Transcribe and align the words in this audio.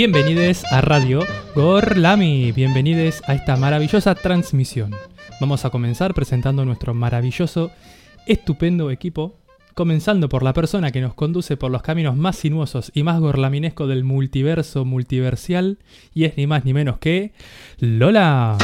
Bienvenidos 0.00 0.64
a 0.72 0.80
Radio 0.80 1.26
Gorlami, 1.54 2.52
bienvenidos 2.52 3.22
a 3.26 3.34
esta 3.34 3.58
maravillosa 3.58 4.14
transmisión. 4.14 4.92
Vamos 5.42 5.66
a 5.66 5.68
comenzar 5.68 6.14
presentando 6.14 6.64
nuestro 6.64 6.94
maravilloso, 6.94 7.70
estupendo 8.26 8.90
equipo, 8.90 9.36
comenzando 9.74 10.30
por 10.30 10.42
la 10.42 10.54
persona 10.54 10.90
que 10.90 11.02
nos 11.02 11.12
conduce 11.12 11.58
por 11.58 11.70
los 11.70 11.82
caminos 11.82 12.16
más 12.16 12.36
sinuosos 12.36 12.90
y 12.94 13.02
más 13.02 13.20
gorlaminescos 13.20 13.90
del 13.90 14.04
multiverso 14.04 14.86
multiversial, 14.86 15.76
y 16.14 16.24
es 16.24 16.34
ni 16.38 16.46
más 16.46 16.64
ni 16.64 16.72
menos 16.72 16.96
que 16.96 17.32
Lola. 17.78 18.56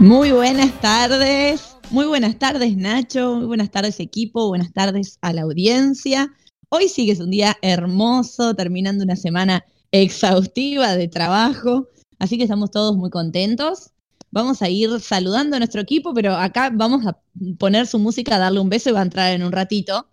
Muy 0.00 0.32
buenas 0.32 0.80
tardes, 0.80 1.76
muy 1.90 2.06
buenas 2.06 2.38
tardes 2.38 2.74
Nacho, 2.74 3.34
muy 3.34 3.44
buenas 3.44 3.70
tardes 3.70 4.00
equipo, 4.00 4.48
buenas 4.48 4.72
tardes 4.72 5.18
a 5.20 5.34
la 5.34 5.42
audiencia. 5.42 6.32
Hoy 6.70 6.88
sí 6.88 7.04
que 7.04 7.12
es 7.12 7.20
un 7.20 7.30
día 7.30 7.58
hermoso, 7.60 8.54
terminando 8.54 9.04
una 9.04 9.14
semana 9.14 9.62
exhaustiva 9.92 10.96
de 10.96 11.06
trabajo, 11.08 11.86
así 12.18 12.38
que 12.38 12.44
estamos 12.44 12.70
todos 12.70 12.96
muy 12.96 13.10
contentos. 13.10 13.90
Vamos 14.30 14.62
a 14.62 14.70
ir 14.70 14.88
saludando 15.00 15.56
a 15.56 15.58
nuestro 15.58 15.82
equipo, 15.82 16.14
pero 16.14 16.34
acá 16.34 16.70
vamos 16.72 17.06
a 17.06 17.18
poner 17.58 17.86
su 17.86 17.98
música, 17.98 18.38
darle 18.38 18.60
un 18.60 18.70
beso 18.70 18.88
y 18.88 18.92
va 18.94 19.00
a 19.00 19.02
entrar 19.02 19.34
en 19.34 19.42
un 19.42 19.52
ratito. 19.52 20.08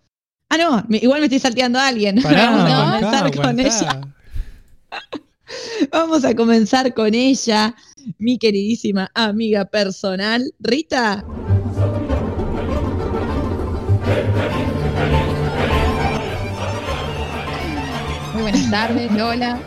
Ah, 0.50 0.58
no, 0.58 0.84
igual 0.98 1.20
me 1.20 1.26
estoy 1.28 1.38
salteando 1.38 1.78
a 1.78 1.86
alguien. 1.86 2.16
vamos 2.22 3.14
a 3.14 3.30
comenzar 3.30 3.34
con 3.34 3.58
ella. 3.58 4.00
Vamos 5.90 6.24
a 6.26 6.34
comenzar 6.34 6.92
con 6.92 7.14
ella 7.14 7.74
mi 8.18 8.38
queridísima 8.38 9.10
amiga 9.14 9.64
personal, 9.66 10.54
Rita. 10.60 11.24
Muy 18.32 18.42
buenas 18.42 18.70
tardes, 18.70 19.12
Lola. 19.12 19.60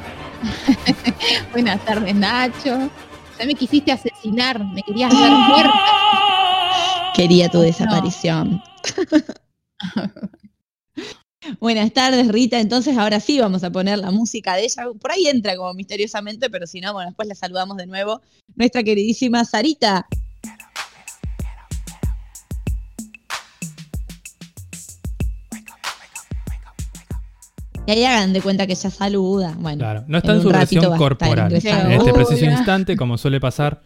buenas 1.51 1.85
tardes, 1.85 2.15
Nacho. 2.15 2.89
Ya 3.39 3.45
me 3.45 3.55
quisiste 3.55 3.91
asesinar, 3.91 4.63
me 4.63 4.81
querías 4.83 5.11
ver 5.11 5.31
muerta. 5.31 5.73
Quería 7.13 7.49
tu 7.49 7.59
desaparición. 7.59 8.61
Buenas 11.59 11.91
tardes, 11.91 12.27
Rita. 12.27 12.59
Entonces, 12.59 12.97
ahora 12.97 13.19
sí 13.19 13.39
vamos 13.39 13.63
a 13.63 13.71
poner 13.71 13.97
la 13.97 14.11
música 14.11 14.55
de 14.55 14.65
ella. 14.65 14.83
Por 14.99 15.11
ahí 15.11 15.27
entra 15.27 15.55
como 15.55 15.73
misteriosamente, 15.73 16.49
pero 16.49 16.67
si 16.67 16.81
no, 16.81 16.93
bueno, 16.93 17.09
después 17.09 17.27
la 17.27 17.35
saludamos 17.35 17.77
de 17.77 17.87
nuevo. 17.87 18.21
Nuestra 18.55 18.83
queridísima 18.83 19.43
Sarita. 19.43 20.07
Y 27.87 27.91
ahí 27.91 28.03
hagan 28.05 28.33
de 28.33 28.41
cuenta 28.41 28.67
que 28.67 28.73
ella 28.73 28.91
saluda. 28.91 29.55
Bueno, 29.59 29.79
claro, 29.79 30.03
no 30.07 30.19
está 30.19 30.35
en, 30.35 30.41
su 30.43 30.49
versión 30.49 30.97
corporal. 30.97 31.51
En 31.51 31.91
este 31.91 32.13
preciso 32.13 32.45
instante, 32.45 32.95
como 32.95 33.17
suele 33.17 33.39
pasar 33.39 33.81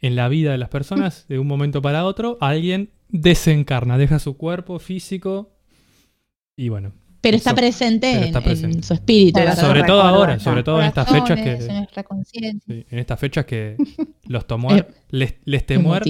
en 0.00 0.14
la 0.14 0.28
vida 0.28 0.52
de 0.52 0.58
las 0.58 0.68
personas, 0.68 1.26
de 1.28 1.40
un 1.40 1.48
momento 1.48 1.82
para 1.82 2.04
otro, 2.04 2.38
alguien 2.40 2.90
desencarna, 3.08 3.98
deja 3.98 4.20
su 4.20 4.36
cuerpo 4.36 4.78
físico 4.78 5.51
y 6.56 6.68
bueno. 6.68 6.92
Pero 7.20 7.36
está, 7.36 7.54
presente 7.54 8.32
en, 8.34 8.82
su 8.82 8.94
espíritu. 8.94 9.38
sobre 9.54 9.84
todo 9.84 10.02
ahora, 10.02 10.40
sobre 10.40 10.64
todo 10.64 10.80
en 10.80 10.86
estas 10.88 11.08
fechas 11.08 11.40
que. 11.40 12.86
En, 12.90 12.98
estas 12.98 13.20
fechas 13.20 13.46
que 13.46 13.76
los 14.26 14.44
tomó. 14.46 14.70
les, 15.10 15.34
les 15.44 15.64
temuer. 15.64 16.02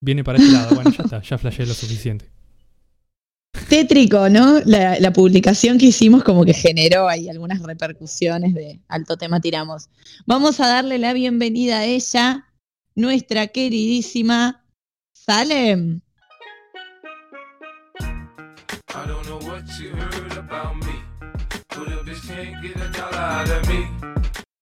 Viene 0.00 0.24
para 0.24 0.38
este 0.38 0.52
lado. 0.52 0.74
Bueno, 0.74 0.90
ya 0.90 1.04
está, 1.04 1.22
ya 1.22 1.38
flasheé 1.38 1.64
lo 1.66 1.74
suficiente. 1.74 2.28
Tétrico, 3.68 4.28
¿no? 4.28 4.60
La, 4.64 4.98
la, 4.98 5.12
publicación 5.12 5.78
que 5.78 5.86
hicimos 5.86 6.24
como 6.24 6.44
que 6.44 6.54
generó 6.54 7.08
ahí 7.08 7.28
algunas 7.28 7.62
repercusiones 7.62 8.54
de 8.54 8.80
alto 8.88 9.16
tema 9.16 9.40
tiramos. 9.40 9.90
Vamos 10.26 10.58
a 10.58 10.66
darle 10.66 10.98
la 10.98 11.12
bienvenida 11.12 11.80
a 11.80 11.84
ella, 11.84 12.46
nuestra 12.96 13.46
queridísima 13.48 14.64
Salem. 15.12 16.00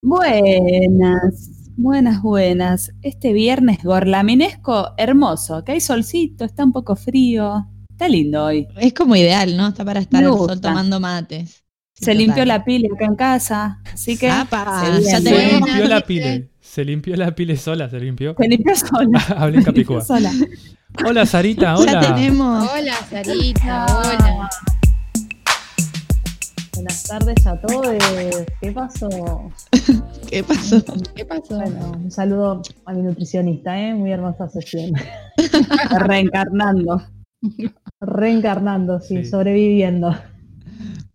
Buenas, 0.02 1.50
buenas, 1.76 2.22
buenas. 2.22 2.92
Este 3.02 3.32
viernes 3.32 3.82
gorlaminesco, 3.82 4.92
hermoso, 4.98 5.64
que 5.64 5.72
hay 5.72 5.80
solcito, 5.80 6.44
está 6.44 6.64
un 6.64 6.72
poco 6.72 6.96
frío. 6.96 7.66
Está 7.90 8.08
lindo 8.08 8.44
hoy. 8.44 8.68
Es 8.76 8.92
como 8.92 9.16
ideal, 9.16 9.56
¿no? 9.56 9.68
Está 9.68 9.84
para 9.84 10.00
estar 10.00 10.22
al 10.22 10.36
sol 10.36 10.60
tomando 10.60 11.00
mates. 11.00 11.64
se 11.94 12.14
limpió 12.14 12.44
la 12.44 12.62
pila 12.64 12.88
acá 12.94 13.06
en 13.06 13.16
casa, 13.16 13.80
así 13.90 14.18
que 14.18 14.30
se, 14.30 15.20
limpió 15.20 15.88
la 15.88 16.02
pila. 16.02 16.42
Se 16.60 16.84
limpió 16.84 17.16
la 17.16 17.34
pila 17.34 17.56
sola, 17.56 17.88
se 17.88 17.98
limpió. 18.00 18.34
Se 18.38 18.48
limpió 18.48 18.76
sola. 18.76 19.18
Hablé 19.38 19.58
en 19.58 19.64
Capicúa. 19.64 20.04
Hola 21.06 21.24
Sarita, 21.24 21.76
hola. 21.76 21.92
Ya 22.02 22.14
tenemos. 22.14 22.68
Hola 22.70 22.94
Sarita, 23.10 23.86
hola. 23.86 24.50
Buenas 26.76 27.04
tardes 27.04 27.46
a 27.46 27.58
todos. 27.58 27.96
¿Qué 28.60 28.70
pasó? 28.70 29.08
¿Qué 30.30 30.44
pasó? 30.44 30.84
¿Qué 31.14 31.24
pasó? 31.24 31.56
Bueno, 31.56 31.92
un 31.92 32.10
saludo 32.10 32.60
a 32.84 32.92
mi 32.92 33.02
nutricionista, 33.02 33.80
¿eh? 33.80 33.94
Muy 33.94 34.12
hermosa 34.12 34.46
sesión. 34.50 34.92
Reencarnando. 36.00 37.02
Reencarnando, 37.98 39.00
sí, 39.00 39.24
sobreviviendo. 39.24 40.14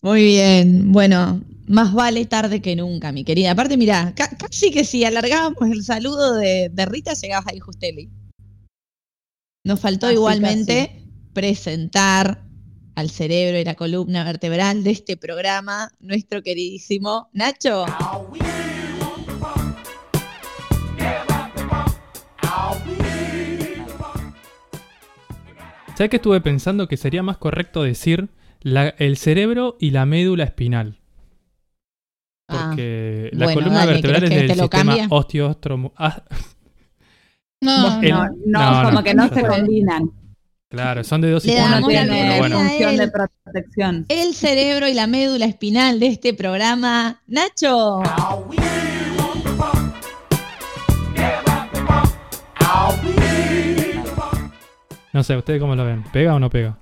Muy 0.01 0.23
bien. 0.23 0.91
Bueno, 0.91 1.41
más 1.67 1.93
vale 1.93 2.25
tarde 2.25 2.59
que 2.59 2.75
nunca, 2.75 3.11
mi 3.11 3.23
querida. 3.23 3.51
Aparte, 3.51 3.77
mira, 3.77 4.15
casi 4.15 4.71
que 4.71 4.83
si 4.83 5.05
alargábamos 5.05 5.69
el 5.71 5.83
saludo 5.83 6.33
de, 6.37 6.71
Rita, 6.87 7.13
llegabas 7.13 7.45
ahí 7.47 7.59
Justeli. 7.59 8.09
Nos 9.63 9.79
faltó 9.79 10.11
igualmente 10.11 11.05
presentar 11.33 12.50
al 12.95 13.09
cerebro 13.09 13.57
y 13.59 13.63
la 13.63 13.75
columna 13.75 14.23
vertebral 14.23 14.83
de 14.83 14.91
este 14.91 15.17
programa, 15.17 15.91
nuestro 15.99 16.41
queridísimo 16.41 17.29
Nacho. 17.33 17.85
¿Sabes 25.95 26.09
que 26.09 26.17
estuve 26.17 26.41
pensando 26.41 26.87
que 26.87 26.97
sería 26.97 27.21
más 27.21 27.37
correcto 27.37 27.83
decir 27.83 28.29
el 28.63 29.17
cerebro 29.17 29.77
y 29.79 29.91
la 29.91 30.05
médula 30.05 30.45
espinal? 30.45 30.99
Ah, 32.47 32.65
Porque 32.67 33.29
la 33.33 33.53
columna 33.53 33.85
vertebral 33.85 34.23
es 34.23 34.29
del 34.29 34.55
sistema 34.55 34.95
osteostromo... 35.09 35.93
Ah. 35.95 36.23
No, 37.63 38.01
no, 38.01 38.27
no, 38.47 38.83
como 38.89 39.03
que 39.03 39.13
no 39.13 39.29
se 39.29 39.45
combinan. 39.45 40.11
Claro, 40.71 41.03
son 41.03 41.19
de 41.19 41.29
dos 41.29 41.43
y 41.45 41.51
función 41.51 42.95
de 42.95 43.11
protección. 43.11 44.05
El 44.07 44.33
cerebro 44.33 44.87
y 44.87 44.93
la 44.93 45.05
médula 45.05 45.45
espinal 45.45 45.99
de 45.99 46.07
este 46.07 46.33
programa. 46.33 47.21
Nacho. 47.27 48.01
No 55.11 55.23
sé, 55.23 55.35
¿ustedes 55.35 55.59
cómo 55.59 55.75
lo 55.75 55.83
ven? 55.83 56.05
¿Pega 56.13 56.35
o 56.35 56.39
no 56.39 56.49
pega? 56.49 56.79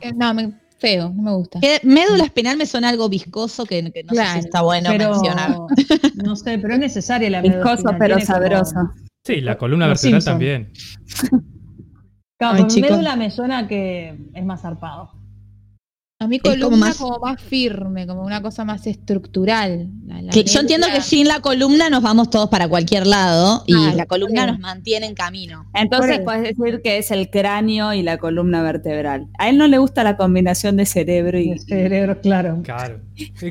Eh, 0.00 0.12
no, 0.12 0.34
feo, 0.78 1.12
no 1.14 1.22
me 1.22 1.30
gusta. 1.30 1.60
médula 1.84 2.24
espinal 2.24 2.56
me 2.56 2.66
suena 2.66 2.88
algo 2.88 3.08
viscoso 3.08 3.66
que, 3.66 3.80
no 3.84 4.14
sé 4.14 4.26
si 4.32 4.38
está 4.40 4.62
bueno 4.62 4.90
mencionar. 4.90 5.54
No 6.24 6.34
sé, 6.34 6.58
pero 6.58 6.74
es 6.74 6.80
necesaria 6.80 7.30
la 7.30 7.40
médula. 7.40 7.76
Viscoso 7.76 7.96
pero 8.00 8.18
sabroso. 8.18 8.92
Sí, 9.24 9.40
la 9.40 9.56
columna 9.56 9.86
vertebral 9.86 10.24
también. 10.24 10.72
Claro, 12.38 12.66
con 12.66 12.80
médula 12.80 13.16
me 13.16 13.30
suena 13.30 13.66
que 13.66 14.16
es 14.32 14.44
más 14.44 14.62
zarpado. 14.62 15.18
A 16.20 16.26
mí 16.26 16.40
columna 16.40 16.92
como 16.98 17.18
más... 17.20 17.40
firme, 17.40 18.04
como 18.04 18.22
una 18.24 18.42
cosa 18.42 18.64
más 18.64 18.88
estructural. 18.88 19.88
yo 20.32 20.60
entiendo 20.60 20.88
que 20.92 21.00
sin 21.00 21.28
la 21.28 21.38
columna 21.38 21.90
nos 21.90 22.02
vamos 22.02 22.28
todos 22.28 22.48
para 22.48 22.66
cualquier 22.66 23.06
lado 23.06 23.62
y 23.68 23.74
la 23.94 24.04
columna 24.06 24.48
nos 24.48 24.58
mantiene 24.58 25.06
en 25.06 25.14
camino. 25.14 25.70
Entonces 25.74 26.20
puedes 26.24 26.42
decir 26.42 26.80
que 26.82 26.98
es 26.98 27.12
el 27.12 27.30
cráneo 27.30 27.92
y 27.92 28.02
la 28.02 28.18
columna 28.18 28.64
vertebral. 28.64 29.28
A 29.38 29.48
él 29.48 29.58
no 29.58 29.68
le 29.68 29.78
gusta 29.78 30.02
la 30.02 30.16
combinación 30.16 30.76
de 30.76 30.86
cerebro 30.86 31.38
y... 31.38 31.56
cerebro, 31.60 32.20
claro. 32.20 32.62
Claro. 32.64 33.00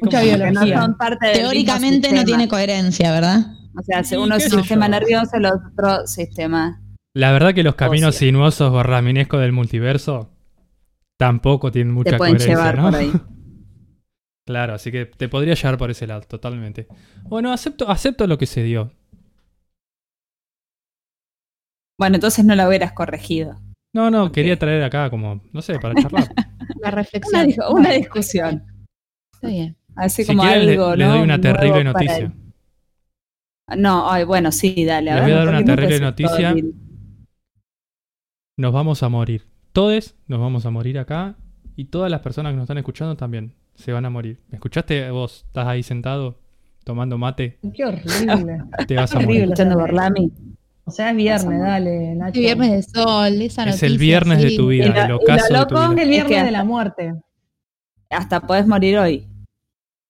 Mucha 0.02 0.22
biología. 0.22 0.94
Teóricamente 1.34 2.12
no 2.12 2.26
tiene 2.26 2.50
coherencia, 2.50 3.14
¿verdad? 3.14 3.46
O 3.78 3.84
sea, 3.84 4.20
uno 4.20 4.36
es 4.36 4.46
el 4.46 4.60
sistema 4.60 4.90
nervioso, 4.90 5.38
el 5.38 5.46
otro 5.46 6.06
sistema 6.06 6.82
la 7.18 7.32
verdad 7.32 7.54
que 7.54 7.64
los 7.64 7.76
caminos 7.76 8.16
sinuosos 8.16 8.72
o 8.72 8.84
raminescos 8.84 9.42
del 9.42 9.52
multiverso 9.52 10.30
tampoco 11.18 11.72
tienen 11.72 11.94
mucha 11.94 12.12
te 12.12 12.18
pueden 12.18 12.38
llevar 12.38 12.80
por 12.80 12.96
ahí. 12.96 13.12
claro, 14.46 14.76
así 14.76 14.92
que 14.92 15.08
te 15.08 15.28
podría 15.28 15.56
llevar 15.56 15.78
por 15.78 15.90
ese 15.90 16.06
lado, 16.06 16.22
totalmente. 16.22 16.88
Bueno, 17.24 17.52
acepto, 17.52 17.90
acepto 17.90 18.28
lo 18.28 18.38
que 18.38 18.46
se 18.46 18.62
dio. 18.62 18.92
Bueno, 22.00 22.16
entonces 22.18 22.46
no 22.46 22.54
la 22.54 22.68
hubieras 22.68 22.94
corregido. 22.94 23.60
No, 23.96 24.12
no, 24.12 24.32
quería 24.32 24.60
traer 24.60 24.84
acá 24.84 25.10
como, 25.10 25.42
no 25.52 25.62
sé, 25.64 25.80
para 25.80 25.96
charlar. 25.96 26.28
La 26.36 26.46
Una, 26.78 26.92
reflexión. 26.92 27.54
una 27.72 27.92
discusión. 27.92 28.64
Está 29.34 29.48
bien. 29.48 29.76
Así 29.96 30.24
si 30.24 30.28
como 30.28 30.44
quieren, 30.44 30.68
le, 30.68 30.72
algo, 30.74 30.96
le 30.96 31.06
¿no? 31.06 31.12
doy 31.14 31.22
una 31.22 31.42
terrible 31.42 31.84
noticia. 31.84 32.32
el- 33.70 33.82
No, 33.82 34.12
ay, 34.12 34.24
bueno, 34.26 34.52
sí, 34.52 34.86
dale. 34.86 35.12
Les 35.12 35.24
voy 35.24 35.32
a 35.32 35.36
dar 35.38 35.46
ver, 35.46 35.56
una 35.56 35.60
no 35.62 35.66
terrible 35.66 36.00
noticia. 36.00 36.56
Nos 38.58 38.74
vamos 38.74 39.04
a 39.04 39.10
morir. 39.10 39.44
Todos 39.72 40.16
nos 40.28 40.40
vamos 40.40 40.66
a 40.66 40.72
morir 40.72 40.98
acá 40.98 41.36
y 41.76 41.86
todas 41.86 42.10
las 42.10 42.22
personas 42.22 42.52
que 42.52 42.56
nos 42.56 42.64
están 42.64 42.80
escuchando 42.80 43.16
también 43.16 43.54
se 43.76 43.92
van 43.92 44.06
a 44.06 44.10
morir. 44.10 44.40
¿Me 44.50 44.56
escuchaste 44.56 45.10
vos? 45.12 45.44
¿Estás 45.48 45.68
ahí 45.68 45.84
sentado 45.84 46.40
tomando 46.84 47.18
mate? 47.20 47.60
Qué 47.76 47.86
horrible. 47.86 48.64
Te 48.88 48.96
vas 48.96 49.14
a 49.16 49.20
morir. 49.20 49.44
Escuchando 49.44 49.78
Borlami. 49.78 50.32
O 50.86 50.92
sea, 50.92 51.12
es 51.12 51.18
viernes, 51.18 51.60
dale, 51.60 52.16
Nacho. 52.16 52.28
Este 52.30 52.40
viernes 52.40 52.72
de 52.72 52.84
sol, 53.02 53.42
esa 53.42 53.62
Es 53.64 53.68
noticia. 53.68 53.88
el 53.88 53.98
viernes 53.98 54.42
de 54.42 54.56
tu 54.56 54.68
vida, 54.70 54.86
Y 54.86 54.90
lo- 54.90 54.96
el 55.02 55.06
y 55.06 55.10
lo 55.10 55.18
ocaso 55.18 55.54
de 55.54 55.66
tu 55.66 55.76
loco 55.76 55.84
Es 55.84 55.90
vida. 55.92 56.02
el 56.04 56.10
viernes 56.10 56.32
Es 56.32 56.38
que- 56.40 56.46
de 56.46 56.52
la 56.52 56.64
muerte. 56.64 57.14
Hasta 58.10 58.40
podés 58.40 58.66
morir 58.68 58.98
hoy. 58.98 59.28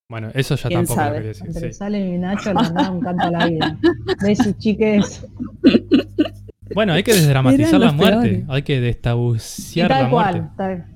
Bueno, 0.08 0.30
eso 0.32 0.54
ya 0.54 0.68
¿Quién 0.68 0.86
tampoco 0.86 1.00
lo 1.00 1.04
sabe? 1.04 1.16
quería 1.16 1.28
decir. 1.28 1.46
Entre 1.48 1.72
sí. 1.72 1.78
Sale 1.78 2.14
y 2.14 2.16
Nacho 2.18 2.54
le 2.54 2.70
da 2.70 2.90
un 2.92 3.00
canto 3.00 3.24
a 3.26 3.30
la 3.30 3.46
vida. 3.48 3.78
Besis, 4.22 4.56
chiques. 4.58 5.26
Bueno, 6.74 6.92
hay 6.92 7.02
que 7.02 7.14
desdramatizar 7.14 7.80
la 7.80 7.92
muerte. 7.92 8.28
peores. 8.28 8.44
Hay 8.48 8.62
que 8.62 8.80
destabuciar 8.80 9.90
la 9.90 9.98
tal 10.00 10.08
muerte. 10.10 10.38
cual. 10.40 10.56
tal- 10.56 10.94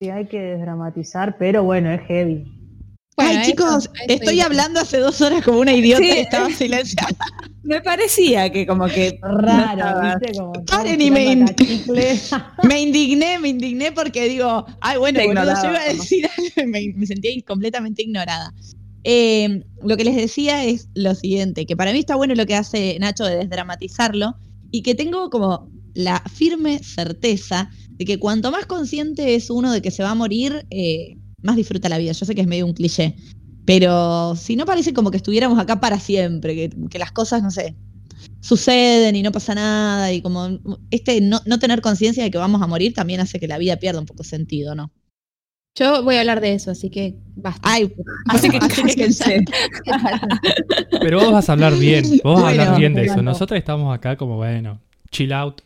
Sí, 0.00 0.10
hay 0.10 0.26
que 0.26 0.40
desdramatizar, 0.40 1.36
pero 1.38 1.62
bueno, 1.62 1.92
es 1.92 2.00
heavy. 2.08 2.44
Bueno, 3.16 3.40
Ay, 3.40 3.46
chicos, 3.46 3.84
eso 3.94 4.14
estoy 4.14 4.40
hablando 4.40 4.80
hace 4.80 4.98
dos 4.98 5.20
horas 5.20 5.44
como 5.44 5.60
una 5.60 5.72
idiota 5.72 6.02
Sí. 6.02 6.08
y 6.08 6.18
estaba 6.18 6.48
silenciada. 6.50 7.14
Me 7.62 7.80
parecía 7.82 8.50
que 8.50 8.66
como 8.66 8.86
que 8.86 9.18
Raro, 9.22 10.18
¿viste? 10.18 10.36
Como 10.38 10.52
Paren 10.64 11.00
y 11.00 11.10
me 11.12 11.24
in- 11.26 11.46
indigné, 12.78 13.38
me 13.38 13.48
indigné 13.50 13.92
porque 13.92 14.28
digo, 14.28 14.66
ay, 14.80 14.98
bueno, 14.98 15.20
boludo, 15.24 15.54
yo 15.62 15.70
iba 15.70 15.80
a 15.80 15.84
decir 15.92 16.26
algo 16.36 16.68
me, 16.72 16.92
me 16.96 17.06
sentía 17.06 17.30
completamente 17.46 18.02
ignorada. 18.02 18.52
Eh, 19.04 19.62
lo 19.84 19.96
que 19.96 20.04
les 20.04 20.16
decía 20.16 20.64
es 20.64 20.88
lo 20.94 21.14
siguiente, 21.14 21.66
que 21.66 21.76
para 21.76 21.92
mí 21.92 22.00
está 22.00 22.16
bueno 22.16 22.34
lo 22.34 22.46
que 22.46 22.56
hace 22.56 22.96
Nacho 22.98 23.24
de 23.24 23.36
desdramatizarlo 23.36 24.34
y 24.72 24.82
que 24.82 24.96
tengo 24.96 25.30
como 25.30 25.70
la 25.94 26.20
firme 26.20 26.80
certeza 26.82 27.70
de 27.90 28.04
que 28.04 28.18
cuanto 28.18 28.50
más 28.50 28.66
consciente 28.66 29.36
es 29.36 29.50
uno 29.50 29.70
de 29.70 29.82
que 29.82 29.92
se 29.92 30.02
va 30.02 30.10
a 30.10 30.14
morir, 30.16 30.66
eh, 30.70 31.18
más 31.42 31.54
disfruta 31.54 31.88
la 31.88 31.98
vida. 31.98 32.12
Yo 32.12 32.26
sé 32.26 32.34
que 32.34 32.40
es 32.40 32.46
medio 32.48 32.66
un 32.66 32.72
cliché, 32.72 33.14
pero 33.64 34.34
si 34.34 34.56
no 34.56 34.64
parece 34.64 34.92
como 34.92 35.10
que 35.10 35.18
estuviéramos 35.18 35.58
acá 35.58 35.78
para 35.78 36.00
siempre, 36.00 36.54
que, 36.54 36.70
que 36.90 36.98
las 36.98 37.12
cosas, 37.12 37.42
no 37.42 37.50
sé, 37.50 37.76
suceden 38.40 39.14
y 39.14 39.22
no 39.22 39.30
pasa 39.30 39.54
nada 39.54 40.12
y 40.12 40.22
como 40.22 40.58
este 40.90 41.20
no, 41.20 41.40
no 41.46 41.58
tener 41.58 41.80
conciencia 41.80 42.24
de 42.24 42.30
que 42.30 42.38
vamos 42.38 42.62
a 42.62 42.66
morir 42.66 42.94
también 42.94 43.20
hace 43.20 43.38
que 43.38 43.48
la 43.48 43.58
vida 43.58 43.76
pierda 43.76 44.00
un 44.00 44.06
poco 44.06 44.24
sentido, 44.24 44.74
¿no? 44.74 44.90
Yo 45.74 46.02
voy 46.02 46.16
a 46.16 46.20
hablar 46.20 46.40
de 46.42 46.52
eso, 46.52 46.70
así 46.70 46.90
que 46.90 47.14
basta. 47.34 47.60
Ay, 47.64 47.92
Así 48.28 48.50
que 48.50 48.58
así 48.58 48.82
que 48.82 48.94
cállense. 48.94 49.44
Pero 51.00 51.20
vos 51.20 51.32
vas 51.32 51.48
a 51.48 51.52
hablar 51.52 51.74
bien. 51.78 52.04
Vos 52.22 52.42
vas 52.42 52.44
a 52.44 52.48
hablar 52.50 52.78
bien 52.78 52.94
de 52.94 53.06
eso. 53.06 53.22
Nosotros 53.22 53.56
estamos 53.58 53.94
acá 53.94 54.16
como, 54.16 54.36
bueno, 54.36 54.80
chill 55.10 55.32
out, 55.32 55.62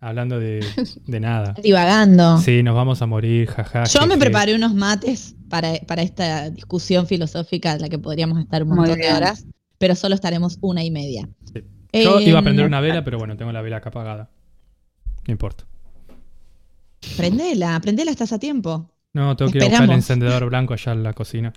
hablando 0.00 0.38
de, 0.38 0.64
de 1.06 1.20
nada. 1.20 1.54
divagando. 1.62 2.38
Sí, 2.38 2.62
nos 2.62 2.74
vamos 2.74 3.00
a 3.00 3.06
morir, 3.06 3.48
jaja. 3.48 3.84
Yo 3.84 4.06
me 4.06 4.18
preparé 4.18 4.54
unos 4.54 4.74
mates 4.74 5.34
para, 5.48 5.74
para 5.86 6.02
esta 6.02 6.50
discusión 6.50 7.06
filosófica 7.06 7.72
en 7.72 7.80
la 7.80 7.88
que 7.88 7.98
podríamos 7.98 8.38
estar 8.40 8.62
un 8.62 8.70
montón 8.70 8.98
de 8.98 9.10
horas, 9.10 9.46
pero 9.78 9.94
solo 9.94 10.14
estaremos 10.14 10.58
una 10.60 10.84
y 10.84 10.90
media. 10.90 11.28
Sí. 11.52 11.62
Yo 12.04 12.20
iba 12.20 12.40
a 12.40 12.42
prender 12.42 12.66
una 12.66 12.80
vela, 12.82 13.02
pero 13.04 13.16
bueno, 13.16 13.38
tengo 13.38 13.52
la 13.52 13.62
vela 13.62 13.78
acá 13.78 13.88
apagada. 13.88 14.28
No 15.26 15.32
importa. 15.32 15.64
Prendela, 17.16 17.80
prendela, 17.80 18.10
estás 18.10 18.32
a 18.32 18.38
tiempo. 18.38 18.90
No, 19.16 19.34
tengo 19.34 19.50
que 19.50 19.58
ir 19.58 19.64
a 19.64 19.68
buscar 19.68 19.84
el 19.84 19.90
encendedor 19.92 20.44
blanco 20.46 20.74
allá 20.74 20.92
en 20.92 21.02
la 21.02 21.12
cocina. 21.14 21.52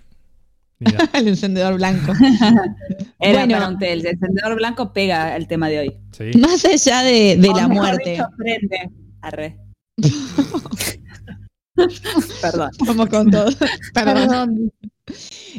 El 1.13 1.27
encendedor 1.27 1.75
blanco. 1.75 2.13
Era 3.19 3.39
Bueno. 3.39 3.53
para 3.55 3.67
un 3.67 3.77
té. 3.79 3.91
El 3.91 4.05
encendedor 4.05 4.55
blanco 4.55 4.93
pega 4.93 5.35
el 5.35 5.45
tema 5.45 5.67
de 5.67 5.79
hoy. 5.79 5.97
sí. 6.13 6.31
Más 6.39 6.63
allá 6.63 7.01
de, 7.01 7.35
de 7.35 7.49
O 7.49 7.53
la 7.57 7.67
muerte. 7.67 8.11
dicho, 8.11 8.23
prende. 8.37 8.89
Arre. 9.19 9.57
Perdón. 12.41 12.69
Vamos 12.85 13.09
con 13.09 13.29
todo. 13.29 13.49
Perdón. 13.93 14.15
Perdón. 14.27 14.71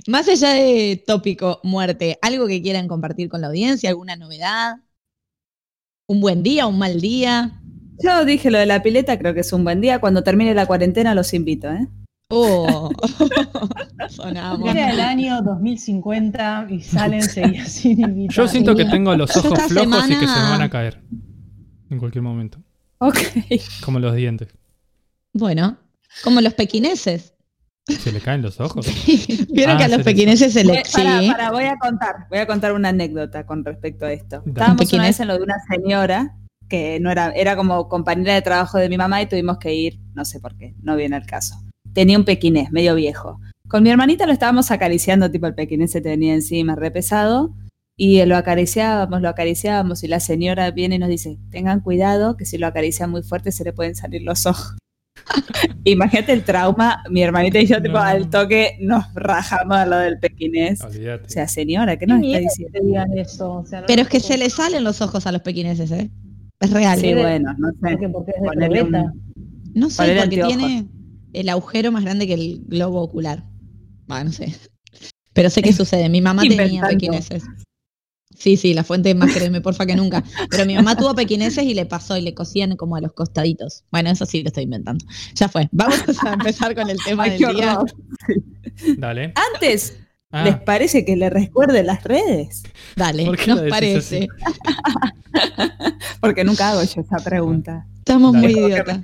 Más 0.07 0.27
allá 0.29 0.51
de 0.55 1.03
tópico 1.07 1.61
muerte, 1.65 2.19
¿algo 2.23 2.47
que 2.47 2.63
quieran 2.63 2.89
compartir 2.89 3.29
con 3.29 3.41
la 3.43 3.49
audiencia? 3.49 3.91
¿Alguna 3.91 4.17
novedad? 4.17 4.77
¿Un 6.07 6.21
buen 6.21 6.43
día? 6.43 6.67
¿Un 6.67 6.79
mal 6.79 7.01
día? 7.01 7.61
Yo 8.03 8.25
dije 8.25 8.51
lo 8.51 8.59
de 8.59 8.67
la 8.67 8.83
pileta, 8.83 9.19
creo 9.19 9.35
que 9.35 9.41
es 9.41 9.53
un 9.53 9.65
buen 9.65 9.81
día. 9.81 10.01
Cuando 10.01 10.23
termine 10.23 10.55
la 10.55 10.67
cuarentena 10.67 11.15
los 11.15 11.35
invito, 11.35 11.71
¿eh? 11.71 11.87
Oh, 12.33 12.91
sonamos. 14.09 14.63
Viene 14.63 14.91
el 14.91 15.01
año 15.01 15.43
2050 15.43 16.69
y 16.71 16.81
salen 16.81 17.23
seguidas 17.23 17.73
sin 17.73 18.01
invitar. 18.01 18.37
Yo 18.37 18.49
siento 18.49 18.77
que 18.77 18.85
tengo 18.85 19.15
los 19.17 19.37
ojos 19.37 19.61
flojos 19.65 20.09
y 20.09 20.15
que 20.15 20.27
se 20.27 20.41
me 20.41 20.51
van 20.51 20.63
a 20.63 20.71
caer. 20.71 21.03
En 21.91 21.99
cualquier 21.99 22.23
momento. 22.23 22.59
Ok. 22.99 23.19
Como 23.85 23.99
los 23.99 24.15
dientes. 24.15 24.49
Bueno, 25.33 25.77
como 26.23 26.41
los 26.41 26.55
pequineses. 26.55 27.35
¿Se 27.89 28.13
le 28.13 28.21
caen 28.21 28.43
los 28.43 28.61
ojos? 28.61 28.87
Vieron 29.51 29.75
Ah, 29.75 29.79
que 29.79 29.85
a 29.85 29.89
los 29.89 30.03
pequineses 30.03 30.53
se 30.53 30.63
les... 30.63 30.93
para, 30.93 31.21
sí. 31.21 31.31
para, 31.31 31.51
voy 31.51 31.65
a 31.65 31.77
contar, 31.79 32.29
voy 32.29 32.39
a 32.39 32.47
contar 32.47 32.73
una 32.73 32.91
anécdota 32.91 33.45
con 33.45 33.65
respecto 33.65 34.07
a 34.07 34.13
esto. 34.13 34.45
Estábamos 34.47 34.93
una 34.93 35.05
vez 35.05 35.19
en 35.19 35.27
lo 35.27 35.37
de 35.37 35.43
una 35.43 35.57
señora 35.69 36.37
que 36.71 36.99
no 37.01 37.11
era, 37.11 37.33
era 37.33 37.57
como 37.57 37.89
compañera 37.89 38.33
de 38.33 38.41
trabajo 38.41 38.79
de 38.79 38.89
mi 38.89 38.97
mamá 38.97 39.21
y 39.21 39.27
tuvimos 39.27 39.59
que 39.59 39.75
ir, 39.75 40.01
no 40.15 40.25
sé 40.25 40.41
por 40.41 40.57
qué, 40.57 40.75
no 40.81 40.97
viene 40.97 41.17
al 41.17 41.27
caso. 41.27 41.57
Tenía 41.93 42.17
un 42.17 42.25
pequinés, 42.25 42.71
medio 42.71 42.95
viejo. 42.95 43.41
Con 43.69 43.83
mi 43.83 43.91
hermanita 43.91 44.27
lo 44.27 44.33
estábamos 44.33 44.71
acariciando, 44.71 45.31
tipo 45.31 45.47
el 45.47 45.55
pequinés 45.55 45.91
se 45.91 46.01
tenía 46.01 46.33
encima, 46.33 46.77
re 46.77 46.91
pesado, 46.91 47.55
y 47.97 48.25
lo 48.25 48.37
acariciábamos, 48.37 49.21
lo 49.21 49.29
acariciábamos, 49.29 50.03
y 50.03 50.09
la 50.09 50.21
señora 50.21 50.71
viene 50.71 50.95
y 50.95 50.99
nos 50.99 51.11
dice, 51.11 51.39
tengan 51.51 51.81
cuidado, 51.81 52.37
que 52.37 52.47
si 52.47 52.57
lo 52.57 52.67
acarician 52.67 53.11
muy 53.11 53.23
fuerte 53.23 53.53
se 53.53 53.65
le 53.65 53.73
pueden 53.73 53.95
salir 53.95 54.23
los 54.23 54.47
ojos. 54.47 54.77
Imagínate 55.85 56.33
el 56.33 56.45
trauma, 56.45 57.03
mi 57.11 57.23
hermanita 57.23 57.59
y 57.59 57.67
yo, 57.67 57.83
tipo, 57.83 57.99
al 57.99 58.31
toque 58.31 58.79
nos 58.81 59.05
rajamos 59.15 59.77
a 59.77 59.87
lo 59.87 59.99
del 59.99 60.19
pequinés. 60.19 60.81
Olvídate. 60.81 61.27
O 61.27 61.29
sea, 61.29 61.47
señora, 61.49 61.99
¿qué 61.99 62.07
nos 62.07 62.23
está 62.23 62.39
diciendo? 62.39 62.73
que 62.73 62.81
te 62.81 62.87
digan 62.87 63.19
eso. 63.19 63.53
o 63.53 63.67
sea, 63.67 63.81
no 63.81 63.87
Pero 63.87 64.03
es 64.03 64.09
que 64.09 64.21
se 64.21 64.39
le 64.39 64.49
salen 64.51 64.85
los 64.85 65.03
ojos 65.03 65.27
a 65.27 65.33
los 65.33 65.43
pequineses, 65.43 65.91
¿eh? 65.91 66.11
Es 66.61 66.71
real. 66.71 67.01
Sí, 67.01 67.15
bueno, 67.15 67.55
no 67.59 67.71
sé. 67.71 67.97
que 67.99 68.09
porque 68.09 68.33
es 68.33 68.71
de 68.71 68.83
un-. 68.83 69.33
No 69.75 69.91
sé, 69.91 69.97
porque 70.05 70.21
anteojos. 70.21 70.57
tiene 70.57 70.89
el 71.33 71.49
agujero 71.49 71.93
más 71.93 72.05
grande 72.05 72.27
que 72.27 72.35
el 72.35 72.63
globo 72.67 73.01
ocular. 73.01 73.45
Bueno, 74.07 74.25
no 74.25 74.33
sé. 74.33 74.55
Pero 75.33 75.51
sé 75.51 75.63
qué 75.63 75.73
sucede. 75.73 76.09
Mi 76.09 76.21
mamá 76.21 76.43
tenía 76.43 76.83
pequineses. 76.87 77.45
Sí, 78.37 78.57
sí, 78.57 78.73
la 78.73 78.85
fuente 78.85 79.15
más 79.15 79.35
créeme, 79.35 79.61
porfa 79.61 79.85
que 79.85 79.95
nunca. 79.95 80.25
Pero 80.51 80.65
mi 80.65 80.75
mamá 80.75 80.97
tuvo 80.97 81.15
pequineses 81.15 81.63
y 81.65 81.75
le 81.75 81.85
pasó 81.85 82.17
y 82.17 82.23
le 82.23 82.33
cosían 82.33 82.75
como 82.77 82.97
a 82.97 83.01
los 83.01 83.13
costaditos. 83.13 83.85
Bueno, 83.91 84.11
eso 84.11 84.25
sí 84.25 84.43
lo 84.43 84.49
estoy 84.49 84.65
inventando. 84.65 85.05
Ya 85.35 85.49
fue. 85.49 85.69
Vamos 85.73 86.03
a 86.25 86.33
empezar 86.33 86.75
con 86.75 86.89
el 86.89 86.97
tema 87.05 87.25
Ay, 87.25 87.39
del 87.39 87.55
día. 87.55 87.79
Dale. 88.97 89.35
Antes, 89.55 89.99
Ah, 90.33 90.45
¿les 90.45 90.61
parece 90.61 91.05
que 91.05 91.17
le 91.17 91.29
recuerde 91.29 91.83
las 91.83 92.05
redes? 92.05 92.63
Dale, 92.95 93.27
¿Por 93.27 93.37
qué 93.37 93.49
nos 93.49 93.63
parece. 93.63 94.29
Porque 96.21 96.45
nunca 96.45 96.71
hago 96.71 96.85
yo 96.85 97.01
esa 97.01 97.17
pregunta. 97.19 97.85
Estamos 97.99 98.35
Dale. 98.35 98.49
muy 98.49 98.59
idiotas. 98.59 99.01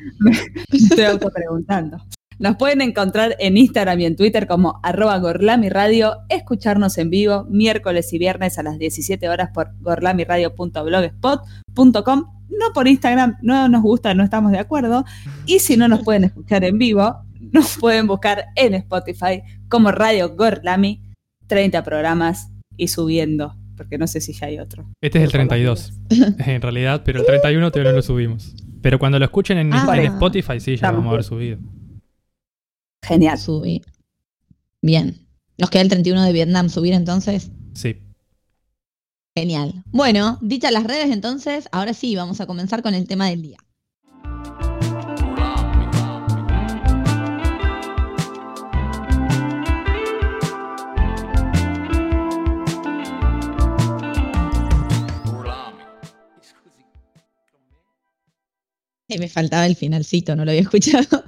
Estoy 0.71 1.04
autopreguntando. 1.04 1.99
Nos 2.38 2.56
pueden 2.56 2.83
encontrar 2.83 3.35
en 3.38 3.56
Instagram 3.56 3.99
y 4.00 4.04
en 4.04 4.14
Twitter 4.14 4.47
como 4.47 4.78
arroba 4.83 5.16
gorlamiradio, 5.18 6.18
escucharnos 6.28 6.99
en 6.99 7.09
vivo 7.09 7.47
miércoles 7.49 8.12
y 8.12 8.18
viernes 8.18 8.59
a 8.59 8.62
las 8.62 8.78
17 8.78 9.26
horas 9.28 9.49
por 9.54 9.71
gorlamiradio.blogspot.com. 9.80 12.25
No 12.49 12.73
por 12.75 12.88
Instagram, 12.88 13.37
no 13.42 13.68
nos 13.68 13.83
gusta, 13.83 14.14
no 14.14 14.23
estamos 14.23 14.52
de 14.52 14.59
acuerdo. 14.59 15.04
Y 15.47 15.59
si 15.61 15.76
no 15.76 15.88
nos 15.88 16.04
pueden 16.04 16.25
escuchar 16.25 16.62
en 16.64 16.78
vivo, 16.78 17.16
nos 17.52 17.78
pueden 17.78 18.06
buscar 18.06 18.47
en 18.54 18.75
Spotify 18.75 19.42
como 19.68 19.90
Radio 19.90 20.37
Gorlami, 20.37 21.02
30 21.47 21.83
programas 21.85 22.50
y 22.76 22.88
subiendo, 22.88 23.57
porque 23.76 23.99
no 23.99 24.07
sé 24.07 24.21
si 24.21 24.33
ya 24.33 24.47
hay 24.47 24.59
otro. 24.59 24.88
Este 25.00 25.19
es 25.19 25.25
el 25.25 25.31
32. 25.33 25.93
en 26.38 26.62
realidad, 26.62 27.03
pero 27.05 27.21
el 27.21 27.26
31 27.26 27.71
todavía 27.71 27.93
no 27.93 27.97
lo 27.97 28.03
subimos. 28.03 28.55
Pero 28.83 28.99
cuando 28.99 29.19
lo 29.19 29.25
escuchen 29.25 29.59
en, 29.59 29.73
Ah. 29.73 29.87
en 29.97 30.12
Spotify, 30.12 30.61
sí, 30.61 30.73
ya 30.73 30.75
Estamos 30.75 30.99
vamos 30.99 31.11
a 31.11 31.15
haber 31.15 31.25
subido. 31.25 31.59
Genial. 33.03 33.38
Subí. 33.38 33.83
Bien. 34.83 35.26
Nos 35.59 35.71
queda 35.71 35.83
el 35.83 35.88
31 35.88 36.23
de 36.25 36.33
Vietnam 36.33 36.69
subir 36.69 36.93
entonces. 36.93 37.50
Sí. 37.75 38.03
Genial. 39.35 39.83
Bueno, 39.87 40.38
dichas 40.41 40.73
las 40.73 40.85
redes 40.85 41.11
entonces, 41.11 41.69
ahora 41.73 41.95
sí, 41.95 42.15
vamos 42.17 42.41
a 42.41 42.47
comenzar 42.47 42.83
con 42.83 42.95
el 42.95 43.07
tema 43.07 43.29
del 43.29 43.43
día. 43.43 43.59
Me 59.08 59.28
faltaba 59.28 59.66
el 59.66 59.76
finalcito, 59.76 60.34
no 60.36 60.44
lo 60.44 60.50
había 60.50 60.62
escuchado. 60.68 61.25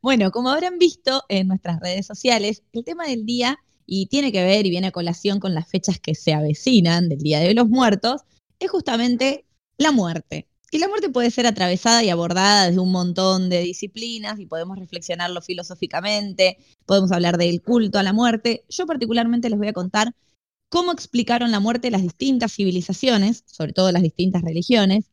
Bueno, 0.00 0.30
como 0.30 0.50
habrán 0.50 0.78
visto 0.78 1.24
en 1.28 1.48
nuestras 1.48 1.80
redes 1.80 2.06
sociales, 2.06 2.62
el 2.72 2.84
tema 2.84 3.06
del 3.06 3.26
día, 3.26 3.58
y 3.86 4.06
tiene 4.06 4.32
que 4.32 4.44
ver 4.44 4.66
y 4.66 4.70
viene 4.70 4.88
a 4.88 4.92
colación 4.92 5.38
con 5.38 5.54
las 5.54 5.68
fechas 5.68 6.00
que 6.00 6.14
se 6.14 6.32
avecinan 6.32 7.08
del 7.08 7.18
Día 7.18 7.38
de 7.40 7.54
los 7.54 7.68
Muertos, 7.68 8.22
es 8.58 8.70
justamente 8.70 9.44
la 9.78 9.92
muerte. 9.92 10.48
Y 10.72 10.78
la 10.78 10.88
muerte 10.88 11.08
puede 11.08 11.30
ser 11.30 11.46
atravesada 11.46 12.02
y 12.02 12.10
abordada 12.10 12.66
desde 12.66 12.80
un 12.80 12.90
montón 12.90 13.48
de 13.48 13.60
disciplinas 13.60 14.40
y 14.40 14.46
podemos 14.46 14.76
reflexionarlo 14.78 15.40
filosóficamente, 15.40 16.58
podemos 16.84 17.12
hablar 17.12 17.38
del 17.38 17.62
culto 17.62 17.98
a 17.98 18.02
la 18.02 18.12
muerte. 18.12 18.64
Yo 18.68 18.86
particularmente 18.86 19.48
les 19.48 19.58
voy 19.58 19.68
a 19.68 19.72
contar 19.72 20.12
cómo 20.68 20.90
explicaron 20.90 21.52
la 21.52 21.60
muerte 21.60 21.92
las 21.92 22.02
distintas 22.02 22.52
civilizaciones, 22.52 23.44
sobre 23.46 23.72
todo 23.72 23.92
las 23.92 24.02
distintas 24.02 24.42
religiones, 24.42 25.10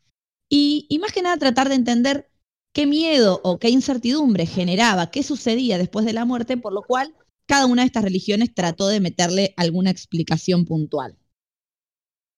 y, 0.56 0.86
y 0.88 1.00
más 1.00 1.12
que 1.12 1.24
nada 1.24 1.36
tratar 1.38 1.68
de 1.68 1.74
entender 1.74 2.30
qué 2.74 2.86
miedo 2.86 3.42
o 3.44 3.58
qué 3.58 3.70
incertidumbre 3.70 4.46
generaba, 4.46 5.10
qué 5.10 5.24
sucedía 5.24 5.80
después 5.80 6.06
de 6.06 6.14
la 6.14 6.26
muerte, 6.26 6.58
por 6.58 6.74
lo 6.74 6.84
cual 6.84 7.16
cada 7.48 7.66
una 7.66 7.82
de 7.82 7.88
estas 7.88 8.04
religiones 8.04 8.54
trató 8.54 8.88
de 8.88 9.00
meterle 9.00 9.56
alguna 9.58 9.90
explicación 9.90 10.66
puntual. 10.66 11.18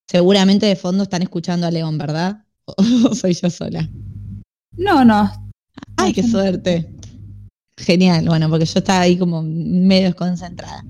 Seguramente 0.08 0.66
de 0.66 0.78
fondo 0.78 1.04
están 1.04 1.24
escuchando 1.24 1.68
a 1.68 1.72
León, 1.72 1.98
¿verdad? 1.98 2.46
¿O 2.66 3.14
soy 3.14 3.34
yo 3.34 3.50
sola? 3.50 3.90
No, 4.78 5.04
no. 5.04 5.52
Ay, 5.98 6.14
qué 6.14 6.24
suerte. 6.24 6.90
Genial, 7.78 8.30
bueno, 8.30 8.50
porque 8.50 8.66
yo 8.66 8.80
estaba 8.80 9.02
ahí 9.02 9.18
como 9.18 9.44
medio 9.44 10.06
desconcentrada. 10.06 10.86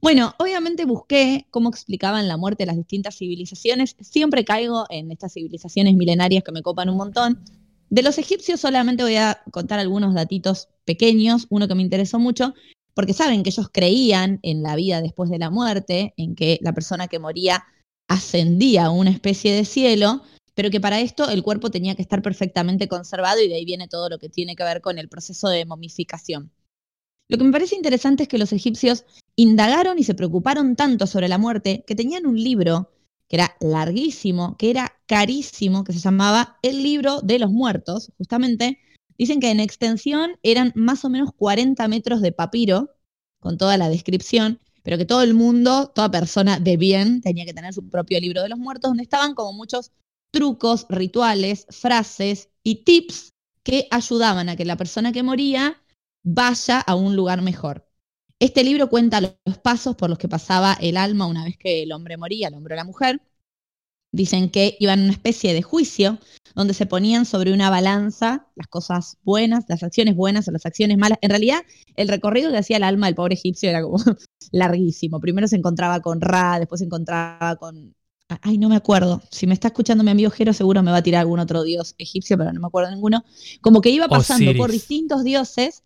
Bueno, 0.00 0.34
obviamente 0.38 0.84
busqué 0.84 1.46
cómo 1.50 1.68
explicaban 1.68 2.28
la 2.28 2.36
muerte 2.36 2.62
de 2.62 2.68
las 2.68 2.76
distintas 2.76 3.16
civilizaciones. 3.16 3.96
Siempre 4.00 4.44
caigo 4.44 4.86
en 4.88 5.10
estas 5.10 5.32
civilizaciones 5.32 5.94
milenarias 5.94 6.44
que 6.44 6.52
me 6.52 6.62
copan 6.62 6.88
un 6.88 6.96
montón. 6.96 7.42
De 7.88 8.02
los 8.02 8.18
egipcios 8.18 8.60
solamente 8.60 9.02
voy 9.02 9.16
a 9.16 9.42
contar 9.50 9.80
algunos 9.80 10.14
datitos 10.14 10.68
pequeños, 10.84 11.46
uno 11.50 11.66
que 11.66 11.74
me 11.74 11.82
interesó 11.82 12.20
mucho, 12.20 12.54
porque 12.94 13.12
saben 13.12 13.42
que 13.42 13.50
ellos 13.50 13.68
creían 13.72 14.38
en 14.42 14.62
la 14.62 14.76
vida 14.76 15.02
después 15.02 15.28
de 15.28 15.38
la 15.38 15.50
muerte, 15.50 16.14
en 16.16 16.36
que 16.36 16.58
la 16.62 16.72
persona 16.72 17.08
que 17.08 17.18
moría 17.18 17.64
ascendía 18.08 18.86
a 18.86 18.90
una 18.90 19.10
especie 19.10 19.52
de 19.52 19.64
cielo, 19.64 20.22
pero 20.54 20.70
que 20.70 20.80
para 20.80 21.00
esto 21.00 21.28
el 21.30 21.42
cuerpo 21.42 21.70
tenía 21.70 21.96
que 21.96 22.02
estar 22.02 22.22
perfectamente 22.22 22.86
conservado 22.86 23.40
y 23.40 23.48
de 23.48 23.56
ahí 23.56 23.64
viene 23.64 23.88
todo 23.88 24.08
lo 24.08 24.18
que 24.18 24.28
tiene 24.28 24.54
que 24.54 24.64
ver 24.64 24.80
con 24.80 24.98
el 24.98 25.08
proceso 25.08 25.48
de 25.48 25.64
momificación. 25.64 26.52
Lo 27.28 27.38
que 27.38 27.44
me 27.44 27.52
parece 27.52 27.76
interesante 27.76 28.24
es 28.24 28.28
que 28.28 28.38
los 28.38 28.52
egipcios 28.52 29.04
indagaron 29.36 29.98
y 29.98 30.04
se 30.04 30.14
preocuparon 30.14 30.76
tanto 30.76 31.06
sobre 31.06 31.28
la 31.28 31.38
muerte 31.38 31.84
que 31.86 31.94
tenían 31.94 32.26
un 32.26 32.42
libro 32.42 32.90
que 33.28 33.36
era 33.36 33.56
larguísimo, 33.60 34.56
que 34.56 34.70
era 34.70 34.92
carísimo, 35.06 35.84
que 35.84 35.92
se 35.92 36.00
llamaba 36.00 36.58
El 36.62 36.82
libro 36.82 37.20
de 37.20 37.38
los 37.38 37.50
muertos, 37.50 38.12
justamente. 38.18 38.80
Dicen 39.16 39.38
que 39.38 39.50
en 39.50 39.60
extensión 39.60 40.32
eran 40.42 40.72
más 40.74 41.04
o 41.04 41.10
menos 41.10 41.30
40 41.36 41.86
metros 41.86 42.22
de 42.22 42.32
papiro, 42.32 42.90
con 43.38 43.56
toda 43.56 43.76
la 43.76 43.88
descripción, 43.88 44.60
pero 44.82 44.98
que 44.98 45.04
todo 45.04 45.22
el 45.22 45.34
mundo, 45.34 45.92
toda 45.94 46.10
persona 46.10 46.58
de 46.58 46.76
bien, 46.76 47.20
tenía 47.20 47.44
que 47.44 47.54
tener 47.54 47.72
su 47.72 47.88
propio 47.88 48.18
libro 48.20 48.42
de 48.42 48.48
los 48.48 48.58
muertos, 48.58 48.90
donde 48.90 49.04
estaban 49.04 49.34
como 49.34 49.52
muchos 49.52 49.92
trucos, 50.32 50.86
rituales, 50.88 51.66
frases 51.70 52.48
y 52.62 52.84
tips 52.84 53.30
que 53.62 53.86
ayudaban 53.90 54.48
a 54.48 54.56
que 54.56 54.64
la 54.64 54.76
persona 54.76 55.12
que 55.12 55.22
moría 55.22 55.80
vaya 56.22 56.80
a 56.80 56.94
un 56.94 57.14
lugar 57.16 57.42
mejor. 57.42 57.89
Este 58.40 58.64
libro 58.64 58.88
cuenta 58.88 59.20
los 59.20 59.58
pasos 59.62 59.96
por 59.96 60.08
los 60.08 60.18
que 60.18 60.26
pasaba 60.26 60.72
el 60.80 60.96
alma 60.96 61.26
una 61.26 61.44
vez 61.44 61.58
que 61.58 61.82
el 61.82 61.92
hombre 61.92 62.16
moría, 62.16 62.48
el 62.48 62.54
hombre 62.54 62.74
o 62.74 62.76
la 62.76 62.84
mujer. 62.84 63.20
Dicen 64.12 64.48
que 64.48 64.78
iban 64.80 65.00
a 65.00 65.02
una 65.04 65.12
especie 65.12 65.52
de 65.52 65.60
juicio 65.60 66.18
donde 66.54 66.72
se 66.72 66.86
ponían 66.86 67.26
sobre 67.26 67.52
una 67.52 67.68
balanza 67.68 68.46
las 68.56 68.66
cosas 68.66 69.18
buenas, 69.24 69.66
las 69.68 69.82
acciones 69.82 70.16
buenas 70.16 70.48
o 70.48 70.52
las 70.52 70.64
acciones 70.64 70.96
malas. 70.96 71.18
En 71.20 71.28
realidad, 71.28 71.60
el 71.96 72.08
recorrido 72.08 72.50
que 72.50 72.56
hacía 72.56 72.78
el 72.78 72.82
alma 72.82 73.06
del 73.06 73.14
pobre 73.14 73.34
egipcio 73.34 73.68
era 73.68 73.82
como 73.82 73.98
larguísimo. 74.52 75.20
Primero 75.20 75.46
se 75.46 75.56
encontraba 75.56 76.00
con 76.00 76.22
Ra, 76.22 76.58
después 76.58 76.78
se 76.78 76.86
encontraba 76.86 77.56
con... 77.56 77.94
Ay, 78.40 78.56
no 78.56 78.70
me 78.70 78.76
acuerdo. 78.76 79.20
Si 79.30 79.46
me 79.46 79.54
está 79.54 79.68
escuchando 79.68 80.02
mi 80.02 80.12
amigo 80.12 80.30
Jero, 80.30 80.54
seguro 80.54 80.82
me 80.82 80.92
va 80.92 80.98
a 80.98 81.02
tirar 81.02 81.20
algún 81.20 81.40
otro 81.40 81.62
dios 81.62 81.94
egipcio, 81.98 82.38
pero 82.38 82.52
no 82.52 82.60
me 82.60 82.68
acuerdo 82.68 82.90
ninguno. 82.90 83.22
Como 83.60 83.82
que 83.82 83.90
iba 83.90 84.08
pasando 84.08 84.54
por 84.56 84.70
distintos 84.70 85.24
dioses. 85.24 85.82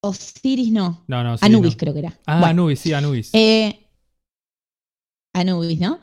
Osiris 0.00 0.70
no. 0.70 1.04
No, 1.08 1.24
no. 1.24 1.36
Anubis 1.40 1.76
creo 1.76 1.92
que 1.92 2.00
era. 2.00 2.18
Ah, 2.26 2.48
Anubis, 2.48 2.80
sí, 2.80 2.92
Anubis. 2.92 3.30
Eh, 3.32 3.88
Anubis, 5.34 5.80
¿no? 5.80 6.00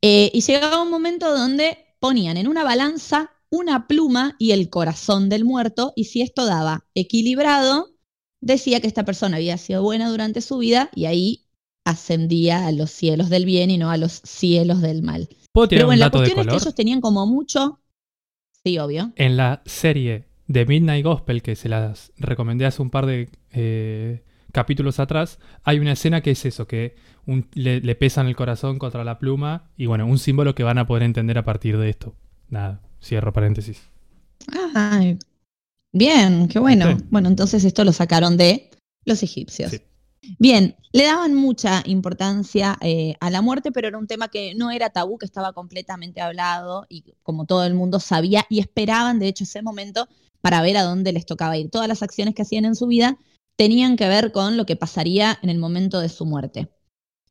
Eh, 0.00 0.30
y 0.34 0.40
llegaba 0.40 0.82
un 0.82 0.90
momento 0.90 1.36
donde 1.36 1.78
ponían 1.98 2.36
en 2.36 2.48
una 2.48 2.64
balanza 2.64 3.30
una 3.54 3.86
pluma 3.86 4.34
y 4.38 4.50
el 4.50 4.68
corazón 4.68 5.28
del 5.28 5.44
muerto, 5.44 5.92
y 5.94 6.04
si 6.04 6.22
esto 6.22 6.44
daba 6.44 6.86
equilibrado, 6.94 7.94
decía 8.40 8.80
que 8.80 8.88
esta 8.88 9.04
persona 9.04 9.36
había 9.36 9.56
sido 9.58 9.82
buena 9.82 10.08
durante 10.10 10.40
su 10.40 10.58
vida 10.58 10.90
y 10.94 11.06
ahí 11.06 11.46
ascendía 11.84 12.66
a 12.66 12.72
los 12.72 12.90
cielos 12.90 13.30
del 13.30 13.44
bien 13.44 13.70
y 13.70 13.78
no 13.78 13.90
a 13.90 13.96
los 13.96 14.20
cielos 14.24 14.80
del 14.80 15.02
mal. 15.02 15.28
¿Puedo 15.52 15.68
tirar 15.68 15.80
Pero 15.80 15.86
bueno, 15.86 15.98
un 15.98 16.00
la 16.00 16.06
de 16.06 16.10
cuestión 16.10 16.40
es 16.40 16.46
que 16.48 16.56
ellos 16.56 16.74
tenían 16.74 17.00
como 17.00 17.26
mucho. 17.26 17.80
Sí, 18.64 18.78
obvio. 18.78 19.12
En 19.16 19.36
la 19.36 19.62
serie 19.66 20.26
de 20.46 20.66
Midnight 20.66 21.04
Gospel, 21.04 21.42
que 21.42 21.56
se 21.56 21.68
las 21.68 22.12
recomendé 22.18 22.66
hace 22.66 22.82
un 22.82 22.90
par 22.90 23.06
de 23.06 23.30
eh, 23.52 24.22
capítulos 24.52 25.00
atrás, 25.00 25.38
hay 25.64 25.78
una 25.78 25.92
escena 25.92 26.20
que 26.20 26.30
es 26.32 26.44
eso, 26.44 26.66
que 26.66 26.96
un- 27.26 27.48
le, 27.54 27.80
le 27.80 27.94
pesan 27.94 28.26
el 28.26 28.36
corazón 28.36 28.78
contra 28.78 29.04
la 29.04 29.18
pluma 29.18 29.70
y 29.76 29.86
bueno, 29.86 30.06
un 30.06 30.18
símbolo 30.18 30.54
que 30.54 30.62
van 30.62 30.78
a 30.78 30.86
poder 30.86 31.02
entender 31.02 31.38
a 31.38 31.44
partir 31.44 31.78
de 31.78 31.88
esto. 31.90 32.14
Nada, 32.50 32.80
cierro 33.02 33.32
paréntesis. 33.32 33.82
Ay, 34.74 35.18
bien, 35.92 36.48
qué 36.48 36.58
bueno. 36.58 36.98
Bueno, 37.10 37.28
entonces 37.28 37.64
esto 37.64 37.84
lo 37.84 37.92
sacaron 37.92 38.36
de 38.36 38.70
los 39.04 39.22
egipcios. 39.22 39.70
Sí. 39.70 39.80
Bien, 40.38 40.76
le 40.92 41.04
daban 41.04 41.34
mucha 41.34 41.82
importancia 41.84 42.78
eh, 42.80 43.14
a 43.20 43.28
la 43.30 43.42
muerte, 43.42 43.72
pero 43.72 43.88
era 43.88 43.98
un 43.98 44.06
tema 44.06 44.28
que 44.28 44.54
no 44.54 44.70
era 44.70 44.88
tabú, 44.90 45.18
que 45.18 45.26
estaba 45.26 45.52
completamente 45.52 46.20
hablado 46.22 46.86
y 46.88 47.04
como 47.22 47.44
todo 47.44 47.64
el 47.66 47.74
mundo 47.74 48.00
sabía 48.00 48.46
y 48.48 48.60
esperaban, 48.60 49.18
de 49.18 49.28
hecho, 49.28 49.44
ese 49.44 49.60
momento 49.60 50.08
para 50.44 50.60
ver 50.60 50.76
a 50.76 50.82
dónde 50.82 51.14
les 51.14 51.24
tocaba 51.24 51.56
ir. 51.56 51.70
Todas 51.70 51.88
las 51.88 52.02
acciones 52.02 52.34
que 52.34 52.42
hacían 52.42 52.66
en 52.66 52.74
su 52.74 52.86
vida 52.86 53.16
tenían 53.56 53.96
que 53.96 54.08
ver 54.08 54.30
con 54.30 54.58
lo 54.58 54.66
que 54.66 54.76
pasaría 54.76 55.38
en 55.40 55.48
el 55.48 55.56
momento 55.56 56.00
de 56.00 56.10
su 56.10 56.26
muerte. 56.26 56.68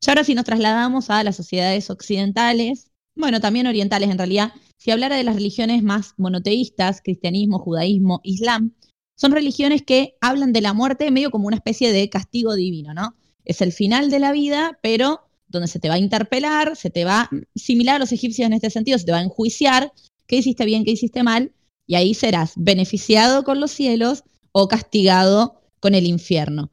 Y 0.04 0.10
ahora 0.10 0.24
si 0.24 0.34
nos 0.34 0.44
trasladamos 0.44 1.10
a 1.10 1.22
las 1.22 1.36
sociedades 1.36 1.90
occidentales, 1.90 2.90
bueno, 3.14 3.40
también 3.40 3.68
orientales 3.68 4.10
en 4.10 4.18
realidad, 4.18 4.52
si 4.78 4.90
hablara 4.90 5.14
de 5.14 5.22
las 5.22 5.36
religiones 5.36 5.84
más 5.84 6.14
monoteístas, 6.16 7.02
cristianismo, 7.04 7.60
judaísmo, 7.60 8.20
islam, 8.24 8.74
son 9.16 9.30
religiones 9.30 9.82
que 9.82 10.16
hablan 10.20 10.52
de 10.52 10.62
la 10.62 10.72
muerte 10.72 11.08
medio 11.12 11.30
como 11.30 11.46
una 11.46 11.56
especie 11.56 11.92
de 11.92 12.10
castigo 12.10 12.56
divino, 12.56 12.94
¿no? 12.94 13.14
Es 13.44 13.60
el 13.60 13.70
final 13.70 14.10
de 14.10 14.18
la 14.18 14.32
vida, 14.32 14.80
pero 14.82 15.20
donde 15.46 15.68
se 15.68 15.78
te 15.78 15.88
va 15.88 15.94
a 15.94 15.98
interpelar, 15.98 16.74
se 16.74 16.90
te 16.90 17.04
va, 17.04 17.30
similar 17.54 17.94
a 17.94 17.98
los 18.00 18.10
egipcios 18.10 18.46
en 18.46 18.54
este 18.54 18.70
sentido, 18.70 18.98
se 18.98 19.04
te 19.04 19.12
va 19.12 19.18
a 19.18 19.22
enjuiciar 19.22 19.92
qué 20.26 20.34
hiciste 20.34 20.64
bien, 20.64 20.84
qué 20.84 20.90
hiciste 20.90 21.22
mal, 21.22 21.52
y 21.86 21.94
ahí 21.94 22.14
serás 22.14 22.52
beneficiado 22.56 23.44
con 23.44 23.60
los 23.60 23.70
cielos 23.70 24.24
o 24.52 24.68
castigado 24.68 25.62
con 25.80 25.94
el 25.94 26.06
infierno. 26.06 26.70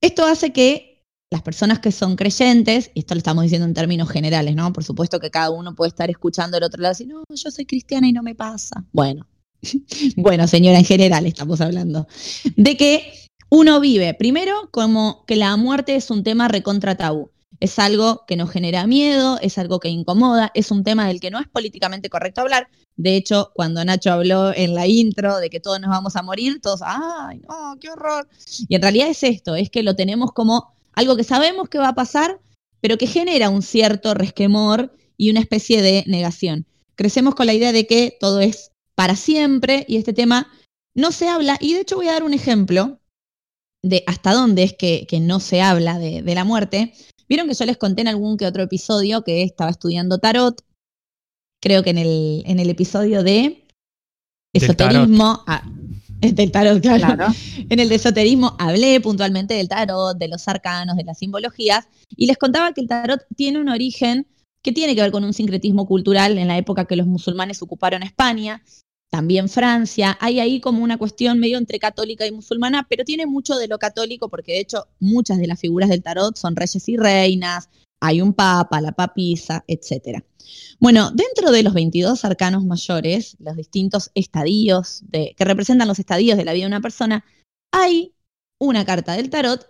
Esto 0.00 0.24
hace 0.24 0.52
que 0.52 1.04
las 1.30 1.42
personas 1.42 1.80
que 1.80 1.92
son 1.92 2.16
creyentes, 2.16 2.90
y 2.94 3.00
esto 3.00 3.14
lo 3.14 3.18
estamos 3.18 3.42
diciendo 3.42 3.66
en 3.66 3.74
términos 3.74 4.08
generales, 4.08 4.54
¿no? 4.54 4.72
Por 4.72 4.84
supuesto 4.84 5.18
que 5.18 5.30
cada 5.30 5.50
uno 5.50 5.74
puede 5.74 5.88
estar 5.88 6.08
escuchando 6.08 6.56
del 6.56 6.64
otro 6.64 6.80
lado 6.80 6.92
y 6.92 6.94
decir, 6.94 7.08
no, 7.08 7.24
yo 7.28 7.50
soy 7.50 7.66
cristiana 7.66 8.08
y 8.08 8.12
no 8.12 8.22
me 8.22 8.34
pasa. 8.34 8.84
Bueno, 8.92 9.26
bueno, 10.16 10.46
señora, 10.46 10.78
en 10.78 10.84
general 10.84 11.26
estamos 11.26 11.60
hablando. 11.60 12.06
De 12.56 12.76
que 12.76 13.12
uno 13.48 13.80
vive, 13.80 14.14
primero, 14.14 14.68
como 14.70 15.24
que 15.26 15.36
la 15.36 15.56
muerte 15.56 15.96
es 15.96 16.10
un 16.10 16.22
tema 16.22 16.48
recontra 16.48 16.96
tabú. 16.96 17.30
Es 17.58 17.78
algo 17.78 18.24
que 18.26 18.36
nos 18.36 18.50
genera 18.50 18.86
miedo, 18.86 19.38
es 19.40 19.56
algo 19.58 19.80
que 19.80 19.88
incomoda, 19.88 20.50
es 20.54 20.70
un 20.70 20.84
tema 20.84 21.08
del 21.08 21.20
que 21.20 21.30
no 21.30 21.40
es 21.40 21.48
políticamente 21.48 22.10
correcto 22.10 22.42
hablar. 22.42 22.68
De 22.96 23.16
hecho, 23.16 23.50
cuando 23.54 23.84
Nacho 23.84 24.12
habló 24.12 24.54
en 24.54 24.74
la 24.74 24.86
intro 24.86 25.38
de 25.38 25.50
que 25.50 25.60
todos 25.60 25.80
nos 25.80 25.90
vamos 25.90 26.16
a 26.16 26.22
morir, 26.22 26.60
todos, 26.62 26.80
¡ay, 26.82 27.40
no, 27.46 27.76
qué 27.78 27.90
horror! 27.90 28.26
Y 28.68 28.74
en 28.74 28.82
realidad 28.82 29.08
es 29.08 29.22
esto, 29.22 29.54
es 29.54 29.68
que 29.70 29.82
lo 29.82 29.94
tenemos 29.94 30.32
como 30.32 30.74
algo 30.94 31.14
que 31.14 31.24
sabemos 31.24 31.68
que 31.68 31.78
va 31.78 31.88
a 31.88 31.94
pasar, 31.94 32.40
pero 32.80 32.96
que 32.96 33.06
genera 33.06 33.50
un 33.50 33.62
cierto 33.62 34.14
resquemor 34.14 34.92
y 35.18 35.30
una 35.30 35.40
especie 35.40 35.82
de 35.82 36.04
negación. 36.06 36.66
Crecemos 36.94 37.34
con 37.34 37.46
la 37.46 37.54
idea 37.54 37.72
de 37.72 37.86
que 37.86 38.16
todo 38.18 38.40
es 38.40 38.72
para 38.94 39.14
siempre 39.14 39.84
y 39.88 39.96
este 39.96 40.14
tema 40.14 40.50
no 40.94 41.12
se 41.12 41.28
habla. 41.28 41.58
Y 41.60 41.74
de 41.74 41.80
hecho 41.80 41.96
voy 41.96 42.08
a 42.08 42.12
dar 42.12 42.24
un 42.24 42.32
ejemplo 42.32 42.98
de 43.82 44.02
hasta 44.06 44.32
dónde 44.32 44.62
es 44.62 44.72
que, 44.72 45.06
no 45.20 45.38
se 45.38 45.60
habla 45.60 45.98
de, 45.98 46.22
de 46.22 46.34
la 46.34 46.44
muerte. 46.44 46.94
Vieron 47.28 47.46
que 47.46 47.54
yo 47.54 47.66
les 47.66 47.76
conté 47.76 48.00
en 48.00 48.08
algún 48.08 48.36
que 48.36 48.46
otro 48.46 48.62
episodio 48.62 49.22
que 49.22 49.42
estaba 49.42 49.70
estudiando 49.70 50.18
tarot. 50.18 50.62
Creo 51.60 51.82
que 51.82 51.90
en 51.90 51.98
el, 51.98 52.42
en 52.46 52.60
el 52.60 52.70
episodio 52.70 53.22
de 53.22 53.64
Del 54.52 54.62
esoterismo. 54.62 55.42
ah, 55.46 55.62
del 56.20 56.50
tarot, 56.50 56.80
claro. 56.80 57.14
Claro. 57.14 57.34
En 57.68 57.80
el 57.80 57.88
de 57.88 57.96
esoterismo 57.96 58.56
hablé 58.58 59.00
puntualmente 59.00 59.54
del 59.54 59.68
tarot, 59.68 60.16
de 60.16 60.28
los 60.28 60.48
arcanos, 60.48 60.96
de 60.96 61.04
las 61.04 61.18
simbologías, 61.18 61.88
y 62.08 62.26
les 62.26 62.38
contaba 62.38 62.72
que 62.72 62.80
el 62.80 62.88
tarot 62.88 63.20
tiene 63.36 63.60
un 63.60 63.68
origen 63.68 64.26
que 64.62 64.72
tiene 64.72 64.94
que 64.94 65.02
ver 65.02 65.12
con 65.12 65.24
un 65.24 65.32
sincretismo 65.32 65.86
cultural 65.86 66.38
en 66.38 66.48
la 66.48 66.58
época 66.58 66.86
que 66.86 66.96
los 66.96 67.06
musulmanes 67.06 67.62
ocuparon 67.62 68.02
España, 68.02 68.62
también 69.10 69.48
Francia. 69.48 70.18
Hay 70.20 70.40
ahí 70.40 70.60
como 70.60 70.82
una 70.82 70.98
cuestión 70.98 71.38
medio 71.38 71.58
entre 71.58 71.78
católica 71.78 72.26
y 72.26 72.32
musulmana, 72.32 72.86
pero 72.88 73.04
tiene 73.04 73.26
mucho 73.26 73.56
de 73.56 73.68
lo 73.68 73.78
católico 73.78 74.28
porque 74.28 74.52
de 74.52 74.60
hecho 74.60 74.88
muchas 74.98 75.38
de 75.38 75.46
las 75.46 75.60
figuras 75.60 75.88
del 75.88 76.02
tarot 76.02 76.36
son 76.36 76.56
reyes 76.56 76.88
y 76.88 76.96
reinas, 76.96 77.68
hay 78.00 78.20
un 78.20 78.32
papa, 78.32 78.80
la 78.80 78.92
papisa, 78.92 79.64
etc. 79.66 80.22
Bueno, 80.78 81.10
dentro 81.12 81.50
de 81.50 81.62
los 81.62 81.74
22 81.74 82.24
arcanos 82.24 82.64
mayores, 82.64 83.36
los 83.40 83.56
distintos 83.56 84.10
estadios 84.14 85.02
de, 85.06 85.34
que 85.36 85.44
representan 85.44 85.88
los 85.88 85.98
estadios 85.98 86.36
de 86.36 86.44
la 86.44 86.52
vida 86.52 86.64
de 86.64 86.68
una 86.68 86.80
persona, 86.80 87.24
hay 87.72 88.14
una 88.60 88.84
carta 88.84 89.14
del 89.14 89.30
tarot, 89.30 89.66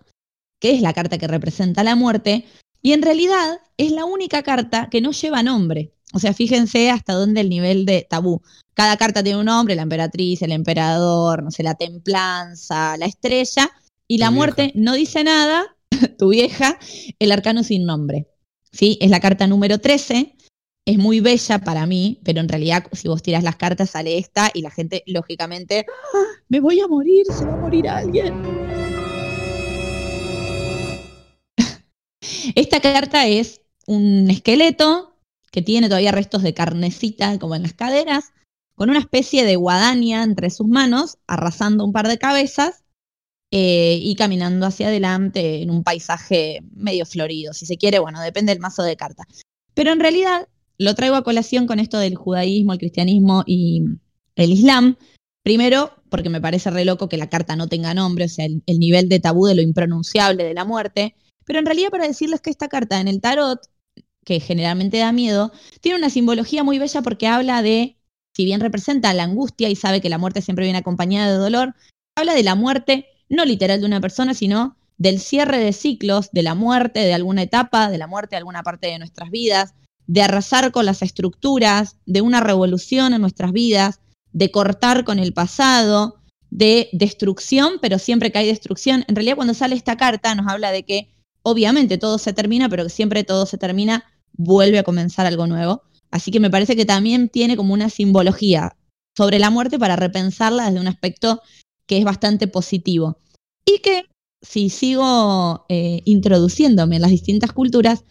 que 0.61 0.73
es 0.75 0.81
la 0.81 0.93
carta 0.93 1.19
que 1.19 1.29
representa 1.29 1.85
la 1.85 1.97
muerte, 1.97 2.45
y 2.83 2.93
en 2.93 3.03
realidad 3.03 3.61
es 3.77 3.93
la 3.93 4.05
única 4.05 4.43
carta 4.43 4.89
que 4.91 5.01
no 5.01 5.13
lleva 5.13 5.43
nombre. 5.43 5.93
O 6.13 6.19
sea, 6.19 6.33
fíjense 6.33 6.91
hasta 6.91 7.15
dónde 7.15 7.41
el 7.41 7.49
nivel 7.49 7.85
de 7.85 8.07
tabú. 8.09 8.43
Cada 8.75 8.97
carta 8.97 9.23
tiene 9.23 9.41
un 9.41 9.47
nombre, 9.47 9.75
la 9.75 9.83
emperatriz, 9.83 10.41
el 10.43 10.53
emperador, 10.53 11.43
no 11.43 11.51
sé, 11.51 11.63
la 11.63 11.75
templanza, 11.75 12.97
la 12.97 13.07
estrella, 13.07 13.71
y 14.09 14.19
la 14.19 14.31
muerte 14.31 14.73
no 14.77 14.95
dice 14.95 15.25
nada, 15.25 15.76
tu 16.17 16.31
vieja, 16.31 16.79
el 17.19 17.33
arcano 17.33 17.63
sin 17.63 17.85
nombre. 17.85 18.29
¿Sí? 18.73 18.99
Es 19.01 19.11
la 19.11 19.21
carta 19.21 19.47
número 19.47 19.79
13, 19.79 20.37
es 20.87 20.99
muy 20.99 21.19
bella 21.21 21.59
para 21.59 21.85
mí, 21.85 22.21
pero 22.25 22.41
en 22.41 22.49
realidad 22.49 22.87
si 22.93 23.09
vos 23.09 23.23
tiras 23.23 23.43
las 23.43 23.57
cartas 23.57 23.91
sale 23.91 24.19
esta 24.19 24.51
y 24.55 24.63
la 24.63 24.71
gente 24.71 25.03
lógicamente, 25.07 25.85
¡Ah! 26.15 26.25
me 26.49 26.61
voy 26.61 26.79
a 26.81 26.87
morir, 26.87 27.27
se 27.31 27.45
va 27.45 27.55
a 27.55 27.57
morir 27.57 27.89
alguien. 27.89 28.35
Esta 32.55 32.81
carta 32.81 33.27
es 33.27 33.63
un 33.87 34.31
esqueleto 34.31 35.17
que 35.51 35.63
tiene 35.63 35.89
todavía 35.89 36.13
restos 36.13 36.43
de 36.43 36.55
carnecita 36.55 37.37
como 37.39 37.57
en 37.57 37.63
las 37.63 37.73
caderas, 37.73 38.33
con 38.77 38.91
una 38.91 39.01
especie 39.01 39.45
de 39.45 39.57
guadaña 39.57 40.23
entre 40.23 40.51
sus 40.51 40.69
manos, 40.69 41.19
arrasando 41.27 41.85
un 41.85 41.93
par 41.93 42.07
de 42.07 42.19
cabezas 42.19 42.85
eh, 43.51 43.99
y 44.01 44.15
caminando 44.17 44.67
hacia 44.67 44.89
adelante 44.89 45.63
en 45.63 45.71
un 45.71 45.85
paisaje 45.85 46.61
medio 46.75 47.07
florido, 47.07 47.53
si 47.53 47.67
se 47.67 47.77
quiere, 47.77 47.99
bueno, 47.99 48.21
depende 48.21 48.53
del 48.53 48.61
mazo 48.61 48.83
de 48.83 48.97
carta. 48.97 49.25
Pero 49.75 49.93
en 49.93 50.01
realidad 50.01 50.49
lo 50.79 50.95
traigo 50.95 51.17
a 51.17 51.25
colación 51.25 51.67
con 51.67 51.79
esto 51.79 51.99
del 51.99 52.17
judaísmo, 52.17 52.73
el 52.73 52.79
cristianismo 52.79 53.45
y 53.47 53.83
el 54.35 54.53
islam. 54.53 54.97
Primero, 55.43 55.93
porque 56.11 56.29
me 56.29 56.41
parece 56.41 56.71
re 56.71 56.85
loco 56.85 57.09
que 57.09 57.17
la 57.17 57.29
carta 57.29 57.57
no 57.57 57.69
tenga 57.69 57.95
nombre, 57.95 58.25
o 58.25 58.29
sea, 58.29 58.47
el, 58.47 58.63
el 58.67 58.79
nivel 58.79 59.09
de 59.09 59.21
tabú 59.21 59.47
de 59.47 59.55
lo 59.55 59.63
impronunciable 59.63 60.45
de 60.45 60.55
la 60.55 60.65
muerte. 60.65 61.15
Pero 61.45 61.61
en 61.61 61.67
realidad 61.67 61.91
para 61.91 62.09
decirles 62.09 62.41
que 62.41 62.51
esta 62.51 62.69
carta 62.69 63.01
en 63.01 63.09
el 63.09 63.21
tarot 63.21 63.61
que 64.27 64.41
generalmente 64.41 64.99
da 64.99 65.13
miedo, 65.13 65.53
tiene 65.81 65.97
una 65.97 66.11
simbología 66.11 66.65
muy 66.65 66.79
bella 66.81 67.01
porque 67.01 67.29
habla 67.29 67.63
de, 67.63 67.97
si 68.35 68.45
bien 68.45 68.61
representa 68.61 69.15
la 69.15 69.23
angustia 69.23 69.71
y 69.71 69.77
sabe 69.77 70.01
que 70.01 70.11
la 70.11 70.19
muerte 70.19 70.43
siempre 70.43 70.65
viene 70.65 70.81
acompañada 70.81 71.31
de 71.31 71.39
dolor, 71.39 71.77
habla 72.17 72.35
de 72.35 72.43
la 72.43 72.57
muerte 72.57 73.07
no 73.29 73.45
literal 73.45 73.81
de 73.81 73.87
una 73.87 74.01
persona, 74.01 74.35
sino 74.35 74.77
del 74.99 75.21
cierre 75.21 75.59
de 75.59 75.73
ciclos, 75.73 76.31
de 76.33 76.43
la 76.43 76.55
muerte 76.55 77.01
de 77.01 77.15
alguna 77.15 77.43
etapa, 77.43 77.91
de 77.91 77.99
la 77.99 78.07
muerte 78.07 78.31
de 78.31 78.39
alguna 78.39 78.63
parte 78.63 78.87
de 78.87 78.99
nuestras 78.99 79.31
vidas, 79.31 79.75
de 80.07 80.23
arrasar 80.23 80.73
con 80.73 80.87
las 80.87 81.03
estructuras, 81.03 81.97
de 82.07 82.21
una 82.21 82.41
revolución 82.41 83.13
en 83.13 83.21
nuestras 83.21 83.53
vidas, 83.53 84.01
de 84.33 84.51
cortar 84.51 85.05
con 85.05 85.19
el 85.19 85.33
pasado, 85.33 86.17
de 86.51 86.89
destrucción, 86.93 87.75
pero 87.83 87.99
siempre 87.99 88.31
que 88.31 88.39
hay 88.39 88.47
destrucción. 88.47 89.05
En 89.09 89.17
realidad 89.17 89.37
cuando 89.37 89.55
sale 89.55 89.75
esta 89.75 89.97
carta 89.97 90.35
nos 90.35 90.47
habla 90.47 90.71
de 90.71 90.85
que 90.85 91.09
obviamente 91.43 91.99
todo 91.99 92.19
se 92.19 92.33
termina, 92.33 92.69
pero 92.69 92.85
que 92.85 92.91
siempre 92.91 93.25
todo 93.25 93.47
se 93.47 93.59
termina 93.59 94.05
vuelve 94.33 94.79
a 94.79 94.83
comenzar 94.83 95.27
algo 95.27 95.47
nuevo. 95.47 95.83
Así 96.11 96.31
que 96.31 96.41
me 96.41 96.51
parece 96.51 96.77
que 96.77 96.85
también 96.85 97.29
tiene 97.29 97.57
como 97.57 97.75
una 97.75 97.91
simbología 97.91 98.77
sobre 99.17 99.39
la 99.39 99.51
muerte 99.51 99.79
para 99.79 99.97
repensarla 99.97 100.67
desde 100.67 100.81
un 100.81 100.89
aspecto 100.89 101.43
que 101.87 101.99
es 101.99 102.05
bastante 102.05 102.49
positivo. 102.49 103.19
Y 103.65 103.79
que, 103.79 104.07
si 104.43 104.71
sigo 104.71 105.65
eh, 105.69 106.03
introduciéndome 106.05 106.97
en 106.97 107.03
las 107.03 107.11
distintas 107.11 107.53
culturas, 107.53 108.05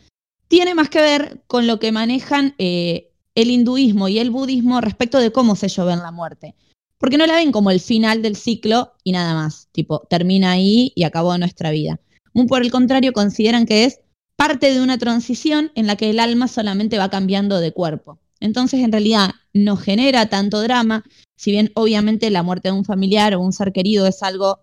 tiene 0.48 0.76
más 0.76 0.90
que 0.90 1.02
ver 1.02 1.44
con 1.48 1.68
lo 1.68 1.80
que 1.80 1.92
manejan 1.92 2.56
eh, 2.58 3.12
el 3.36 3.52
hinduismo 3.52 4.08
y 4.08 4.20
el 4.20 4.32
budismo 4.32 4.82
respecto 4.82 5.20
de 5.20 5.32
cómo 5.32 5.56
se 5.56 5.68
ven 5.84 6.00
la 6.00 6.12
muerte. 6.12 6.56
Porque 6.98 7.18
no 7.18 7.28
la 7.28 7.36
ven 7.36 7.52
como 7.52 7.72
el 7.72 7.80
final 7.80 8.22
del 8.22 8.36
ciclo 8.36 8.94
y 9.04 9.12
nada 9.12 9.34
más, 9.34 9.68
tipo, 9.72 10.08
termina 10.10 10.52
ahí 10.52 10.94
y 10.96 11.04
acabó 11.04 11.38
nuestra 11.38 11.72
vida. 11.72 12.00
Muy 12.34 12.48
por 12.48 12.62
el 12.62 12.72
contrario, 12.72 13.14
consideran 13.14 13.66
que 13.66 13.86
es 13.86 14.00
parte 14.38 14.74
de 14.74 14.82
una 14.82 14.98
transición 14.98 15.72
en 15.76 15.88
la 15.88 15.96
que 15.96 16.10
el 16.10 16.20
alma 16.20 16.48
solamente 16.48 16.98
va 16.98 17.10
cambiando 17.10 17.60
de 17.60 17.72
cuerpo. 17.72 18.20
Entonces, 18.40 18.82
en 18.82 18.92
realidad, 18.92 19.32
no 19.54 19.78
genera 19.78 20.28
tanto 20.28 20.62
drama, 20.62 21.04
si 21.36 21.52
bien 21.52 21.72
obviamente 21.76 22.30
la 22.30 22.44
muerte 22.44 22.70
de 22.70 22.74
un 22.74 22.86
familiar 22.86 23.34
o 23.36 23.42
un 23.42 23.54
ser 23.54 23.72
querido 23.72 24.08
es 24.08 24.24
algo 24.24 24.60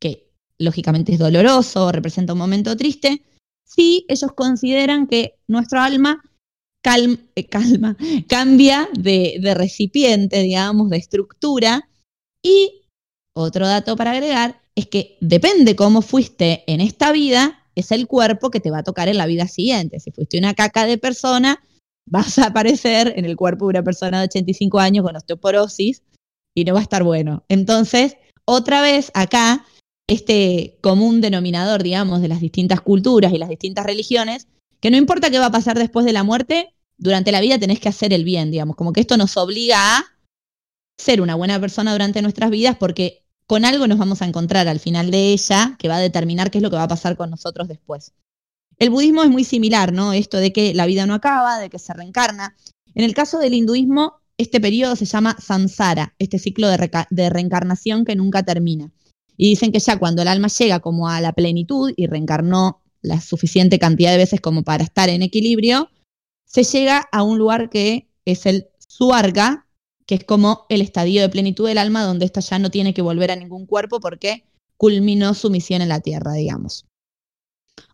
que 0.00 0.30
lógicamente 0.58 1.12
es 1.12 1.18
doloroso, 1.18 1.92
representa 1.92 2.32
un 2.32 2.38
momento 2.38 2.76
triste, 2.76 3.22
sí 3.64 4.04
ellos 4.08 4.32
consideran 4.32 5.06
que 5.06 5.38
nuestro 5.46 5.80
alma 5.80 6.22
eh, 7.34 7.46
calma, 7.48 7.96
cambia 8.28 8.88
de, 8.96 9.38
de 9.40 9.54
recipiente, 9.54 10.40
digamos, 10.42 10.88
de 10.90 10.98
estructura. 10.98 11.88
Y 12.42 12.82
otro 13.34 13.66
dato 13.66 13.96
para 13.96 14.12
agregar 14.12 14.60
es 14.74 14.86
que 14.86 15.16
depende 15.20 15.74
cómo 15.74 16.00
fuiste 16.00 16.62
en 16.66 16.80
esta 16.80 17.12
vida, 17.12 17.64
es 17.74 17.90
el 17.90 18.06
cuerpo 18.06 18.50
que 18.50 18.60
te 18.60 18.70
va 18.70 18.78
a 18.78 18.84
tocar 18.84 19.08
en 19.08 19.18
la 19.18 19.26
vida 19.26 19.48
siguiente. 19.48 20.00
Si 20.00 20.12
fuiste 20.12 20.38
una 20.38 20.54
caca 20.54 20.86
de 20.86 20.96
persona, 20.96 21.60
vas 22.08 22.38
a 22.38 22.46
aparecer 22.46 23.14
en 23.16 23.24
el 23.24 23.36
cuerpo 23.36 23.66
de 23.66 23.70
una 23.70 23.82
persona 23.82 24.20
de 24.20 24.26
85 24.26 24.78
años 24.78 25.04
con 25.04 25.16
osteoporosis 25.16 26.02
y 26.56 26.64
no 26.64 26.72
va 26.72 26.80
a 26.80 26.82
estar 26.82 27.04
bueno. 27.04 27.44
Entonces, 27.48 28.16
otra 28.46 28.80
vez 28.80 29.12
acá, 29.14 29.66
este 30.08 30.78
común 30.80 31.20
denominador, 31.20 31.82
digamos, 31.82 32.22
de 32.22 32.28
las 32.28 32.40
distintas 32.40 32.80
culturas 32.80 33.32
y 33.32 33.38
las 33.38 33.50
distintas 33.50 33.84
religiones, 33.84 34.48
que 34.80 34.90
no 34.90 34.96
importa 34.96 35.30
qué 35.30 35.38
va 35.38 35.46
a 35.46 35.52
pasar 35.52 35.78
después 35.78 36.06
de 36.06 36.14
la 36.14 36.24
muerte, 36.24 36.74
durante 36.96 37.30
la 37.30 37.42
vida 37.42 37.58
tenés 37.58 37.78
que 37.78 37.90
hacer 37.90 38.14
el 38.14 38.24
bien, 38.24 38.50
digamos, 38.50 38.74
como 38.74 38.94
que 38.94 39.00
esto 39.00 39.18
nos 39.18 39.36
obliga 39.36 39.98
a 39.98 40.04
ser 40.98 41.20
una 41.20 41.34
buena 41.34 41.60
persona 41.60 41.92
durante 41.92 42.22
nuestras 42.22 42.50
vidas 42.50 42.76
porque 42.78 43.22
con 43.46 43.66
algo 43.66 43.86
nos 43.86 43.98
vamos 43.98 44.22
a 44.22 44.26
encontrar 44.26 44.66
al 44.66 44.80
final 44.80 45.10
de 45.10 45.34
ella 45.34 45.76
que 45.78 45.88
va 45.88 45.96
a 45.96 46.00
determinar 46.00 46.50
qué 46.50 46.58
es 46.58 46.62
lo 46.62 46.70
que 46.70 46.76
va 46.76 46.84
a 46.84 46.88
pasar 46.88 47.18
con 47.18 47.28
nosotros 47.28 47.68
después. 47.68 48.14
El 48.78 48.88
budismo 48.88 49.22
es 49.22 49.30
muy 49.30 49.44
similar, 49.44 49.92
¿no? 49.92 50.14
Esto 50.14 50.38
de 50.38 50.54
que 50.54 50.72
la 50.72 50.86
vida 50.86 51.04
no 51.04 51.12
acaba, 51.12 51.58
de 51.58 51.68
que 51.68 51.78
se 51.78 51.92
reencarna. 51.92 52.56
En 52.94 53.04
el 53.04 53.12
caso 53.12 53.38
del 53.38 53.52
hinduismo, 53.52 54.20
este 54.38 54.60
periodo 54.60 54.96
se 54.96 55.06
llama 55.06 55.36
samsara, 55.40 56.14
este 56.18 56.38
ciclo 56.38 56.68
de, 56.68 57.30
reencarnación 57.30 58.04
que 58.04 58.16
nunca 58.16 58.42
termina. 58.42 58.92
Y 59.36 59.50
dicen 59.50 59.72
que 59.72 59.78
ya 59.78 59.98
cuando 59.98 60.22
el 60.22 60.28
alma 60.28 60.48
llega 60.48 60.80
como 60.80 61.08
a 61.08 61.20
la 61.20 61.32
plenitud 61.32 61.92
y 61.96 62.06
reencarnó 62.06 62.82
la 63.02 63.20
suficiente 63.20 63.78
cantidad 63.78 64.10
de 64.10 64.18
veces 64.18 64.40
como 64.40 64.62
para 64.62 64.84
estar 64.84 65.08
en 65.08 65.22
equilibrio, 65.22 65.90
se 66.44 66.64
llega 66.64 67.06
a 67.12 67.22
un 67.22 67.38
lugar 67.38 67.70
que 67.70 68.08
es 68.24 68.46
el 68.46 68.68
suarga, 68.88 69.66
que 70.06 70.16
es 70.16 70.24
como 70.24 70.66
el 70.68 70.80
estadio 70.80 71.22
de 71.22 71.28
plenitud 71.28 71.66
del 71.66 71.78
alma, 71.78 72.04
donde 72.04 72.24
ésta 72.24 72.40
ya 72.40 72.58
no 72.58 72.70
tiene 72.70 72.94
que 72.94 73.02
volver 73.02 73.30
a 73.30 73.36
ningún 73.36 73.66
cuerpo 73.66 74.00
porque 74.00 74.44
culminó 74.76 75.34
su 75.34 75.50
misión 75.50 75.82
en 75.82 75.88
la 75.88 76.00
tierra, 76.00 76.32
digamos. 76.32 76.86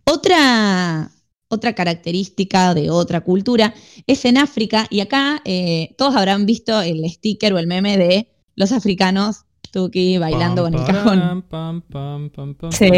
Otra, 0.04 1.10
otra 1.52 1.74
característica 1.74 2.72
de 2.72 2.90
otra 2.90 3.20
cultura 3.20 3.74
es 4.06 4.24
en 4.24 4.38
África, 4.38 4.86
y 4.88 5.00
acá 5.00 5.42
eh, 5.44 5.94
todos 5.98 6.16
habrán 6.16 6.46
visto 6.46 6.80
el 6.80 7.04
sticker 7.10 7.52
o 7.52 7.58
el 7.58 7.66
meme 7.66 7.98
de 7.98 8.32
los 8.56 8.72
africanos 8.72 9.44
Tuki 9.70 10.18
bailando 10.18 10.62
con 10.62 10.74
el 10.74 10.84
cajón. 10.84 11.44
sí. 12.70 12.90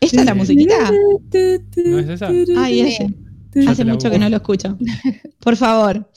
¿Esta 0.00 0.20
es 0.20 0.26
la 0.26 0.34
musiquita? 0.34 0.90
¿No 0.90 1.98
es 1.98 2.08
esa? 2.08 2.28
Ay. 2.56 2.96
Hace 3.66 3.84
mucho 3.84 4.10
que 4.10 4.18
no 4.18 4.28
lo 4.28 4.36
escucho. 4.36 4.76
Por 5.40 5.56
favor. 5.56 6.10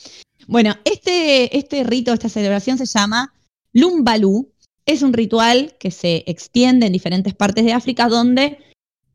Bueno, 0.48 0.74
este, 0.86 1.58
este 1.58 1.84
rito, 1.84 2.14
esta 2.14 2.30
celebración 2.30 2.78
se 2.78 2.86
llama 2.86 3.34
Lumbalú. 3.74 4.52
Es 4.86 5.02
un 5.04 5.14
ritual 5.14 5.76
que 5.80 5.92
se 5.92 6.24
extiende 6.28 6.88
en 6.88 6.94
diferentes 6.94 7.34
partes 7.34 7.66
de 7.66 7.74
África 7.74 8.08
donde 8.08 8.58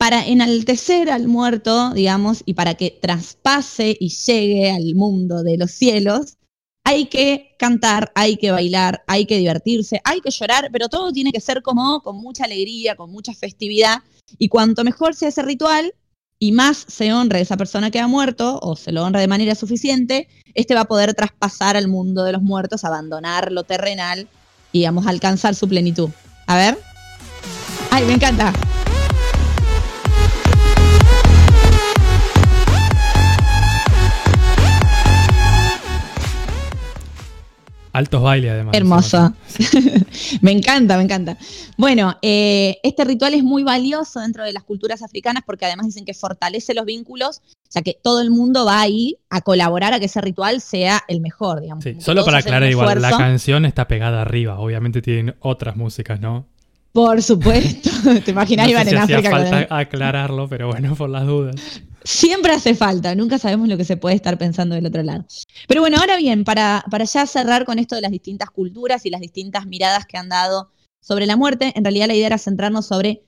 para 0.03 0.27
enaltecer 0.27 1.13
al 1.13 1.29
muerto, 1.29 1.91
digamos, 1.95 2.43
y 2.45 2.55
para 2.55 2.75
que 2.75 2.91
traspase 2.91 3.97
y 4.01 4.09
llegue 4.09 4.73
al 4.73 4.97
mundo 4.97 5.45
de 5.45 5.57
los 5.57 5.71
cielos, 5.71 6.39
hay 6.83 7.07
que 7.07 7.55
cantar, 7.57 8.11
hay 8.17 8.37
que 8.37 8.51
bailar, 8.51 9.05
hay 9.07 9.27
que 9.27 9.39
divertirse, 9.39 10.01
hay 10.03 10.21
que 10.21 10.33
llorar, 10.33 10.71
pero 10.73 10.89
todo 10.89 11.13
tiene 11.13 11.31
que 11.31 11.41
ser 11.41 11.63
como 11.63 12.01
con 12.01 12.17
mucha 12.17 12.47
alegría, 12.47 12.97
con 12.97 13.13
mucha 13.13 13.33
festividad. 13.33 13.99
Y 14.39 14.49
cuanto 14.49 14.83
mejor 14.83 15.15
sea 15.15 15.29
ese 15.29 15.43
ritual, 15.43 15.95
y 16.41 16.51
más 16.51 16.85
se 16.89 17.13
honre 17.13 17.41
esa 17.41 17.57
persona 17.57 17.93
que 17.93 18.01
ha 18.01 18.09
muerto 18.09 18.59
o 18.61 18.75
se 18.75 18.91
lo 18.91 19.05
honra 19.05 19.21
de 19.21 19.29
manera 19.29 19.55
suficiente, 19.55 20.27
este 20.55 20.75
va 20.75 20.81
a 20.81 20.87
poder 20.87 21.15
traspasar 21.15 21.77
al 21.77 21.87
mundo 21.87 22.25
de 22.25 22.33
los 22.33 22.43
muertos, 22.43 22.83
abandonar 22.83 23.53
lo 23.53 23.63
terrenal 23.63 24.27
y 24.73 24.85
a 24.85 24.93
alcanzar 25.07 25.55
su 25.55 25.69
plenitud. 25.69 26.11
A 26.49 26.57
ver. 26.57 26.77
¡Ay, 27.93 28.05
me 28.05 28.15
encanta! 28.15 28.53
Altos 37.93 38.23
bailes 38.23 38.53
además. 38.53 38.75
Hermoso. 38.75 39.35
me 40.41 40.51
encanta, 40.51 40.97
me 40.97 41.03
encanta. 41.03 41.37
Bueno, 41.77 42.17
eh, 42.23 42.79
este 42.83 43.05
ritual 43.05 43.35
es 43.35 43.43
muy 43.43 43.65
valioso 43.65 44.21
dentro 44.21 44.45
de 44.45 44.53
las 44.53 44.63
culturas 44.63 45.03
africanas 45.03 45.43
porque 45.45 45.67
además 45.67 45.87
dicen 45.87 46.07
que 46.07 46.15
fortalece 46.15 46.73
los 46.73 46.87
vínculos, 46.87 47.43
o 47.45 47.71
sea 47.71 47.83
que 47.83 47.99
todo 48.03 48.23
el 48.23 48.31
mundo 48.31 48.65
va 48.65 48.81
ahí 48.81 49.19
a 49.29 49.43
colaborar 49.43 49.93
a 49.93 49.99
que 49.99 50.07
ese 50.07 50.23
ritual 50.23 50.63
sea 50.63 51.03
el 51.07 51.21
mejor, 51.21 51.61
digamos. 51.61 51.85
Sí, 51.85 51.97
solo 52.01 52.25
para 52.25 52.39
aclarar 52.39 52.71
igual, 52.71 53.03
la 53.03 53.11
canción 53.11 53.67
está 53.67 53.87
pegada 53.89 54.23
arriba, 54.23 54.59
obviamente 54.59 55.03
tienen 55.03 55.35
otras 55.41 55.77
músicas, 55.77 56.19
¿no? 56.19 56.47
Por 56.93 57.23
supuesto, 57.23 57.91
te 58.25 58.31
imaginas 58.31 58.69
iban 58.69 58.89
en 58.89 58.99
África. 58.99 59.31
falta 59.31 59.67
aclararlo, 59.77 60.49
pero 60.49 60.69
bueno, 60.69 60.95
por 60.95 61.11
las 61.11 61.27
dudas. 61.27 61.57
Siempre 62.05 62.53
hace 62.53 62.75
falta, 62.75 63.15
nunca 63.15 63.39
sabemos 63.39 63.69
lo 63.69 63.77
que 63.77 63.85
se 63.85 63.97
puede 63.97 64.17
estar 64.17 64.39
pensando 64.39 64.75
del 64.75 64.87
otro 64.87 65.03
lado. 65.03 65.25
Pero 65.69 65.81
bueno, 65.81 65.99
ahora 65.99 66.17
bien, 66.17 66.45
para, 66.45 66.85
para 66.91 67.05
ya 67.05 67.27
cerrar 67.27 67.65
con 67.65 67.79
esto 67.79 67.95
de 67.95 68.01
las 68.01 68.11
distintas 68.11 68.51
culturas 68.51 69.07
y 69.07 69.11
las 69.11 69.21
distintas 69.21 69.67
miradas 69.67 70.07
que 70.07 70.17
han 70.17 70.29
dado 70.29 70.73
sobre 71.01 71.27
la 71.27 71.37
muerte, 71.37 71.73
en 71.75 71.85
realidad 71.85 72.09
la 72.09 72.15
idea 72.15 72.27
era 72.27 72.39
centrarnos 72.39 72.87
sobre 72.87 73.25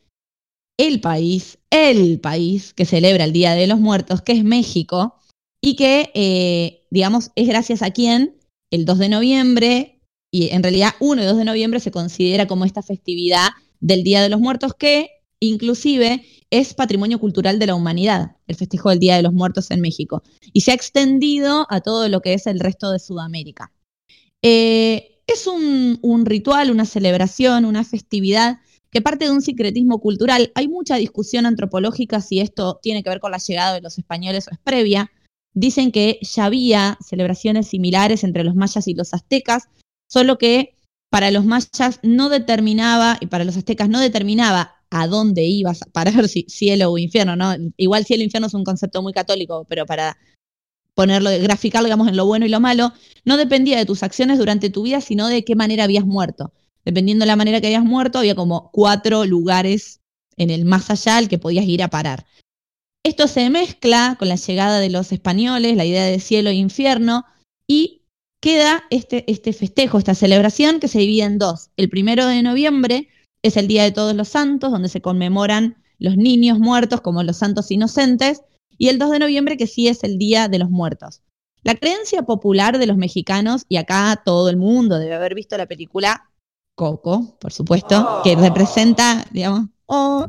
el 0.77 1.01
país, 1.01 1.59
el 1.71 2.21
país 2.21 2.75
que 2.75 2.85
celebra 2.85 3.25
el 3.25 3.33
Día 3.33 3.55
de 3.55 3.67
los 3.67 3.79
Muertos, 3.79 4.23
que 4.23 4.33
es 4.33 4.45
México, 4.45 5.15
y 5.61 5.77
que, 5.77 6.11
eh, 6.15 6.87
digamos, 6.91 7.31
es 7.37 7.49
gracias 7.49 7.83
a 7.83 7.91
quien 7.91 8.37
el 8.71 8.85
2 8.85 8.99
de 8.99 9.09
noviembre, 9.09 10.01
y 10.33 10.51
en 10.51 10.63
realidad 10.63 10.95
1 10.99 11.23
y 11.23 11.27
2 11.27 11.37
de 11.37 11.45
noviembre 11.45 11.81
se 11.81 11.93
considera 11.93 12.47
como 12.47 12.65
esta 12.65 12.83
festividad 12.83 13.51
del 13.81 14.03
Día 14.03 14.21
de 14.23 14.29
los 14.29 14.41
Muertos 14.41 14.75
que 14.75 15.11
inclusive 15.49 16.25
es 16.51 16.75
patrimonio 16.75 17.19
cultural 17.19 17.59
de 17.59 17.67
la 17.67 17.75
humanidad, 17.75 18.37
el 18.47 18.57
festejo 18.57 18.91
del 18.91 19.01
Día 19.01 19.17
de 19.17 19.23
los 19.23 19.33
Muertos 19.33 19.71
en 19.71 19.81
México, 19.81 20.23
y 20.53 20.61
se 20.61 20.71
ha 20.71 20.75
extendido 20.75 21.67
a 21.71 21.81
todo 21.81 22.09
lo 22.09 22.21
que 22.21 22.35
es 22.35 22.47
el 22.47 22.61
resto 22.61 22.91
de 22.91 22.99
Sudamérica. 22.99 23.73
Eh, 24.43 25.15
es 25.27 25.47
un, 25.47 26.27
ritual, 26.27 26.71
una 26.71 26.85
celebración, 26.85 27.65
una 27.65 27.85
festividad 27.85 28.59
que 28.91 29.01
parte 29.01 29.25
de 29.25 29.31
un 29.33 29.43
secretismo 29.43 29.99
cultural. 29.99 30.53
Hay 30.55 30.69
mucha 30.69 30.97
discusión 30.97 31.47
antropológica 31.47 32.21
si 32.21 32.41
esto 32.41 32.79
tiene 32.83 33.03
que 33.03 33.11
ver 33.11 33.21
con 33.21 33.33
la 33.33 33.39
llegada 33.39 33.75
de 33.75 33.81
los 33.81 33.99
españoles 33.99 34.47
o 34.47 34.53
es 34.53 34.59
previa. 34.63 35.11
Dicen 35.55 35.91
que 35.91 36.19
ya 36.21 36.45
había 36.45 36.99
celebraciones 37.05 37.69
similares 37.69 38.23
entre 38.23 38.45
los 38.45 38.55
mayas 38.55 38.87
y 38.87 38.95
los 38.95 39.15
aztecas, 39.15 39.69
solo 40.09 40.39
que 40.39 40.77
para 41.11 41.31
los 41.31 41.45
mayas 41.45 42.01
no 42.03 42.29
determinaba 42.29 43.17
y 43.21 43.27
para 43.27 43.45
los 43.45 43.57
aztecas 43.57 43.89
no 43.89 44.01
determinaba 44.01 44.84
a 44.97 45.09
dónde 45.09 45.43
ibas 45.43 45.83
a 45.83 45.87
parar, 45.87 46.29
si, 46.29 46.47
cielo 46.49 46.93
o 46.93 46.99
infierno, 46.99 47.35
¿no? 47.35 47.53
Igual 47.77 48.05
cielo 48.05 48.21
e 48.21 48.27
infierno 48.27 48.47
es 48.47 48.55
un 48.55 48.63
concepto 48.63 49.03
muy 49.03 49.13
católico, 49.13 49.67
pero 49.69 49.87
para 49.87 50.17
ponerlo, 50.95 51.31
graficarlo, 51.43 51.87
digamos, 51.87 52.07
en 52.07 52.17
lo 52.17 52.27
bueno 52.27 52.47
y 52.47 52.49
lo 52.49 52.61
malo, 52.61 52.93
no 53.25 53.37
dependía 53.37 53.77
de 53.77 53.87
tus 53.87 54.05
acciones 54.05 54.39
durante 54.39 54.71
tu 54.71 54.85
vida, 54.85 55.01
sino 55.01 55.27
de 55.27 55.45
qué 55.45 55.57
manera 55.57 55.83
habías 55.83 56.07
muerto. 56.07 56.53
Dependiendo 56.85 57.25
de 57.25 57.27
la 57.27 57.35
manera 57.35 57.61
que 57.61 57.67
habías 57.67 57.85
muerto, 57.85 58.21
había 58.21 58.37
como 58.37 58.71
cuatro 58.71 59.25
lugares 59.25 60.01
en 60.37 60.51
el 60.51 60.65
más 60.65 60.89
allá 60.91 61.17
al 61.17 61.29
que 61.29 61.39
podías 61.39 61.67
ir 61.67 61.83
a 61.83 61.91
parar. 61.91 62.25
Esto 63.03 63.27
se 63.27 63.51
mezcla 63.51 64.15
con 64.17 64.29
la 64.29 64.37
llegada 64.37 64.79
de 64.79 64.91
los 64.91 65.11
españoles, 65.11 65.77
la 65.77 65.85
idea 65.85 66.05
de 66.05 66.21
cielo 66.21 66.51
e 66.51 66.55
infierno, 66.55 67.25
y 67.67 68.03
queda 68.41 68.85
este, 68.91 69.25
este 69.27 69.53
festejo, 69.53 69.99
esta 69.99 70.15
celebración 70.15 70.79
que 70.79 70.87
se 70.87 71.01
divide 71.01 71.25
en 71.25 71.39
dos. 71.39 71.71
El 71.77 71.89
primero 71.89 72.27
de 72.27 72.43
noviembre, 72.45 73.09
es 73.45 73.59
el 73.59 73.69
Día 73.69 73.85
de 73.85 73.93
Todos 73.93 74.17
los 74.17 74.29
Santos, 74.29 74.73
donde 74.73 74.89
se 74.89 75.03
conmemoran 75.03 75.77
los 75.99 76.17
niños 76.17 76.59
muertos 76.59 77.03
como 77.03 77.23
los 77.23 77.37
santos 77.37 77.71
inocentes, 77.71 78.43
y 78.79 78.89
el 78.89 78.99
2 78.99 79.11
de 79.11 79.19
noviembre, 79.19 79.59
que 79.59 79.67
sí 79.67 79.87
es 79.87 80.03
el 80.03 80.19
Día 80.19 80.49
de 80.49 80.59
los 80.59 80.71
Muertos. 80.71 81.21
La 81.63 81.75
creencia 81.75 82.23
popular 82.23 82.79
de 82.79 82.87
los 82.87 82.97
mexicanos, 82.97 83.67
y 83.69 83.77
acá 83.77 84.23
todo 84.25 84.49
el 84.49 84.57
mundo 84.57 84.99
debe 84.99 85.15
haber 85.15 85.35
visto 85.35 85.59
la 85.59 85.67
película 85.67 86.31
Coco, 86.75 87.37
por 87.39 87.53
supuesto, 87.53 88.23
que 88.25 88.35
representa, 88.35 89.27
digamos, 89.31 89.69
oh, 89.87 90.27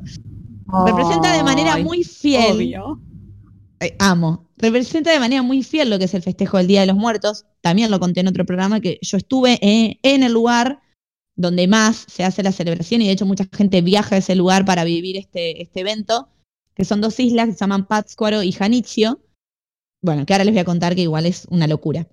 representa 0.85 1.35
de 1.35 1.43
manera 1.43 1.77
muy 1.77 2.03
fiel. 2.03 2.75
amo. 3.97 4.45
Representa 4.57 5.11
de 5.11 5.19
manera 5.19 5.41
muy 5.41 5.63
fiel 5.63 5.89
lo 5.89 5.97
que 5.97 6.05
es 6.05 6.13
el 6.13 6.21
festejo 6.21 6.57
del 6.57 6.67
Día 6.67 6.81
de 6.81 6.87
los 6.87 6.97
Muertos. 6.97 7.45
También 7.61 7.89
lo 7.89 7.99
conté 7.99 8.19
en 8.19 8.27
otro 8.27 8.45
programa 8.45 8.81
que 8.81 8.99
yo 9.01 9.17
estuve 9.17 9.57
en 9.61 10.23
el 10.23 10.33
lugar 10.33 10.81
donde 11.35 11.67
más 11.67 12.05
se 12.07 12.23
hace 12.23 12.43
la 12.43 12.51
celebración 12.51 13.01
y 13.01 13.07
de 13.07 13.13
hecho 13.13 13.25
mucha 13.25 13.45
gente 13.51 13.81
viaja 13.81 14.15
a 14.15 14.17
ese 14.19 14.35
lugar 14.35 14.65
para 14.65 14.83
vivir 14.83 15.17
este, 15.17 15.61
este 15.61 15.81
evento, 15.81 16.29
que 16.73 16.85
son 16.85 17.01
dos 17.01 17.19
islas 17.19 17.47
que 17.47 17.53
se 17.53 17.59
llaman 17.59 17.87
Pátzcuaro 17.87 18.43
y 18.43 18.51
Janitzio. 18.51 19.21
Bueno, 20.01 20.25
que 20.25 20.33
ahora 20.33 20.45
les 20.45 20.53
voy 20.53 20.61
a 20.61 20.65
contar 20.65 20.95
que 20.95 21.01
igual 21.01 21.25
es 21.25 21.47
una 21.49 21.67
locura. 21.67 22.07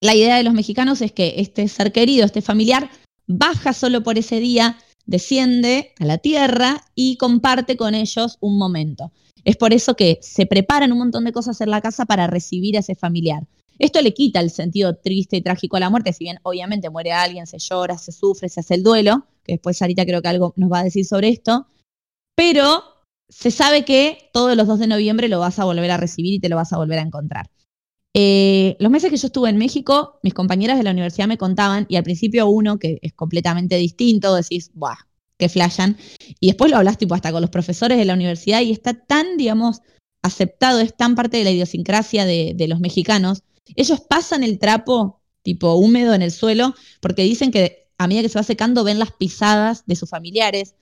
La 0.00 0.14
idea 0.14 0.36
de 0.36 0.44
los 0.44 0.54
mexicanos 0.54 1.00
es 1.00 1.12
que 1.12 1.34
este 1.38 1.66
ser 1.68 1.92
querido, 1.92 2.24
este 2.24 2.42
familiar, 2.42 2.90
baja 3.26 3.72
solo 3.72 4.02
por 4.02 4.18
ese 4.18 4.38
día, 4.38 4.78
desciende 5.06 5.92
a 5.98 6.04
la 6.04 6.18
tierra 6.18 6.84
y 6.94 7.16
comparte 7.16 7.76
con 7.76 7.94
ellos 7.94 8.36
un 8.40 8.58
momento. 8.58 9.10
Es 9.44 9.56
por 9.56 9.72
eso 9.72 9.94
que 9.94 10.18
se 10.20 10.46
preparan 10.46 10.92
un 10.92 10.98
montón 10.98 11.24
de 11.24 11.32
cosas 11.32 11.60
en 11.60 11.70
la 11.70 11.80
casa 11.80 12.04
para 12.04 12.26
recibir 12.26 12.76
a 12.76 12.80
ese 12.80 12.94
familiar. 12.94 13.46
Esto 13.78 14.02
le 14.02 14.12
quita 14.12 14.40
el 14.40 14.50
sentido 14.50 14.96
triste 14.96 15.36
y 15.36 15.42
trágico 15.42 15.76
a 15.76 15.80
la 15.80 15.90
muerte, 15.90 16.12
si 16.12 16.24
bien 16.24 16.38
obviamente 16.42 16.90
muere 16.90 17.12
alguien, 17.12 17.46
se 17.46 17.58
llora, 17.58 17.96
se 17.96 18.12
sufre, 18.12 18.48
se 18.48 18.60
hace 18.60 18.74
el 18.74 18.82
duelo, 18.82 19.26
que 19.44 19.52
después 19.52 19.78
Sarita 19.78 20.04
creo 20.04 20.20
que 20.20 20.28
algo 20.28 20.52
nos 20.56 20.70
va 20.70 20.80
a 20.80 20.84
decir 20.84 21.04
sobre 21.04 21.28
esto, 21.28 21.66
pero 22.34 22.82
se 23.28 23.50
sabe 23.50 23.84
que 23.84 24.30
todos 24.32 24.56
los 24.56 24.66
2 24.66 24.80
de 24.80 24.86
noviembre 24.86 25.28
lo 25.28 25.38
vas 25.38 25.58
a 25.58 25.64
volver 25.64 25.90
a 25.90 25.96
recibir 25.96 26.34
y 26.34 26.40
te 26.40 26.48
lo 26.48 26.56
vas 26.56 26.72
a 26.72 26.78
volver 26.78 26.98
a 26.98 27.02
encontrar. 27.02 27.50
Eh, 28.14 28.76
los 28.80 28.90
meses 28.90 29.10
que 29.10 29.16
yo 29.16 29.26
estuve 29.26 29.50
en 29.50 29.58
México, 29.58 30.18
mis 30.22 30.34
compañeras 30.34 30.78
de 30.78 30.82
la 30.82 30.90
universidad 30.90 31.28
me 31.28 31.38
contaban, 31.38 31.86
y 31.88 31.96
al 31.96 32.02
principio 32.02 32.48
uno 32.48 32.78
que 32.78 32.98
es 33.02 33.12
completamente 33.12 33.76
distinto, 33.76 34.34
decís, 34.34 34.70
¡buah! 34.74 34.96
que 35.36 35.48
flashan, 35.48 35.96
y 36.40 36.48
después 36.48 36.68
lo 36.68 36.78
hablas 36.78 36.98
tipo 36.98 37.14
hasta 37.14 37.30
con 37.30 37.42
los 37.42 37.50
profesores 37.50 37.96
de 37.96 38.04
la 38.04 38.14
universidad 38.14 38.60
y 38.60 38.72
está 38.72 38.94
tan, 38.94 39.36
digamos, 39.36 39.82
aceptado, 40.20 40.80
es 40.80 40.96
tan 40.96 41.14
parte 41.14 41.36
de 41.36 41.44
la 41.44 41.52
idiosincrasia 41.52 42.24
de 42.24 42.66
los 42.66 42.80
mexicanos, 42.80 43.44
ellos 43.76 44.00
pasan 44.00 44.42
el 44.42 44.58
trapo 44.58 45.20
tipo 45.42 45.74
húmedo 45.74 46.14
en 46.14 46.22
el 46.22 46.30
suelo 46.30 46.74
porque 47.00 47.22
dicen 47.22 47.50
que 47.50 47.88
a 47.98 48.06
medida 48.06 48.22
que 48.22 48.28
se 48.28 48.38
va 48.38 48.42
secando 48.44 48.84
ven 48.84 48.98
las 48.98 49.12
pisadas 49.12 49.84
de 49.86 49.96
sus 49.96 50.08
familiares, 50.08 50.74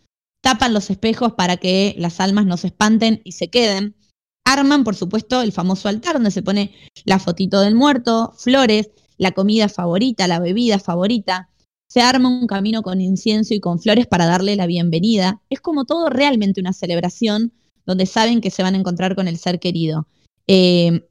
tapan 0.42 0.74
los 0.74 0.90
espejos 0.90 1.32
para 1.32 1.56
que 1.56 1.94
las 1.98 2.20
almas 2.20 2.46
no 2.46 2.56
se 2.56 2.68
espanten 2.68 3.20
y 3.24 3.32
se 3.32 3.48
queden. 3.48 3.96
Arman, 4.44 4.84
por 4.84 4.94
supuesto, 4.94 5.42
el 5.42 5.50
famoso 5.50 5.88
altar 5.88 6.14
donde 6.14 6.30
se 6.30 6.42
pone 6.42 6.72
la 7.04 7.18
fotito 7.18 7.60
del 7.60 7.74
muerto, 7.74 8.32
flores, 8.36 8.90
la 9.16 9.32
comida 9.32 9.68
favorita, 9.68 10.28
la 10.28 10.38
bebida 10.38 10.78
favorita. 10.78 11.48
Se 11.88 12.00
arma 12.00 12.28
un 12.28 12.46
camino 12.46 12.82
con 12.82 13.00
incienso 13.00 13.54
y 13.54 13.60
con 13.60 13.80
flores 13.80 14.06
para 14.06 14.26
darle 14.26 14.54
la 14.56 14.66
bienvenida. 14.66 15.40
Es 15.50 15.60
como 15.60 15.84
todo 15.84 16.10
realmente 16.10 16.60
una 16.60 16.72
celebración 16.72 17.52
donde 17.86 18.06
saben 18.06 18.40
que 18.40 18.50
se 18.50 18.62
van 18.62 18.74
a 18.74 18.78
encontrar 18.78 19.16
con 19.16 19.26
el 19.26 19.38
ser 19.38 19.58
querido. 19.58 20.06
Eh, 20.46 21.08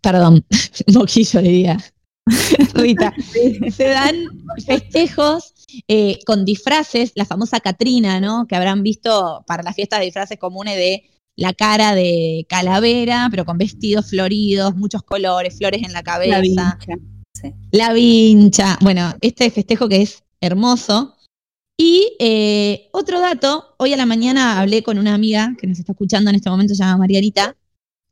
perdón, 0.00 0.44
moquillo 0.94 1.40
diría. 1.42 1.78
Rita, 2.74 3.12
se 3.70 3.88
dan 3.88 4.16
festejos 4.64 5.52
eh, 5.88 6.18
con 6.24 6.44
disfraces, 6.44 7.12
la 7.16 7.26
famosa 7.26 7.60
Catrina, 7.60 8.20
¿no? 8.20 8.46
Que 8.46 8.56
habrán 8.56 8.82
visto 8.82 9.44
para 9.46 9.62
las 9.62 9.74
fiestas 9.74 9.98
de 9.98 10.06
disfraces 10.06 10.38
comunes 10.38 10.76
de 10.76 11.04
la 11.36 11.52
cara 11.52 11.94
de 11.94 12.46
calavera, 12.48 13.28
pero 13.30 13.44
con 13.44 13.58
vestidos 13.58 14.10
floridos, 14.10 14.74
muchos 14.76 15.02
colores, 15.02 15.58
flores 15.58 15.82
en 15.82 15.92
la 15.92 16.02
cabeza. 16.02 16.36
La 16.36 16.40
vincha. 16.40 16.78
La 17.72 17.92
vincha. 17.92 18.78
Bueno, 18.80 19.12
este 19.20 19.50
festejo 19.50 19.88
que 19.88 20.02
es 20.02 20.22
hermoso. 20.40 21.16
Y 21.76 22.16
eh, 22.20 22.88
otro 22.92 23.18
dato, 23.18 23.74
hoy 23.78 23.92
a 23.92 23.96
la 23.96 24.06
mañana 24.06 24.60
hablé 24.60 24.84
con 24.84 24.96
una 24.96 25.12
amiga 25.12 25.54
que 25.58 25.66
nos 25.66 25.78
está 25.80 25.92
escuchando 25.92 26.30
en 26.30 26.36
este 26.36 26.48
momento, 26.48 26.74
se 26.74 26.84
llama 26.84 26.98
Marianita, 26.98 27.56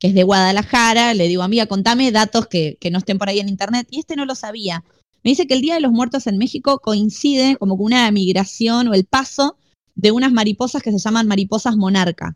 que 0.03 0.09
es 0.09 0.15
de 0.15 0.23
Guadalajara, 0.23 1.13
le 1.13 1.29
digo, 1.29 1.43
amiga, 1.43 1.65
contame 1.65 2.11
datos 2.11 2.47
que, 2.47 2.77
no 2.91 2.97
estén 2.97 3.17
por 3.17 3.29
ahí 3.29 3.39
en 3.39 3.47
internet, 3.47 3.87
y 3.89 3.99
este 3.99 4.17
no 4.17 4.25
lo 4.25 4.35
sabía. 4.35 4.83
Me 5.23 5.31
dice 5.31 5.47
que 5.47 5.53
el 5.53 5.61
Día 5.61 5.75
de 5.75 5.79
los 5.79 5.93
Muertos 5.93 6.27
en 6.27 6.37
México 6.37 6.79
coincide 6.79 7.55
como 7.55 7.77
con 7.77 7.85
una 7.85 8.11
migración 8.11 8.89
o 8.89 8.93
el 8.93 9.05
paso 9.05 9.55
de 9.95 10.11
unas 10.11 10.33
mariposas 10.33 10.83
que 10.83 10.91
se 10.91 10.97
llaman 10.97 11.29
mariposas 11.29 11.77
monarca, 11.77 12.35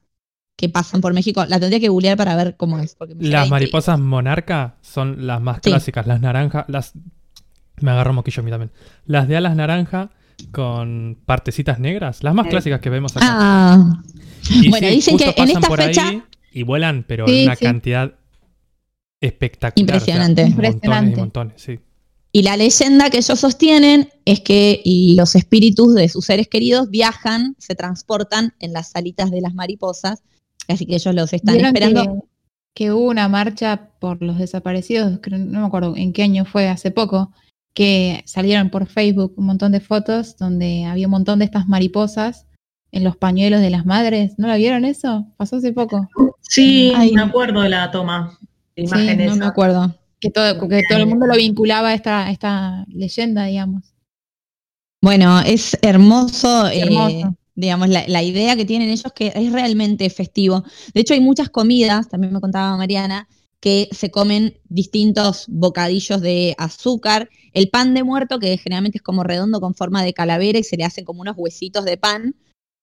que 0.55 0.69
pasan 0.69 1.01
por 1.01 1.13
México. 1.13 1.45
La 1.45 1.59
tendría 1.59 1.81
que 1.81 1.89
googlear 1.89 2.15
para 2.15 2.37
ver 2.37 2.55
cómo 2.55 2.79
es. 2.79 2.95
las 3.19 3.49
mariposas 3.49 3.99
monarca 3.99 4.77
son 4.81 5.27
las 5.27 5.41
más 5.41 5.59
clásicas, 5.59 6.07
las 6.07 6.21
naranjas, 6.21 6.63
las... 6.69 6.93
Me 7.81 7.91
agarro 7.91 8.13
moquillo 8.13 8.43
a 8.43 8.45
mí 8.45 8.49
también. 8.49 8.71
Las 9.05 9.27
de 9.27 9.35
alas 9.35 9.57
naranja 9.57 10.11
con 10.51 11.17
partecitas 11.25 11.79
negras, 11.79 12.23
las 12.23 12.33
más 12.33 12.47
clásicas 12.47 12.79
que 12.79 12.89
vemos 12.89 13.17
acá. 13.17 13.25
Ah. 13.29 14.03
bueno, 14.69 14.87
dicen 14.87 15.17
que 15.17 15.33
en 15.35 15.49
esta 15.49 15.69
fecha 15.69 16.23
y 16.57 16.63
vuelan, 16.63 17.05
pero 17.07 17.27
en 17.27 17.43
una 17.43 17.55
cantidad 17.55 18.15
espectacular. 19.21 19.79
Impresionante. 19.79 20.45
Montones 20.47 21.13
y 21.13 21.15
montones, 21.15 21.61
sí. 21.61 21.79
Y 22.31 22.41
la 22.41 22.57
leyenda 22.57 23.11
que 23.11 23.17
ellos 23.17 23.39
sostienen 23.39 24.09
es 24.25 24.41
que 24.41 24.81
los 25.15 25.35
espíritus 25.35 25.93
de 25.93 26.09
sus 26.09 26.25
seres 26.25 26.47
queridos 26.47 26.89
viajan, 26.89 27.55
se 27.59 27.75
transportan 27.75 28.55
en 28.59 28.73
las 28.73 28.89
salitas 28.89 29.29
de 29.29 29.41
las 29.41 29.53
mariposas, 29.53 30.23
así 30.67 30.87
que 30.87 30.95
ellos 30.95 31.13
los 31.13 31.31
están 31.31 31.63
esperando. 31.63 32.25
Que, 32.73 32.91
hubo 32.91 33.07
una 33.09 33.27
marcha 33.27 33.91
por 33.99 34.21
los 34.23 34.39
desaparecidos, 34.39 35.19
no 35.29 35.61
me 35.61 35.65
acuerdo 35.65 35.95
en 35.95 36.11
qué 36.11 36.23
año 36.23 36.45
fue, 36.45 36.69
hace 36.69 36.89
poco, 36.89 37.31
que 37.73 38.23
salieron 38.25 38.71
por 38.71 38.87
Facebook 38.87 39.33
un 39.37 39.45
montón 39.45 39.71
de 39.71 39.79
fotos 39.79 40.37
donde 40.37 40.85
había 40.85 41.05
un 41.05 41.11
montón 41.11 41.39
de 41.39 41.45
estas 41.45 41.67
mariposas 41.67 42.46
en 42.97 43.03
los 43.03 43.15
pañuelos 43.15 43.61
de 43.61 43.69
las 43.69 43.85
madres. 43.85 44.33
¿No 44.37 44.47
la 44.47 44.57
vieron 44.57 44.83
eso? 44.83 45.27
Pasó 45.37 45.57
hace 45.57 45.71
poco. 45.71 46.09
Sí, 46.41 46.93
me 47.13 47.21
acuerdo 47.21 47.61
de 47.61 47.69
la 47.69 47.91
toma 47.91 48.37
de 48.75 48.83
imágenes. 48.83 49.29
no 49.29 49.35
me 49.37 49.45
acuerdo. 49.45 49.95
Que 50.19 50.31
todo, 50.31 50.67
que 50.67 50.81
todo 50.89 50.99
el 50.99 51.05
mundo 51.05 51.27
lo 51.27 51.35
vinculaba 51.35 51.89
a 51.89 51.93
esta, 51.93 52.31
esta 52.31 52.85
leyenda, 52.87 53.45
digamos. 53.45 53.93
Bueno, 55.01 55.39
es 55.41 55.77
hermoso. 55.83 56.67
Eh, 56.69 57.23
digamos, 57.53 57.89
la, 57.89 58.03
la, 58.07 58.23
idea 58.23 58.55
que 58.55 58.65
tienen 58.65 58.89
ellos 58.89 59.13
que 59.13 59.31
es 59.35 59.51
realmente 59.51 60.09
festivo. 60.09 60.63
De 60.93 61.01
hecho, 61.01 61.13
hay 61.13 61.21
muchas 61.21 61.49
comidas, 61.49 62.09
también 62.09 62.33
me 62.33 62.41
contaba 62.41 62.75
Mariana, 62.77 63.27
que 63.59 63.89
se 63.91 64.09
comen 64.09 64.59
distintos 64.69 65.45
bocadillos 65.47 66.21
de 66.21 66.55
azúcar. 66.57 67.29
El 67.53 67.69
pan 67.69 67.93
de 67.93 68.03
muerto, 68.03 68.39
que 68.39 68.57
generalmente 68.57 68.97
es 68.97 69.03
como 69.03 69.23
redondo 69.23 69.59
con 69.59 69.75
forma 69.75 70.03
de 70.03 70.13
calavera 70.13 70.57
y 70.57 70.63
se 70.63 70.77
le 70.77 70.83
hacen 70.83 71.05
como 71.05 71.21
unos 71.21 71.35
huesitos 71.37 71.85
de 71.85 71.97
pan, 71.97 72.35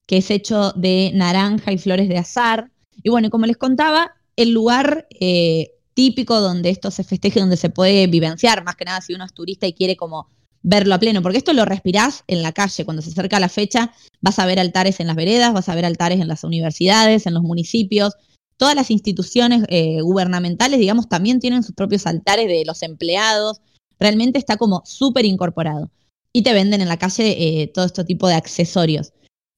que 0.07 0.19
es 0.19 0.31
hecho 0.31 0.73
de 0.73 1.12
naranja 1.14 1.73
y 1.73 1.79
flores 1.79 2.09
de 2.09 2.19
azar. 2.19 2.71
Y 3.03 3.11
bueno, 3.11 3.31
como 3.31 3.47
les 3.47 3.57
contaba, 3.57 4.12
el 4.37 4.51
lugar 4.51 5.07
eh, 5.21 5.71
típico 5.95 6.40
donde 6.40 6.71
esto 6.71 6.90
se 6.90 7.05
festeja, 7.05 7.40
donde 7.40 7.57
se 7.57 7.71
puede 7.71 8.07
vivenciar, 8.07 8.64
más 8.64 8.77
que 8.77 8.85
nada 8.85 9.01
si 9.01 9.14
uno 9.14 9.25
es 9.25 9.33
turista 9.33 9.67
y 9.67 9.73
quiere 9.73 9.97
como 9.97 10.29
verlo 10.62 10.95
a 10.95 10.99
pleno, 10.99 11.21
porque 11.21 11.38
esto 11.38 11.53
lo 11.53 11.67
respirás 11.67 12.25
en 12.27 12.43
la 12.43 12.53
calle, 12.53 12.87
cuando 12.87 13.03
se 13.03 13.11
acerca 13.11 13.38
la 13.38 13.51
fecha 13.51 13.93
vas 14.23 14.38
a 14.38 14.47
ver 14.47 14.59
altares 14.59 14.99
en 14.99 15.07
las 15.07 15.17
veredas, 15.17 15.53
vas 15.53 15.69
a 15.69 15.75
ver 15.75 15.85
altares 15.85 16.21
en 16.21 16.29
las 16.29 16.43
universidades, 16.43 17.27
en 17.27 17.35
los 17.35 17.43
municipios, 17.43 18.14
todas 18.57 18.75
las 18.75 18.90
instituciones 18.90 19.64
eh, 19.69 20.01
gubernamentales, 20.01 20.79
digamos, 20.81 21.09
también 21.09 21.40
tienen 21.40 21.62
sus 21.62 21.75
propios 21.75 22.07
altares 22.07 22.49
de 22.49 22.64
los 22.64 22.83
empleados. 22.83 23.61
Realmente 23.99 24.38
está 24.38 24.57
como 24.57 24.83
súper 24.85 25.25
incorporado. 25.25 25.90
Y 26.33 26.43
te 26.43 26.53
venden 26.53 26.81
en 26.81 26.88
la 26.88 26.99
calle 26.99 27.37
eh, 27.38 27.69
todo 27.69 27.85
este 27.85 28.05
tipo 28.05 28.27
de 28.27 28.35
accesorios. 28.35 29.12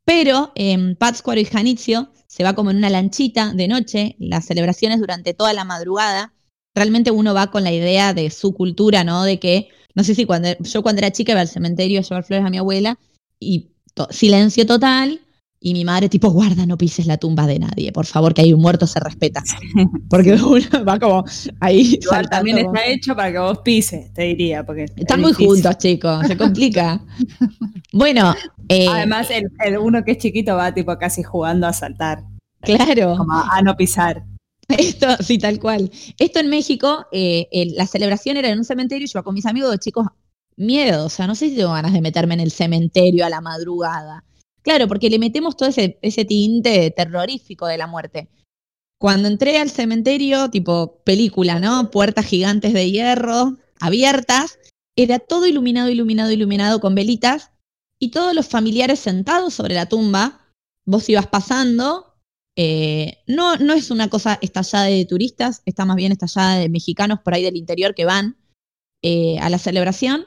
Pero 0.06 0.52
en 0.54 0.94
Pátzcuaro 0.94 1.40
y 1.40 1.44
Janitzio 1.44 2.12
se 2.28 2.44
va 2.44 2.54
como 2.54 2.70
en 2.70 2.76
una 2.76 2.88
lanchita 2.88 3.52
de 3.52 3.66
noche, 3.66 4.14
las 4.18 4.46
celebraciones 4.46 5.00
durante 5.00 5.34
toda 5.34 5.52
la 5.52 5.64
madrugada. 5.64 6.32
Realmente 6.74 7.10
uno 7.10 7.34
va 7.34 7.50
con 7.50 7.64
la 7.64 7.72
idea 7.72 8.14
de 8.14 8.30
su 8.30 8.54
cultura, 8.54 9.02
¿no? 9.02 9.24
De 9.24 9.40
que, 9.40 9.68
no 9.96 10.04
sé 10.04 10.14
si 10.14 10.24
cuando 10.24 10.56
yo 10.60 10.82
cuando 10.82 11.00
era 11.00 11.10
chica 11.10 11.32
iba 11.32 11.40
al 11.40 11.48
cementerio 11.48 11.98
a 11.98 12.02
llevar 12.02 12.24
flores 12.24 12.46
a 12.46 12.50
mi 12.50 12.58
abuela 12.58 12.98
y 13.40 13.72
silencio 14.10 14.64
total 14.64 15.20
y 15.66 15.72
mi 15.72 15.84
madre 15.84 16.08
tipo, 16.08 16.30
guarda, 16.30 16.64
no 16.64 16.78
pises 16.78 17.08
la 17.08 17.16
tumba 17.16 17.44
de 17.44 17.58
nadie, 17.58 17.90
por 17.90 18.06
favor, 18.06 18.32
que 18.32 18.40
hay 18.40 18.52
un 18.52 18.60
muerto 18.60 18.86
se 18.86 19.00
respeta. 19.00 19.42
Porque 20.08 20.34
uno 20.40 20.84
va 20.84 20.96
como 20.96 21.24
ahí 21.58 21.98
Igual 22.00 22.30
también 22.30 22.58
está 22.58 22.86
hecho 22.86 23.16
para 23.16 23.32
que 23.32 23.38
vos 23.40 23.58
pises, 23.64 24.14
te 24.14 24.22
diría. 24.22 24.64
porque 24.64 24.84
Están 24.94 25.20
muy 25.20 25.32
juntos, 25.32 25.76
chicos, 25.78 26.24
se 26.24 26.36
complica. 26.36 27.00
bueno. 27.92 28.32
Eh, 28.68 28.86
Además, 28.88 29.26
el, 29.30 29.78
uno 29.78 30.04
que 30.04 30.12
es 30.12 30.18
chiquito 30.18 30.54
va 30.54 30.72
tipo 30.72 30.96
casi 30.98 31.24
jugando 31.24 31.66
a 31.66 31.72
saltar. 31.72 32.22
Claro. 32.60 33.16
Como 33.16 33.32
a, 33.32 33.60
no 33.60 33.76
pisar. 33.76 34.22
Esto, 34.68 35.16
sí, 35.18 35.36
tal 35.36 35.58
cual. 35.58 35.90
Esto 36.16 36.38
en 36.38 36.48
México, 36.48 37.06
eh, 37.10 37.48
la 37.74 37.88
celebración 37.88 38.36
era 38.36 38.50
en 38.50 38.58
un 38.58 38.64
cementerio 38.64 39.06
y 39.06 39.10
yo 39.12 39.24
con 39.24 39.34
mis 39.34 39.46
amigos, 39.46 39.76
chicos, 39.80 40.06
miedo, 40.56 41.06
o 41.06 41.08
sea, 41.08 41.26
no 41.26 41.34
sé 41.34 41.48
si 41.48 41.56
tengo 41.56 41.72
ganas 41.72 41.92
de 41.92 42.00
meterme 42.00 42.34
en 42.34 42.40
el 42.40 42.52
cementerio 42.52 43.26
a 43.26 43.30
la 43.30 43.40
madrugada. 43.40 44.22
Claro, 44.66 44.88
porque 44.88 45.10
le 45.10 45.20
metemos 45.20 45.56
todo 45.56 45.68
ese, 45.68 46.24
tinte 46.24 46.90
terrorífico 46.90 47.68
de 47.68 47.78
la 47.78 47.86
muerte. 47.86 48.28
Cuando 48.98 49.28
entré 49.28 49.58
al 49.58 49.70
cementerio, 49.70 50.50
tipo 50.50 51.04
película, 51.04 51.60
¿no? 51.60 51.92
Puertas 51.92 52.26
gigantes 52.26 52.72
de 52.72 52.90
hierro, 52.90 53.58
abiertas, 53.78 54.58
era 54.96 55.20
todo 55.20 55.46
iluminado, 55.46 55.88
iluminado, 55.88 56.32
iluminado 56.32 56.80
con 56.80 56.96
velitas 56.96 57.52
y 58.00 58.10
todos 58.10 58.34
los 58.34 58.48
familiares 58.48 58.98
sentados 58.98 59.54
sobre 59.54 59.76
la 59.76 59.86
tumba. 59.86 60.40
Vos 60.84 61.08
ibas 61.08 61.28
pasando. 61.28 62.16
Eh, 62.56 63.18
no, 63.28 63.54
no 63.58 63.72
es 63.72 63.92
una 63.92 64.10
cosa 64.10 64.36
estallada 64.42 64.86
de 64.86 65.04
turistas, 65.04 65.62
está 65.64 65.84
más 65.84 65.94
bien 65.94 66.10
estallada 66.10 66.56
de 66.56 66.68
mexicanos 66.68 67.20
por 67.20 67.34
ahí 67.34 67.44
del 67.44 67.56
interior 67.56 67.94
que 67.94 68.04
van 68.04 68.36
eh, 69.00 69.38
a 69.38 69.48
la 69.48 69.60
celebración 69.60 70.26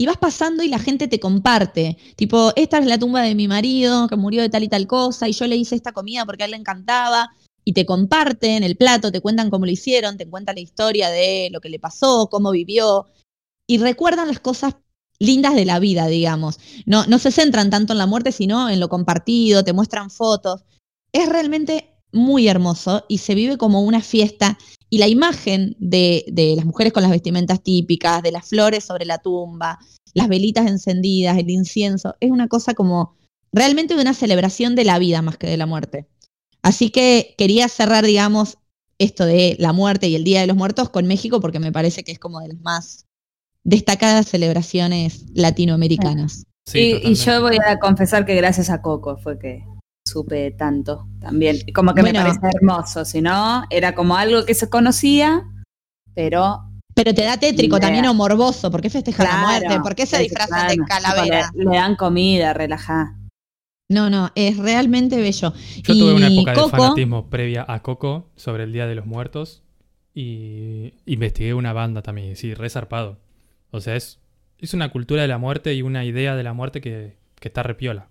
y 0.00 0.06
vas 0.06 0.16
pasando 0.16 0.62
y 0.62 0.68
la 0.68 0.78
gente 0.78 1.08
te 1.08 1.20
comparte. 1.20 1.98
Tipo, 2.16 2.54
esta 2.56 2.78
es 2.78 2.86
la 2.86 2.98
tumba 2.98 3.20
de 3.20 3.34
mi 3.34 3.48
marido 3.48 4.08
que 4.08 4.16
murió 4.16 4.40
de 4.40 4.48
tal 4.48 4.62
y 4.62 4.68
tal 4.68 4.86
cosa 4.86 5.28
y 5.28 5.32
yo 5.32 5.46
le 5.46 5.56
hice 5.56 5.74
esta 5.74 5.92
comida 5.92 6.24
porque 6.24 6.42
a 6.42 6.46
él 6.46 6.52
le 6.52 6.56
encantaba. 6.56 7.36
Y 7.66 7.74
te 7.74 7.84
comparten 7.84 8.62
el 8.62 8.78
plato, 8.78 9.12
te 9.12 9.20
cuentan 9.20 9.50
cómo 9.50 9.66
lo 9.66 9.70
hicieron, 9.70 10.16
te 10.16 10.26
cuentan 10.26 10.54
la 10.54 10.62
historia 10.62 11.10
de 11.10 11.50
lo 11.52 11.60
que 11.60 11.68
le 11.68 11.78
pasó, 11.78 12.28
cómo 12.30 12.50
vivió. 12.50 13.08
Y 13.66 13.76
recuerdan 13.76 14.28
las 14.28 14.40
cosas 14.40 14.76
lindas 15.18 15.54
de 15.54 15.66
la 15.66 15.78
vida, 15.78 16.06
digamos. 16.06 16.58
No, 16.86 17.04
no 17.04 17.18
se 17.18 17.30
centran 17.30 17.68
tanto 17.68 17.92
en 17.92 17.98
la 17.98 18.06
muerte, 18.06 18.32
sino 18.32 18.70
en 18.70 18.80
lo 18.80 18.88
compartido, 18.88 19.64
te 19.64 19.74
muestran 19.74 20.08
fotos. 20.08 20.64
Es 21.12 21.28
realmente 21.28 21.94
muy 22.10 22.48
hermoso 22.48 23.04
y 23.06 23.18
se 23.18 23.34
vive 23.34 23.58
como 23.58 23.82
una 23.82 24.00
fiesta 24.00 24.56
y 24.90 24.98
la 24.98 25.06
imagen 25.06 25.76
de, 25.78 26.24
las 26.56 26.66
mujeres 26.66 26.92
con 26.92 27.04
las 27.04 27.12
vestimentas 27.12 27.62
típicas, 27.62 28.22
de 28.22 28.32
las 28.32 28.48
flores 28.48 28.84
sobre 28.84 29.04
la 29.04 29.18
tumba, 29.18 29.78
las 30.14 30.28
velitas 30.28 30.66
encendidas, 30.66 31.38
el 31.38 31.48
incienso, 31.48 32.16
es 32.18 32.32
una 32.32 32.48
cosa 32.48 32.74
como 32.74 33.16
realmente 33.52 33.94
de 33.94 34.02
una 34.02 34.14
celebración 34.14 34.74
de 34.74 34.84
la 34.84 34.98
vida 34.98 35.22
más 35.22 35.36
que 35.38 35.46
de 35.46 35.56
la 35.56 35.66
muerte. 35.66 36.08
Así 36.62 36.90
que 36.90 37.34
quería 37.38 37.68
cerrar, 37.68 38.04
digamos, 38.04 38.58
esto 38.98 39.24
de 39.24 39.56
la 39.60 39.72
muerte 39.72 40.08
y 40.08 40.16
el 40.16 40.24
Día 40.24 40.40
de 40.40 40.48
los 40.48 40.56
Muertos 40.56 40.90
con 40.90 41.06
México 41.06 41.40
porque 41.40 41.60
me 41.60 41.72
parece 41.72 42.02
que 42.02 42.12
es 42.12 42.18
como 42.18 42.40
de 42.40 42.48
las 42.48 42.60
más 42.60 43.06
destacadas 43.62 44.26
celebraciones 44.26 45.24
latinoamericanas. 45.32 46.44
y, 46.74 47.14
yo 47.14 47.40
voy 47.40 47.58
a 47.64 47.78
confesar 47.78 48.26
que 48.26 48.34
gracias 48.34 48.70
a 48.70 48.82
Coco 48.82 49.16
fue 49.16 49.38
que 49.38 49.64
supe 50.10 50.50
tanto 50.52 51.06
también. 51.20 51.58
Como 51.74 51.94
que 51.94 52.02
me 52.02 52.12
parece 52.12 52.40
hermoso, 52.54 53.04
si 53.04 53.20
no, 53.20 53.64
era 53.70 53.94
como 53.94 54.16
algo 54.16 54.44
que 54.44 54.54
se 54.54 54.68
conocía, 54.68 55.44
pero... 56.14 56.66
Pero 56.92 57.14
te 57.14 57.22
da 57.22 57.38
tétrico 57.38 57.78
también 57.78 58.04
o 58.06 58.14
morboso, 58.14 58.70
¿por 58.70 58.82
qué 58.82 58.90
festeja 58.90 59.22
la 59.24 59.38
muerte? 59.38 59.80
¿Por 59.80 59.94
qué 59.94 60.06
se 60.06 60.18
disfrazan 60.18 60.68
de 60.68 60.76
calavera? 60.78 61.50
Le, 61.54 61.64
dan 61.64 61.96
comida, 61.96 62.52
relajá. 62.52 63.16
No, 63.88 64.10
no, 64.10 64.30
es 64.34 64.58
realmente 64.58 65.16
bello. 65.20 65.54
Yo 65.82 65.94
tuve 65.94 66.14
una 66.14 66.28
época 66.28 66.52
de 66.52 66.68
fanatismo 66.68 67.30
previa 67.30 67.64
a 67.66 67.80
Coco 67.82 68.28
sobre 68.36 68.64
el 68.64 68.72
Día 68.72 68.86
de 68.86 68.96
los 68.96 69.06
Muertos 69.06 69.62
y 70.14 70.94
investigué 71.06 71.54
una 71.54 71.72
banda 71.72 72.02
también, 72.02 72.36
sí, 72.36 72.54
resarpado. 72.54 73.18
O 73.70 73.80
sea, 73.80 73.96
es, 73.96 74.18
es 74.58 74.74
una 74.74 74.90
cultura 74.90 75.22
de 75.22 75.28
la 75.28 75.38
muerte 75.38 75.74
y 75.74 75.82
una 75.82 76.04
idea 76.04 76.34
de 76.34 76.42
la 76.42 76.52
muerte 76.52 76.80
que, 76.80 77.16
que 77.40 77.48
está 77.48 77.62
repiola. 77.62 78.09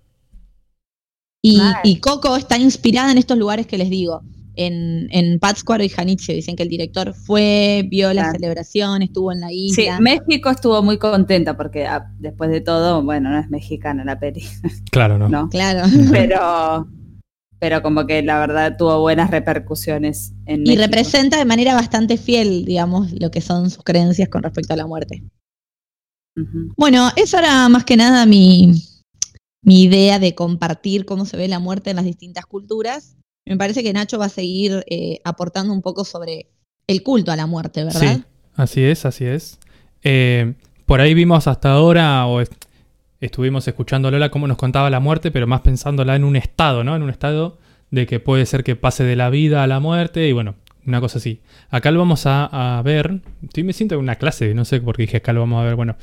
Y, 1.41 1.99
Coco 2.01 2.35
está 2.35 2.57
inspirada 2.57 3.11
en 3.11 3.17
estos 3.17 3.37
lugares 3.37 3.65
que 3.65 3.77
les 3.77 3.89
digo, 3.89 4.21
en, 4.55 5.07
en 5.11 5.39
Pátzcuaro 5.39 5.83
y 5.83 5.89
Janitzio. 5.89 6.35
Dicen 6.35 6.55
que 6.55 6.63
el 6.63 6.69
director 6.69 7.13
fue, 7.13 7.85
vio 7.89 8.13
la 8.13 8.31
celebración, 8.31 9.01
estuvo 9.01 9.31
en 9.31 9.39
la 9.39 9.51
isla. 9.51 9.97
Sí, 9.97 10.01
México 10.03 10.49
estuvo 10.49 10.81
muy 10.83 10.97
contenta 10.97 11.55
porque 11.55 11.85
ah, 11.85 12.11
después 12.19 12.49
de 12.49 12.61
todo, 12.61 13.01
bueno, 13.03 13.29
no 13.29 13.39
es 13.39 13.49
mexicana 13.49 14.03
la 14.03 14.19
peli. 14.19 14.43
Claro, 14.91 15.17
¿no? 15.17 15.49
Claro. 15.49 15.87
Pero, 16.11 16.87
pero 17.59 17.81
como 17.81 18.05
que 18.05 18.21
la 18.21 18.39
verdad 18.39 18.75
tuvo 18.77 18.99
buenas 18.99 19.31
repercusiones 19.31 20.33
en 20.45 20.67
Y 20.67 20.75
representa 20.75 21.37
de 21.37 21.45
manera 21.45 21.73
bastante 21.73 22.17
fiel, 22.17 22.65
digamos, 22.65 23.13
lo 23.13 23.31
que 23.31 23.39
son 23.39 23.69
sus 23.69 23.83
creencias 23.83 24.27
con 24.27 24.43
respecto 24.43 24.73
a 24.73 24.77
la 24.77 24.87
muerte. 24.87 25.23
Bueno, 26.77 27.09
eso 27.17 27.37
era 27.37 27.67
más 27.67 27.83
que 27.83 27.97
nada 27.97 28.25
mi, 28.25 28.71
mi 29.61 29.83
idea 29.83 30.19
de 30.19 30.35
compartir 30.35 31.05
cómo 31.05 31.25
se 31.25 31.37
ve 31.37 31.47
la 31.47 31.59
muerte 31.59 31.89
en 31.89 31.97
las 31.97 32.05
distintas 32.05 32.45
culturas. 32.45 33.17
Me 33.45 33.57
parece 33.57 33.83
que 33.83 33.93
Nacho 33.93 34.19
va 34.19 34.25
a 34.25 34.29
seguir 34.29 34.83
eh, 34.89 35.19
aportando 35.23 35.73
un 35.73 35.81
poco 35.81 36.05
sobre 36.05 36.49
el 36.87 37.03
culto 37.03 37.31
a 37.31 37.35
la 37.35 37.47
muerte, 37.47 37.83
¿verdad? 37.83 38.17
Sí, 38.17 38.23
así 38.55 38.83
es, 38.83 39.05
así 39.05 39.25
es. 39.25 39.59
Eh, 40.03 40.53
por 40.85 41.01
ahí 41.01 41.13
vimos 41.13 41.47
hasta 41.47 41.71
ahora, 41.71 42.25
o 42.27 42.43
estuvimos 43.19 43.67
escuchando 43.67 44.07
a 44.07 44.11
Lola 44.11 44.31
cómo 44.31 44.47
nos 44.47 44.57
contaba 44.57 44.89
la 44.89 44.99
muerte, 44.99 45.31
pero 45.31 45.47
más 45.47 45.61
pensándola 45.61 46.15
en 46.15 46.23
un 46.23 46.35
estado, 46.35 46.83
¿no? 46.83 46.95
En 46.95 47.03
un 47.03 47.09
estado 47.09 47.57
de 47.91 48.05
que 48.05 48.19
puede 48.19 48.45
ser 48.45 48.63
que 48.63 48.75
pase 48.75 49.03
de 49.03 49.15
la 49.15 49.29
vida 49.29 49.63
a 49.63 49.67
la 49.67 49.79
muerte 49.79 50.27
y 50.27 50.31
bueno, 50.31 50.55
una 50.85 51.01
cosa 51.01 51.19
así. 51.19 51.41
Acá 51.69 51.91
lo 51.91 51.99
vamos 51.99 52.25
a, 52.25 52.77
a 52.77 52.81
ver. 52.81 53.21
Estoy 53.43 53.63
me 53.63 53.73
siento 53.73 53.95
en 53.95 54.01
una 54.01 54.15
clase, 54.15 54.53
no 54.53 54.65
sé 54.65 54.81
por 54.81 54.95
qué 54.95 55.03
dije 55.03 55.17
acá 55.17 55.33
lo 55.33 55.41
vamos 55.41 55.61
a 55.61 55.65
ver. 55.65 55.75
Bueno, 55.75 55.95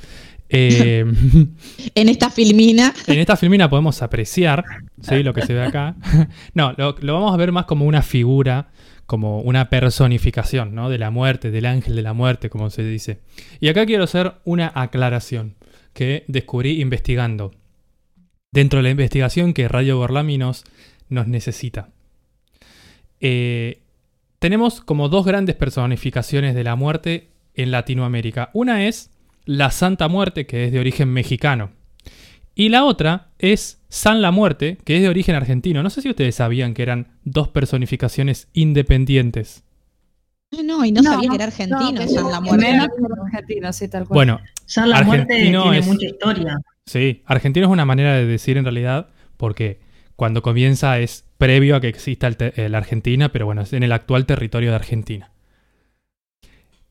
eh, 0.48 1.04
en 1.94 2.08
esta 2.08 2.30
filmina. 2.30 2.94
En 3.06 3.18
esta 3.18 3.36
filmina 3.36 3.68
podemos 3.68 4.02
apreciar 4.02 4.64
¿sí? 5.00 5.22
lo 5.22 5.34
que 5.34 5.42
se 5.42 5.54
ve 5.54 5.62
acá. 5.62 5.96
no, 6.54 6.72
lo, 6.76 6.94
vamos 7.14 7.34
a 7.34 7.36
ver 7.36 7.52
más 7.52 7.66
como 7.66 7.84
una 7.84 8.02
figura, 8.02 8.68
como 9.06 9.40
una 9.40 9.68
personificación 9.68 10.74
¿no? 10.74 10.88
de 10.88 10.98
la 10.98 11.10
muerte, 11.10 11.50
del 11.50 11.66
ángel 11.66 11.96
de 11.96 12.02
la 12.02 12.12
muerte, 12.12 12.50
como 12.50 12.70
se 12.70 12.84
dice. 12.84 13.20
Y 13.60 13.68
acá 13.68 13.86
quiero 13.86 14.04
hacer 14.04 14.34
una 14.44 14.70
aclaración 14.74 15.54
que 15.92 16.24
descubrí 16.28 16.80
investigando. 16.80 17.52
Dentro 18.52 18.78
de 18.78 18.84
la 18.84 18.90
investigación 18.90 19.52
que 19.52 19.68
Radio 19.68 19.98
Gorlami 19.98 20.38
nos, 20.38 20.64
necesita. 21.08 21.90
Eh, 23.20 23.80
tenemos 24.38 24.80
como 24.80 25.08
dos 25.08 25.26
grandes 25.26 25.56
personificaciones 25.56 26.54
de 26.54 26.64
la 26.64 26.76
muerte 26.76 27.30
en 27.54 27.70
Latinoamérica. 27.70 28.50
Una 28.52 28.86
es 28.86 29.10
la 29.46 29.70
Santa 29.70 30.08
Muerte, 30.08 30.46
que 30.46 30.66
es 30.66 30.72
de 30.72 30.80
origen 30.80 31.08
mexicano. 31.08 31.70
Y 32.54 32.68
la 32.68 32.84
otra 32.84 33.28
es 33.38 33.80
San 33.88 34.20
la 34.20 34.30
Muerte, 34.30 34.78
que 34.84 34.96
es 34.96 35.02
de 35.02 35.08
origen 35.08 35.34
argentino. 35.34 35.82
No 35.82 35.90
sé 35.90 36.02
si 36.02 36.10
ustedes 36.10 36.34
sabían 36.34 36.74
que 36.74 36.82
eran 36.82 37.08
dos 37.24 37.48
personificaciones 37.48 38.48
independientes. 38.52 39.62
No, 40.64 40.84
y 40.84 40.92
no, 40.92 41.02
sabía 41.02 41.28
que 41.28 41.34
era 41.34 41.44
argentino 41.44 42.08
San 42.08 42.30
la 42.30 42.40
Muerte. 42.40 42.66
argentino, 42.66 43.72
sí, 43.72 43.88
tal 43.88 44.06
cual. 44.06 44.16
Bueno, 44.16 44.40
San 44.64 44.90
la 44.90 45.02
Muerte 45.02 45.36
tiene 45.36 45.80
mucha 45.82 46.06
historia. 46.06 46.58
Sí, 46.86 47.22
argentino 47.26 47.66
es 47.66 47.72
una 47.72 47.84
manera 47.84 48.14
de 48.14 48.26
decir 48.26 48.56
en 48.56 48.64
realidad, 48.64 49.08
porque 49.36 49.80
cuando 50.14 50.42
comienza 50.42 50.98
es 50.98 51.24
previo 51.36 51.76
a 51.76 51.80
que 51.80 51.88
exista 51.88 52.30
la 52.30 52.78
Argentina, 52.78 53.30
pero 53.32 53.44
bueno, 53.44 53.62
es 53.62 53.72
en 53.72 53.82
el 53.82 53.92
actual 53.92 54.24
territorio 54.24 54.70
de 54.70 54.76
Argentina. 54.76 55.30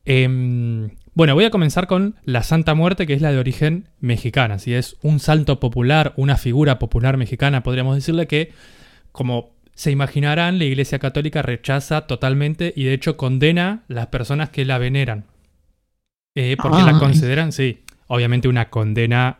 Em, 0.04 0.90
bueno, 1.16 1.34
voy 1.34 1.46
a 1.46 1.50
comenzar 1.50 1.86
con 1.86 2.14
la 2.24 2.42
Santa 2.42 2.74
Muerte, 2.74 3.06
que 3.06 3.14
es 3.14 3.22
la 3.22 3.32
de 3.32 3.38
origen 3.38 3.88
mexicana. 4.00 4.58
Si 4.58 4.74
es 4.74 4.96
un 5.00 5.18
salto 5.18 5.58
popular, 5.60 6.12
una 6.18 6.36
figura 6.36 6.78
popular 6.78 7.16
mexicana, 7.16 7.62
podríamos 7.62 7.94
decirle 7.94 8.26
que, 8.26 8.52
como 9.12 9.54
se 9.74 9.90
imaginarán, 9.90 10.58
la 10.58 10.64
Iglesia 10.64 10.98
Católica 10.98 11.40
rechaza 11.40 12.02
totalmente 12.02 12.70
y 12.76 12.84
de 12.84 12.92
hecho 12.92 13.16
condena 13.16 13.84
las 13.88 14.08
personas 14.08 14.50
que 14.50 14.66
la 14.66 14.76
veneran. 14.76 15.24
Eh, 16.34 16.58
porque 16.60 16.82
la 16.82 16.98
consideran, 16.98 17.50
sí, 17.50 17.80
obviamente 18.08 18.46
una 18.46 18.68
condena 18.68 19.38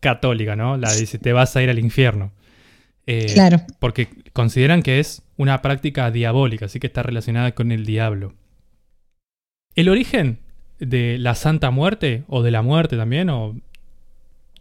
católica, 0.00 0.56
¿no? 0.56 0.76
La 0.76 0.92
dice, 0.92 1.20
te 1.20 1.32
vas 1.32 1.54
a 1.54 1.62
ir 1.62 1.70
al 1.70 1.78
infierno. 1.78 2.32
Eh, 3.06 3.30
claro. 3.32 3.60
Porque 3.78 4.08
consideran 4.32 4.82
que 4.82 4.98
es 4.98 5.22
una 5.36 5.62
práctica 5.62 6.10
diabólica, 6.10 6.64
así 6.64 6.80
que 6.80 6.88
está 6.88 7.04
relacionada 7.04 7.52
con 7.52 7.70
el 7.70 7.86
diablo. 7.86 8.34
El 9.76 9.88
origen 9.88 10.41
de 10.86 11.16
la 11.18 11.34
Santa 11.34 11.70
Muerte, 11.70 12.24
o 12.26 12.42
de 12.42 12.50
la 12.50 12.62
muerte 12.62 12.96
también, 12.96 13.30
o 13.30 13.56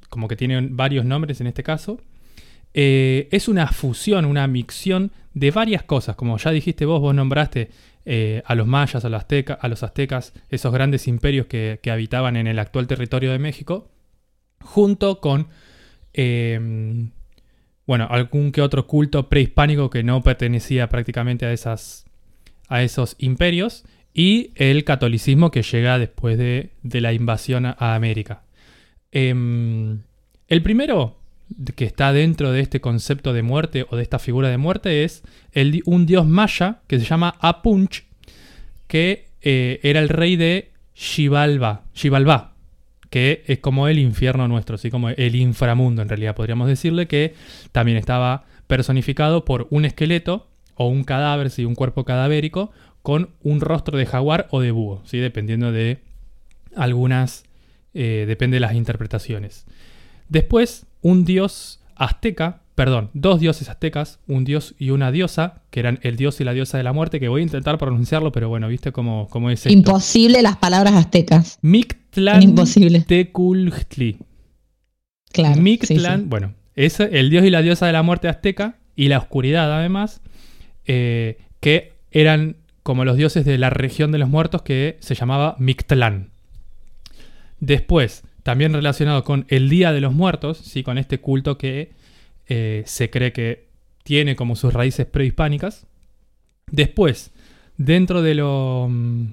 como 0.10 0.28
que 0.28 0.36
tiene 0.36 0.68
varios 0.70 1.06
nombres 1.06 1.42
en 1.42 1.48
este 1.48 1.64
caso, 1.64 2.00
eh, 2.74 3.28
es 3.32 3.48
una 3.48 3.68
fusión, 3.68 4.26
una 4.26 4.48
micción 4.48 5.12
de 5.34 5.52
varias 5.52 5.84
cosas. 5.84 6.16
Como 6.16 6.38
ya 6.38 6.52
dijiste 6.52 6.86
vos, 6.86 7.02
vos 7.02 7.16
nombraste 7.16 7.70
eh, 8.06 8.44
a 8.46 8.56
los 8.56 8.68
mayas, 8.68 9.04
a 9.04 9.10
los, 9.10 9.24
a 9.60 9.68
los 9.68 9.84
aztecas, 9.84 10.34
esos 10.50 10.74
grandes 10.74 11.08
imperios 11.08 11.48
que, 11.48 11.80
habitaban 11.92 12.36
en 12.36 12.48
el 12.48 12.60
actual 12.60 12.88
territorio 12.88 13.32
de 13.32 13.40
México, 13.40 13.90
junto 14.62 15.20
con, 15.22 15.48
em, 16.14 17.12
bueno, 17.88 18.08
algún 18.10 18.52
que 18.52 18.62
otro 18.62 18.86
culto 18.86 19.28
prehispánico 19.28 19.90
que 19.90 20.04
no 20.04 20.22
pertenecía 20.22 20.88
prácticamente 20.88 21.46
a, 21.46 21.52
esas, 21.52 22.06
a 22.68 22.84
esos 22.84 23.16
imperios 23.18 23.86
y 24.14 24.52
el 24.56 24.84
catolicismo 24.84 25.52
que 25.52 25.64
llega 25.64 26.00
después 26.00 26.38
de, 26.38 26.72
la 26.84 27.14
invasión 27.14 27.66
a, 27.66 27.96
América. 27.96 28.44
Em, 29.12 30.00
el 30.48 30.62
primero 30.62 31.18
que 31.76 31.86
está 31.86 32.14
dentro 32.14 32.52
de 32.52 32.62
este 32.62 32.82
concepto 32.82 33.34
de 33.34 33.44
muerte 33.44 33.86
o 33.90 33.96
de 33.96 34.04
esta 34.04 34.20
figura 34.20 34.50
de 34.50 34.58
muerte 34.58 35.04
es 35.04 35.24
el, 35.52 35.82
un 35.86 36.06
dios 36.06 36.26
maya 36.26 36.80
que 36.88 37.00
se 37.00 37.06
llama 37.06 37.36
Apunch, 37.40 38.04
que 38.88 39.28
eh, 39.42 39.80
era 39.84 40.00
el 40.00 40.10
rey 40.10 40.36
de 40.36 40.72
Xibalba, 40.94 41.84
Xibalba, 41.94 42.54
que 43.10 43.44
es 43.48 43.60
como 43.60 43.88
el 43.88 44.00
infierno 44.00 44.48
nuestro, 44.48 44.76
así 44.76 44.90
como 44.90 45.10
el 45.10 45.36
inframundo 45.36 46.02
en 46.02 46.10
realidad 46.10 46.36
podríamos 46.36 46.68
decirle, 46.68 47.08
que 47.08 47.34
también 47.72 47.98
estaba 47.98 48.46
personificado 48.68 49.44
por 49.44 49.68
un 49.70 49.86
esqueleto 49.86 50.48
o 50.76 50.88
un 50.88 51.04
cadáver, 51.04 51.50
sí, 51.50 51.66
un 51.66 51.76
cuerpo 51.76 52.06
cadavérico, 52.06 52.72
con 53.02 53.30
un 53.44 53.62
rostro 53.62 53.98
de 53.98 54.06
jaguar 54.06 54.48
o 54.52 54.62
de 54.62 54.72
búho, 54.72 55.02
¿sí? 55.06 55.18
dependiendo 55.18 55.72
de 55.72 56.00
algunas, 56.76 57.44
eh, 57.94 58.26
depende 58.28 58.56
de 58.56 58.62
las 58.62 58.76
interpretaciones. 58.76 59.66
Después, 60.30 60.86
un 61.02 61.26
dios 61.26 61.80
azteca, 61.96 62.62
perdón, 62.76 63.10
dos 63.14 63.40
dioses 63.40 63.70
aztecas, 63.70 64.20
un 64.28 64.46
dios 64.46 64.76
y 64.80 64.92
una 64.92 65.12
diosa, 65.12 65.62
que 65.72 65.80
eran 65.80 66.00
el 66.04 66.16
dios 66.16 66.40
y 66.42 66.44
la 66.44 66.54
diosa 66.54 66.78
de 66.78 66.84
la 66.84 66.94
muerte, 66.94 67.20
que 67.20 67.28
voy 67.28 67.42
a 67.42 67.44
intentar 67.44 67.78
pronunciarlo, 67.78 68.32
pero 68.32 68.50
bueno, 68.50 68.68
viste 68.68 68.92
cómo, 68.92 69.28
cómo 69.30 69.50
es 69.50 69.66
esto? 69.66 69.74
Imposible 69.74 70.42
las 70.42 70.58
palabras 70.58 70.94
aztecas. 70.94 71.60
Mictlán 71.62 72.42
Imposible. 72.42 73.02
Teculhtli. 73.02 74.18
Claro. 75.32 75.62
Mictlán, 75.62 76.30
bueno, 76.30 76.54
es 76.76 77.00
el 77.00 77.30
dios 77.30 77.46
y 77.46 77.50
la 77.50 77.62
diosa 77.62 77.88
de 77.88 77.94
la 77.94 78.04
muerte 78.04 78.28
azteca 78.28 78.78
y 78.96 79.08
la 79.08 79.18
oscuridad 79.18 79.72
además, 79.78 80.22
eh, 80.86 81.40
que 81.60 81.94
eran 82.12 82.58
como 82.84 83.06
los 83.06 83.18
dioses 83.18 83.46
de 83.46 83.58
la 83.58 83.70
región 83.70 84.12
de 84.12 84.18
los 84.18 84.30
muertos 84.30 84.62
que 84.62 84.98
se 85.00 85.16
llamaba 85.16 85.56
Mictlán. 85.60 86.32
Después, 87.60 88.24
también 88.44 88.74
relacionado 88.74 89.24
con 89.24 89.46
el 89.50 89.70
Día 89.70 89.92
de 89.92 90.02
los 90.02 90.14
Muertos, 90.14 90.58
¿sí? 90.58 90.84
con 90.84 90.98
este 90.98 91.20
culto 91.20 91.58
que 91.58 91.92
eh, 92.48 92.84
se 92.86 93.10
cree 93.10 93.32
que 93.32 93.68
tiene 94.04 94.36
como 94.36 94.56
sus 94.56 94.74
raíces 94.74 95.06
prehispánicas. 95.06 95.86
Después, 96.72 97.32
dentro 97.78 98.22
de 98.22 98.36
lo, 98.36 98.88
mm, 98.90 99.26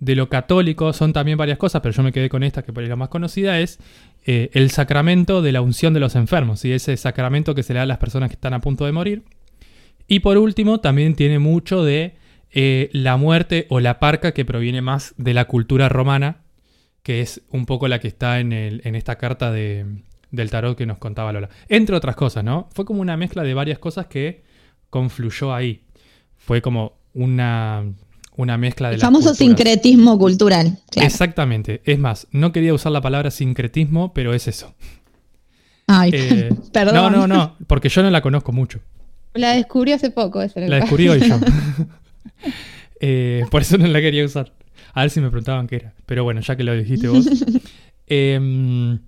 de 0.00 0.14
lo 0.14 0.28
católico 0.28 0.92
son 0.92 1.12
también 1.12 1.38
varias 1.38 1.58
cosas, 1.58 1.80
pero 1.80 1.94
yo 1.94 2.02
me 2.02 2.12
quedé 2.12 2.28
con 2.28 2.42
esta 2.42 2.62
que 2.62 2.72
por 2.72 2.82
ahí 2.82 2.88
la 2.88 2.96
más 2.96 3.08
conocida, 3.08 3.58
es 3.60 3.78
eh, 4.26 4.50
el 4.52 4.70
sacramento 4.70 5.40
de 5.40 5.52
la 5.52 5.62
unción 5.62 5.94
de 5.94 6.00
los 6.00 6.14
enfermos, 6.14 6.64
ese 6.64 6.96
sacramento 6.96 7.54
que 7.54 7.62
se 7.62 7.72
le 7.72 7.78
da 7.78 7.84
a 7.84 7.86
las 7.86 7.98
personas 7.98 8.28
que 8.28 8.34
están 8.34 8.52
a 8.52 8.60
punto 8.60 8.84
de 8.84 8.92
morir. 8.92 9.22
Y 10.08 10.20
por 10.20 10.36
último, 10.36 10.80
también 10.80 11.14
tiene 11.14 11.38
mucho 11.38 11.82
de 11.82 12.14
eh, 12.58 12.88
la 12.94 13.18
muerte 13.18 13.66
o 13.68 13.80
la 13.80 13.98
parca 13.98 14.32
que 14.32 14.46
proviene 14.46 14.80
más 14.80 15.12
de 15.18 15.34
la 15.34 15.44
cultura 15.44 15.90
romana, 15.90 16.38
que 17.02 17.20
es 17.20 17.42
un 17.50 17.66
poco 17.66 17.86
la 17.86 17.98
que 17.98 18.08
está 18.08 18.40
en, 18.40 18.54
esta 18.54 19.16
carta 19.16 19.52
del 19.52 20.50
tarot 20.50 20.74
que 20.74 20.86
nos 20.86 20.96
contaba 20.96 21.34
Lola. 21.34 21.50
Entre 21.68 21.94
otras 21.94 22.16
cosas, 22.16 22.44
¿no? 22.44 22.70
Fue 22.72 22.86
como 22.86 23.02
una 23.02 23.18
mezcla 23.18 23.42
de 23.42 23.52
varias 23.52 23.78
cosas 23.78 24.06
que 24.06 24.42
confluyó 24.88 25.52
ahí. 25.52 25.82
Fue 26.34 26.62
como 26.62 26.94
una, 27.12 27.84
una 28.36 28.56
mezcla 28.56 28.88
de... 28.88 28.94
El 28.94 29.00
famoso 29.02 29.34
sincretismo 29.34 30.18
cultural. 30.18 30.78
Exactamente. 30.94 31.82
Es 31.84 31.98
más, 31.98 32.26
no 32.30 32.52
quería 32.52 32.72
usar 32.72 32.90
la 32.90 33.02
palabra 33.02 33.30
sincretismo, 33.30 34.14
pero 34.14 34.32
es 34.32 34.48
eso. 34.48 34.74
Ay, 35.86 36.10
eh, 36.14 36.54
perdón. 36.72 36.94
No, 36.94 37.10
no, 37.10 37.26
no, 37.26 37.56
porque 37.66 37.90
yo 37.90 38.02
no 38.02 38.08
la 38.08 38.22
conozco 38.22 38.52
mucho. 38.52 38.80
La 39.34 39.50
descubrí 39.50 39.92
hace 39.92 40.10
poco. 40.10 40.40
la 40.54 40.76
descubrí 40.76 41.10
hoy 41.10 41.20
yo. 41.20 41.38
Eh, 43.00 43.44
por 43.50 43.62
eso 43.62 43.78
no 43.78 43.86
la 43.86 44.00
quería 44.00 44.24
usar. 44.24 44.52
A 44.94 45.02
ver 45.02 45.10
si 45.10 45.20
me 45.20 45.28
preguntaban 45.30 45.66
qué 45.66 45.76
era. 45.76 45.94
Pero 46.06 46.24
bueno, 46.24 46.40
ya 46.40 46.56
que 46.56 46.64
lo 46.64 46.74
dijiste 46.74 47.08
vos. 47.08 47.26
Em, 48.08 49.00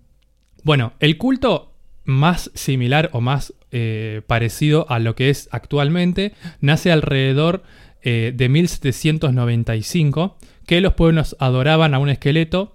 bueno, 0.64 0.92
el 0.98 1.18
culto 1.18 1.72
más 2.04 2.50
similar 2.54 3.10
o 3.12 3.20
más 3.20 3.54
eh, 3.70 4.22
parecido 4.26 4.90
a 4.90 4.98
lo 4.98 5.14
que 5.14 5.30
es 5.30 5.48
actualmente 5.52 6.32
nace 6.60 6.90
alrededor 6.90 7.62
eh, 8.02 8.32
de 8.34 8.48
1795, 8.48 10.36
que 10.66 10.80
los 10.80 10.94
pueblos 10.94 11.36
adoraban 11.38 11.94
a 11.94 12.00
un 12.00 12.08
esqueleto 12.08 12.74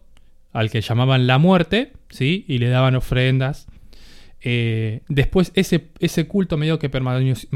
al 0.53 0.71
que 0.71 0.79
llamaban 0.79 1.27
la 1.27 1.39
muerte, 1.39 1.91
¿sí? 2.09 2.45
Y 2.47 2.59
le 2.59 2.69
daban 2.69 2.95
ofrendas. 2.95 3.67
después 4.41 5.51
ese, 5.55 5.89
ese 5.99 6.25
culto 6.25 6.55
medio 6.55 6.79
que 6.79 6.89
permaneció, 6.89 7.49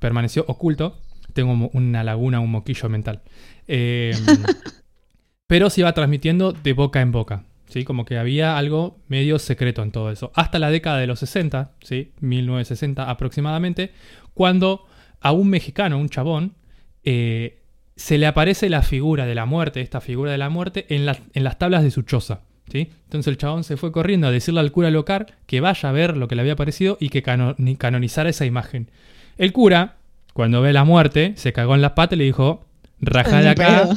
permaneció 0.00 0.44
oculto 0.48 0.98
tengo 1.34 1.70
una 1.72 2.02
laguna, 2.02 2.40
un 2.40 2.50
moquillo 2.50 2.88
mental. 2.88 3.22
Em, 3.66 4.16
pero 5.46 5.68
se 5.68 5.82
iba 5.82 5.92
transmitiendo 5.92 6.52
de 6.52 6.72
boca 6.72 7.00
en 7.02 7.12
boca. 7.12 7.44
¿sí? 7.68 7.84
Como 7.84 8.04
que 8.04 8.16
había 8.16 8.56
algo 8.56 8.98
medio 9.08 9.38
secreto 9.38 9.82
en 9.82 9.90
todo 9.90 10.10
eso. 10.10 10.32
Hasta 10.34 10.58
la 10.58 10.70
década 10.70 10.98
de 10.98 11.06
los 11.06 11.18
60, 11.18 11.72
¿sí? 11.82 12.12
1960 12.20 13.10
aproximadamente, 13.10 13.92
cuando 14.32 14.86
a 15.20 15.32
un 15.32 15.48
mexicano, 15.48 15.98
un 15.98 16.08
chabón, 16.08 16.54
eh, 17.02 17.62
se 17.96 18.18
le 18.18 18.26
aparece 18.26 18.68
la 18.68 18.82
figura 18.82 19.26
de 19.26 19.34
la 19.34 19.46
muerte, 19.46 19.80
esta 19.80 20.00
figura 20.00 20.32
de 20.32 20.38
la 20.38 20.48
muerte, 20.48 20.86
en, 20.88 21.06
en 21.32 21.44
las 21.44 21.58
tablas 21.58 21.82
de 21.82 21.90
su 21.90 22.02
choza. 22.02 22.40
¿sí? 22.70 22.90
Entonces 23.04 23.30
el 23.30 23.38
chabón 23.38 23.64
se 23.64 23.76
fue 23.76 23.92
corriendo 23.92 24.26
a 24.26 24.30
decirle 24.30 24.60
al 24.60 24.72
cura 24.72 24.90
local 24.90 25.26
que 25.46 25.60
vaya 25.60 25.88
a 25.88 25.92
ver 25.92 26.16
lo 26.16 26.28
que 26.28 26.34
le 26.34 26.42
había 26.42 26.54
aparecido 26.54 26.96
y 27.00 27.08
que 27.08 27.22
canonizara 27.22 28.30
esa 28.30 28.46
imagen. 28.46 28.90
El 29.36 29.52
cura, 29.52 29.96
cuando 30.34 30.60
ve 30.60 30.72
la 30.72 30.84
muerte, 30.84 31.32
se 31.36 31.52
cagó 31.52 31.76
en 31.76 31.80
las 31.80 31.92
patas 31.92 32.16
y 32.16 32.18
le 32.18 32.24
dijo, 32.24 32.66
raja 33.00 33.40
de 33.40 33.48
acá, 33.48 33.88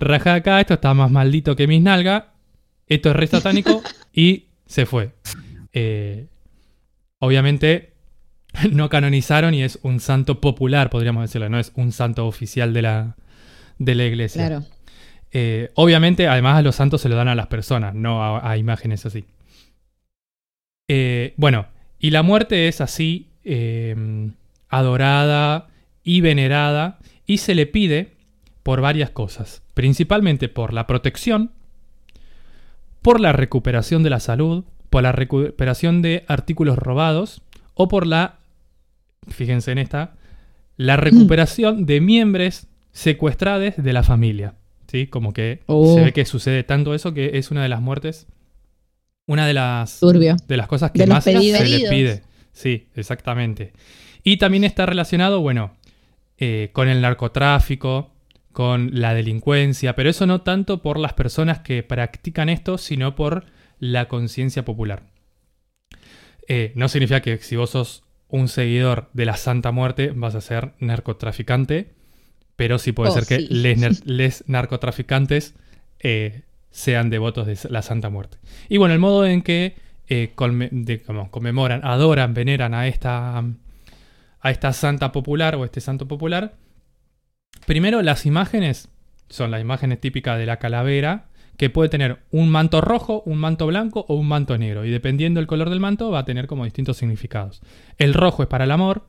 raja 0.00 0.30
de 0.30 0.36
acá, 0.36 0.60
esto 0.60 0.74
está 0.74 0.94
más 0.94 1.10
maldito 1.10 1.54
que 1.54 1.66
mis 1.66 1.82
nalgas, 1.82 2.24
esto 2.86 3.10
es 3.10 3.16
re 3.16 3.26
satánico, 3.26 3.82
y 4.12 4.46
se 4.66 4.86
fue. 4.86 5.12
Eh, 5.74 6.28
obviamente 7.18 7.92
no 8.72 8.88
canonizaron 8.88 9.52
y 9.52 9.62
es 9.62 9.78
un 9.82 10.00
santo 10.00 10.40
popular, 10.40 10.88
podríamos 10.88 11.24
decirlo, 11.24 11.50
no 11.50 11.60
es 11.60 11.72
un 11.76 11.92
santo 11.92 12.26
oficial 12.26 12.72
de 12.72 12.82
la, 12.82 13.16
de 13.78 13.94
la 13.94 14.04
iglesia. 14.06 14.46
Claro. 14.46 14.64
Eh, 15.30 15.72
obviamente, 15.74 16.26
además 16.26 16.56
a 16.56 16.62
los 16.62 16.74
santos 16.74 17.02
se 17.02 17.10
lo 17.10 17.16
dan 17.16 17.28
a 17.28 17.34
las 17.34 17.48
personas, 17.48 17.94
no 17.94 18.34
a, 18.34 18.56
imágenes 18.56 19.04
así. 19.04 19.26
Eh, 20.88 21.34
bueno, 21.36 21.66
y 21.98 22.10
la 22.10 22.22
muerte 22.22 22.68
es 22.68 22.80
así, 22.80 23.28
adorada, 24.70 25.68
y 26.04 26.20
venerada 26.20 26.98
y 27.26 27.38
se 27.38 27.54
le 27.54 27.66
pide 27.66 28.12
por 28.62 28.80
varias 28.80 29.10
cosas, 29.10 29.62
principalmente 29.74 30.48
por 30.48 30.72
la 30.72 30.86
protección, 30.86 31.50
por 33.02 33.20
la 33.20 33.32
recuperación 33.32 34.02
de 34.02 34.10
la 34.10 34.20
salud, 34.20 34.64
por 34.90 35.02
la 35.02 35.12
recuperación 35.12 36.02
de 36.02 36.24
artículos 36.28 36.78
robados 36.78 37.42
o 37.74 37.88
por 37.88 38.06
la, 38.06 38.38
fíjense 39.28 39.72
en 39.72 39.78
esta, 39.78 40.14
la 40.76 40.96
recuperación 40.96 41.86
de 41.86 42.00
miembros 42.00 42.66
secuestrados 42.92 43.74
de 43.76 43.92
la 43.92 44.02
familia. 44.02 44.54
¿Sí? 44.90 45.06
Como 45.06 45.32
que 45.32 45.60
Oh. 45.66 45.94
se 45.94 46.02
ve 46.04 46.12
que 46.12 46.26
sucede 46.26 46.64
tanto 46.64 46.92
eso 46.94 47.14
que 47.14 47.38
es 47.38 47.50
una 47.50 47.62
de 47.62 47.70
las 47.70 47.80
muertes, 47.80 48.26
una 49.26 49.46
de 49.46 49.54
las, 49.54 50.00
Turbio. 50.00 50.36
de 50.46 50.56
las 50.58 50.66
cosas 50.66 50.90
que 50.90 51.06
más 51.06 51.24
se 51.24 51.32
le 51.32 51.88
pide. 51.88 52.22
Sí, 52.52 52.88
exactamente. 52.94 53.72
Y 54.22 54.36
también 54.36 54.64
está 54.64 54.84
relacionado, 54.84 55.40
bueno, 55.40 55.72
eh, 56.44 56.70
con 56.72 56.88
el 56.88 57.00
narcotráfico, 57.00 58.10
con 58.52 58.90
la 59.00 59.14
delincuencia, 59.14 59.94
pero 59.94 60.10
eso 60.10 60.26
no 60.26 60.40
tanto 60.42 60.82
por 60.82 60.98
las 60.98 61.12
personas 61.14 61.60
que 61.60 61.82
practican 61.84 62.48
esto, 62.48 62.78
sino 62.78 63.14
por 63.14 63.44
la 63.78 64.08
conciencia 64.08 64.64
popular. 64.64 65.04
Eh, 66.48 66.72
no 66.74 66.88
significa 66.88 67.20
que 67.20 67.38
si 67.38 67.56
vos 67.56 67.70
sos 67.70 68.04
un 68.28 68.48
seguidor 68.48 69.08
de 69.12 69.26
la 69.26 69.36
Santa 69.36 69.72
Muerte 69.72 70.12
vas 70.14 70.34
a 70.34 70.40
ser 70.40 70.72
narcotraficante, 70.80 71.90
pero 72.56 72.78
sí 72.78 72.92
puede 72.92 73.10
Oh, 73.10 73.14
ser 73.20 73.26
que 73.26 73.38
les, 73.48 74.44
narcotraficantes 74.48 75.54
eh, 76.00 76.42
sean 76.70 77.10
devotos 77.10 77.46
de 77.46 77.58
la 77.70 77.82
Santa 77.82 78.10
Muerte. 78.10 78.38
Y 78.68 78.78
bueno, 78.78 78.94
el 78.94 79.00
modo 79.00 79.26
en 79.26 79.42
que 79.42 79.76
eh, 80.08 80.32
de- 80.72 81.02
como 81.02 81.30
conmemoran, 81.30 81.82
adoran, 81.84 82.34
veneran 82.34 82.74
a 82.74 82.88
esta, 82.88 83.42
a 84.42 84.50
esta 84.50 84.72
santa 84.72 85.12
popular 85.12 85.54
o 85.54 85.64
este 85.64 85.80
santo 85.80 86.06
popular, 86.06 86.56
primero 87.66 88.02
las 88.02 88.26
imágenes 88.26 88.88
son 89.28 89.50
las 89.50 89.60
imágenes 89.62 90.00
típicas 90.00 90.38
de 90.38 90.46
la 90.46 90.58
calavera, 90.58 91.28
que 91.56 91.70
puede 91.70 91.88
tener 91.88 92.18
un 92.30 92.48
manto 92.50 92.80
rojo, 92.80 93.22
un 93.24 93.38
manto 93.38 93.66
blanco 93.66 94.04
o 94.08 94.14
un 94.14 94.26
manto 94.26 94.58
negro. 94.58 94.84
Y 94.84 94.90
dependiendo 94.90 95.38
del 95.40 95.46
color 95.46 95.70
del 95.70 95.80
manto 95.80 96.10
va 96.10 96.20
a 96.20 96.24
tener 96.24 96.46
como 96.46 96.64
distintos 96.64 96.96
significados. 96.96 97.62
El 97.98 98.14
rojo 98.14 98.42
es 98.42 98.48
para 98.48 98.64
el 98.64 98.70
amor, 98.70 99.06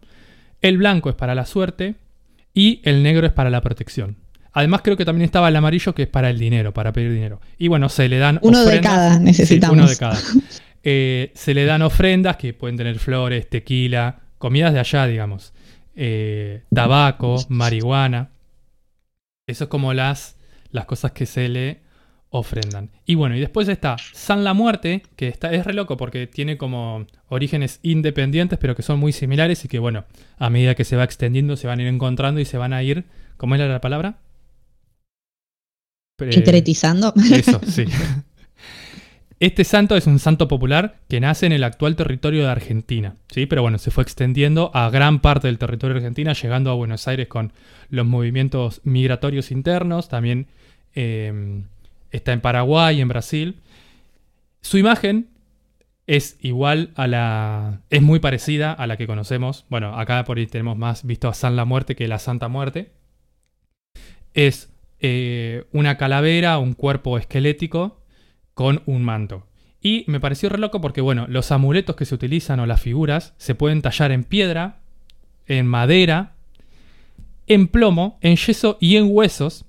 el 0.61 0.77
blanco 0.77 1.09
es 1.09 1.15
para 1.15 1.35
la 1.35 1.45
suerte 1.45 1.95
y 2.53 2.81
el 2.83 3.03
negro 3.03 3.25
es 3.27 3.33
para 3.33 3.49
la 3.49 3.61
protección. 3.61 4.17
Además 4.51 4.81
creo 4.83 4.95
que 4.95 5.05
también 5.05 5.25
estaba 5.25 5.49
el 5.49 5.55
amarillo 5.55 5.95
que 5.95 6.03
es 6.03 6.07
para 6.07 6.29
el 6.29 6.37
dinero, 6.37 6.73
para 6.73 6.93
pedir 6.93 7.11
dinero. 7.11 7.41
Y 7.57 7.69
bueno, 7.69 7.89
se 7.89 8.07
le 8.07 8.19
dan 8.19 8.39
Uno 8.43 8.63
de 8.63 8.81
cada 8.81 9.15
Sí, 9.17 9.23
necesitamos. 9.23 9.75
uno 9.75 9.87
de 9.87 9.97
cada. 9.97 10.19
Eh, 10.83 11.31
se 11.33 11.53
le 11.53 11.63
dan 11.65 11.81
ofrendas 11.81 12.35
que 12.35 12.53
pueden 12.53 12.75
tener 12.75 12.99
flores, 12.99 13.49
tequila, 13.49 14.22
comidas 14.43 14.73
de 14.73 14.79
allá, 14.81 15.07
digamos. 15.07 15.53
Eh, 15.95 16.63
tabaco, 16.75 17.37
marihuana. 17.47 18.31
Eso 19.47 19.63
es 19.63 19.69
como 19.69 19.93
las, 19.93 20.35
las 20.69 20.83
cosas 20.83 21.13
que 21.13 21.25
se 21.25 21.47
le 21.47 21.79
ofrendan. 22.27 22.89
Y 23.05 23.15
bueno, 23.15 23.37
y 23.37 23.39
después 23.39 23.69
está 23.69 23.95
San 24.11 24.43
la 24.43 24.53
Muerte, 24.53 25.01
que 25.15 25.29
está, 25.29 25.53
es 25.53 25.65
re 25.65 25.71
loco 25.71 25.95
porque 25.95 26.27
tiene 26.27 26.57
como 26.57 27.07
orígenes 27.29 27.79
independientes, 27.83 28.59
pero 28.59 28.75
que 28.75 28.81
son 28.81 28.99
muy 28.99 29.13
similares 29.13 29.63
y 29.63 29.69
que, 29.69 29.79
bueno, 29.79 30.03
a 30.37 30.49
medida 30.49 30.75
que 30.75 30.83
se 30.83 30.97
va 30.97 31.05
extendiendo, 31.05 31.55
se 31.55 31.67
van 31.67 31.79
a 31.79 31.83
ir 31.83 31.87
encontrando 31.87 32.41
y 32.41 32.45
se 32.45 32.57
van 32.57 32.73
a 32.73 32.83
ir. 32.83 33.05
¿Cómo 33.37 33.55
era 33.55 33.65
la 33.69 33.79
palabra? 33.79 34.17
Sintetizando. 36.19 37.13
eso, 37.31 37.61
sí. 37.65 37.85
Este 39.43 39.65
santo 39.65 39.97
es 39.97 40.07
un 40.07 40.19
santo 40.19 40.47
popular 40.47 41.01
que 41.09 41.19
nace 41.19 41.45
en 41.45 41.51
el 41.51 41.65
actual 41.65 41.97
territorio 41.97 42.43
de 42.43 42.49
Argentina, 42.49 43.17
¿sí? 43.27 43.45
Pero 43.45 43.61
bueno, 43.61 43.77
se 43.77 43.91
fue 43.91 44.01
extendiendo 44.01 44.71
a 44.73 44.89
gran 44.89 45.19
parte 45.19 45.47
del 45.47 45.57
territorio 45.57 45.95
de 45.95 45.99
Argentina, 45.99 46.31
llegando 46.31 46.71
a 46.71 46.75
Buenos 46.75 47.09
Aires 47.09 47.27
con 47.27 47.51
los 47.89 48.05
movimientos 48.05 48.79
migratorios 48.85 49.51
internos, 49.51 50.07
también 50.07 50.47
eh, 50.95 51.61
está 52.11 52.31
en 52.31 52.39
Paraguay, 52.39 53.01
en 53.01 53.09
Brasil. 53.09 53.57
Su 54.61 54.77
imagen 54.77 55.27
es 56.07 56.37
igual 56.39 56.91
a 56.95 57.07
la... 57.07 57.81
es 57.89 58.01
muy 58.01 58.19
parecida 58.19 58.71
a 58.71 58.87
la 58.87 58.95
que 58.95 59.07
conocemos. 59.07 59.65
Bueno, 59.67 59.99
acá 59.99 60.23
por 60.23 60.37
ahí 60.37 60.47
tenemos 60.47 60.77
más 60.77 61.05
visto 61.05 61.27
a 61.27 61.33
San 61.33 61.57
la 61.57 61.65
Muerte 61.65 61.97
que 61.97 62.07
la 62.07 62.19
Santa 62.19 62.47
Muerte. 62.47 62.91
Es 64.33 64.69
eh, 65.01 65.65
una 65.73 65.97
calavera, 65.97 66.59
un 66.59 66.75
cuerpo 66.75 67.17
esquelético 67.17 68.02
con 68.53 68.81
un 68.85 69.03
manto. 69.03 69.45
Y 69.81 70.05
me 70.07 70.19
pareció 70.19 70.49
re 70.49 70.57
loco 70.57 70.79
porque, 70.79 71.01
bueno, 71.01 71.25
los 71.27 71.51
amuletos 71.51 71.95
que 71.95 72.05
se 72.05 72.15
utilizan 72.15 72.59
o 72.59 72.65
las 72.65 72.81
figuras 72.81 73.33
se 73.37 73.53
pueden 73.53 73.81
tallar 73.81 74.11
en 74.11 74.23
piedra, 74.23 74.77
en 75.45 75.67
madera, 75.67 76.33
en 77.47 77.67
plomo, 77.67 78.17
en 78.21 78.37
yeso 78.37 78.77
y 78.79 78.95
en 78.95 79.07
huesos, 79.09 79.65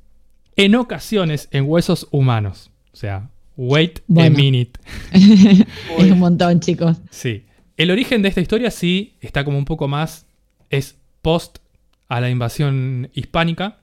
en 0.57 0.77
ocasiones 0.77 1.49
en 1.51 1.69
huesos 1.69 2.07
humanos. 2.13 2.71
O 2.93 2.97
sea, 2.97 3.29
wait 3.57 4.01
a 4.17 4.31
minute. 4.31 4.79
es 5.13 6.11
un 6.11 6.19
montón, 6.19 6.61
chicos. 6.61 6.99
Sí. 7.11 7.45
El 7.77 7.91
origen 7.91 8.23
de 8.23 8.29
esta 8.29 8.41
historia 8.41 8.71
sí 8.71 9.15
está 9.21 9.45
como 9.45 9.59
un 9.59 9.65
poco 9.65 9.89
más. 9.89 10.27
Es 10.71 10.97
post 11.23 11.59
a 12.09 12.21
la 12.21 12.31
invasión 12.31 13.11
hispánica. 13.15 13.79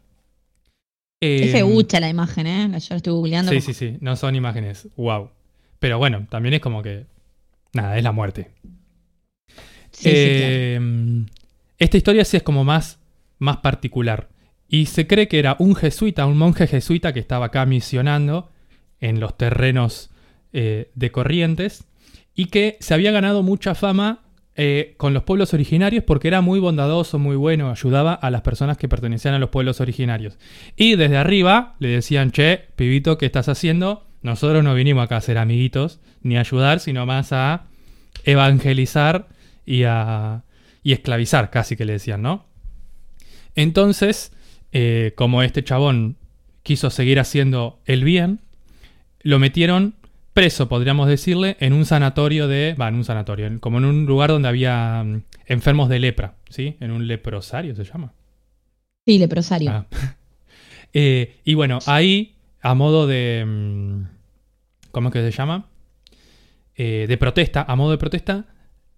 Es 1.22 1.50
Eh, 1.50 1.52
feucha 1.52 2.00
la 2.00 2.10
imagen, 2.10 2.48
¿eh? 2.48 2.68
Yo 2.80 2.88
la 2.90 2.96
estoy 2.98 3.14
googleando. 3.14 3.52
Sí, 3.52 3.60
como- 3.62 3.66
sí, 3.66 3.74
sí. 3.74 3.98
No 4.02 4.16
son 4.16 4.36
imágenes. 4.36 4.88
Wow. 4.98 5.30
Pero 5.80 5.98
bueno, 6.00 6.26
también 6.30 6.56
es 6.56 6.62
como 6.62 6.82
que. 6.82 7.06
Nada, 7.74 7.98
es 7.98 8.04
la 8.04 8.12
muerte. 8.12 8.50
Sí, 9.92 10.10
sí, 10.10 10.10
claro. 10.10 10.16
Eh, 10.16 11.26
Esta 11.78 11.98
historia 11.98 12.26
sí 12.26 12.38
es 12.38 12.44
como 12.44 12.64
más, 12.64 13.00
más 13.40 13.58
particular. 13.58 14.30
Y 14.68 14.86
se 14.88 15.08
cree 15.08 15.28
que 15.28 15.40
era 15.40 15.56
un 15.60 15.76
jesuita, 15.76 16.26
un 16.26 16.38
monje 16.38 16.68
jesuita 16.68 17.12
que 17.14 17.20
estaba 17.20 17.48
acá 17.48 17.66
misionando 17.66 18.50
en 19.00 19.20
los 19.20 19.38
terrenos 19.38 20.10
eh, 20.54 20.92
de 20.96 21.12
Corrientes 21.12 21.86
y 22.36 22.46
que 22.46 22.78
se 22.80 22.94
había 22.94 23.12
ganado 23.12 23.42
mucha 23.44 23.74
fama 23.76 24.20
eh, 24.56 24.96
con 24.98 25.14
los 25.14 25.24
pueblos 25.24 25.54
originarios 25.54 26.04
porque 26.04 26.28
era 26.28 26.42
muy 26.42 26.60
bondadoso, 26.60 27.20
muy 27.20 27.36
bueno, 27.36 27.70
ayudaba 27.70 28.14
a 28.14 28.30
las 28.30 28.42
personas 28.42 28.78
que 28.78 28.90
pertenecían 28.90 29.34
a 29.34 29.40
los 29.40 29.50
pueblos 29.50 29.82
originarios. 29.82 30.38
Y 30.76 30.96
desde 30.96 31.18
arriba 31.18 31.76
le 31.80 31.90
decían, 31.90 32.32
che, 32.32 32.66
pibito, 32.76 33.18
¿qué 33.18 33.26
estás 33.26 33.50
haciendo? 33.50 34.06
Nosotros 34.22 34.64
no 34.64 34.76
vinimos 34.76 35.04
acá 35.04 35.18
a 35.18 35.22
ser 35.22 35.38
amiguitos 35.38 36.00
ni 36.22 36.38
a 36.38 36.42
ayudar, 36.42 36.80
sino 36.80 37.06
más 37.06 37.32
a 37.34 37.64
evangelizar 38.26 39.28
y 39.66 39.84
a 39.84 40.44
y 40.84 40.94
esclavizar, 40.94 41.50
casi 41.50 41.76
que 41.76 41.86
le 41.86 41.94
decían, 41.94 42.22
¿no? 42.22 42.46
Entonces, 43.56 44.32
eh, 44.72 45.14
como 45.16 45.44
este 45.44 45.64
chabón 45.64 46.18
quiso 46.64 46.90
seguir 46.90 47.20
haciendo 47.20 47.80
el 47.86 48.04
bien, 48.04 48.40
lo 49.22 49.40
metieron 49.40 49.96
preso, 50.34 50.70
podríamos 50.70 51.08
decirle, 51.08 51.58
en 51.60 51.74
un 51.74 51.86
sanatorio 51.86 52.48
de. 52.48 52.76
Va, 52.80 52.88
en 52.88 52.96
un 52.96 53.04
sanatorio, 53.04 53.50
como 53.60 53.78
en 53.78 53.86
un 53.86 54.06
lugar 54.06 54.30
donde 54.30 54.48
había 54.48 55.04
mm, 55.04 55.24
enfermos 55.48 55.90
de 55.90 56.00
lepra, 56.00 56.36
¿sí? 56.50 56.78
En 56.80 56.92
un 56.92 57.08
leprosario 57.08 57.76
se 57.76 57.84
llama. 57.84 58.14
Sí, 59.06 59.18
leprosario. 59.18 59.72
Ah. 59.72 59.86
Eh, 60.94 61.38
y 61.46 61.54
bueno, 61.54 61.80
ahí, 61.86 62.36
a 62.62 62.76
modo 62.76 63.08
de. 63.08 63.46
mm, 63.48 64.02
¿Cómo 64.92 65.08
es 65.08 65.14
que 65.14 65.22
se 65.22 65.32
llama? 65.32 65.70
Eh, 66.76 67.06
de 67.08 67.18
protesta, 67.18 67.64
a 67.66 67.78
modo 67.78 67.92
de 67.92 67.98
protesta, 67.98 68.46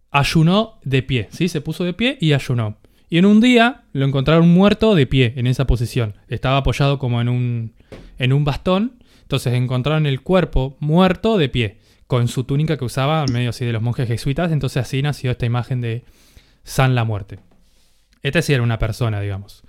ayunó 0.09 0.79
de 0.83 1.03
pie, 1.03 1.27
¿sí? 1.29 1.49
Se 1.49 1.61
puso 1.61 1.83
de 1.83 1.93
pie 1.93 2.17
y 2.19 2.33
ayunó. 2.33 2.77
Y 3.09 3.19
en 3.19 3.25
un 3.25 3.41
día 3.41 3.83
lo 3.93 4.05
encontraron 4.05 4.49
muerto 4.49 4.95
de 4.95 5.05
pie, 5.05 5.33
en 5.35 5.45
esa 5.45 5.67
posición. 5.67 6.15
Estaba 6.29 6.57
apoyado 6.57 6.97
como 6.97 7.21
en 7.21 7.29
un, 7.29 7.73
en 8.17 8.33
un 8.33 8.43
bastón. 8.43 9.02
Entonces 9.33 9.55
encontraron 9.55 10.05
el 10.05 10.21
cuerpo 10.21 10.77
muerto 10.79 11.39
de 11.39 11.49
pie, 11.49 11.79
con 12.05 12.27
su 12.27 12.43
túnica 12.43 12.77
que 12.77 12.85
usaba 12.85 13.25
en 13.27 13.33
medio 13.33 13.49
así 13.49 13.65
de 13.65 13.73
los 13.73 13.81
monjes 13.81 14.07
jesuitas. 14.07 14.51
Entonces 14.51 14.83
así 14.83 15.01
nació 15.01 15.31
esta 15.31 15.47
imagen 15.47 15.81
de 15.81 16.03
San 16.63 16.93
la 16.93 17.03
Muerte. 17.03 17.39
Este 18.21 18.43
sí 18.43 18.53
era 18.53 18.61
una 18.61 18.77
persona, 18.77 19.19
digamos. 19.19 19.63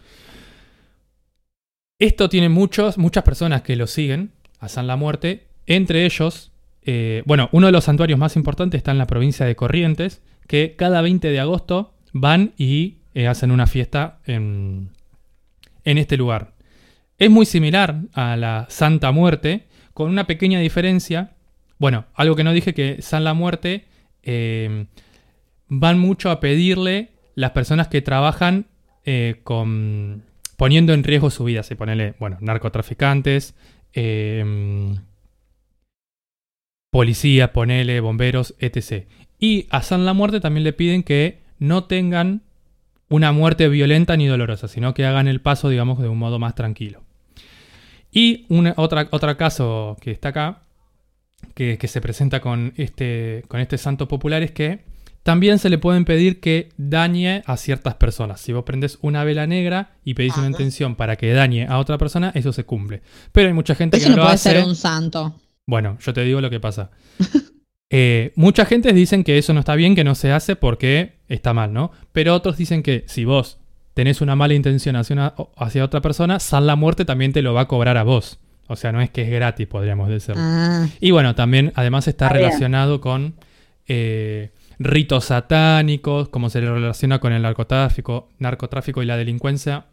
Esto 1.98 2.28
tiene 2.28 2.50
muchos, 2.50 2.98
muchas 2.98 3.24
personas 3.24 3.62
que 3.62 3.74
lo 3.74 3.86
siguen 3.86 4.32
a 4.60 4.68
San 4.68 4.86
la 4.86 4.96
Muerte. 4.96 5.46
Entre 5.64 6.04
ellos, 6.04 6.52
eh, 6.82 7.22
bueno, 7.24 7.48
uno 7.52 7.68
de 7.68 7.72
los 7.72 7.84
santuarios 7.84 8.18
más 8.18 8.36
importantes 8.36 8.76
está 8.76 8.90
en 8.90 8.98
la 8.98 9.06
provincia 9.06 9.46
de 9.46 9.56
Corrientes, 9.56 10.20
que 10.46 10.76
cada 10.76 11.00
20 11.00 11.30
de 11.30 11.40
agosto 11.40 11.94
van 12.12 12.52
y 12.58 12.98
eh, 13.14 13.28
hacen 13.28 13.50
una 13.50 13.66
fiesta 13.66 14.18
en, 14.26 14.90
en 15.86 15.96
este 15.96 16.18
lugar. 16.18 16.53
Es 17.24 17.30
muy 17.30 17.46
similar 17.46 18.02
a 18.12 18.36
la 18.36 18.66
Santa 18.68 19.10
Muerte, 19.10 19.64
con 19.94 20.10
una 20.10 20.26
pequeña 20.26 20.60
diferencia. 20.60 21.30
Bueno, 21.78 22.04
algo 22.12 22.36
que 22.36 22.44
no 22.44 22.52
dije 22.52 22.74
que 22.74 23.00
San 23.00 23.24
la 23.24 23.32
Muerte 23.32 23.86
eh, 24.22 24.88
van 25.68 25.98
mucho 25.98 26.30
a 26.30 26.38
pedirle 26.38 27.12
las 27.34 27.52
personas 27.52 27.88
que 27.88 28.02
trabajan 28.02 28.66
eh, 29.06 29.40
con 29.42 30.22
poniendo 30.58 30.92
en 30.92 31.02
riesgo 31.02 31.30
su 31.30 31.44
vida. 31.44 31.62
Se 31.62 31.76
ponele, 31.76 32.14
bueno, 32.18 32.36
narcotraficantes, 32.42 33.54
eh, 33.94 34.94
policía, 36.90 37.54
ponele, 37.54 38.00
bomberos, 38.00 38.54
etc. 38.58 39.06
Y 39.38 39.66
a 39.70 39.80
San 39.80 40.04
la 40.04 40.12
Muerte 40.12 40.40
también 40.40 40.64
le 40.64 40.74
piden 40.74 41.02
que 41.02 41.38
no 41.58 41.84
tengan 41.84 42.42
una 43.08 43.32
muerte 43.32 43.70
violenta 43.70 44.14
ni 44.18 44.26
dolorosa, 44.26 44.68
sino 44.68 44.92
que 44.92 45.06
hagan 45.06 45.26
el 45.26 45.40
paso, 45.40 45.70
digamos, 45.70 46.00
de 46.00 46.08
un 46.08 46.18
modo 46.18 46.38
más 46.38 46.54
tranquilo. 46.54 47.03
Y 48.14 48.46
una, 48.48 48.72
otra, 48.76 49.08
otro 49.10 49.36
caso 49.36 49.96
que 50.00 50.12
está 50.12 50.28
acá 50.28 50.62
que, 51.54 51.76
se 51.86 52.00
presenta 52.00 52.40
con 52.40 52.72
este, 52.76 53.44
con 53.48 53.60
este 53.60 53.76
santo 53.76 54.06
popular 54.08 54.42
es 54.42 54.52
que 54.52 54.84
también 55.24 55.58
se 55.58 55.68
le 55.68 55.78
pueden 55.78 56.04
pedir 56.04 56.40
que 56.40 56.68
dañe 56.76 57.42
a 57.46 57.56
ciertas 57.56 57.96
personas. 57.96 58.40
Si 58.40 58.52
vos 58.52 58.62
prendes 58.64 58.98
una 59.02 59.24
vela 59.24 59.46
negra 59.46 59.96
y 60.04 60.14
pedís 60.14 60.36
una 60.36 60.46
intención 60.46 60.94
para 60.94 61.16
que 61.16 61.32
dañe 61.32 61.66
a 61.66 61.78
otra 61.78 61.98
persona, 61.98 62.30
eso 62.34 62.52
se 62.52 62.64
cumple. 62.64 63.02
Pero 63.32 63.48
hay 63.48 63.54
mucha 63.54 63.74
gente 63.74 63.98
que 63.98 64.08
no, 64.08 64.16
lo 64.16 64.24
puede 64.24 64.38
ser 64.38 64.64
un 64.64 64.76
santo. 64.76 65.34
Bueno, 65.66 65.98
yo 66.00 66.12
te 66.12 66.22
digo 66.22 66.40
lo 66.40 66.50
que 66.50 66.60
pasa. 66.60 66.90
Eh, 67.96 68.32
mucha 68.34 68.64
gente 68.64 68.92
dicen 68.92 69.22
que 69.22 69.38
eso 69.38 69.52
no 69.52 69.60
está 69.60 69.76
bien, 69.76 69.94
que 69.94 70.02
no 70.02 70.16
se 70.16 70.32
hace 70.32 70.56
porque 70.56 71.20
está 71.28 71.52
mal, 71.52 71.72
¿no? 71.72 71.92
Pero 72.10 72.34
otros 72.34 72.56
dicen 72.56 72.82
que 72.82 73.04
si 73.06 73.24
vos 73.24 73.58
tenés 73.94 74.20
una 74.20 74.36
mala 74.36 74.54
intención 74.54 74.96
hacia, 74.96 75.34
hacia 75.56 75.84
otra 75.84 76.00
persona, 76.00 76.40
San 76.40 76.66
la 76.66 76.76
muerte 76.76 77.04
también 77.04 77.32
te 77.32 77.42
lo 77.42 77.54
va 77.54 77.62
a 77.62 77.68
cobrar 77.68 77.96
a 77.96 78.02
vos. 78.02 78.38
O 78.66 78.76
sea, 78.76 78.92
no 78.92 79.00
es 79.00 79.10
que 79.10 79.22
es 79.22 79.30
gratis, 79.30 79.66
podríamos 79.66 80.08
decir. 80.08 80.34
Ah. 80.36 80.88
Y 81.00 81.10
bueno, 81.10 81.34
también 81.34 81.72
además 81.74 82.08
está 82.08 82.28
relacionado 82.28 83.00
con 83.00 83.34
eh, 83.86 84.50
ritos 84.78 85.26
satánicos, 85.26 86.28
como 86.28 86.50
se 86.50 86.60
relaciona 86.60 87.18
con 87.18 87.32
el 87.32 87.42
narcotráfico, 87.42 88.28
narcotráfico 88.38 89.02
y 89.02 89.06
la 89.06 89.16
delincuencia. 89.16 89.86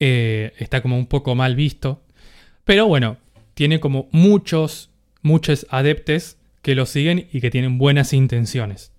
Eh, 0.00 0.52
está 0.58 0.82
como 0.82 0.98
un 0.98 1.06
poco 1.06 1.34
mal 1.34 1.56
visto. 1.56 2.02
Pero 2.64 2.86
bueno, 2.86 3.16
tiene 3.54 3.80
como 3.80 4.08
muchos, 4.12 4.90
muchos 5.22 5.66
adeptes 5.70 6.38
que 6.60 6.74
lo 6.74 6.84
siguen 6.84 7.28
y 7.32 7.40
que 7.40 7.50
tienen 7.50 7.78
buenas 7.78 8.12
intenciones. 8.12 8.92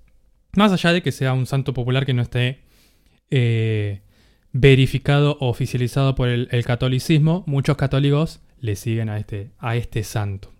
Más 0.55 0.71
allá 0.71 0.93
de 0.93 1.03
que 1.03 1.11
sea 1.11 1.33
un 1.33 1.45
santo 1.45 1.73
popular 1.73 2.05
que 2.05 2.13
no 2.13 2.23
esté 2.23 2.61
eh, 3.29 4.01
verificado 4.51 5.37
o 5.39 5.49
oficializado 5.49 6.15
por 6.15 6.29
el, 6.29 6.65
catolicismo, 6.65 7.43
muchos 7.47 7.77
católicos 7.77 8.39
le 8.59 8.75
siguen 8.75 9.09
a 9.09 9.17
este, 9.17 9.51
a 9.59 9.75
este 9.75 10.03
santo. 10.03 10.51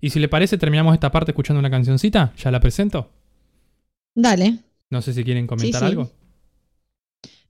Y 0.00 0.10
si 0.10 0.20
le 0.20 0.28
parece, 0.28 0.58
terminamos 0.58 0.94
esta 0.94 1.10
parte 1.10 1.32
escuchando 1.32 1.60
una 1.60 1.70
cancioncita. 1.70 2.32
¿Ya 2.38 2.50
la 2.50 2.60
presento? 2.60 3.10
Dale. 4.14 4.58
No 4.88 5.02
sé 5.02 5.12
si 5.12 5.24
quieren 5.24 5.46
comentar 5.46 5.84
algo. 5.84 6.10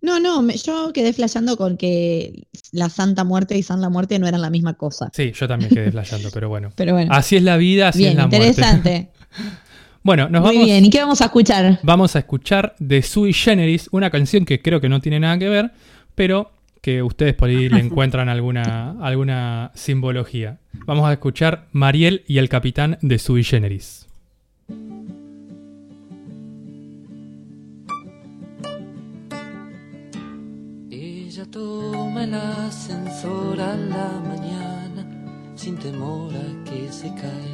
No, 0.02 0.18
no, 0.18 0.50
yo 0.50 0.92
quedé 0.94 1.12
flasheando 1.12 1.56
con 1.58 1.76
que 1.76 2.48
la 2.72 2.88
Santa 2.88 3.22
Muerte 3.22 3.58
y 3.58 3.62
San 3.62 3.82
la 3.82 3.90
Muerte 3.90 4.18
no 4.18 4.26
eran 4.26 4.40
la 4.40 4.48
misma 4.48 4.74
cosa. 4.74 5.10
Sí, 5.12 5.32
yo 5.32 5.46
también 5.46 5.70
quedé 5.70 5.90
flasheando, 5.90 6.30
pero 6.32 6.48
bueno. 6.48 6.72
pero 6.76 6.94
bueno. 6.94 7.12
Así 7.12 7.36
es 7.36 7.42
la 7.42 7.58
vida, 7.58 7.88
así 7.88 8.06
es 8.06 8.14
la 8.14 8.26
muerte. 8.26 8.48
Interesante. 8.48 9.10
bueno, 10.02 10.28
nos 10.30 10.42
Muy 10.42 10.58
bien, 10.58 10.84
¿y 10.84 10.90
qué 10.90 11.00
vamos 11.00 11.20
a 11.20 11.26
escuchar? 11.26 11.78
Vamos 11.82 12.16
a 12.16 12.20
escuchar 12.20 12.74
de 12.78 13.02
Sui 13.02 13.34
Generis, 13.34 13.88
una 13.92 14.10
canción 14.10 14.46
que 14.46 14.62
creo 14.62 14.80
que 14.80 14.88
no 14.88 15.00
tiene 15.00 15.20
nada 15.20 15.38
que 15.38 15.48
ver, 15.48 15.72
pero 16.14 16.52
que 16.80 17.02
ustedes 17.02 17.34
por 17.34 17.50
ahí 17.50 17.68
le 17.68 17.80
encuentran 17.80 18.30
alguna, 18.30 18.96
alguna 19.02 19.70
simbología. 19.74 20.58
Vamos 20.86 21.06
a 21.06 21.12
escuchar 21.12 21.66
Mariel 21.72 22.24
y 22.26 22.38
el 22.38 22.48
capitán 22.48 22.98
de 23.02 23.18
Sui 23.18 23.44
Generis. 23.44 24.06
Ella 30.90 31.44
toma 31.50 32.24
el 32.24 32.34
ascensor 32.34 33.60
a 33.60 33.76
la 33.76 34.20
mañana 34.26 35.06
sin 35.54 35.76
temor 35.76 36.32
a 36.34 36.64
que 36.64 36.90
se 36.90 37.08
caiga. 37.14 37.49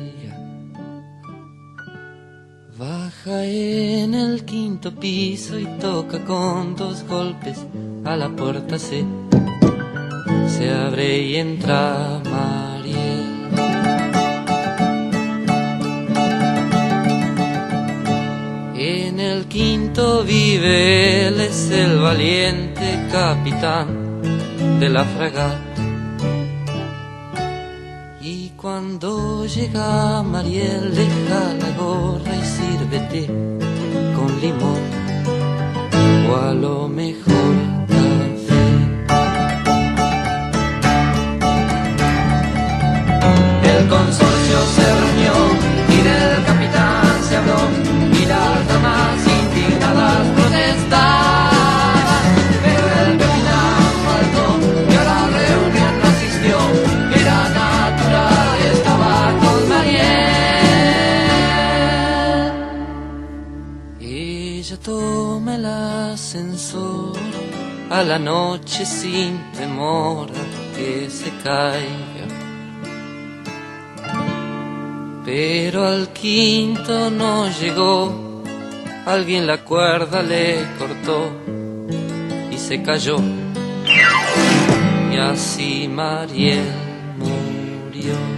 Baja 2.78 3.42
en 3.42 4.12
el 4.12 4.44
quinto 4.44 4.94
piso 4.94 5.58
y 5.58 5.64
toca 5.80 6.22
con 6.26 6.76
dos 6.76 7.04
golpes 7.04 7.64
a 8.04 8.16
la 8.16 8.28
puerta 8.28 8.78
se, 8.78 9.02
se 10.46 10.70
abre 10.70 11.22
y 11.22 11.36
entra 11.36 12.20
Mariel. 12.30 13.24
En 18.76 19.20
el 19.20 19.46
quinto 19.46 20.22
vive 20.22 21.28
él, 21.28 21.40
es 21.40 21.70
el 21.70 21.98
valiente 21.98 23.08
capitán 23.10 24.20
de 24.78 24.88
la 24.90 25.02
fragata. 25.02 25.75
Cuando 28.98 29.44
llega 29.44 30.22
Mariel, 30.22 30.94
deja 30.94 31.52
la 31.60 31.70
gorra 31.76 32.34
y 32.34 32.44
sírvete 32.44 33.26
con 34.16 34.40
limón 34.40 34.80
o 36.30 36.36
a 36.36 36.54
lo 36.54 36.88
mejor 36.88 37.54
el 43.64 43.88
consorcio 43.88 44.58
se 44.74 44.86
reunió 45.02 45.34
y 45.90 46.02
del 46.02 46.44
capitán 46.46 47.22
se 47.28 47.36
habló 47.36 47.85
a 67.90 68.02
la 68.02 68.18
noche 68.18 68.84
sin 68.84 69.52
temor 69.52 70.28
que 70.74 71.08
se 71.10 71.30
caiga 71.42 72.16
pero 75.26 75.88
al 75.88 76.10
quinto 76.10 77.10
no 77.10 77.50
llegó, 77.50 78.44
alguien 79.04 79.44
la 79.44 79.64
cuerda 79.64 80.22
le 80.22 80.64
cortó 80.78 81.32
y 82.48 82.56
se 82.56 82.80
cayó. 82.80 83.16
Y 85.12 85.16
así 85.16 85.88
Mariel 85.88 86.62
murió. 87.18 88.35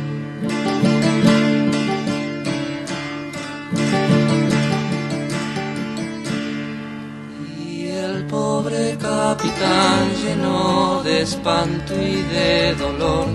Capitán 8.98 10.10
lleno 10.22 11.02
de 11.02 11.22
espanto 11.22 11.94
y 11.94 12.22
de 12.22 12.74
dolor 12.74 13.26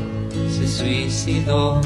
se 0.50 0.68
suicidó. 0.68 1.82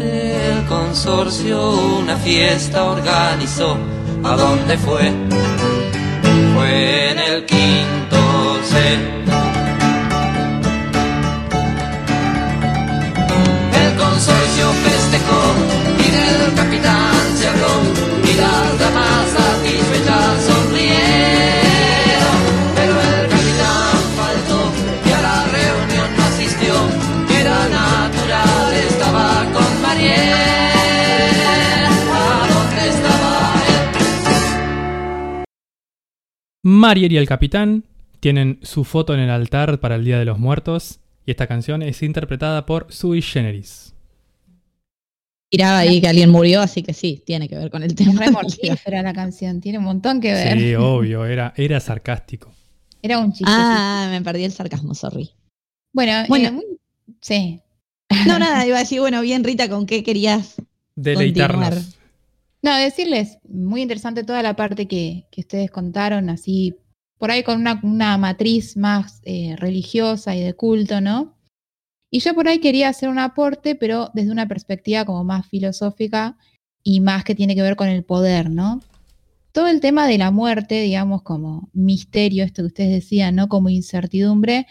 el 0.00 0.64
consorcio 0.66 1.70
una 1.70 2.16
fiesta 2.16 2.84
organizó. 2.84 3.76
¿A 4.24 4.36
dónde 4.36 4.76
fue? 4.76 5.12
Fue 6.54 7.10
en 7.12 7.18
el 7.18 7.46
quinto 7.46 8.18
C. 8.64 8.98
El 13.82 13.96
consorcio 13.96 14.72
festejó 14.84 15.85
Mariel 36.76 37.12
y 37.12 37.16
el 37.16 37.26
capitán 37.26 37.84
tienen 38.20 38.58
su 38.62 38.84
foto 38.84 39.14
en 39.14 39.20
el 39.20 39.30
altar 39.30 39.80
para 39.80 39.96
el 39.96 40.04
Día 40.04 40.18
de 40.18 40.24
los 40.24 40.38
Muertos 40.38 41.00
y 41.24 41.30
esta 41.30 41.46
canción 41.46 41.82
es 41.82 42.02
interpretada 42.02 42.66
por 42.66 42.92
Sui 42.92 43.22
Generis. 43.22 43.94
Miraba 45.52 45.78
ahí 45.78 46.00
que 46.00 46.08
alguien 46.08 46.30
murió, 46.30 46.60
así 46.60 46.82
que 46.82 46.92
sí, 46.92 47.22
tiene 47.24 47.48
que 47.48 47.56
ver 47.56 47.70
con 47.70 47.82
el 47.82 47.94
tema. 47.94 48.24
Es 48.62 48.84
re 48.84 49.02
la 49.02 49.12
canción, 49.12 49.60
tiene 49.60 49.78
un 49.78 49.84
montón 49.84 50.20
que 50.20 50.32
ver. 50.32 50.58
Sí, 50.58 50.74
obvio, 50.74 51.24
era, 51.24 51.54
era 51.56 51.80
sarcástico. 51.80 52.52
Era 53.00 53.18
un 53.18 53.32
chiste. 53.32 53.44
Ah, 53.46 54.08
me 54.10 54.20
perdí 54.22 54.44
el 54.44 54.52
sarcasmo, 54.52 54.94
sorry. 54.94 55.30
Bueno, 55.92 56.12
eh, 56.12 56.26
bueno 56.28 56.60
sí. 57.20 57.60
No, 58.26 58.38
nada, 58.38 58.66
iba 58.66 58.76
a 58.76 58.80
decir, 58.80 59.00
bueno, 59.00 59.20
bien 59.22 59.44
Rita, 59.44 59.68
¿con 59.68 59.86
qué 59.86 60.02
querías 60.02 60.56
deleitarnos? 60.94 61.96
No, 62.66 62.74
decirles, 62.74 63.38
muy 63.48 63.82
interesante 63.82 64.24
toda 64.24 64.42
la 64.42 64.56
parte 64.56 64.88
que, 64.88 65.28
ustedes 65.36 65.70
contaron, 65.70 66.28
así, 66.30 66.74
por 67.16 67.30
ahí 67.30 67.44
con 67.44 67.60
una, 67.60 68.18
matriz 68.18 68.76
más 68.76 69.20
eh, 69.22 69.54
religiosa 69.56 70.34
y 70.34 70.40
de 70.40 70.52
culto, 70.52 71.00
¿no? 71.00 71.36
Y 72.10 72.18
yo 72.18 72.34
por 72.34 72.48
ahí 72.48 72.58
quería 72.58 72.88
hacer 72.88 73.08
un 73.08 73.20
aporte, 73.20 73.76
pero 73.76 74.10
desde 74.14 74.32
una 74.32 74.48
perspectiva 74.48 75.04
como 75.04 75.22
más 75.22 75.46
filosófica 75.46 76.38
y 76.82 76.98
más 76.98 77.22
que 77.22 77.36
tiene 77.36 77.54
que 77.54 77.62
ver 77.62 77.76
con 77.76 77.86
el 77.86 78.02
poder, 78.02 78.50
¿no? 78.50 78.80
Todo 79.52 79.68
el 79.68 79.80
tema 79.80 80.08
de 80.08 80.18
la 80.18 80.32
muerte, 80.32 80.80
digamos, 80.80 81.22
como 81.22 81.70
misterio, 81.72 82.42
esto 82.42 82.62
que 82.62 82.66
ustedes 82.66 82.90
decían, 82.90 83.36
¿no? 83.36 83.48
Como 83.48 83.68
incertidumbre, 83.68 84.66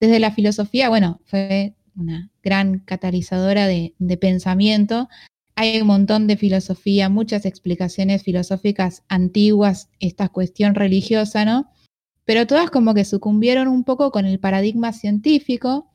desde 0.00 0.18
la 0.18 0.32
filosofía, 0.32 0.88
bueno, 0.88 1.20
fue 1.26 1.76
una 1.94 2.28
gran 2.42 2.80
catalizadora 2.80 3.68
de, 3.68 3.94
de 4.00 4.16
pensamiento. 4.16 5.08
Hay 5.58 5.80
un 5.80 5.86
montón 5.86 6.26
de 6.26 6.36
filosofía, 6.36 7.08
muchas 7.08 7.46
explicaciones 7.46 8.22
filosóficas 8.22 9.02
antiguas, 9.08 9.88
esta 10.00 10.28
cuestión 10.28 10.74
religiosa, 10.74 11.46
¿no? 11.46 11.70
Pero 12.26 12.46
todas 12.46 12.70
como 12.70 12.92
que 12.92 13.06
sucumbieron 13.06 13.66
un 13.66 13.82
poco 13.82 14.10
con 14.10 14.26
el 14.26 14.38
paradigma 14.38 14.92
científico 14.92 15.90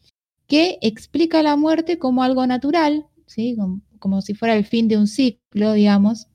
que 0.48 0.80
explica 0.82 1.44
la 1.44 1.56
muerte 1.58 2.00
como 2.00 2.24
algo 2.24 2.48
natural, 2.48 3.06
¿sí? 3.28 3.56
como, 4.00 4.22
si 4.22 4.34
fuera 4.34 4.56
el 4.56 4.66
fin 4.66 4.88
de 4.88 4.98
un 4.98 5.08
ciclo, 5.08 5.74
digamos. 5.74 6.28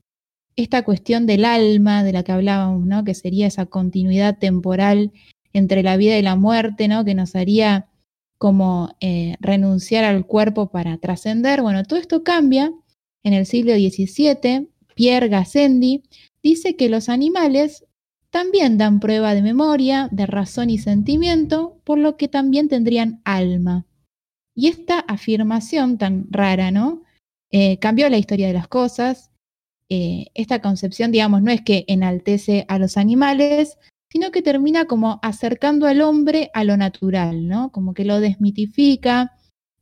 Esta 0.54 0.84
cuestión 0.84 1.26
del 1.26 1.44
alma 1.44 2.04
de 2.04 2.12
la 2.12 2.22
que 2.22 2.32
hablábamos, 2.32 2.86
¿no? 2.86 3.02
que 3.04 3.14
sería 3.14 3.48
esa 3.48 3.66
continuidad 3.66 4.38
temporal 4.38 5.12
entre 5.52 5.82
la 5.82 5.96
vida 5.96 6.16
y 6.16 6.22
la 6.22 6.36
muerte, 6.36 6.86
¿no? 6.86 7.04
que 7.04 7.14
nos 7.14 7.34
haría 7.34 7.88
como 8.38 8.94
eh, 9.00 9.36
renunciar 9.40 10.04
al 10.04 10.26
cuerpo 10.26 10.70
para 10.70 10.96
trascender. 10.98 11.60
Bueno, 11.60 11.82
todo 11.82 11.98
esto 11.98 12.22
cambia 12.22 12.72
en 13.26 13.32
el 13.32 13.44
siglo 13.44 13.74
XVII. 13.74 14.68
Pierre 14.94 15.28
Gassendi 15.28 16.04
dice 16.44 16.76
que 16.76 16.88
los 16.88 17.08
animales 17.08 17.84
también 18.30 18.78
dan 18.78 19.00
prueba 19.00 19.34
de 19.34 19.42
memoria, 19.42 20.08
de 20.12 20.26
razón 20.26 20.70
y 20.70 20.78
sentimiento, 20.78 21.80
por 21.82 21.98
lo 21.98 22.16
que 22.16 22.28
también 22.28 22.68
tendrían 22.68 23.20
alma. 23.24 23.84
Y 24.54 24.68
esta 24.68 25.00
afirmación 25.00 25.98
tan 25.98 26.28
rara, 26.30 26.70
¿no? 26.70 27.02
Eh, 27.50 27.78
cambió 27.80 28.08
la 28.08 28.18
historia 28.18 28.46
de 28.46 28.52
las 28.52 28.68
cosas. 28.68 29.32
Eh, 29.88 30.26
esta 30.34 30.62
concepción, 30.62 31.10
digamos, 31.10 31.42
no 31.42 31.50
es 31.50 31.62
que 31.62 31.84
enaltece 31.88 32.64
a 32.68 32.78
los 32.78 32.96
animales, 32.96 33.76
sino 34.08 34.30
que 34.30 34.40
termina 34.40 34.84
como 34.84 35.18
acercando 35.22 35.86
al 35.86 36.00
hombre 36.00 36.50
a 36.54 36.62
lo 36.62 36.76
natural, 36.76 37.48
¿no? 37.48 37.72
Como 37.72 37.92
que 37.92 38.04
lo 38.04 38.20
desmitifica, 38.20 39.32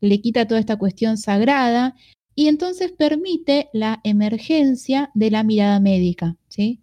le 0.00 0.22
quita 0.22 0.46
toda 0.46 0.60
esta 0.60 0.76
cuestión 0.76 1.18
sagrada 1.18 1.94
y 2.34 2.48
entonces 2.48 2.92
permite 2.92 3.68
la 3.72 4.00
emergencia 4.04 5.10
de 5.14 5.30
la 5.30 5.42
mirada 5.42 5.80
médica, 5.80 6.36
¿sí? 6.48 6.80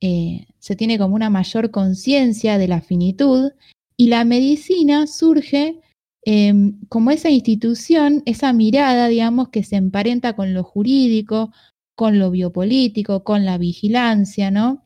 Eh, 0.00 0.46
se 0.58 0.76
tiene 0.76 0.98
como 0.98 1.14
una 1.14 1.30
mayor 1.30 1.70
conciencia 1.70 2.58
de 2.58 2.68
la 2.68 2.80
finitud 2.80 3.50
y 3.96 4.08
la 4.08 4.24
medicina 4.24 5.06
surge 5.06 5.80
em, 6.24 6.78
como 6.88 7.10
esa 7.10 7.30
institución, 7.30 8.22
esa 8.26 8.52
mirada, 8.52 9.08
digamos, 9.08 9.48
que 9.48 9.64
se 9.64 9.76
emparenta 9.76 10.34
con 10.36 10.54
lo 10.54 10.62
jurídico, 10.62 11.52
con 11.96 12.18
lo 12.18 12.30
biopolítico, 12.30 13.24
con 13.24 13.44
la 13.44 13.58
vigilancia, 13.58 14.50
¿no? 14.50 14.84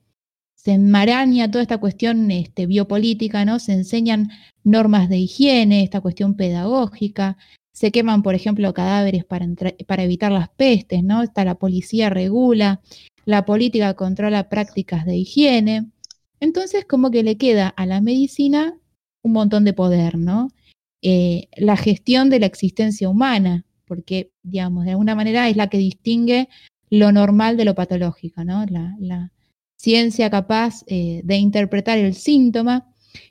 Se 0.55 0.73
enmaraña 0.73 1.51
toda 1.51 1.63
esta 1.63 1.79
cuestión 1.79 2.31
este, 2.31 2.67
biopolítica, 2.67 3.45
¿no? 3.45 3.59
Se 3.59 3.73
enseñan 3.73 4.31
normas 4.65 5.09
de 5.09 5.19
higiene, 5.19 5.83
esta 5.83 6.01
cuestión 6.01 6.37
pedagógica, 6.37 7.37
se 7.73 7.91
queman, 7.91 8.23
por 8.23 8.35
ejemplo, 8.35 8.73
cadáveres 8.75 9.25
para, 9.25 9.47
evitar 10.05 10.31
las 10.31 10.51
pestes, 10.51 11.03
¿no? 11.03 11.23
Está 11.23 11.45
la 11.45 11.55
policía 11.55 12.11
regula, 12.11 12.81
la 13.25 13.45
política 13.45 13.95
controla 13.95 14.49
prácticas 14.49 15.07
de 15.07 15.17
higiene. 15.17 15.91
Entonces, 16.39 16.85
como 16.85 17.11
que 17.11 17.23
le 17.23 17.37
queda 17.37 17.69
a 17.69 17.87
la 17.87 18.01
medicina 18.01 18.79
un 19.23 19.33
montón 19.33 19.65
de 19.65 19.73
poder, 19.73 20.19
¿no? 20.19 20.49
Eh, 21.01 21.49
la 21.57 21.77
gestión 21.77 22.31
de 22.31 22.41
la 22.41 22.47
existencia 22.47 23.09
humana, 23.09 23.65
porque, 23.87 24.31
digamos, 24.43 24.85
de 24.85 24.93
alguna 24.93 25.15
manera 25.15 25.49
es 25.49 25.57
la 25.57 25.69
que 25.69 25.79
distingue 25.79 26.49
lo 26.91 27.11
normal 27.11 27.57
de 27.57 27.65
lo 27.65 27.75
patológico, 27.75 28.45
¿no? 28.45 28.67
La, 28.67 28.95
la 29.01 29.33
ciencia 29.77 30.31
capaz 30.31 30.85
eh, 30.87 31.23
de 31.25 31.37
interpretar 31.37 31.99
el 31.99 32.15
síntoma, 32.15 32.87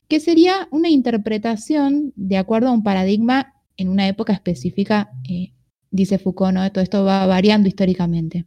que 0.08 0.20
sería 0.20 0.68
una 0.72 0.89
interpretación 0.89 2.12
de 2.16 2.38
acuerdo 2.38 2.70
a 2.70 2.74
un 2.74 2.84
paradigma 2.84 3.54
en 3.82 3.89
una 3.89 4.07
época 4.07 4.34
específica, 4.34 5.11
eh, 5.29 5.53
dice 5.89 6.17
Foucault, 6.19 6.53
¿no? 6.53 6.71
Todo 6.71 6.84
esto 6.84 7.03
va 7.03 7.25
variando 7.25 7.67
históricamente. 7.67 8.45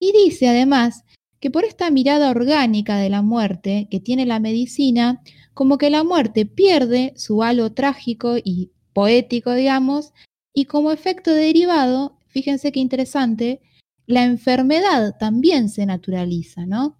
Y 0.00 0.12
dice 0.12 0.48
además 0.48 1.04
que 1.40 1.50
por 1.50 1.64
esta 1.64 1.90
mirada 1.90 2.30
orgánica 2.30 2.96
de 2.96 3.10
la 3.10 3.22
muerte 3.22 3.88
que 3.90 4.00
tiene 4.00 4.26
la 4.26 4.40
medicina, 4.40 5.22
como 5.54 5.78
que 5.78 5.90
la 5.90 6.04
muerte 6.04 6.46
pierde 6.46 7.12
su 7.16 7.42
halo 7.42 7.72
trágico 7.72 8.36
y 8.42 8.72
poético, 8.92 9.52
digamos, 9.52 10.12
y 10.54 10.64
como 10.64 10.92
efecto 10.92 11.32
derivado, 11.32 12.18
fíjense 12.28 12.72
qué 12.72 12.80
interesante, 12.80 13.60
la 14.06 14.24
enfermedad 14.24 15.16
también 15.18 15.68
se 15.68 15.84
naturaliza, 15.84 16.64
¿no? 16.64 16.96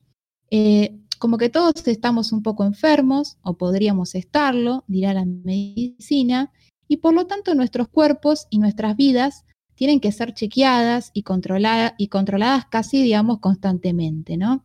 Eh, 0.50 0.98
como 1.18 1.38
que 1.38 1.48
todos 1.48 1.86
estamos 1.86 2.32
un 2.32 2.42
poco 2.42 2.64
enfermos, 2.64 3.38
o 3.42 3.56
podríamos 3.56 4.14
estarlo, 4.14 4.84
dirá 4.86 5.14
la 5.14 5.24
medicina, 5.24 6.52
y 6.88 6.98
por 6.98 7.14
lo 7.14 7.26
tanto 7.26 7.54
nuestros 7.54 7.88
cuerpos 7.88 8.46
y 8.50 8.58
nuestras 8.58 8.96
vidas 8.96 9.44
tienen 9.74 10.00
que 10.00 10.12
ser 10.12 10.34
chequeadas 10.34 11.10
y, 11.12 11.22
controladas 11.22 11.92
y 11.98 12.08
controladas 12.08 12.66
casi, 12.66 13.02
digamos, 13.02 13.40
constantemente, 13.40 14.36
¿no? 14.36 14.64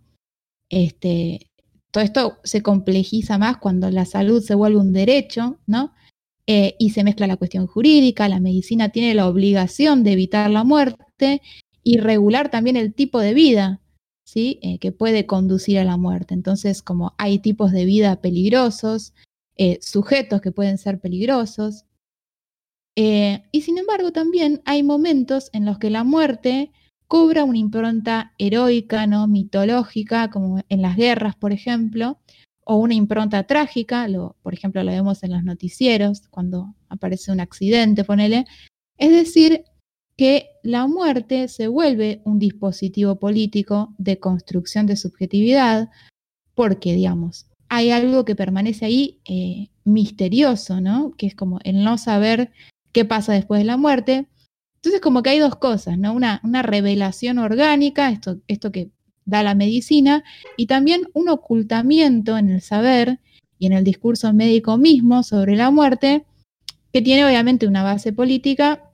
Este, 0.69 1.51
todo 1.91 2.03
esto 2.03 2.37
se 2.43 2.61
complejiza 2.61 3.37
más 3.37 3.57
cuando 3.57 3.91
la 3.91 4.05
salud 4.05 4.41
se 4.41 4.55
vuelve 4.55 4.79
un 4.79 4.93
derecho, 4.93 5.59
¿no? 5.67 5.93
Eh, 6.47 6.75
y 6.79 6.91
se 6.91 7.03
mezcla 7.03 7.27
la 7.27 7.37
cuestión 7.37 7.67
jurídica, 7.67 8.29
la 8.29 8.39
medicina 8.39 8.89
tiene 8.89 9.13
la 9.13 9.27
obligación 9.27 10.03
de 10.03 10.13
evitar 10.13 10.49
la 10.49 10.63
muerte 10.63 11.41
y 11.83 11.97
regular 11.97 12.49
también 12.49 12.77
el 12.77 12.93
tipo 12.93 13.19
de 13.19 13.33
vida, 13.33 13.81
¿sí? 14.23 14.59
Eh, 14.61 14.79
que 14.79 14.91
puede 14.91 15.25
conducir 15.25 15.77
a 15.77 15.83
la 15.83 15.97
muerte. 15.97 16.33
Entonces, 16.33 16.81
como 16.81 17.13
hay 17.17 17.39
tipos 17.39 17.71
de 17.71 17.85
vida 17.85 18.21
peligrosos, 18.21 19.13
eh, 19.57 19.77
sujetos 19.81 20.41
que 20.41 20.51
pueden 20.51 20.77
ser 20.77 20.99
peligrosos, 20.99 21.85
eh, 22.95 23.43
y 23.51 23.61
sin 23.61 23.77
embargo, 23.77 24.11
también 24.11 24.61
hay 24.65 24.83
momentos 24.83 25.49
en 25.53 25.65
los 25.65 25.79
que 25.79 25.89
la 25.89 26.03
muerte 26.03 26.71
cobra 27.07 27.43
una 27.43 27.57
impronta 27.57 28.33
heroica, 28.37 29.07
¿no? 29.07 29.27
mitológica, 29.27 30.29
como 30.29 30.61
en 30.69 30.81
las 30.81 30.95
guerras, 30.95 31.35
por 31.35 31.51
ejemplo, 31.51 32.19
o 32.63 32.75
una 32.77 32.93
impronta 32.93 33.43
trágica, 33.43 34.07
por 34.41 34.53
ejemplo, 34.53 34.83
lo 34.83 34.91
vemos 34.91 35.23
en 35.23 35.31
los 35.31 35.43
noticieros, 35.43 36.21
cuando 36.29 36.73
aparece 36.89 37.31
un 37.31 37.39
accidente, 37.39 38.03
ponele. 38.03 38.45
Es 38.97 39.11
decir, 39.11 39.65
que 40.15 40.51
la 40.63 40.87
muerte 40.87 41.47
se 41.47 41.67
vuelve 41.67 42.21
un 42.23 42.39
dispositivo 42.39 43.17
político 43.17 43.93
de 43.97 44.19
construcción 44.19 44.85
de 44.85 44.95
subjetividad, 44.95 45.89
porque, 46.53 46.93
digamos, 46.93 47.47
hay 47.67 47.91
algo 47.91 48.25
que 48.25 48.35
permanece 48.35 48.85
ahí 48.85 49.19
eh, 49.25 49.69
misterioso, 49.83 50.79
¿no? 50.79 51.11
Que 51.17 51.27
es 51.27 51.35
como 51.35 51.59
el 51.63 51.83
no 51.83 51.97
saber 51.97 52.51
qué 52.91 53.05
pasa 53.05 53.33
después 53.33 53.59
de 53.59 53.65
la 53.65 53.77
muerte. 53.77 54.27
Entonces, 54.75 55.01
como 55.01 55.21
que 55.21 55.31
hay 55.31 55.39
dos 55.39 55.55
cosas, 55.55 55.97
¿no? 55.97 56.13
Una, 56.13 56.41
una 56.43 56.61
revelación 56.61 57.37
orgánica, 57.37 58.09
esto, 58.09 58.37
esto 58.47 58.71
que 58.71 58.89
da 59.25 59.43
la 59.43 59.55
medicina, 59.55 60.23
y 60.57 60.65
también 60.65 61.03
un 61.13 61.29
ocultamiento 61.29 62.37
en 62.37 62.49
el 62.49 62.61
saber 62.61 63.19
y 63.59 63.67
en 63.67 63.73
el 63.73 63.83
discurso 63.83 64.33
médico 64.33 64.77
mismo 64.77 65.23
sobre 65.23 65.55
la 65.55 65.69
muerte, 65.69 66.25
que 66.91 67.01
tiene 67.01 67.25
obviamente 67.25 67.67
una 67.67 67.83
base 67.83 68.11
política 68.11 68.90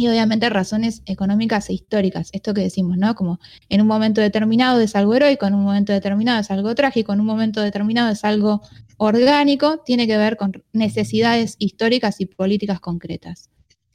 y 0.00 0.08
obviamente 0.08 0.48
razones 0.48 1.02
económicas 1.04 1.68
e 1.68 1.74
históricas. 1.74 2.30
Esto 2.32 2.54
que 2.54 2.62
decimos, 2.62 2.96
¿no? 2.96 3.14
Como 3.14 3.38
en 3.68 3.82
un 3.82 3.86
momento 3.86 4.22
determinado 4.22 4.80
es 4.80 4.96
algo 4.96 5.14
heroico, 5.14 5.46
en 5.46 5.54
un 5.54 5.62
momento 5.62 5.92
determinado 5.92 6.40
es 6.40 6.50
algo 6.50 6.74
trágico, 6.74 7.12
en 7.12 7.20
un 7.20 7.26
momento 7.26 7.60
determinado 7.60 8.10
es 8.10 8.24
algo 8.24 8.62
orgánico 8.96 9.82
tiene 9.84 10.06
que 10.06 10.16
ver 10.16 10.38
con 10.38 10.62
necesidades 10.72 11.56
históricas 11.58 12.20
y 12.20 12.26
políticas 12.26 12.80
concretas. 12.80 13.50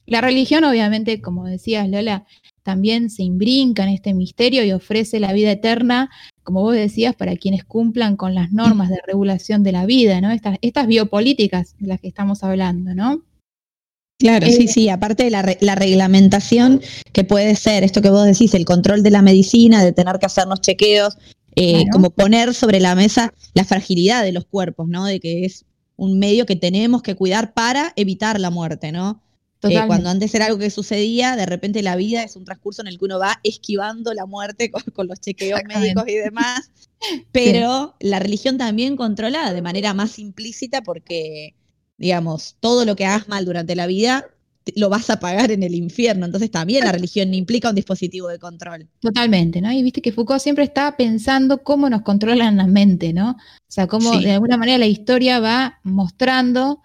La 0.06 0.22
religión, 0.22 0.64
obviamente, 0.64 1.22
como 1.22 1.46
decías 1.46 1.90
Lola, 1.90 2.26
también 2.62 3.10
se 3.10 3.24
imbrinca 3.24 3.84
en 3.84 3.90
este 3.90 4.14
misterio 4.14 4.64
y 4.64 4.72
ofrece 4.72 5.20
la 5.20 5.34
vida 5.34 5.52
eterna, 5.52 6.12
como 6.44 6.62
vos 6.62 6.76
decías, 6.76 7.16
para 7.16 7.36
quienes 7.36 7.64
cumplan 7.64 8.16
con 8.16 8.36
las 8.36 8.52
normas 8.52 8.90
de 8.90 9.00
regulación 9.08 9.64
de 9.64 9.72
la 9.72 9.88
vida, 9.88 10.22
¿no? 10.22 10.30
Estas, 10.32 10.88
biopolíticas 10.88 11.76
de 11.80 11.88
las 11.88 12.00
que 12.00 12.08
estamos 12.08 12.44
hablando, 12.44 12.94
¿no? 12.94 13.24
Claro, 14.18 14.48
sí, 14.48 14.64
eh, 14.64 14.68
sí, 14.68 14.90
aparte 14.90 15.26
de 15.26 15.30
la, 15.30 15.58
la, 15.60 15.76
reglamentación 15.76 16.82
que 17.12 17.26
puede 17.26 17.56
ser 17.56 17.84
esto 17.84 18.02
que 18.02 18.10
vos 18.10 18.26
decís, 18.26 18.54
el 18.54 18.64
control 18.64 19.04
de 19.04 19.12
la 19.12 19.22
medicina, 19.22 19.84
de 19.84 19.92
tener 19.92 20.20
que 20.20 20.26
hacernos 20.26 20.62
chequeos 20.62 21.18
eh, 21.58 21.86
como 21.92 22.10
poner 22.10 22.54
sobre 22.54 22.80
la 22.80 22.96
mesa 22.96 23.34
la 23.54 23.64
fragilidad 23.64 24.24
de 24.24 24.34
los 24.34 24.46
cuerpos, 24.46 24.88
¿no? 24.88 25.06
De 25.06 25.20
que 25.20 25.46
es 25.46 25.66
un 25.96 26.20
medio 26.20 26.46
que 26.46 26.58
tenemos 26.58 27.02
que 27.02 27.16
cuidar 27.16 27.54
para 27.54 27.94
evitar 27.96 28.40
la 28.40 28.50
muerte, 28.50 28.92
¿no? 28.92 29.22
Eh, 29.64 29.82
cuando 29.88 30.10
antes 30.10 30.36
era 30.36 30.46
algo 30.46 30.60
que 30.60 30.70
sucedía, 30.70 31.36
de 31.36 31.46
repente 31.46 31.82
la 31.82 31.96
vida 31.96 32.24
es 32.24 32.36
un 32.36 32.46
transcurso 32.46 32.82
en 32.82 32.88
el 32.88 33.00
que 33.00 33.06
uno 33.06 33.18
va 33.18 33.40
esquivando 33.44 34.14
la 34.14 34.26
muerte 34.26 34.70
con, 34.94 35.08
los 35.08 35.20
chequeos 35.22 35.62
médicos 35.68 36.04
y 36.08 36.16
demás, 36.16 36.72
pero 37.32 37.96
la 38.00 38.20
religión 38.20 38.58
también 38.58 38.96
controla 38.96 39.54
de 39.54 39.62
manera 39.62 39.94
más 39.94 40.20
implícita 40.20 40.82
porque, 40.82 41.56
digamos, 41.98 42.58
todo 42.60 42.86
lo 42.86 42.96
que 42.96 43.06
hagas 43.06 43.28
mal 43.28 43.46
durante 43.46 43.76
la 43.76 43.88
vida 43.88 44.26
lo 44.76 44.90
vas 44.90 45.10
a 45.10 45.20
pagar 45.20 45.52
en 45.52 45.64
el 45.64 45.76
infierno. 45.76 46.26
Entonces 46.26 46.50
también 46.50 46.84
la 46.84 46.92
religión 46.92 47.34
implica 47.34 47.70
un 47.70 47.76
dispositivo 47.76 48.30
de 48.30 48.40
control. 48.40 48.88
Totalmente, 49.00 49.62
¿no? 49.62 49.72
Y 49.72 49.84
viste 49.84 50.02
que 50.02 50.12
Foucault 50.12 50.42
siempre 50.42 50.64
está 50.64 50.98
pensando 50.98 51.62
cómo 51.62 51.90
nos 51.90 52.02
controlan 52.02 52.58
la 52.58 52.68
mente, 52.68 53.14
¿no? 53.14 53.32
O 53.32 53.36
sea, 53.68 53.88
cómo 53.88 54.18
de 54.20 54.32
alguna 54.32 54.58
manera 54.58 54.78
la 54.78 54.88
historia 54.88 55.40
va 55.40 55.80
mostrando 55.84 56.82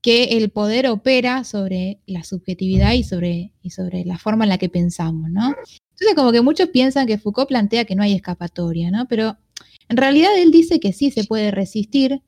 que 0.00 0.36
el 0.36 0.50
poder 0.50 0.86
opera 0.86 1.44
sobre 1.44 2.02
la 2.06 2.24
subjetividad 2.24 2.92
y 2.92 3.04
sobre, 3.04 3.52
y 3.62 3.70
sobre 3.70 4.04
la 4.04 4.18
forma 4.18 4.44
en 4.44 4.50
la 4.50 4.58
que 4.58 4.68
pensamos, 4.68 5.30
¿no? 5.30 5.46
Entonces, 5.48 6.14
como 6.14 6.30
que 6.30 6.42
muchos 6.42 6.68
piensan 6.68 7.06
que 7.06 7.18
Foucault 7.18 7.48
plantea 7.48 7.84
que 7.84 7.94
no 7.94 8.02
hay 8.02 8.12
escapatoria, 8.12 8.90
¿no? 8.90 9.06
Pero 9.08 9.38
en 9.88 9.96
realidad 9.96 10.30
él 10.36 10.50
dice 10.50 10.78
que 10.78 10.92
sí 10.92 11.10
se 11.10 11.24
puede 11.24 11.50
resistir. 11.50 12.22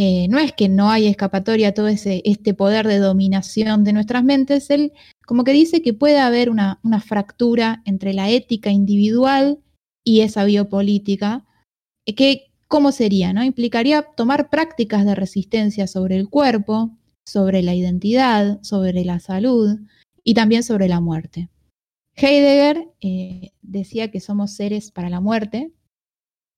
Eh, 0.00 0.28
no 0.28 0.38
es 0.38 0.52
que 0.52 0.68
no 0.68 0.90
hay 0.90 1.08
escapatoria 1.08 1.70
a 1.70 1.74
todo 1.74 1.88
ese, 1.88 2.22
este 2.24 2.54
poder 2.54 2.86
de 2.86 2.98
dominación 2.98 3.82
de 3.82 3.92
nuestras 3.92 4.22
mentes, 4.22 4.70
él 4.70 4.92
como 5.26 5.42
que 5.42 5.52
dice 5.52 5.82
que 5.82 5.92
puede 5.92 6.20
haber 6.20 6.50
una, 6.50 6.78
una 6.84 7.00
fractura 7.00 7.82
entre 7.84 8.14
la 8.14 8.30
ética 8.30 8.70
individual 8.70 9.58
y 10.04 10.20
esa 10.20 10.44
biopolítica, 10.44 11.44
eh, 12.06 12.14
que 12.14 12.52
¿cómo 12.68 12.92
sería? 12.92 13.32
¿no? 13.32 13.42
Implicaría 13.42 14.02
tomar 14.02 14.50
prácticas 14.50 15.04
de 15.04 15.16
resistencia 15.16 15.88
sobre 15.88 16.14
el 16.14 16.28
cuerpo, 16.28 16.96
sobre 17.26 17.64
la 17.64 17.74
identidad, 17.74 18.62
sobre 18.62 19.04
la 19.04 19.18
salud 19.18 19.80
y 20.22 20.34
también 20.34 20.62
sobre 20.62 20.86
la 20.86 21.00
muerte. 21.00 21.50
Heidegger 22.14 22.88
eh, 23.00 23.50
decía 23.62 24.12
que 24.12 24.20
somos 24.20 24.54
seres 24.54 24.92
para 24.92 25.10
la 25.10 25.20
muerte 25.20 25.72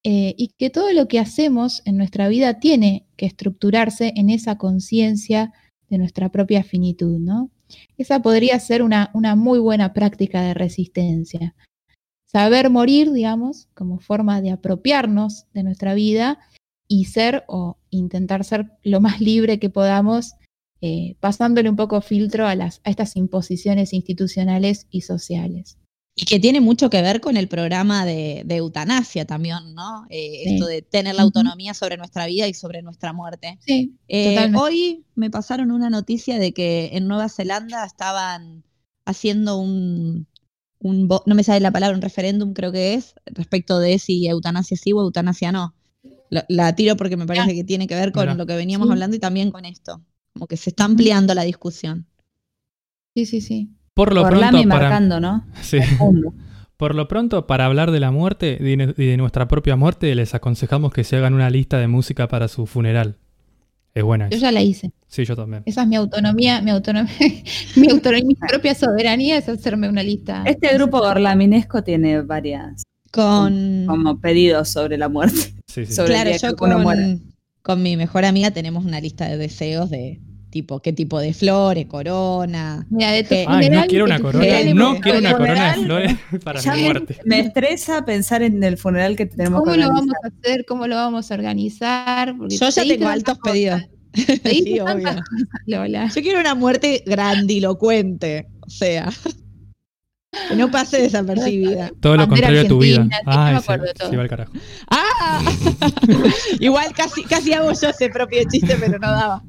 eh, 0.03 0.35
y 0.39 0.49
que 0.57 0.71
todo 0.71 0.93
lo 0.93 1.09
que 1.09 1.19
hacemos 1.19 1.83
en 1.85 1.99
nuestra 1.99 2.29
vida 2.29 2.59
tiene 2.59 3.07
que 3.17 3.27
estructurarse 3.27 4.13
en 4.17 4.31
esa 4.31 4.57
conciencia 4.57 5.53
de 5.91 5.99
nuestra 5.99 6.31
propia 6.31 6.65
finitud, 6.65 7.19
¿no? 7.19 7.51
Esa 7.99 8.23
podría 8.23 8.59
ser 8.61 8.83
una, 8.83 9.11
una 9.13 9.37
muy 9.37 9.59
buena 9.59 9.93
práctica 9.93 10.43
de 10.43 10.55
resistencia. 10.55 11.55
Saber 12.25 12.71
morir, 12.71 13.13
digamos, 13.13 13.69
como 13.75 13.99
forma 13.99 14.41
de 14.41 14.53
apropiarnos 14.53 15.47
de 15.53 15.65
nuestra 15.65 15.95
vida 15.95 16.39
y 16.89 17.05
ser 17.05 17.45
o 17.47 17.77
intentar 17.91 18.45
ser 18.45 18.71
lo 18.83 19.01
más 19.01 19.21
libre 19.21 19.59
que 19.59 19.69
podamos, 19.69 20.33
eh, 20.81 21.17
pasándole 21.21 21.69
un 21.69 21.77
poco 21.77 22.01
filtro 22.01 22.47
a, 22.47 22.55
las, 22.55 22.81
a 22.85 22.91
estas 22.91 23.17
imposiciones 23.17 23.93
institucionales 23.93 24.87
y 24.91 25.03
sociales. 25.03 25.80
Y 26.21 26.25
que 26.27 26.39
tiene 26.39 26.61
mucho 26.61 26.91
que 26.91 27.01
ver 27.01 27.21
con 27.21 27.37
el 27.39 27.49
programa 27.49 28.05
de, 28.05 28.43
de 28.45 28.57
eutanasia 28.57 29.25
también, 29.25 29.75
¿no? 29.75 30.05
Eh, 30.11 30.43
Sí. 30.45 30.55
Esto 30.55 30.67
de 30.67 30.83
tener 30.83 31.15
la 31.15 31.23
autonomía 31.23 31.73
sobre 31.73 31.97
nuestra 31.97 32.27
vida 32.27 32.47
y 32.47 32.53
sobre 32.55 32.83
nuestra 32.83 33.13
muerte. 33.15 33.59
Sí, 33.65 33.95
Eh, 34.09 34.35
totalmente. 34.35 34.59
hoy 34.61 35.05
me 35.15 35.31
pasaron 35.31 35.71
una 35.71 35.89
noticia 35.89 36.39
de 36.39 36.53
que 36.53 36.91
en 36.93 37.09
Nueva 37.09 37.29
Zelanda 37.31 37.85
estaban 37.87 38.65
haciendo 39.07 39.57
un, 39.59 40.27
un 40.79 41.09
no 41.27 41.35
me 41.35 41.43
sale 41.43 41.61
la 41.61 41.71
palabra, 41.71 41.97
un 41.97 42.03
referéndum 42.03 42.53
creo 42.53 42.71
que 42.71 42.95
es, 42.95 43.15
respecto 43.27 43.79
de 43.79 43.99
si 43.99 44.27
eutanasia 44.29 44.77
sí 44.77 44.93
o 44.93 45.01
eutanasia 45.01 45.53
no. 45.53 45.75
La, 46.29 46.45
la 46.49 46.75
tiro 46.77 46.97
porque 46.97 47.17
me 47.17 47.27
parece 47.27 47.51
Ah. 47.51 47.55
que 47.55 47.65
tiene 47.65 47.87
que 47.87 47.95
ver 47.95 48.13
con 48.13 48.37
lo 48.37 48.47
que 48.47 48.57
veníamos 48.57 48.89
Sí. 48.89 48.93
hablando 48.93 49.17
y 49.17 49.21
también 49.21 49.51
con 49.51 49.65
esto. 49.65 50.03
Como 50.35 50.47
que 50.47 50.57
se 50.59 50.71
está 50.71 50.85
ampliando 50.85 51.35
la 51.35 51.43
discusión. 51.45 52.07
Sí, 53.17 53.27
sí, 53.27 53.41
sí. 53.41 53.71
Por 53.95 54.15
lo 54.15 54.23
pronto, 54.29 54.41
para, 54.41 54.65
marcando, 54.67 55.21
¿no? 55.21 55.45
sí. 55.61 55.79
Al 55.79 55.99
mundo. 55.99 56.35
Por 56.81 56.95
lo 56.95 57.09
pronto, 57.09 57.47
para 57.47 57.67
hablar 57.67 57.91
de 57.91 58.01
la 58.01 58.11
muerte 58.11 58.57
y 58.59 58.75
de, 58.75 59.17
nuestra 59.19 59.49
propia 59.49 59.77
muerte, 59.77 60.15
les 60.15 60.35
aconsejamos 60.35 60.95
que 60.95 61.05
se 61.05 61.17
hagan 61.17 61.35
una 61.35 61.51
lista 61.51 61.79
de 61.79 61.89
música 61.89 62.27
para 62.27 62.49
su 62.49 62.65
funeral. 62.65 63.19
Es 63.93 64.03
buena 64.03 64.31
Yo 64.31 64.39
esa. 64.39 64.47
ya 64.47 64.53
la 64.53 64.63
hice. 64.63 64.93
Sí, 65.07 65.27
yo 65.27 65.37
también. 65.37 65.63
Esa 65.67 65.83
es 65.83 65.89
mi 65.89 65.97
autonomía, 65.97 66.63
mi 66.63 66.71
autonomía, 66.71 67.13
mi 67.77 67.91
autonomía, 67.91 68.25
mi 68.25 68.35
propia 68.35 68.75
soberanía 68.75 69.37
es 69.37 69.47
hacerme 69.51 69.91
una 69.91 70.03
lista. 70.03 70.43
Este 70.47 70.73
grupo 70.73 71.01
gorlaminesco 71.01 71.83
tiene 71.83 72.23
varias 72.23 72.83
Con, 73.11 73.85
como 73.87 74.19
pedidos 74.19 74.71
sobre 74.71 74.97
la 74.97 75.11
muerte. 75.11 75.53
Sí, 75.67 75.85
sí. 75.85 75.93
Sobre 75.93 76.15
claro, 76.15 76.31
yo 76.31 76.57
con 77.63 77.83
mi 77.83 77.97
mejor 77.99 78.25
amiga 78.25 78.53
tenemos 78.53 78.87
una 78.87 79.03
lista 79.03 79.29
de 79.29 79.37
deseos 79.37 79.91
de 79.91 80.19
tipo, 80.51 80.81
qué 80.81 80.93
tipo 80.93 81.19
de 81.21 81.33
flores, 81.33 81.87
corona. 81.87 82.87
Mira, 82.91 83.13
de 83.13 83.25
tu 83.25 83.35
Ay, 83.47 83.71
no 83.71 83.85
quiero 83.87 84.05
de 84.07 84.11
una 84.13 84.21
corona. 84.21 84.47
No 84.75 85.01
quiero 85.01 85.19
una 85.21 85.31
funeral, 85.37 85.37
corona 85.37 85.75
de 85.77 85.85
flores 85.85 86.17
para 86.45 86.61
Ya 86.61 86.75
mi 86.75 86.83
muerte. 86.83 87.17
me 87.25 87.41
estresa 87.41 88.05
pensar 88.05 88.43
en 88.43 88.63
el 88.63 88.77
funeral 88.77 89.17
que 89.17 89.27
tenemos 89.27 89.61
que 89.63 89.71
¿Cómo 89.71 89.77
lo 89.77 89.87
organizar. 89.89 89.95
vamos 89.95 90.15
a 90.25 90.27
hacer? 90.29 90.65
¿Cómo 90.67 90.87
lo 90.87 90.97
vamos 90.97 91.31
a 91.31 91.35
organizar? 91.35 92.37
Porque 92.37 92.57
Yo 92.57 92.69
ya 92.69 92.83
tengo 92.85 93.09
altos 93.09 93.39
pedidos. 93.43 93.81
cosas, 93.81 93.91
Sí, 94.45 94.81
obvio. 94.81 95.05
cosas, 95.05 95.21
Lola. 95.67 96.09
Yo 96.15 96.21
quiero 96.23 96.41
una 96.41 96.55
muerte 96.57 97.03
grandilocuente, 97.07 98.49
o 98.61 98.69
sea, 98.71 99.09
que 100.49 100.57
no 100.57 100.69
pase 100.71 101.01
desapercibida. 101.03 101.91
Todo 102.01 102.17
lo 102.17 102.29
contrario 102.29 102.63
a 102.63 102.65
tu 102.65 102.79
vida. 102.81 103.03
argentina, 103.03 103.19
sí, 103.21 103.25
yo 103.27 103.41
Ay, 103.41 103.55
me 103.55 103.61
se, 103.61 103.65
acuerdo 103.65 103.85
de 103.85 103.95
todo. 103.95 104.11
se 104.11 104.17
va 104.17 104.23
al 104.25 104.29
carajo. 104.29 104.53
¡Ah! 104.91 105.43
Igual 106.61 106.93
casi, 106.95 107.23
casi 107.25 107.53
hago 107.53 107.71
yo 107.73 107.89
ese 107.89 108.09
propio 108.11 108.41
chiste, 108.51 108.77
pero 108.81 108.99
no 108.99 109.11
daba. 109.11 109.43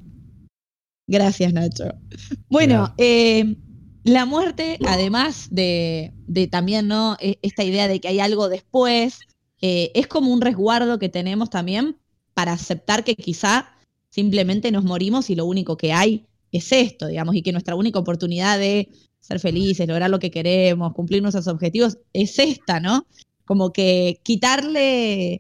Gracias, 1.12 1.52
Nacho. 1.54 1.92
Bueno, 2.50 2.94
eh, 2.98 3.58
la 4.04 4.26
muerte, 4.26 4.80
además 4.86 5.48
de, 5.52 6.14
de 6.26 6.48
también, 6.48 6.88
¿no? 6.88 7.18
E- 7.20 7.38
Esta 7.42 7.64
idea 7.64 7.88
de 7.90 8.00
que 8.00 8.08
hay 8.08 8.20
algo 8.22 8.48
después, 8.50 9.20
eh, 9.62 9.92
es 9.94 10.08
como 10.08 10.32
un 10.32 10.42
resguardo 10.42 11.00
que 11.00 11.10
tenemos 11.10 11.50
también 11.50 11.98
para 12.34 12.54
aceptar 12.54 13.04
que 13.04 13.16
quizá 13.16 13.70
simplemente 14.10 14.72
nos 14.72 14.86
morimos 14.86 15.30
y 15.30 15.36
lo 15.36 15.46
único 15.46 15.76
que 15.78 15.92
hay 15.94 16.28
es 16.52 16.72
esto, 16.72 17.08
digamos, 17.08 17.36
y 17.36 17.42
que 17.42 17.52
nuestra 17.52 17.76
única 17.76 18.00
oportunidad 18.00 18.58
de 18.58 18.90
ser 19.20 19.40
felices, 19.40 19.88
lograr 19.88 20.10
lo 20.10 20.20
que 20.20 20.32
queremos, 20.32 20.94
cumplir 20.94 21.22
nuestros 21.22 21.48
objetivos, 21.48 21.98
es 22.14 22.40
esta, 22.40 22.80
¿no? 22.80 23.06
Como 23.46 23.74
que 23.74 24.20
quitarle, 24.24 25.40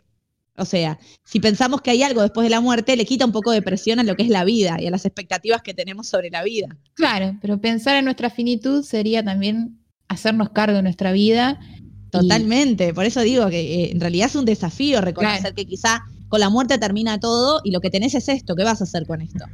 o 0.58 0.66
sea, 0.66 1.00
si 1.24 1.40
pensamos 1.40 1.82
que 1.82 1.92
hay 1.92 2.04
algo 2.04 2.22
después 2.22 2.44
de 2.46 2.50
la 2.50 2.62
muerte, 2.62 2.96
le 2.96 3.06
quita 3.06 3.26
un 3.26 3.32
poco 3.32 3.52
de 3.52 3.62
presión 3.62 4.00
a 4.00 4.04
lo 4.04 4.16
que 4.16 4.24
es 4.24 4.30
la 4.30 4.44
vida 4.44 4.78
y 4.80 4.88
a 4.88 4.92
las 4.92 5.06
expectativas 5.06 5.62
que 5.62 5.74
tenemos 5.74 6.08
sobre 6.08 6.30
la 6.30 6.44
vida. 6.44 6.78
Claro, 6.94 7.38
pero 7.42 7.60
pensar 7.62 7.96
en 7.96 8.06
nuestra 8.06 8.30
finitud 8.30 8.84
sería 8.84 9.24
también 9.24 9.80
hacernos 10.08 10.50
cargo 10.50 10.78
de 10.78 10.84
nuestra 10.84 11.12
vida. 11.14 11.60
y- 11.78 12.10
Totalmente, 12.12 12.94
por 12.94 13.06
eso 13.06 13.22
digo 13.22 13.50
que 13.50 13.60
eh, 13.86 13.92
en 13.92 14.02
realidad 14.02 14.28
es 14.28 14.36
un 14.36 14.46
desafío 14.46 15.00
reconocer 15.02 15.40
Claro. 15.40 15.56
que 15.56 15.66
quizá 15.66 16.02
con 16.28 16.40
la 16.42 16.50
muerte 16.50 16.78
termina 16.78 17.20
todo 17.20 17.62
y 17.64 17.72
lo 17.72 17.80
que 17.80 17.90
tenés 17.90 18.14
es 18.16 18.28
esto, 18.28 18.56
¿qué 18.56 18.64
vas 18.66 18.82
a 18.82 18.84
hacer 18.84 19.06
con 19.08 19.22
esto? 19.22 19.46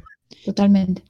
Totalmente. 0.44 1.02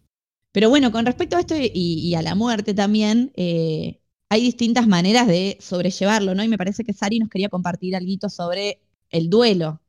Pero 0.52 0.68
bueno, 0.70 0.92
con 0.92 1.06
respecto 1.06 1.36
a 1.36 1.40
esto 1.40 1.54
y, 1.56 1.70
y 1.74 2.14
a 2.14 2.22
la 2.22 2.34
muerte 2.34 2.74
también, 2.74 3.32
eh, 3.36 4.00
hay 4.30 4.42
distintas 4.42 4.86
maneras 4.86 5.26
de 5.26 5.56
sobrellevarlo, 5.60 6.34
¿no? 6.34 6.42
Y 6.44 6.48
me 6.48 6.58
parece 6.58 6.84
que 6.84 6.92
Sari 6.92 7.18
nos 7.18 7.28
quería 7.30 7.48
compartir 7.48 7.96
algo 7.96 8.28
sobre 8.28 8.80
el 9.10 9.30
duelo 9.30 9.80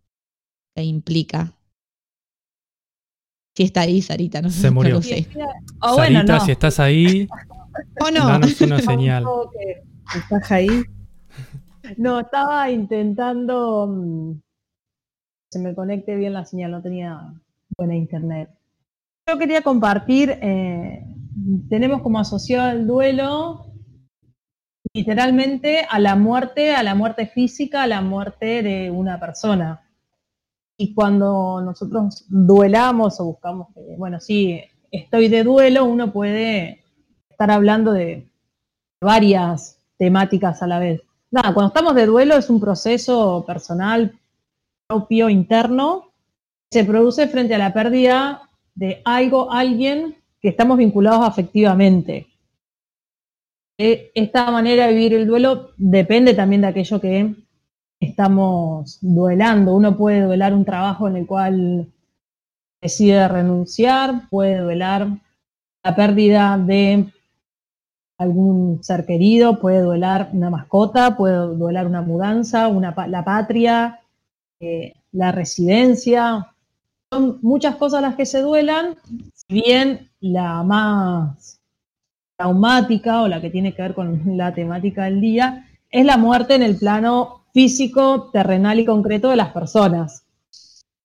que 0.75 0.83
implica. 0.83 1.53
Si 3.55 3.63
está 3.63 3.81
ahí, 3.81 4.01
Sarita, 4.01 4.41
no 4.41 4.49
sé. 4.49 4.61
Se 4.61 4.67
no 4.67 4.73
murió. 4.75 4.95
lo 4.95 5.01
sé. 5.01 5.27
O 5.81 5.95
bueno, 5.95 6.19
Sarita, 6.19 6.37
no. 6.37 6.45
si 6.45 6.51
estás 6.51 6.79
ahí, 6.79 7.27
¿O 8.01 8.11
no? 8.11 8.27
danos 8.27 8.59
una 8.61 8.79
señal. 8.81 9.25
¿Estás 10.15 10.51
ahí? 10.51 10.83
No, 11.97 12.19
estaba 12.19 12.69
intentando 12.71 14.35
que 15.51 15.57
se 15.57 15.59
me 15.59 15.73
conecte 15.73 16.15
bien 16.15 16.33
la 16.33 16.45
señal, 16.45 16.71
no 16.71 16.81
tenía 16.81 17.33
buena 17.77 17.95
internet. 17.95 18.49
Yo 19.27 19.37
quería 19.37 19.61
compartir, 19.61 20.37
eh, 20.41 21.05
tenemos 21.69 22.01
como 22.01 22.19
asociado 22.19 22.71
el 22.71 22.85
duelo 22.87 23.68
literalmente 24.93 25.85
a 25.89 25.99
la 25.99 26.15
muerte, 26.15 26.75
a 26.75 26.83
la 26.83 26.95
muerte 26.95 27.27
física, 27.27 27.83
a 27.83 27.87
la 27.87 28.01
muerte 28.01 28.63
de 28.63 28.91
una 28.91 29.19
persona. 29.19 29.81
Y 30.77 30.93
cuando 30.93 31.61
nosotros 31.61 32.25
duelamos 32.29 33.19
o 33.19 33.25
buscamos 33.25 33.67
bueno, 33.97 34.19
sí, 34.19 34.61
estoy 34.91 35.27
de 35.27 35.43
duelo, 35.43 35.85
uno 35.85 36.11
puede 36.11 36.83
estar 37.29 37.51
hablando 37.51 37.91
de 37.91 38.29
varias 39.01 39.79
temáticas 39.97 40.61
a 40.61 40.67
la 40.67 40.79
vez. 40.79 41.01
Cuando 41.31 41.67
estamos 41.67 41.95
de 41.95 42.05
duelo 42.05 42.35
es 42.35 42.49
un 42.49 42.59
proceso 42.59 43.43
personal 43.45 44.17
propio, 44.87 45.29
interno, 45.29 46.11
se 46.71 46.83
produce 46.83 47.27
frente 47.27 47.53
a 47.55 47.59
la 47.59 47.73
pérdida 47.73 48.49
de 48.73 49.01
algo, 49.05 49.51
alguien 49.51 50.15
que 50.41 50.49
estamos 50.49 50.77
vinculados 50.77 51.27
afectivamente. 51.27 52.27
Eh, 53.81 54.11
Esta 54.13 54.51
manera 54.51 54.87
de 54.87 54.93
vivir 54.93 55.13
el 55.13 55.25
duelo 55.25 55.71
depende 55.77 56.33
también 56.33 56.61
de 56.61 56.67
aquello 56.67 56.99
que 56.99 57.33
estamos 58.01 58.99
duelando. 59.01 59.73
Uno 59.73 59.95
puede 59.95 60.21
duelar 60.21 60.53
un 60.53 60.65
trabajo 60.65 61.07
en 61.07 61.15
el 61.15 61.25
cual 61.25 61.87
decide 62.81 63.25
renunciar, 63.29 64.27
puede 64.29 64.57
duelar 64.57 65.07
la 65.81 65.95
pérdida 65.95 66.57
de 66.57 67.05
algún 68.17 68.83
ser 68.83 69.05
querido, 69.05 69.61
puede 69.61 69.79
duelar 69.79 70.29
una 70.33 70.49
mascota, 70.49 71.15
puede 71.15 71.55
duelar 71.55 71.87
una 71.87 72.01
mudanza, 72.01 72.67
una, 72.67 72.93
la 73.07 73.23
patria, 73.23 74.01
eh, 74.59 74.93
la 75.13 75.31
residencia. 75.31 76.53
Son 77.09 77.39
muchas 77.41 77.77
cosas 77.77 78.01
las 78.01 78.15
que 78.15 78.25
se 78.25 78.41
duelan, 78.41 78.97
si 79.33 79.61
bien 79.61 80.11
la 80.19 80.63
más 80.63 81.58
traumática 82.39 83.21
o 83.21 83.27
la 83.27 83.41
que 83.41 83.49
tiene 83.49 83.75
que 83.75 83.81
ver 83.81 83.93
con 83.93 84.21
la 84.37 84.53
temática 84.53 85.03
del 85.03 85.19
día 85.19 85.67
es 85.91 86.05
la 86.05 86.17
muerte 86.17 86.55
en 86.55 86.63
el 86.63 86.77
plano 86.77 87.45
físico, 87.53 88.29
terrenal 88.31 88.79
y 88.79 88.85
concreto 88.85 89.29
de 89.29 89.35
las 89.35 89.51
personas. 89.51 90.23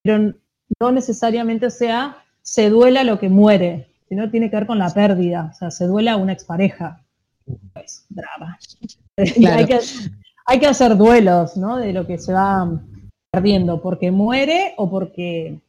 Pero 0.03 0.35
no 0.81 0.93
necesariamente, 0.93 1.71
sea, 1.71 2.19
se 2.43 2.69
duela 2.69 3.03
lo 3.03 3.19
que 3.19 3.29
muere, 3.29 3.89
sino 4.09 4.31
tiene 4.31 4.51
que 4.51 4.57
ver 4.57 4.67
con 4.67 4.79
la 4.79 4.91
pérdida, 4.91 5.51
o 5.53 5.57
sea, 5.57 5.71
se 5.71 5.87
duela 5.87 6.17
una 6.17 6.33
expareja. 6.33 7.03
Pues, 7.73 8.07
drama. 8.09 8.59
Claro. 9.17 9.59
hay, 9.59 9.67
que, 9.67 9.79
hay 10.45 10.59
que 10.59 10.67
hacer 10.67 10.97
duelos, 10.97 11.57
¿no? 11.57 11.77
De 11.77 11.93
lo 11.93 12.05
que 12.05 12.19
se 12.19 12.33
va 12.33 12.69
perdiendo, 13.31 13.81
porque 13.81 14.11
muere 14.11 14.75
o 14.77 14.91
porque 14.91 15.61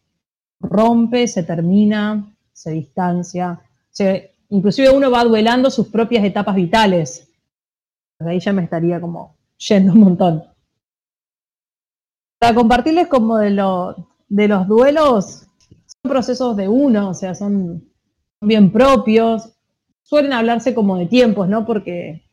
rompe, 0.59 1.27
se 1.27 1.43
termina, 1.43 2.35
se 2.53 2.71
distancia. 2.71 3.61
Se, 3.91 4.34
inclusive 4.49 4.89
uno 4.89 5.11
va 5.11 5.23
duelando 5.23 5.69
sus 5.69 5.87
propias 5.87 6.23
etapas 6.23 6.55
vitales. 6.55 7.31
Ahí 8.19 8.39
ya 8.39 8.53
me 8.53 8.63
estaría 8.63 8.99
como 9.01 9.35
yendo 9.57 9.93
un 9.93 9.99
montón. 9.99 10.43
Para 12.39 12.55
compartirles 12.55 13.07
como 13.07 13.37
de, 13.37 13.51
lo, 13.51 13.95
de 14.27 14.47
los 14.47 14.67
duelos, 14.67 15.47
son 15.85 16.11
procesos 16.11 16.55
de 16.55 16.67
uno, 16.67 17.09
o 17.09 17.13
sea, 17.13 17.35
son 17.35 17.89
bien 18.41 18.71
propios. 18.71 19.51
Suelen 20.03 20.33
hablarse 20.33 20.75
como 20.75 20.97
de 20.97 21.07
tiempos, 21.07 21.47
¿no? 21.47 21.65
Porque 21.65 22.23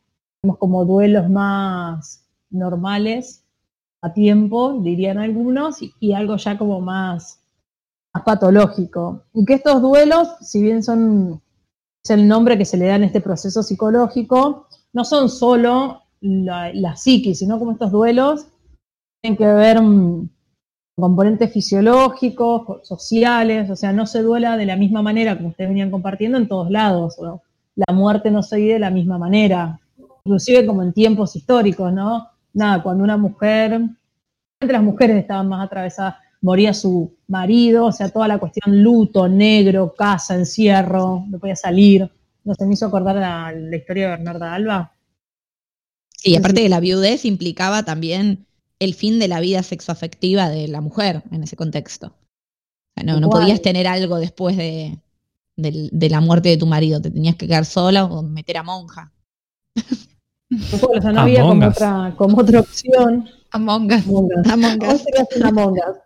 tenemos 0.40 0.58
como 0.58 0.84
duelos 0.84 1.28
más 1.30 2.28
normales 2.50 3.44
a 4.02 4.12
tiempo, 4.12 4.80
dirían 4.82 5.18
algunos, 5.18 5.80
y, 5.80 5.94
y 6.00 6.12
algo 6.12 6.36
ya 6.36 6.58
como 6.58 6.80
más, 6.80 7.40
más 8.12 8.24
patológico. 8.24 9.24
Y 9.32 9.44
que 9.44 9.54
estos 9.54 9.80
duelos, 9.80 10.28
si 10.40 10.62
bien 10.62 10.82
son 10.82 11.41
es 12.05 12.11
el 12.11 12.26
nombre 12.26 12.59
que 12.59 12.64
se 12.64 12.76
le 12.76 12.86
da 12.86 12.96
en 12.96 13.05
este 13.05 13.20
proceso 13.20 13.62
psicológico, 13.62 14.66
no 14.92 15.05
son 15.05 15.28
solo 15.28 16.03
la, 16.20 16.72
la 16.74 16.96
psiquis, 16.96 17.38
sino 17.38 17.59
como 17.59 17.72
estos 17.72 17.90
duelos 17.92 18.46
tienen 19.22 19.36
que 19.36 19.46
ver 19.46 19.80
mm, 19.80 20.28
con 20.96 21.09
componentes 21.11 21.53
fisiológicos, 21.53 22.64
co- 22.64 22.80
sociales, 22.84 23.70
o 23.70 23.76
sea, 23.76 23.92
no 23.92 24.07
se 24.07 24.22
duela 24.22 24.57
de 24.57 24.66
la 24.66 24.76
misma 24.76 25.03
manera 25.03 25.36
como 25.36 25.50
ustedes 25.50 25.70
venían 25.70 25.90
compartiendo 25.90 26.38
en 26.38 26.48
todos 26.48 26.70
lados, 26.70 27.16
la 27.76 27.94
muerte 27.94 28.30
no 28.30 28.42
se 28.42 28.57
vive 28.57 28.74
de 28.74 28.78
la 28.80 28.90
misma 28.90 29.16
manera, 29.18 29.80
inclusive 30.24 30.66
como 30.66 30.82
en 30.82 30.92
tiempos 30.92 31.36
históricos, 31.36 31.92
¿no? 31.92 32.28
Nada, 32.53 32.82
cuando 32.82 33.03
una 33.05 33.16
mujer, 33.16 33.72
entre 34.61 34.72
las 34.72 34.82
mujeres 34.82 35.16
estaban 35.16 35.48
más 35.48 35.64
atravesadas, 35.64 36.16
moría 36.43 36.74
su 36.74 37.16
marido, 37.28 37.86
o 37.86 37.93
sea, 37.93 38.11
toda 38.11 38.28
la 38.28 38.38
cuestión 38.38 38.82
luto, 38.82 39.28
negro, 39.28 39.95
casa, 39.95 40.34
encierro, 40.34 41.24
no 41.28 41.38
podía 41.38 41.57
salir, 41.57 42.11
no 42.45 42.55
se 42.55 42.66
me 42.66 42.74
hizo 42.74 42.86
acordar 42.86 43.16
la, 43.16 43.53
la 43.53 43.76
historia 43.76 44.05
de 44.05 44.11
Bernarda 44.11 44.55
Alba. 44.55 44.93
Sí, 46.11 46.36
aparte 46.36 46.62
de 46.62 46.68
la 46.68 46.80
viudez 46.80 47.24
implicaba 47.24 47.84
también 47.84 48.47
el 48.78 48.95
fin 48.95 49.18
de 49.18 49.28
la 49.28 49.40
vida 49.40 49.62
sexoafectiva 49.62 50.49
de 50.49 50.68
la 50.68 50.80
mujer 50.80 51.22
en 51.30 51.45
ese 51.45 51.57
contexto. 51.57 52.09
O 52.09 52.95
sea, 52.95 53.05
no, 53.05 53.20
no 53.20 53.30
podías 53.30 53.62
tener 53.62 53.86
algo 53.86 54.18
después 54.18 54.57
de, 54.57 54.99
la 55.57 56.20
muerte 56.20 56.49
de 56.49 56.57
tu 56.57 56.66
marido, 56.66 57.01
te 57.01 57.11
tenías 57.11 57.36
que 57.36 57.47
quedar 57.47 57.64
sola 57.64 58.05
o 58.05 58.22
meter 58.22 58.59
a 58.59 58.62
monja. 58.64 59.12
O 60.51 61.01
sea, 61.01 61.12
no 61.12 61.20
había 61.22 61.43
como 61.43 61.66
otra, 61.66 62.14
como 62.16 62.38
otra 62.38 62.61
opción. 62.61 63.26
Among 63.53 63.86
Us. 63.86 64.07
Among 64.07 64.30
Us. 64.32 64.51
Among 64.53 64.82
Us. 64.82 65.43
Among 65.43 65.72
Us. 65.72 65.97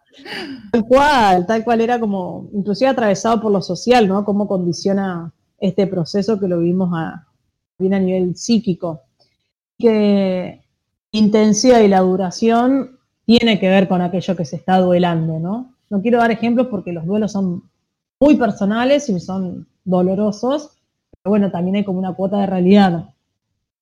Tal 0.72 0.84
cual, 0.86 1.46
tal 1.46 1.64
cual 1.64 1.80
era 1.80 2.00
como, 2.00 2.48
inclusive 2.52 2.88
atravesado 2.88 3.40
por 3.40 3.52
lo 3.52 3.62
social, 3.62 4.08
¿no? 4.08 4.24
Cómo 4.24 4.48
condiciona 4.48 5.32
este 5.58 5.86
proceso 5.86 6.38
que 6.38 6.48
lo 6.48 6.58
vimos 6.58 6.90
a, 6.94 7.26
bien 7.78 7.94
a 7.94 7.98
nivel 7.98 8.36
psíquico. 8.36 9.02
Que 9.78 10.62
intensidad 11.12 11.80
y 11.80 11.88
la 11.88 12.00
duración 12.00 12.98
tiene 13.24 13.58
que 13.58 13.68
ver 13.68 13.88
con 13.88 14.00
aquello 14.00 14.36
que 14.36 14.44
se 14.44 14.56
está 14.56 14.78
duelando, 14.78 15.38
¿no? 15.38 15.74
No 15.90 16.02
quiero 16.02 16.18
dar 16.18 16.30
ejemplos 16.30 16.68
porque 16.68 16.92
los 16.92 17.06
duelos 17.06 17.32
son 17.32 17.64
muy 18.20 18.36
personales 18.36 19.08
y 19.08 19.20
son 19.20 19.66
dolorosos, 19.84 20.70
pero 21.22 21.30
bueno, 21.30 21.50
también 21.50 21.76
hay 21.76 21.84
como 21.84 21.98
una 21.98 22.14
cuota 22.14 22.38
de 22.38 22.46
realidad. 22.46 23.10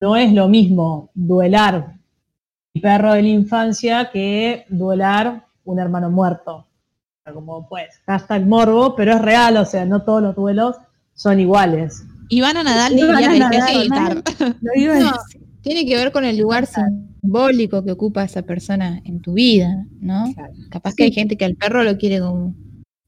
No 0.01 0.15
es 0.15 0.33
lo 0.33 0.47
mismo 0.47 1.09
duelar 1.13 1.95
mi 2.75 2.81
perro 2.81 3.13
de 3.13 3.21
la 3.21 3.29
infancia 3.29 4.09
que 4.11 4.65
duelar 4.67 5.44
un 5.65 5.79
hermano 5.79 6.09
muerto. 6.09 6.57
O 6.57 6.65
sea, 7.23 7.33
Como 7.33 7.67
pues, 7.67 7.89
hashtag 8.05 8.45
morbo, 8.45 8.95
pero 8.95 9.13
es 9.13 9.21
real, 9.21 9.57
o 9.57 9.65
sea, 9.65 9.85
no 9.85 10.03
todos 10.03 10.21
los 10.21 10.35
duelos 10.35 10.75
son 11.13 11.39
iguales. 11.39 12.03
Ivana 12.29 12.63
Nadal 12.63 12.95
que 12.95 13.03
hay 13.03 13.33
que 13.33 13.89
Nadal, 13.89 14.23
No, 14.99 15.11
tiene 15.61 15.85
que 15.85 15.95
ver 15.95 16.11
con 16.11 16.25
el 16.25 16.37
lugar 16.37 16.65
simbólico 16.67 17.83
que 17.83 17.91
ocupa 17.91 18.23
esa 18.23 18.41
persona 18.43 19.01
en 19.05 19.21
tu 19.21 19.33
vida, 19.33 19.85
¿no? 19.99 20.31
Claro. 20.33 20.53
Capaz 20.69 20.93
que 20.95 21.03
hay 21.03 21.11
gente 21.11 21.37
que 21.37 21.45
al 21.45 21.55
perro 21.55 21.83
lo 21.83 21.97
quiere 21.97 22.19
como, 22.19 22.53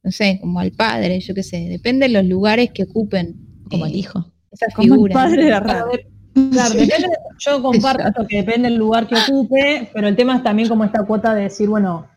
no 0.03 0.12
sé, 0.12 0.38
como 0.41 0.60
al 0.60 0.72
padre, 0.72 1.20
yo 1.20 1.34
qué 1.34 1.43
sé, 1.43 1.68
depende 1.70 2.08
de 2.08 2.14
los 2.14 2.26
lugares 2.26 2.72
que 2.72 2.84
ocupen. 2.84 3.36
Como 3.70 3.86
eh, 3.86 3.89
el 3.89 3.95
hijo. 3.95 4.32
Esa 4.51 4.68
Como 4.76 4.86
el 4.86 4.91
figura. 4.93 5.14
padre 5.14 5.43
de 5.43 5.49
Claro, 5.49 5.66
Raro. 5.68 5.91
claro, 6.51 6.74
depende- 6.76 7.10
yo 7.39 7.62
comparto 7.62 8.28
que 8.28 8.38
depende 8.38 8.70
del 8.70 8.78
lugar 8.80 9.08
que 9.08 9.16
ocupe, 9.16 9.89
pero 9.93 10.08
el 10.08 10.16
tema 10.16 10.38
es 10.38 10.43
también 10.43 10.70
como 10.70 10.84
esta 10.84 11.03
cuota 11.05 11.34
de 11.36 11.43
decir, 11.43 11.68
bueno, 11.70 12.08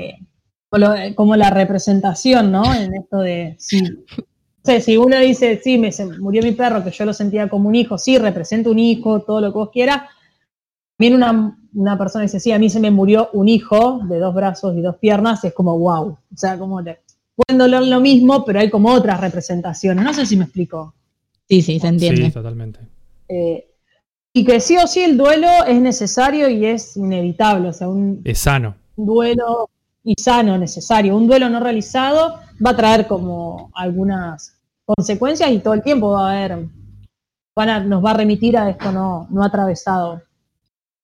eh, 0.00 1.14
como, 1.14 1.36
la 1.36 1.50
representación, 1.50 2.50
¿no? 2.50 2.74
En 2.74 2.94
esto 2.94 3.18
de 3.18 3.56
si, 3.58 3.80
no 3.82 3.90
sé, 4.64 4.80
si 4.80 4.96
uno 4.96 5.18
dice, 5.18 5.60
sí, 5.62 5.78
me 5.78 5.92
se 5.92 6.06
murió 6.06 6.42
mi 6.42 6.52
perro, 6.52 6.82
que 6.82 6.90
yo 6.90 7.04
lo 7.04 7.12
sentía 7.12 7.48
como 7.48 7.68
un 7.68 7.74
hijo, 7.74 7.98
sí, 7.98 8.18
representa 8.18 8.70
un 8.70 8.78
hijo, 8.78 9.20
todo 9.20 9.40
lo 9.40 9.52
que 9.52 9.58
vos 9.58 9.70
quieras. 9.70 10.02
También 10.96 11.14
una, 11.14 11.58
una 11.74 11.98
persona 11.98 12.22
dice, 12.22 12.40
sí, 12.40 12.52
a 12.52 12.58
mí 12.58 12.70
se 12.70 12.80
me 12.80 12.90
murió 12.90 13.30
un 13.32 13.48
hijo 13.48 14.00
de 14.08 14.18
dos 14.18 14.34
brazos 14.34 14.76
y 14.76 14.80
dos 14.80 14.96
piernas, 14.96 15.44
es 15.44 15.52
como 15.52 15.78
wow. 15.78 16.08
O 16.08 16.36
sea, 16.36 16.58
como 16.58 16.80
le, 16.80 17.00
pueden 17.36 17.58
doler 17.58 17.82
lo 17.82 18.00
mismo, 18.00 18.44
pero 18.44 18.60
hay 18.60 18.70
como 18.70 18.92
otras 18.92 19.20
representaciones. 19.20 20.04
No 20.04 20.14
sé 20.14 20.26
si 20.26 20.36
me 20.36 20.44
explico. 20.44 20.94
Sí, 21.48 21.62
sí, 21.62 21.78
se 21.78 21.88
entiende. 21.88 22.26
Sí, 22.26 22.30
totalmente. 22.30 22.80
Eh, 23.28 23.66
y 24.32 24.44
que 24.44 24.60
sí 24.60 24.76
o 24.76 24.86
sí 24.86 25.00
el 25.00 25.16
duelo 25.16 25.48
es 25.66 25.80
necesario 25.80 26.48
y 26.48 26.66
es 26.66 26.96
inevitable, 26.96 27.68
o 27.68 27.72
sea, 27.72 27.88
un 27.88 28.20
Es 28.24 28.40
sano. 28.40 28.74
duelo 28.96 29.70
y 30.04 30.14
sano 30.20 30.56
necesario. 30.58 31.16
Un 31.16 31.26
duelo 31.26 31.48
no 31.48 31.60
realizado 31.60 32.38
va 32.64 32.70
a 32.70 32.76
traer 32.76 33.06
como 33.06 33.70
algunas 33.74 34.56
consecuencias 34.84 35.50
y 35.50 35.58
todo 35.60 35.74
el 35.74 35.82
tiempo 35.82 36.10
va 36.12 36.28
a 36.30 36.32
haber, 36.36 36.66
van 37.56 37.68
a- 37.70 37.80
nos 37.80 38.04
va 38.04 38.10
a 38.10 38.14
remitir 38.14 38.56
a 38.58 38.68
esto 38.70 38.92
no, 38.92 39.26
no 39.30 39.42
atravesado. 39.42 40.22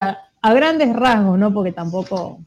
A, 0.01 0.18
a 0.42 0.55
grandes 0.55 0.94
rasgos, 0.94 1.38
¿no? 1.38 1.53
Porque 1.53 1.72
tampoco 1.72 2.40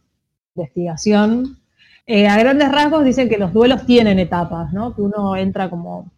investigación. 0.56 1.58
eh, 2.06 2.28
a 2.28 2.38
grandes 2.38 2.72
rasgos 2.72 3.04
dicen 3.06 3.30
que 3.30 3.38
los 3.38 3.52
duelos 3.54 3.86
tienen 3.86 4.20
etapas, 4.20 4.74
¿no? 4.74 4.94
Que 4.96 5.02
uno 5.02 5.36
entra 5.36 5.70
como 5.70 6.12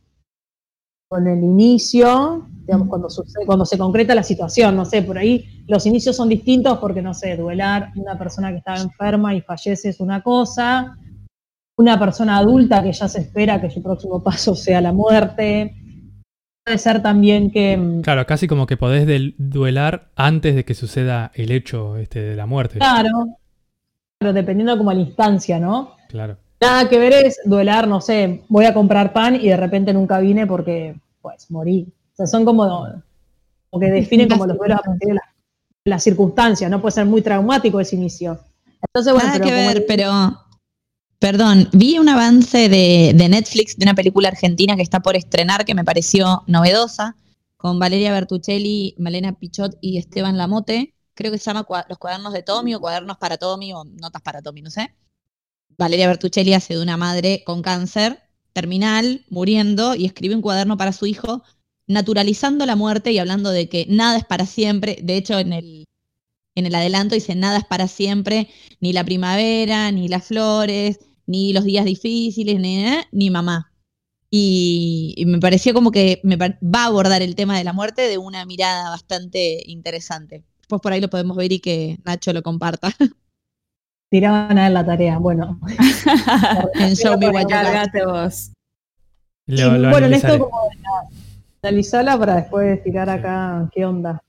con 1.08 1.28
el 1.28 1.44
inicio, 1.44 2.48
digamos, 2.66 2.88
cuando, 2.88 3.10
sucede, 3.10 3.46
cuando 3.46 3.66
se 3.66 3.78
concreta 3.78 4.16
la 4.16 4.24
situación, 4.24 4.76
no 4.76 4.86
sé, 4.86 5.02
por 5.02 5.18
ahí 5.18 5.64
los 5.68 5.86
inicios 5.86 6.16
son 6.16 6.30
distintos 6.30 6.78
porque, 6.80 7.02
no 7.02 7.14
sé, 7.14 7.38
duelar 7.38 7.92
una 7.96 8.18
persona 8.18 8.52
que 8.52 8.58
estaba 8.58 8.80
enferma 8.80 9.36
y 9.36 9.42
fallece 9.42 9.90
es 9.90 10.00
una 10.00 10.22
cosa, 10.22 10.98
una 11.78 12.00
persona 12.00 12.38
adulta 12.38 12.82
que 12.82 12.92
ya 12.92 13.08
se 13.08 13.22
espera 13.22 13.62
que 13.62 13.70
su 13.70 13.82
próximo 13.84 14.24
paso 14.24 14.56
sea 14.56 14.82
la 14.82 14.94
muerte, 14.94 15.76
puede 16.64 16.78
ser 16.78 17.02
también 17.02 17.52
que... 17.52 17.78
mm, 17.78 18.02
Claro, 18.02 18.26
casi 18.26 18.48
como 18.48 18.66
que 18.66 18.78
podés 18.78 19.08
duelar 19.38 20.12
antes 20.16 20.56
de 20.56 20.66
que 20.66 20.74
suceda 20.74 21.32
el 21.36 21.52
hecho 21.52 21.98
este 21.98 22.20
de 22.22 22.36
la 22.36 22.48
muerte. 22.48 22.80
Claro, 22.80 23.38
pero 24.18 24.34
dependiendo 24.34 24.78
como 24.78 24.92
la 24.92 25.02
instancia, 25.02 25.60
¿no? 25.60 25.96
Claro. 26.10 26.38
Nada 26.62 26.88
que 26.90 26.98
ver 26.98 27.14
es 27.14 27.40
duelar, 27.46 27.88
no 27.88 28.02
sé, 28.02 28.44
voy 28.48 28.66
a 28.66 28.74
comprar 28.74 29.14
pan 29.14 29.36
y 29.36 29.48
de 29.50 29.58
repente 29.58 29.94
nunca 29.94 30.20
vine 30.20 30.48
porque, 30.48 30.96
pues, 31.22 31.50
morí. 31.52 31.88
O 32.14 32.16
sea, 32.16 32.28
son 32.28 32.46
como, 32.46 32.64
como 33.70 33.80
que 33.80 33.92
definen 33.92 34.30
como 34.30 34.48
los 34.48 34.58
duelos 34.58 34.80
a 34.80 34.84
partir 34.84 35.10
de 35.14 35.20
las 35.86 36.04
circunstancias, 36.04 36.72
¿no? 36.72 36.82
Puede 36.82 36.94
ser 36.94 37.06
muy 37.06 37.22
traumático 37.22 37.80
ese 37.80 37.96
inicio. 37.96 38.40
Entonces, 38.82 39.14
bueno, 39.14 39.28
Nada 39.28 39.40
pero 39.40 39.46
que 39.46 39.52
ver, 39.52 39.78
el- 39.78 39.86
pero. 39.86 40.42
Perdón, 41.18 41.70
vi 41.72 41.98
un 41.98 42.10
avance 42.10 42.70
de, 42.70 43.14
de 43.16 43.30
Netflix 43.30 43.78
de 43.78 43.86
una 43.86 43.96
película 43.96 44.28
argentina 44.28 44.76
que 44.76 44.82
está 44.84 45.00
por 45.00 45.16
estrenar 45.16 45.66
que 45.66 45.74
me 45.74 45.84
pareció 45.84 46.44
novedosa, 46.46 47.16
con 47.58 47.80
Valeria 47.80 48.12
Bertuccelli, 48.12 48.96
Malena 49.00 49.34
Pichot 49.34 49.76
y 49.82 49.98
Esteban 49.98 50.38
Lamote. 50.38 50.94
Creo 51.16 51.32
que 51.32 51.38
se 51.38 51.46
llama 51.46 51.66
Los 51.90 51.98
cuadernos 51.98 52.34
de 52.34 52.44
Tommy 52.44 52.76
o 52.76 52.80
Cuadernos 52.82 53.18
para 53.18 53.38
Tommy 53.38 53.74
o 53.74 53.86
Notas 53.86 54.22
para 54.22 54.42
Tommy, 54.42 54.62
no 54.62 54.70
sé. 54.70 54.94
Valeria 55.78 56.08
Bertuccelli 56.08 56.54
hace 56.54 56.76
de 56.76 56.82
una 56.82 56.98
madre 56.98 57.44
con 57.46 57.62
cáncer 57.62 58.22
terminal, 58.54 59.26
muriendo, 59.30 59.96
y 59.96 60.06
escribe 60.06 60.36
un 60.36 60.42
cuaderno 60.42 60.78
para 60.78 60.94
su 60.94 61.06
hijo, 61.06 61.44
naturalizando 61.88 62.66
la 62.66 62.78
muerte 62.78 63.12
y 63.12 63.20
hablando 63.20 63.52
de 63.52 63.68
que 63.68 63.86
nada 63.90 64.18
es 64.18 64.24
para 64.26 64.46
siempre. 64.46 64.98
De 65.04 65.18
hecho, 65.18 65.38
en 65.40 65.52
el, 65.52 65.86
en 66.56 66.66
el 66.66 66.74
adelanto 66.74 67.16
dice 67.16 67.36
nada 67.36 67.58
es 67.58 67.66
para 67.66 67.88
siempre, 67.88 68.50
ni 68.80 68.94
la 68.94 69.04
primavera, 69.04 69.92
ni 69.92 70.08
las 70.08 70.26
flores, 70.26 71.00
ni 71.26 71.52
los 71.52 71.66
días 71.66 71.84
difíciles, 71.84 72.60
ni, 72.60 72.86
eh, 72.86 73.04
ni 73.12 73.30
mamá. 73.30 73.74
Y, 74.32 75.14
y 75.18 75.26
me 75.26 75.40
pareció 75.40 75.74
como 75.74 75.92
que 75.92 76.22
me 76.24 76.38
va 76.38 76.58
a 76.74 76.86
abordar 76.86 77.22
el 77.22 77.36
tema 77.36 77.58
de 77.58 77.64
la 77.64 77.74
muerte 77.74 78.04
de 78.04 78.18
una 78.18 78.46
mirada 78.46 78.90
bastante 78.90 79.64
interesante. 79.66 80.46
Después 80.60 80.82
por 80.82 80.94
ahí 80.94 81.02
lo 81.02 81.10
podemos 81.10 81.36
ver 81.38 81.52
y 81.52 81.60
que 81.60 82.00
Nacho 82.06 82.34
lo 82.34 82.42
comparta 82.42 82.96
tiraban 84.10 84.58
a 84.58 84.64
ver 84.64 84.72
la 84.72 84.86
tarea. 84.86 85.18
Bueno, 85.18 85.60
en 86.76 86.96
Show 86.96 87.18
Me 87.18 87.30
What 87.30 87.42
You 87.42 87.48
Got. 87.48 87.50
Cargate 87.50 88.06
vos. 88.06 88.52
Lo- 89.48 89.78
lo 89.78 89.90
bueno, 89.90 90.08
en 90.08 90.14
esto 90.14 90.40
como 90.40 90.62
de 90.70 90.76
la- 90.82 91.70
analizarla 91.70 92.18
para 92.18 92.36
después 92.36 92.84
tirar 92.84 93.10
acá 93.10 93.70
qué 93.74 93.86
onda. 93.86 94.22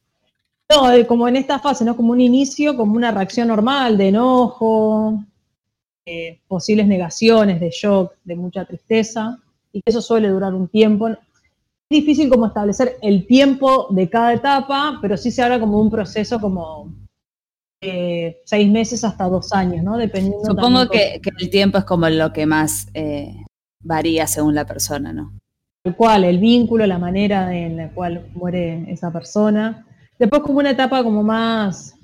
No, 0.71 0.83
como 1.07 1.29
en 1.29 1.37
esta 1.37 1.59
fase, 1.59 1.85
¿no? 1.85 1.97
Como 1.97 2.13
un 2.13 2.21
inicio, 2.21 2.77
como 2.77 2.95
una 2.97 3.13
reacción 3.13 3.49
normal 3.49 3.97
de 3.97 4.09
enojo, 4.09 5.23
eh, 6.05 6.41
posibles 6.49 6.87
negaciones, 6.87 7.61
de 7.61 7.71
shock, 7.71 8.15
de 8.25 8.35
mucha 8.37 8.65
tristeza, 8.65 9.39
y 9.73 9.81
que 9.83 9.91
eso 9.91 10.03
suele 10.03 10.29
durar 10.29 10.55
un 10.55 10.67
tiempo. 10.69 11.09
Es 11.09 11.19
difícil 11.89 12.29
como 12.29 12.47
establecer 12.47 12.97
el 13.01 13.27
tiempo 13.27 13.87
de 13.91 14.09
cada 14.11 14.33
etapa, 14.35 14.99
pero 15.01 15.17
sí 15.17 15.31
se 15.31 15.43
habla 15.43 15.61
como 15.61 15.79
un 15.81 15.91
proceso 15.91 16.41
como 16.41 16.93
eh, 17.81 18.41
seis 18.45 18.71
meses 18.71 19.05
hasta 19.05 19.25
dos 19.25 19.53
años, 19.53 19.83
¿no? 19.85 19.97
Dependiendo 19.97 20.45
Supongo 20.45 20.89
que, 20.89 21.21
que 21.23 21.31
el 21.39 21.51
tiempo 21.51 21.79
es 21.79 21.85
como 21.85 22.09
lo 22.09 22.33
que 22.33 22.47
más 22.47 22.89
eh, 22.95 23.45
varía 23.83 24.27
según 24.27 24.55
la 24.55 24.67
persona, 24.67 25.13
¿no? 25.13 25.33
el 25.87 25.95
cual, 25.95 26.25
el 26.25 26.39
vínculo, 26.39 26.85
la 26.85 26.99
manera 26.99 27.57
en 27.57 27.77
la 27.77 27.91
cual 27.91 28.27
muere 28.35 28.91
esa 28.91 29.13
persona. 29.13 29.87
Después 30.19 30.43
como 30.43 30.59
una 30.59 30.71
etapa 30.71 31.05
como 31.05 31.23
más, 31.23 31.95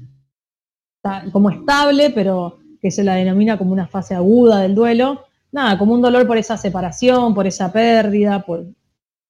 como 1.32 1.50
estable, 1.50 2.10
pero 2.10 2.60
que 2.80 2.92
se 2.92 3.02
la 3.02 3.16
denomina 3.16 3.58
como 3.58 3.72
una 3.72 3.88
fase 3.88 4.14
aguda 4.14 4.60
del 4.60 4.76
duelo. 4.76 5.24
Nada, 5.50 5.78
como 5.78 5.94
un 5.94 6.00
dolor 6.00 6.28
por 6.28 6.38
esa 6.38 6.56
separación, 6.56 7.34
por 7.34 7.48
esa 7.48 7.72
pérdida, 7.72 8.44
por 8.46 8.66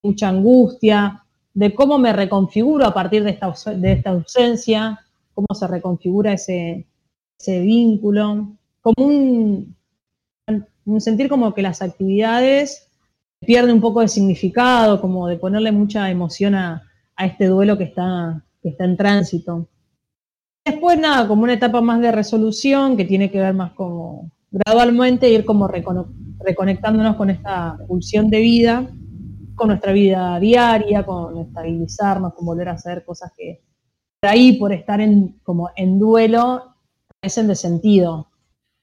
mucha 0.03 0.28
angustia, 0.28 1.24
de 1.55 1.72
cómo 1.72 1.97
me 1.97 2.12
reconfiguro 2.12 2.84
a 2.84 2.93
partir 2.93 3.24
de 3.24 3.30
esta, 3.30 3.55
de 3.74 3.93
esta 3.93 4.11
ausencia, 4.11 5.01
cómo 5.35 5.47
se 5.55 5.66
reconfigura 5.66 6.33
ese, 6.33 6.87
vínculo, 7.47 8.57
como 8.80 9.07
un, 9.07 9.76
sentir 10.99 11.28
como 11.28 11.55
que 11.55 11.62
las 11.62 11.83
actividades 11.83 12.89
pierde 13.41 13.72
un 13.72 13.80
poco 13.80 14.01
de 14.01 14.09
significado, 14.09 15.01
como 15.01 15.26
de 15.26 15.37
ponerle 15.37 15.72
mucha 15.72 16.11
emoción 16.11 16.55
a, 16.55 16.83
este 17.18 17.47
duelo 17.47 17.78
que 17.78 17.85
está, 17.85 18.43
en 18.62 18.97
tránsito. 18.97 19.68
Después 20.64 20.99
nada, 20.99 21.28
como 21.28 21.43
una 21.45 21.55
etapa 21.55 21.80
más 21.80 22.01
de 22.01 22.11
resolución 22.11 22.97
que 22.97 23.05
tiene 23.05 23.30
que 23.30 23.39
ver 23.39 23.55
más 23.55 23.72
como 23.72 24.30
gradualmente 24.51 25.30
ir 25.30 25.45
como 25.45 25.68
reconectándonos 25.68 27.16
con 27.16 27.30
esta 27.30 27.78
pulsión 27.87 28.28
de 28.28 28.41
vida, 28.41 28.91
con 29.55 29.68
nuestra 29.68 29.93
vida 29.93 30.39
diaria, 30.39 31.05
con 31.05 31.39
estabilizarnos, 31.39 32.35
con 32.35 32.47
volver 32.47 32.68
a 32.68 32.72
hacer 32.72 33.05
cosas 33.05 33.33
que 33.37 33.62
ahí, 34.22 34.54
por 34.54 34.72
estar 34.72 35.00
en, 35.00 35.38
como 35.42 35.70
en 35.76 35.98
duelo, 35.98 36.74
parecen 37.20 37.48
de 37.48 37.54
sentido. 37.54 38.28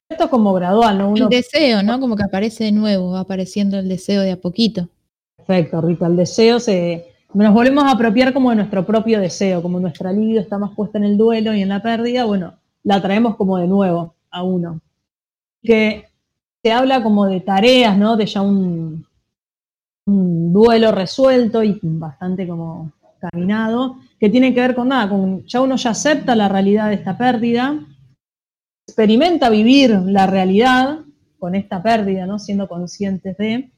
Esto 0.09 0.25
es 0.25 0.29
como 0.29 0.53
gradual, 0.53 0.97
¿no? 0.97 1.09
Uno 1.09 1.25
El 1.25 1.29
deseo, 1.29 1.83
¿no? 1.83 1.99
Como 1.99 2.15
que 2.15 2.23
aparece 2.23 2.65
de 2.65 2.71
nuevo, 2.71 3.11
va 3.11 3.21
apareciendo 3.21 3.77
el 3.77 3.87
deseo 3.87 4.21
de 4.21 4.31
a 4.31 4.41
poquito. 4.41 4.89
Perfecto, 5.37 5.81
Rita. 5.81 6.07
El 6.07 6.15
deseo 6.15 6.59
se. 6.59 7.05
Nos 7.33 7.53
volvemos 7.53 7.83
a 7.83 7.91
apropiar 7.91 8.33
como 8.33 8.49
de 8.49 8.55
nuestro 8.55 8.83
propio 8.85 9.19
deseo, 9.19 9.61
como 9.61 9.79
nuestra 9.79 10.11
libido 10.11 10.41
está 10.41 10.57
más 10.57 10.71
puesta 10.75 10.97
en 10.97 11.03
el 11.03 11.15
duelo 11.15 11.53
y 11.53 11.61
en 11.61 11.69
la 11.69 11.79
pérdida, 11.79 12.25
bueno, 12.25 12.55
la 12.83 12.99
traemos 13.01 13.35
como 13.35 13.59
de 13.59 13.67
nuevo 13.67 14.15
a 14.31 14.41
uno. 14.41 14.81
Que 15.61 16.05
se 16.63 16.71
habla 16.71 17.03
como 17.03 17.27
de 17.27 17.41
tareas, 17.41 17.95
¿no? 17.95 18.17
De 18.17 18.25
ya 18.25 18.41
un, 18.41 19.05
un 20.07 20.53
duelo 20.53 20.91
resuelto 20.91 21.63
y 21.63 21.79
bastante 21.83 22.47
como 22.47 22.91
caminado, 23.19 23.97
que 24.19 24.29
tiene 24.29 24.53
que 24.53 24.61
ver 24.61 24.75
con 24.75 24.89
nada, 24.89 25.09
con 25.09 25.45
ya 25.45 25.61
uno 25.61 25.75
ya 25.75 25.91
acepta 25.91 26.35
la 26.35 26.49
realidad 26.49 26.89
de 26.89 26.95
esta 26.95 27.17
pérdida, 27.17 27.79
experimenta 28.87 29.49
vivir 29.49 29.91
la 29.91 30.27
realidad 30.27 30.99
con 31.37 31.55
esta 31.55 31.81
pérdida, 31.81 32.25
¿no? 32.25 32.39
Siendo 32.39 32.67
conscientes 32.67 33.37
de 33.37 33.69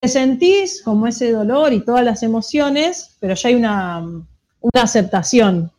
te 0.00 0.08
sentís 0.08 0.82
como 0.82 1.06
ese 1.06 1.32
dolor 1.32 1.72
y 1.72 1.84
todas 1.84 2.04
las 2.04 2.22
emociones, 2.22 3.16
pero 3.20 3.34
ya 3.34 3.48
hay 3.48 3.56
una, 3.56 3.98
una 4.00 4.82
aceptación. 4.82 5.72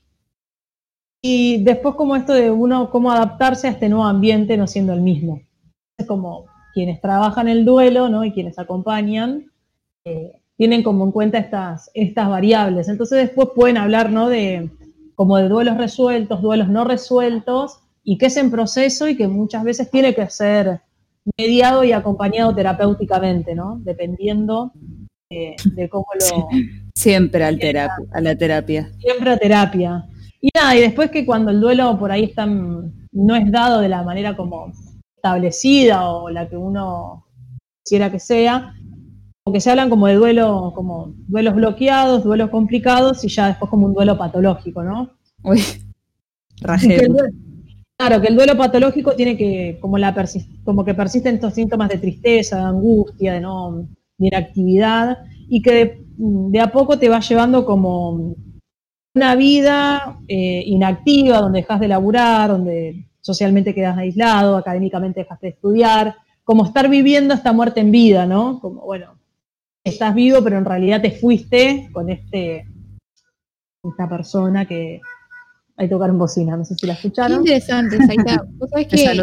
Y 1.22 1.64
después 1.64 1.96
como 1.96 2.16
esto 2.16 2.34
de 2.34 2.52
uno, 2.52 2.90
cómo 2.90 3.12
adaptarse 3.12 3.68
a 3.68 3.72
este 3.72 3.90
nuevo 3.90 4.06
ambiente 4.06 4.58
no 4.58 4.68
siendo 4.68 4.94
el 4.94 5.02
mismo. 5.02 5.42
Es 5.98 6.06
como 6.06 6.46
quienes 6.74 7.02
trabajan 7.02 7.48
el 7.48 7.66
duelo 7.66 8.10
¿no? 8.10 8.24
y 8.24 8.32
quienes 8.32 8.60
acompañan, 8.60 9.52
eh, 10.06 10.42
tienen 10.60 10.84
como 10.84 11.06
en 11.06 11.12
cuenta 11.14 11.38
estas, 11.38 11.90
estas 11.94 12.28
variables. 12.28 12.90
Entonces 12.90 13.18
después 13.18 13.48
pueden 13.56 13.78
hablar 13.78 14.12
¿no? 14.12 14.28
de, 14.28 14.70
como 15.16 15.38
de 15.38 15.48
duelos 15.48 15.78
resueltos, 15.78 16.42
duelos 16.42 16.68
no 16.68 16.84
resueltos, 16.84 17.80
y 18.04 18.18
que 18.18 18.26
es 18.26 18.36
en 18.36 18.52
proceso 18.52 19.08
y 19.08 19.16
que 19.16 19.30
muchas 19.30 19.64
veces 19.64 19.90
tiene 19.90 20.14
que 20.14 20.30
ser 20.30 20.82
mediado 21.38 21.86
y 21.86 21.94
acompañado 21.94 22.54
terapéuticamente, 22.54 23.56
¿no? 23.56 23.80
Dependiendo 23.86 24.74
de 25.30 25.90
cómo 25.90 26.08
lo... 26.20 26.50
Siempre 26.94 27.46
al 27.46 27.58
terapi- 27.58 28.10
a 28.12 28.20
la 28.20 28.36
terapia. 28.36 28.92
Siempre 29.00 29.30
a 29.30 29.38
terapia. 29.38 30.10
Y 30.42 30.50
nada, 30.54 30.76
y 30.76 30.82
después 30.82 31.10
que 31.10 31.26
cuando 31.26 31.52
el 31.52 31.62
duelo 31.62 31.98
por 31.98 32.12
ahí 32.12 32.26
está, 32.26 32.46
no 32.46 33.36
es 33.36 33.50
dado 33.50 33.80
de 33.80 33.88
la 33.88 34.04
manera 34.04 34.36
como 34.36 34.74
establecida 35.16 36.10
o 36.10 36.30
la 36.30 36.50
que 36.50 36.58
uno 36.58 37.26
quisiera 37.82 38.12
que 38.12 38.20
sea, 38.20 38.74
porque 39.50 39.62
se 39.62 39.72
hablan 39.72 39.90
como 39.90 40.06
de 40.06 40.14
duelo, 40.14 40.74
como 40.76 41.16
duelos 41.28 41.56
bloqueados, 41.56 42.24
duelos 42.24 42.52
complicados 42.52 43.26
y 43.26 43.30
ya 43.30 43.48
después 43.48 43.68
como 43.68 43.88
un 43.88 43.96
duelo 43.96 44.16
patológico, 44.16 44.84
¿no? 44.84 45.10
Uy, 45.42 45.60
Que 46.80 47.08
duelo- 47.08 47.34
claro, 47.98 48.22
que 48.22 48.28
el 48.28 48.36
duelo 48.36 48.56
patológico 48.56 49.16
tiene 49.16 49.36
que, 49.36 49.80
como, 49.82 49.98
la 49.98 50.14
como 50.64 50.86
que 50.86 50.94
persisten 50.94 51.34
estos 51.34 51.56
síntomas 51.56 51.90
de 51.90 51.98
tristeza, 51.98 52.58
de 52.58 52.62
angustia, 52.62 53.34
de 53.34 53.42
no 53.42 53.88
de 54.20 54.28
inactividad, 54.28 55.18
y 55.48 55.64
que 55.64 55.74
de, 55.74 56.06
de 56.18 56.60
a 56.60 56.72
poco 56.72 57.00
te 57.00 57.10
va 57.10 57.20
llevando 57.22 57.66
como 57.66 58.36
una 59.16 59.36
vida 59.36 60.20
eh, 60.28 60.62
inactiva, 60.64 61.40
donde 61.40 61.62
dejas 61.62 61.80
de 61.80 61.88
laburar, 61.88 62.52
donde 62.52 63.08
socialmente 63.20 63.74
quedas 63.74 63.98
aislado, 63.98 64.58
académicamente 64.58 65.22
dejas 65.22 65.42
de 65.42 65.48
estudiar, 65.48 66.18
como 66.44 66.66
estar 66.66 66.88
viviendo 66.88 67.34
esta 67.34 67.52
muerte 67.52 67.80
en 67.80 67.90
vida, 67.92 68.28
¿no? 68.28 68.60
Como, 68.60 68.82
bueno, 68.82 69.19
estás 69.90 70.16
vivo, 70.16 70.44
pero 70.44 70.58
en 70.58 70.66
realidad 70.66 71.02
te 71.02 71.12
fuiste 71.12 71.90
con 71.92 72.10
este 72.10 72.66
esta 73.84 74.10
persona 74.10 74.66
que 74.66 75.02
ahí 75.78 75.90
tocaron 75.90 76.18
bocina, 76.18 76.58
no 76.58 76.66
sé 76.66 76.76
si 76.76 76.86
la 76.86 76.94
Qué 76.94 77.08
escucharon. 77.08 77.40
interesante, 77.40 77.98
Saita. 78.06 78.46
Vos 78.58 78.70
sabés 78.70 78.88
que 78.88 79.22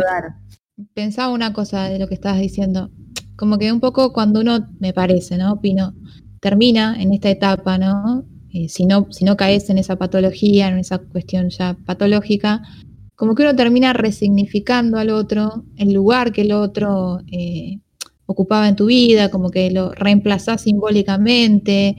pensaba 0.94 1.32
una 1.32 1.52
cosa 1.52 1.88
de 1.88 1.98
lo 1.98 2.08
que 2.08 2.14
estabas 2.14 2.40
diciendo. 2.40 2.90
Como 3.36 3.58
que 3.58 3.70
un 3.70 3.80
poco 3.80 4.12
cuando 4.12 4.40
uno, 4.40 4.68
me 4.80 4.92
parece, 4.92 5.36
¿no? 5.36 5.54
Opino, 5.54 5.94
termina 6.40 7.00
en 7.00 7.12
esta 7.12 7.28
etapa, 7.28 7.76
¿no? 7.76 8.24
Eh, 8.52 8.68
si 8.68 8.86
no, 8.86 9.06
si 9.10 9.24
no 9.24 9.36
caes 9.36 9.68
en 9.68 9.78
esa 9.78 9.96
patología, 9.96 10.68
en 10.68 10.78
esa 10.78 10.98
cuestión 10.98 11.50
ya 11.50 11.76
patológica, 11.84 12.62
como 13.14 13.34
que 13.34 13.42
uno 13.42 13.54
termina 13.54 13.92
resignificando 13.92 14.98
al 14.98 15.10
otro, 15.10 15.64
el 15.76 15.92
lugar 15.92 16.32
que 16.32 16.42
el 16.42 16.52
otro 16.52 17.20
eh, 17.30 17.80
ocupaba 18.26 18.68
en 18.68 18.76
tu 18.76 18.86
vida, 18.86 19.30
como 19.30 19.50
que 19.50 19.70
lo 19.70 19.92
reemplazás 19.92 20.62
simbólicamente. 20.62 21.96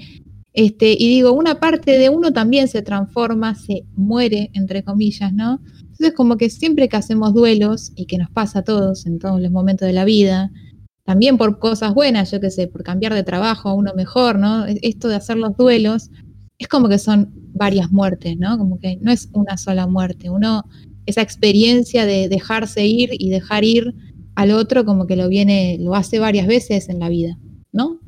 Este, 0.53 0.93
y 0.97 1.07
digo, 1.09 1.33
una 1.33 1.59
parte 1.59 1.97
de 1.97 2.09
uno 2.09 2.33
también 2.33 2.67
se 2.67 2.81
transforma, 2.81 3.55
se 3.55 3.85
muere, 3.95 4.49
entre 4.53 4.83
comillas, 4.83 5.31
¿no? 5.33 5.61
Entonces, 5.81 6.13
como 6.15 6.37
que 6.37 6.49
siempre 6.49 6.89
que 6.89 6.97
hacemos 6.97 7.33
duelos, 7.33 7.91
y 7.95 8.05
que 8.05 8.17
nos 8.17 8.29
pasa 8.31 8.59
a 8.59 8.63
todos 8.63 9.05
en 9.05 9.19
todos 9.19 9.39
los 9.41 9.51
momentos 9.51 9.87
de 9.87 9.93
la 9.93 10.05
vida, 10.05 10.51
también 11.05 11.37
por 11.37 11.59
cosas 11.59 11.93
buenas, 11.93 12.31
yo 12.31 12.39
qué 12.41 12.49
sé, 12.51 12.67
por 12.67 12.83
cambiar 12.83 13.13
de 13.13 13.23
trabajo 13.23 13.69
a 13.69 13.73
uno 13.73 13.93
mejor, 13.95 14.39
¿no? 14.39 14.65
E- 14.67 14.79
Esto 14.81 15.07
de 15.07 15.15
hacer 15.15 15.37
los 15.37 15.55
duelos, 15.55 16.09
es 16.59 16.67
como 16.67 16.89
que 16.89 16.97
son 16.99 17.31
varias 17.53 17.91
muertes, 17.91 18.37
¿no? 18.37 18.57
Como 18.57 18.79
que 18.79 18.97
no 19.01 19.11
es 19.11 19.29
una 19.33 19.57
sola 19.57 19.87
muerte. 19.87 20.29
Uno, 20.29 20.65
esa 21.05 21.21
experiencia 21.21 22.05
de 22.05 22.29
dejarse 22.29 22.85
ir 22.85 23.11
y 23.13 23.29
dejar 23.29 23.63
ir 23.63 23.93
al 24.37 24.51
otro, 24.51 24.85
como 24.85 25.07
que 25.07 25.15
lo 25.15 25.29
viene, 25.29 25.77
lo 25.79 25.95
hace 25.95 26.19
varias 26.19 26.45
veces 26.45 26.89
en 26.89 26.99
la 26.99 27.09
vida, 27.09 27.39
¿no? 27.71 27.99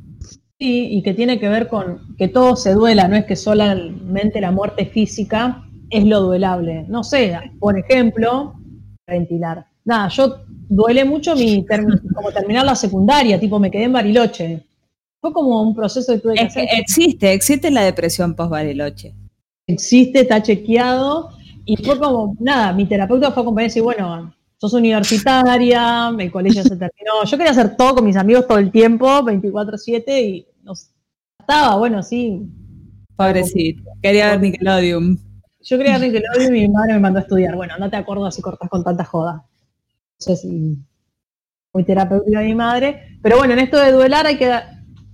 Sí, 0.59 0.87
y 0.91 1.01
que 1.01 1.15
tiene 1.15 1.39
que 1.39 1.49
ver 1.49 1.67
con 1.67 2.15
que 2.17 2.27
todo 2.27 2.55
se 2.55 2.73
duela, 2.73 3.07
no 3.07 3.15
es 3.15 3.25
que 3.25 3.35
solamente 3.35 4.39
la 4.39 4.51
muerte 4.51 4.85
física 4.85 5.63
es 5.89 6.05
lo 6.05 6.21
duelable. 6.21 6.85
No 6.87 7.03
sé, 7.03 7.35
por 7.59 7.79
ejemplo, 7.79 8.53
ventilar. 9.07 9.65
Nada, 9.83 10.07
yo 10.09 10.43
duele 10.67 11.03
mucho 11.03 11.35
mi 11.35 11.65
como 12.13 12.31
terminar 12.31 12.63
la 12.63 12.75
secundaria, 12.75 13.39
tipo 13.39 13.57
me 13.59 13.71
quedé 13.71 13.85
en 13.85 13.93
Bariloche. 13.93 14.67
Fue 15.21 15.33
como 15.33 15.63
un 15.63 15.73
proceso 15.73 16.13
que 16.13 16.19
tuve 16.19 16.35
que 16.35 16.43
Es 16.43 16.53
que 16.53 16.61
hacer. 16.61 16.79
existe, 16.79 17.33
existe 17.33 17.71
la 17.71 17.81
depresión 17.81 18.35
post-Bariloche. 18.35 19.15
existe, 19.65 20.19
está 20.21 20.43
chequeado. 20.43 21.31
Y 21.65 21.75
fue 21.77 21.97
como, 21.97 22.35
nada, 22.39 22.71
mi 22.73 22.85
terapeuta 22.85 23.31
fue 23.31 23.41
acompañada 23.41 23.65
y 23.65 23.69
decir, 23.69 23.81
bueno, 23.83 24.31
sos 24.59 24.73
universitaria, 24.73 26.09
el 26.17 26.31
colegio 26.31 26.63
se 26.63 26.75
terminó. 26.75 27.23
Yo 27.25 27.37
quería 27.37 27.51
hacer 27.51 27.77
todo 27.77 27.95
con 27.95 28.05
mis 28.05 28.17
amigos 28.17 28.45
todo 28.45 28.57
el 28.57 28.71
tiempo, 28.71 29.07
24-7, 29.07 30.21
y 30.21 30.47
no 30.63 30.73
estaba, 31.39 31.77
bueno, 31.77 32.03
sí. 32.03 32.45
Pobrecito. 33.15 33.83
Quería 34.01 34.31
ver 34.31 34.41
Nickelodeon. 34.41 35.17
Yo 35.61 35.77
quería 35.77 35.97
ver 35.97 36.11
Nickelodeon 36.11 36.55
y 36.55 36.59
mi 36.59 36.67
madre 36.67 36.93
me 36.93 36.99
mandó 36.99 37.19
a 37.19 37.21
estudiar. 37.21 37.55
Bueno, 37.55 37.75
no 37.79 37.89
te 37.89 37.95
acuerdas 37.95 38.35
si 38.35 38.41
cortas 38.41 38.69
con 38.69 38.83
tanta 38.83 39.05
joda. 39.05 39.33
No 39.33 40.19
sé 40.19 40.35
si 40.35 40.77
muy 41.73 41.83
terapéutica 41.85 42.41
mi 42.41 42.55
madre. 42.55 43.17
Pero 43.21 43.37
bueno, 43.37 43.53
en 43.53 43.59
esto 43.59 43.79
de 43.79 43.91
duelar 43.91 44.25
hay 44.27 44.37
que 44.37 44.53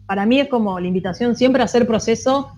para 0.07 0.25
mí 0.25 0.39
es 0.39 0.49
como 0.49 0.79
la 0.79 0.87
invitación 0.87 1.35
siempre 1.35 1.61
a 1.61 1.65
hacer 1.65 1.87
proceso 1.87 2.51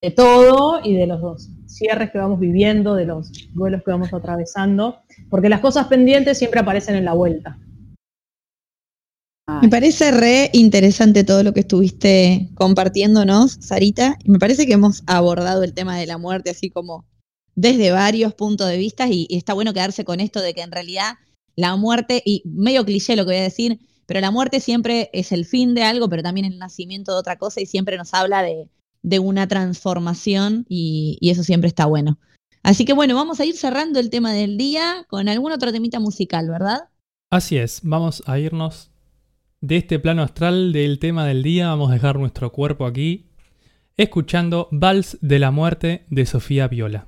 de 0.00 0.10
todo 0.10 0.80
y 0.84 0.94
de 0.94 1.06
los 1.06 1.20
dos 1.20 1.48
cierres 1.74 2.10
que 2.10 2.18
vamos 2.18 2.38
viviendo, 2.40 2.94
de 2.94 3.06
los 3.06 3.30
duelos 3.52 3.82
que 3.84 3.90
vamos 3.90 4.12
atravesando, 4.12 5.00
porque 5.28 5.48
las 5.48 5.60
cosas 5.60 5.88
pendientes 5.88 6.38
siempre 6.38 6.60
aparecen 6.60 6.94
en 6.96 7.04
la 7.04 7.14
vuelta. 7.14 7.58
Me 9.60 9.68
parece 9.68 10.10
re 10.10 10.50
interesante 10.54 11.22
todo 11.22 11.42
lo 11.42 11.52
que 11.52 11.60
estuviste 11.60 12.48
compartiéndonos, 12.54 13.58
Sarita. 13.60 14.16
Me 14.24 14.38
parece 14.38 14.66
que 14.66 14.72
hemos 14.72 15.02
abordado 15.06 15.62
el 15.64 15.74
tema 15.74 15.98
de 15.98 16.06
la 16.06 16.16
muerte 16.16 16.50
así 16.50 16.70
como 16.70 17.04
desde 17.54 17.90
varios 17.90 18.34
puntos 18.34 18.68
de 18.68 18.78
vista 18.78 19.06
y, 19.08 19.26
y 19.28 19.36
está 19.36 19.52
bueno 19.52 19.74
quedarse 19.74 20.04
con 20.04 20.20
esto 20.20 20.40
de 20.40 20.54
que 20.54 20.62
en 20.62 20.72
realidad 20.72 21.14
la 21.56 21.76
muerte, 21.76 22.22
y 22.24 22.42
medio 22.46 22.84
cliché 22.84 23.16
lo 23.16 23.24
que 23.24 23.32
voy 23.32 23.40
a 23.40 23.42
decir, 23.42 23.78
pero 24.06 24.20
la 24.20 24.30
muerte 24.30 24.60
siempre 24.60 25.10
es 25.12 25.30
el 25.30 25.44
fin 25.44 25.74
de 25.74 25.82
algo, 25.82 26.08
pero 26.08 26.22
también 26.22 26.46
el 26.46 26.58
nacimiento 26.58 27.12
de 27.12 27.18
otra 27.18 27.36
cosa 27.36 27.60
y 27.60 27.66
siempre 27.66 27.96
nos 27.96 28.12
habla 28.12 28.42
de, 28.42 28.68
de 29.04 29.20
una 29.20 29.46
transformación 29.46 30.64
y, 30.68 31.18
eso 31.20 31.44
siempre 31.44 31.68
está 31.68 31.86
bueno. 31.86 32.18
Así 32.64 32.84
que 32.84 32.94
bueno, 32.94 33.14
vamos 33.14 33.38
a 33.38 33.44
ir 33.44 33.54
cerrando 33.54 34.00
el 34.00 34.10
tema 34.10 34.32
del 34.32 34.56
día 34.56 35.04
con 35.08 35.28
algún 35.28 35.52
otro 35.52 35.70
temita 35.70 36.00
musical, 36.00 36.48
¿verdad? 36.48 36.88
Así 37.30 37.58
es, 37.58 37.80
vamos 37.82 38.22
a 38.26 38.38
irnos 38.38 38.90
de 39.60 39.76
este 39.76 39.98
plano 39.98 40.22
astral 40.22 40.72
del 40.72 40.98
tema 40.98 41.26
del 41.26 41.42
día, 41.42 41.68
vamos 41.68 41.90
a 41.90 41.94
dejar 41.94 42.18
nuestro 42.18 42.50
cuerpo 42.52 42.86
aquí, 42.86 43.26
escuchando 43.96 44.68
Vals 44.72 45.18
de 45.20 45.38
la 45.38 45.50
Muerte 45.50 46.06
de 46.08 46.26
Sofía 46.26 46.66
Viola. 46.68 47.06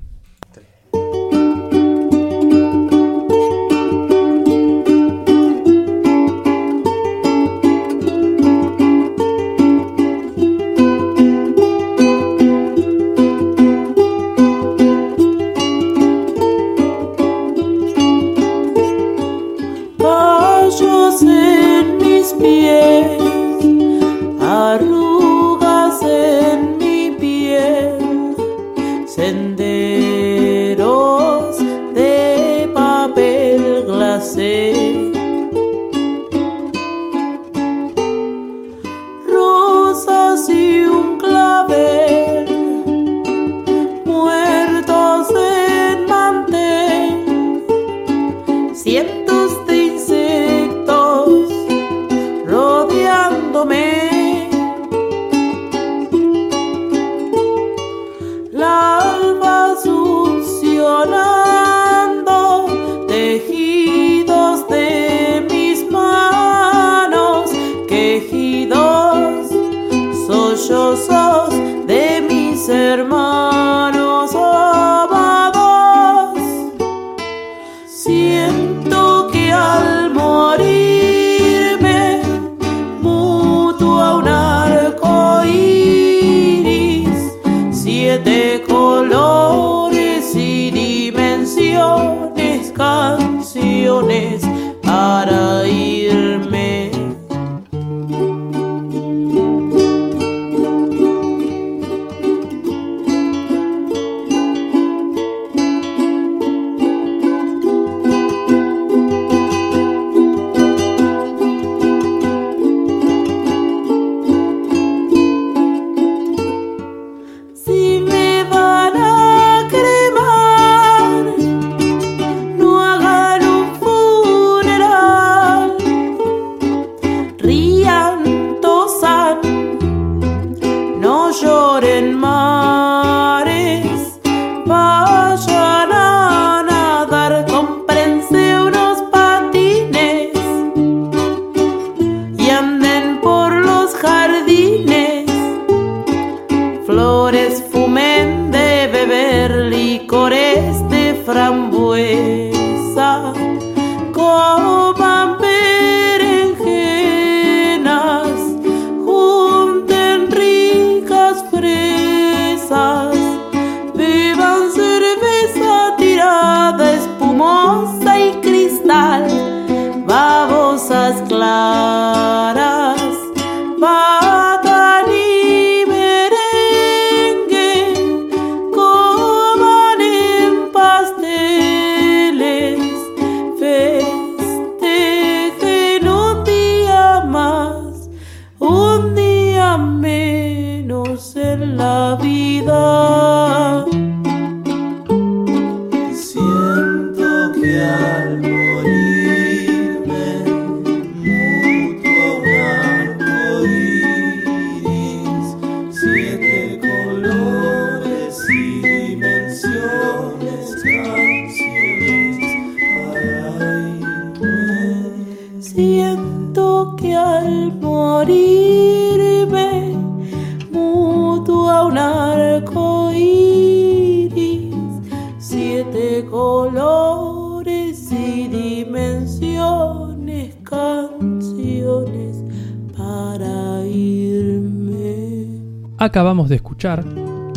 Acabamos 236.16 236.48
de 236.48 236.56
escuchar 236.56 237.04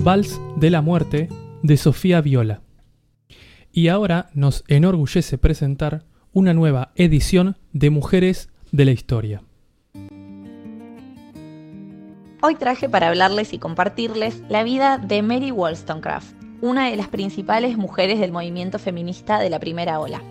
Vals 0.03 0.37
de 0.57 0.69
la 0.69 0.81
Muerte 0.81 1.29
de 1.63 1.77
Sofía 1.77 2.19
Viola. 2.19 2.59
Y 3.71 3.87
ahora 3.87 4.31
nos 4.33 4.65
enorgullece 4.67 5.37
presentar 5.37 6.03
una 6.33 6.53
nueva 6.53 6.91
edición 6.95 7.55
de 7.71 7.89
Mujeres 7.89 8.49
de 8.73 8.83
la 8.83 8.91
Historia. 8.91 9.43
Hoy 12.41 12.55
traje 12.55 12.89
para 12.89 13.07
hablarles 13.07 13.53
y 13.53 13.59
compartirles 13.59 14.43
la 14.49 14.63
vida 14.63 14.97
de 14.97 15.21
Mary 15.21 15.51
Wollstonecraft, 15.51 16.35
una 16.59 16.89
de 16.89 16.97
las 16.97 17.07
principales 17.07 17.77
mujeres 17.77 18.19
del 18.19 18.33
movimiento 18.33 18.77
feminista 18.77 19.39
de 19.39 19.49
la 19.49 19.61
primera 19.61 20.01
ola. 20.01 20.21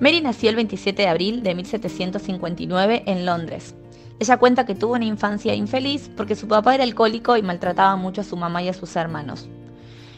Mary 0.00 0.22
nació 0.22 0.48
el 0.48 0.56
27 0.56 1.02
de 1.02 1.08
abril 1.08 1.42
de 1.42 1.54
1759 1.54 3.02
en 3.04 3.26
Londres. 3.26 3.74
Ella 4.18 4.36
cuenta 4.36 4.66
que 4.66 4.74
tuvo 4.74 4.94
una 4.94 5.04
infancia 5.04 5.54
infeliz 5.54 6.10
porque 6.16 6.36
su 6.36 6.46
papá 6.48 6.74
era 6.74 6.84
alcohólico 6.84 7.36
y 7.36 7.42
maltrataba 7.42 7.96
mucho 7.96 8.20
a 8.20 8.24
su 8.24 8.36
mamá 8.36 8.62
y 8.62 8.68
a 8.68 8.74
sus 8.74 8.94
hermanos. 8.96 9.48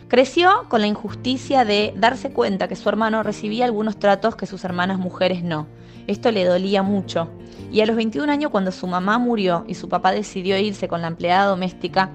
Creció 0.08 0.66
con 0.68 0.82
la 0.82 0.86
injusticia 0.86 1.64
de 1.64 1.94
darse 1.96 2.30
cuenta 2.30 2.68
que 2.68 2.76
su 2.76 2.88
hermano 2.88 3.22
recibía 3.22 3.64
algunos 3.64 3.98
tratos 3.98 4.36
que 4.36 4.46
sus 4.46 4.62
hermanas 4.64 4.98
mujeres 4.98 5.42
no. 5.42 5.66
Esto 6.06 6.30
le 6.30 6.44
dolía 6.44 6.82
mucho. 6.82 7.30
Y 7.72 7.80
a 7.80 7.86
los 7.86 7.96
21 7.96 8.30
años, 8.30 8.50
cuando 8.50 8.70
su 8.70 8.86
mamá 8.86 9.18
murió 9.18 9.64
y 9.66 9.74
su 9.74 9.88
papá 9.88 10.12
decidió 10.12 10.58
irse 10.58 10.86
con 10.86 11.00
la 11.00 11.08
empleada 11.08 11.46
doméstica, 11.46 12.10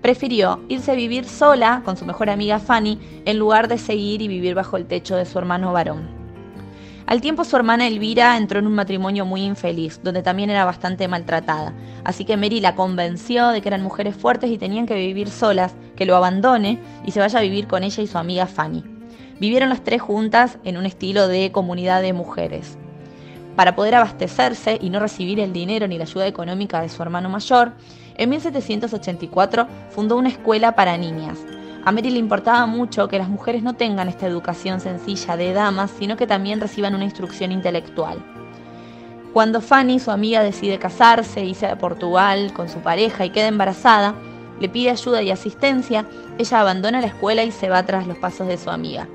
prefirió 0.00 0.60
irse 0.68 0.92
a 0.92 0.94
vivir 0.94 1.26
sola 1.26 1.82
con 1.84 1.96
su 1.96 2.06
mejor 2.06 2.30
amiga 2.30 2.58
Fanny 2.58 2.98
en 3.24 3.38
lugar 3.38 3.68
de 3.68 3.78
seguir 3.78 4.22
y 4.22 4.28
vivir 4.28 4.54
bajo 4.54 4.76
el 4.76 4.86
techo 4.86 5.14
de 5.14 5.26
su 5.26 5.38
hermano 5.38 5.72
varón. 5.72 6.23
Al 7.06 7.20
tiempo 7.20 7.44
su 7.44 7.54
hermana 7.56 7.86
Elvira 7.86 8.34
entró 8.38 8.58
en 8.58 8.66
un 8.66 8.74
matrimonio 8.74 9.26
muy 9.26 9.42
infeliz, 9.42 10.00
donde 10.02 10.22
también 10.22 10.48
era 10.48 10.64
bastante 10.64 11.06
maltratada. 11.06 11.74
Así 12.02 12.24
que 12.24 12.38
Mary 12.38 12.60
la 12.60 12.74
convenció 12.74 13.48
de 13.48 13.60
que 13.60 13.68
eran 13.68 13.82
mujeres 13.82 14.16
fuertes 14.16 14.50
y 14.50 14.56
tenían 14.56 14.86
que 14.86 14.94
vivir 14.94 15.28
solas, 15.28 15.74
que 15.96 16.06
lo 16.06 16.16
abandone 16.16 16.78
y 17.04 17.10
se 17.10 17.20
vaya 17.20 17.38
a 17.38 17.42
vivir 17.42 17.66
con 17.66 17.84
ella 17.84 18.02
y 18.02 18.06
su 18.06 18.16
amiga 18.16 18.46
Fanny. 18.46 18.82
Vivieron 19.38 19.68
las 19.68 19.84
tres 19.84 20.00
juntas 20.00 20.56
en 20.64 20.78
un 20.78 20.86
estilo 20.86 21.28
de 21.28 21.52
comunidad 21.52 22.00
de 22.00 22.14
mujeres. 22.14 22.78
Para 23.54 23.76
poder 23.76 23.96
abastecerse 23.96 24.78
y 24.80 24.88
no 24.88 24.98
recibir 24.98 25.40
el 25.40 25.52
dinero 25.52 25.86
ni 25.86 25.98
la 25.98 26.04
ayuda 26.04 26.26
económica 26.26 26.80
de 26.80 26.88
su 26.88 27.02
hermano 27.02 27.28
mayor, 27.28 27.72
en 28.16 28.30
1784 28.30 29.68
fundó 29.90 30.16
una 30.16 30.30
escuela 30.30 30.74
para 30.74 30.96
niñas, 30.96 31.38
a 31.84 31.92
Mary 31.92 32.10
le 32.10 32.18
importaba 32.18 32.64
mucho 32.66 33.08
que 33.08 33.18
las 33.18 33.28
mujeres 33.28 33.62
no 33.62 33.74
tengan 33.74 34.08
esta 34.08 34.26
educación 34.26 34.80
sencilla 34.80 35.36
de 35.36 35.52
damas, 35.52 35.90
sino 35.98 36.16
que 36.16 36.26
también 36.26 36.60
reciban 36.60 36.94
una 36.94 37.04
instrucción 37.04 37.52
intelectual. 37.52 38.24
Cuando 39.34 39.60
Fanny, 39.60 39.98
su 39.98 40.10
amiga, 40.10 40.42
decide 40.42 40.78
casarse, 40.78 41.44
irse 41.44 41.66
a 41.66 41.76
Portugal 41.76 42.52
con 42.54 42.68
su 42.68 42.78
pareja 42.78 43.26
y 43.26 43.30
queda 43.30 43.48
embarazada, 43.48 44.14
le 44.60 44.68
pide 44.68 44.90
ayuda 44.90 45.20
y 45.22 45.30
asistencia, 45.30 46.06
ella 46.38 46.60
abandona 46.60 47.00
la 47.00 47.08
escuela 47.08 47.42
y 47.42 47.50
se 47.50 47.68
va 47.68 47.84
tras 47.84 48.06
los 48.06 48.16
pasos 48.16 48.46
de 48.46 48.56
su 48.56 48.70
amiga. 48.70 49.06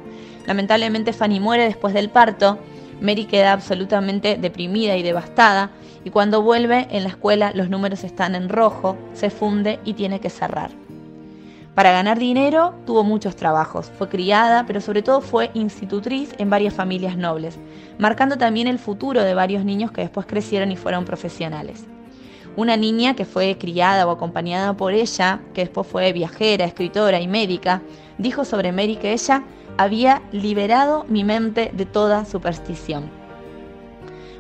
Lamentablemente 0.46 1.14
Fanny 1.14 1.40
muere 1.40 1.64
después 1.64 1.94
del 1.94 2.10
parto, 2.10 2.60
Mary 3.02 3.26
queda 3.26 3.54
absolutamente 3.54 4.38
deprimida 4.38 4.96
y 4.96 5.04
devastada, 5.04 5.72
y 6.04 6.12
cuando 6.12 6.44
vuelve 6.44 6.88
en 6.92 7.04
la 7.04 7.10
escuela 7.10 7.52
los 7.56 7.70
números 7.70 8.04
están 8.04 8.36
en 8.36 8.50
rojo, 8.50 8.96
se 9.14 9.30
funde 9.30 9.80
y 9.86 9.94
tiene 9.94 10.20
que 10.20 10.30
cerrar. 10.30 10.89
Para 11.80 11.94
ganar 11.94 12.20
dinero 12.20 12.74
tuvo 12.86 13.06
muchos 13.06 13.38
trabajos, 13.38 13.90
fue 13.98 14.10
criada, 14.10 14.66
pero 14.68 14.82
sobre 14.82 15.02
todo 15.02 15.22
fue 15.22 15.50
institutriz 15.54 16.36
en 16.38 16.50
varias 16.50 16.74
familias 16.74 17.16
nobles, 17.16 17.58
marcando 17.98 18.38
también 18.38 18.68
el 18.68 18.80
futuro 18.80 19.24
de 19.24 19.34
varios 19.34 19.64
niños 19.64 19.90
que 19.94 20.02
después 20.02 20.26
crecieron 20.26 20.74
y 20.74 20.76
fueron 20.76 21.06
profesionales. 21.06 21.86
Una 22.58 22.76
niña 22.76 23.16
que 23.16 23.24
fue 23.24 23.58
criada 23.58 24.06
o 24.06 24.12
acompañada 24.12 24.76
por 24.76 24.92
ella, 24.92 25.40
que 25.54 25.62
después 25.62 25.88
fue 25.88 26.12
viajera, 26.12 26.66
escritora 26.66 27.22
y 27.22 27.30
médica, 27.30 27.82
dijo 28.18 28.44
sobre 28.44 28.74
Mary 28.74 28.98
que 28.98 29.14
ella 29.14 29.44
había 29.78 30.22
liberado 30.34 31.06
mi 31.08 31.24
mente 31.24 31.72
de 31.74 31.86
toda 31.86 32.26
superstición. 32.26 33.10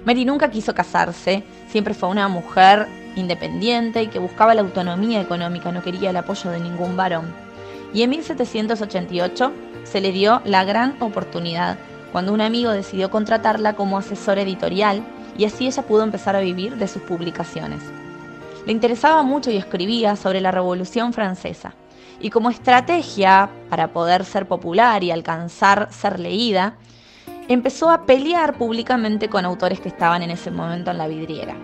Mary 0.03 0.26
nunca 0.26 0.52
quiso 0.52 0.76
casarse, 0.76 1.45
siempre 1.70 1.94
fue 1.94 2.10
una 2.10 2.28
mujer 2.28 2.90
independiente 3.20 4.04
y 4.04 4.08
que 4.08 4.20
buscaba 4.20 4.56
la 4.56 4.62
autonomía 4.62 5.22
económica, 5.22 5.72
no 5.72 5.82
quería 5.82 6.10
el 6.10 6.18
apoyo 6.18 6.50
de 6.50 6.60
ningún 6.60 6.98
varón. 6.98 7.26
Y 7.94 8.04
en 8.04 8.10
1788 8.12 9.52
se 9.84 10.02
le 10.02 10.12
dio 10.12 10.41
la 10.46 10.64
gran 10.64 10.96
oportunidad 11.02 11.78
cuando 12.12 12.34
un 12.34 12.41
amigo 12.41 12.72
decidió 12.72 13.10
contratarla 13.10 13.74
como 13.74 13.98
asesora 13.98 14.41
editorial 14.41 15.04
y 15.38 15.46
así 15.46 15.68
ella 15.68 15.84
pudo 15.84 16.04
empezar 16.04 16.36
a 16.36 16.41
vivir 16.41 16.76
de 16.78 16.88
sus 16.88 17.02
publicaciones. 17.04 17.82
Le 18.66 18.72
interesaba 18.72 19.24
mucho 19.24 19.52
y 19.52 19.58
escribía 19.58 20.16
sobre 20.16 20.41
la 20.41 20.52
Revolución 20.52 21.14
Francesa. 21.14 21.74
Y 22.20 22.30
como 22.30 22.50
estrategia 22.50 23.50
para 23.70 23.94
poder 23.94 24.26
ser 24.26 24.48
popular 24.48 25.04
y 25.04 25.12
alcanzar 25.12 25.88
ser 25.91 26.20
leída, 26.20 26.76
empezó 27.48 27.90
a 27.90 28.06
pelear 28.06 28.58
públicamente 28.58 29.30
con 29.30 29.46
autores 29.46 29.80
que 29.80 29.88
estaban 29.88 30.22
en 30.22 30.32
ese 30.32 30.52
momento 30.52 30.91
en 30.91 30.98
la 30.98 31.08
vidriera. 31.08 31.56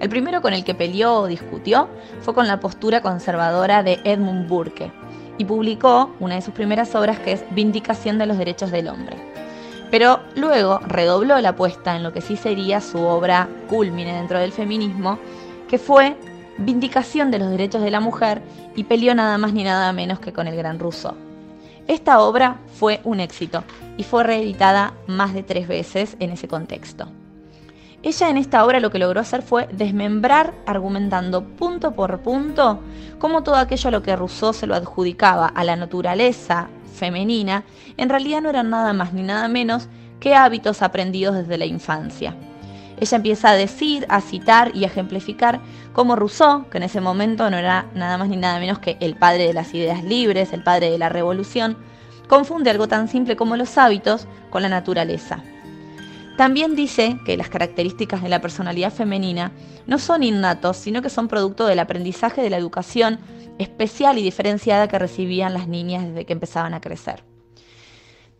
El 0.00 0.08
primero 0.08 0.40
con 0.40 0.54
el 0.54 0.64
que 0.64 0.74
peleó 0.74 1.14
o 1.14 1.26
discutió 1.26 1.88
fue 2.22 2.32
con 2.32 2.48
la 2.48 2.58
postura 2.58 3.02
conservadora 3.02 3.82
de 3.82 4.00
Edmund 4.04 4.48
Burke 4.48 4.90
y 5.36 5.44
publicó 5.44 6.10
una 6.20 6.36
de 6.36 6.42
sus 6.42 6.54
primeras 6.54 6.94
obras 6.94 7.18
que 7.18 7.32
es 7.32 7.44
Vindicación 7.50 8.18
de 8.18 8.24
los 8.24 8.38
Derechos 8.38 8.70
del 8.70 8.88
Hombre. 8.88 9.16
Pero 9.90 10.20
luego 10.36 10.78
redobló 10.78 11.38
la 11.40 11.50
apuesta 11.50 11.96
en 11.96 12.02
lo 12.02 12.14
que 12.14 12.22
sí 12.22 12.36
sería 12.36 12.80
su 12.80 12.98
obra 13.00 13.48
culmine 13.68 14.14
dentro 14.14 14.38
del 14.38 14.52
feminismo, 14.52 15.18
que 15.68 15.78
fue 15.78 16.16
Vindicación 16.56 17.30
de 17.30 17.38
los 17.38 17.50
Derechos 17.50 17.82
de 17.82 17.90
la 17.90 18.00
Mujer 18.00 18.40
y 18.76 18.84
peleó 18.84 19.14
nada 19.14 19.36
más 19.36 19.52
ni 19.52 19.64
nada 19.64 19.92
menos 19.92 20.18
que 20.18 20.32
con 20.32 20.46
el 20.46 20.56
gran 20.56 20.78
Rousseau. 20.78 21.14
Esta 21.88 22.20
obra 22.20 22.56
fue 22.78 23.00
un 23.04 23.20
éxito 23.20 23.64
y 23.98 24.04
fue 24.04 24.24
reeditada 24.24 24.94
más 25.06 25.34
de 25.34 25.42
tres 25.42 25.68
veces 25.68 26.16
en 26.20 26.30
ese 26.30 26.48
contexto. 26.48 27.08
Ella 28.02 28.30
en 28.30 28.38
esta 28.38 28.64
obra 28.64 28.80
lo 28.80 28.90
que 28.90 28.98
logró 28.98 29.20
hacer 29.20 29.42
fue 29.42 29.68
desmembrar, 29.72 30.54
argumentando 30.64 31.44
punto 31.44 31.92
por 31.92 32.20
punto, 32.20 32.80
cómo 33.18 33.42
todo 33.42 33.56
aquello 33.56 33.88
a 33.88 33.90
lo 33.90 34.02
que 34.02 34.16
Rousseau 34.16 34.54
se 34.54 34.66
lo 34.66 34.74
adjudicaba 34.74 35.46
a 35.46 35.64
la 35.64 35.76
naturaleza 35.76 36.70
femenina, 36.94 37.64
en 37.98 38.08
realidad 38.08 38.40
no 38.40 38.48
eran 38.48 38.70
nada 38.70 38.94
más 38.94 39.12
ni 39.12 39.22
nada 39.22 39.48
menos 39.48 39.88
que 40.18 40.34
hábitos 40.34 40.80
aprendidos 40.80 41.34
desde 41.34 41.58
la 41.58 41.66
infancia. 41.66 42.34
Ella 42.98 43.16
empieza 43.16 43.50
a 43.50 43.54
decir, 43.54 44.06
a 44.08 44.22
citar 44.22 44.74
y 44.74 44.84
a 44.84 44.86
ejemplificar 44.86 45.60
cómo 45.92 46.16
Rousseau, 46.16 46.70
que 46.70 46.78
en 46.78 46.84
ese 46.84 47.02
momento 47.02 47.50
no 47.50 47.58
era 47.58 47.84
nada 47.94 48.16
más 48.16 48.30
ni 48.30 48.36
nada 48.38 48.58
menos 48.60 48.78
que 48.78 48.96
el 49.00 49.14
padre 49.14 49.46
de 49.46 49.52
las 49.52 49.74
ideas 49.74 50.02
libres, 50.04 50.54
el 50.54 50.62
padre 50.62 50.90
de 50.90 50.98
la 50.98 51.10
revolución, 51.10 51.76
confunde 52.28 52.70
algo 52.70 52.88
tan 52.88 53.08
simple 53.08 53.36
como 53.36 53.56
los 53.56 53.76
hábitos 53.76 54.26
con 54.48 54.62
la 54.62 54.70
naturaleza. 54.70 55.42
También 56.40 56.74
dice 56.74 57.18
que 57.26 57.36
las 57.36 57.50
características 57.50 58.22
de 58.22 58.30
la 58.30 58.40
personalidad 58.40 58.90
femenina 58.90 59.52
no 59.86 59.98
son 59.98 60.22
innatos, 60.22 60.78
sino 60.78 61.02
que 61.02 61.10
son 61.10 61.28
producto 61.28 61.66
del 61.66 61.80
aprendizaje 61.80 62.40
de 62.40 62.48
la 62.48 62.56
educación 62.56 63.18
especial 63.58 64.16
y 64.16 64.22
diferenciada 64.22 64.88
que 64.88 64.98
recibían 64.98 65.52
las 65.52 65.68
niñas 65.68 66.06
desde 66.06 66.24
que 66.24 66.32
empezaban 66.32 66.72
a 66.72 66.80
crecer. 66.80 67.24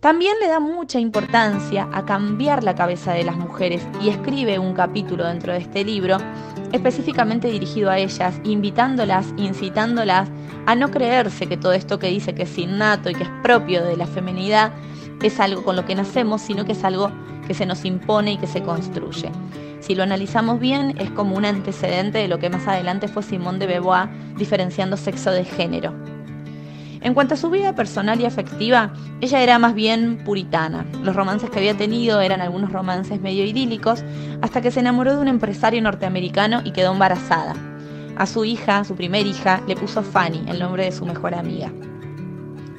También 0.01 0.33
le 0.41 0.49
da 0.49 0.61
mucha 0.61 0.99
importancia 0.99 1.91
a 1.93 2.07
cambiar 2.07 2.65
la 2.65 2.75
cabeza 2.75 3.13
de 3.13 3.23
las 3.23 3.37
mujeres 3.37 3.87
y 4.03 4.09
escribe 4.09 4.59
un 4.59 4.73
capítulo 4.73 5.27
dentro 5.27 5.53
de 5.53 5.59
este 5.59 5.85
libro 5.85 6.17
específicamente 6.73 7.49
dirigido 7.49 7.91
a 7.91 7.99
ellas, 7.99 8.41
invitándolas, 8.45 9.27
incitándolas 9.37 10.31
a 10.65 10.75
no 10.75 10.91
creerse 10.91 11.49
que 11.49 11.59
todo 11.59 11.75
esto 11.75 11.99
que 11.99 12.07
dice 12.07 12.35
que 12.35 12.45
es 12.45 12.57
innato 12.57 13.11
y 13.11 13.15
que 13.15 13.25
es 13.25 13.31
propio 13.43 13.85
de 13.85 13.99
la 13.99 14.07
feminidad 14.07 14.73
es 15.23 15.39
algo 15.39 15.63
con 15.63 15.77
lo 15.77 15.85
que 15.85 15.95
nacemos, 15.95 16.41
sino 16.41 16.65
que 16.65 16.73
es 16.73 16.83
algo 16.83 17.13
que 17.51 17.55
se 17.55 17.67
nos 17.67 17.85
impone 17.85 18.35
y 18.35 18.37
que 18.37 18.47
se 18.47 18.63
construye. 18.63 19.29
Si 19.81 19.97
lo 19.97 20.05
analizamos 20.05 20.61
bien, 20.61 20.95
es 21.01 21.11
como 21.11 21.35
un 21.35 21.45
antecedente 21.45 22.19
de 22.19 22.29
lo 22.29 22.39
que 22.39 22.49
más 22.49 22.69
adelante 22.69 23.09
fue 23.09 23.25
Simón 23.25 23.59
de 23.59 23.67
Beauvoir 23.67 24.09
diferenciando 24.37 24.97
sexo 24.97 25.33
de 25.33 25.45
género. 25.45 25.93
En 27.01 27.13
cuanto 27.13 27.35
a 27.35 27.37
su 27.37 27.51
vida 27.51 27.75
personal 27.75 28.21
y 28.21 28.25
afectiva, 28.25 28.93
ella 29.21 29.43
era 29.43 29.59
más 29.59 29.75
bien 29.75 30.23
puritana. 30.25 30.87
Los 31.03 31.17
romances 31.17 31.51
que 31.51 31.59
había 31.59 31.77
tenido 31.77 32.21
eran 32.21 32.41
algunos 32.41 32.71
romances 32.71 33.21
medio 33.21 33.45
idílicos, 33.45 34.05
hasta 34.43 34.61
que 34.61 34.71
se 34.71 34.79
enamoró 34.79 35.17
de 35.17 35.23
un 35.23 35.27
empresario 35.27 35.83
norteamericano 35.83 36.61
y 36.65 36.71
quedó 36.71 36.93
embarazada. 36.93 37.57
A 38.17 38.27
su 38.27 38.45
hija, 38.45 38.85
su 38.85 38.95
primer 38.95 39.27
hija, 39.27 39.61
le 39.67 39.75
puso 39.75 40.05
Fanny, 40.05 40.45
el 40.47 40.61
nombre 40.61 40.85
de 40.85 40.93
su 40.93 41.05
mejor 41.05 41.35
amiga. 41.35 41.73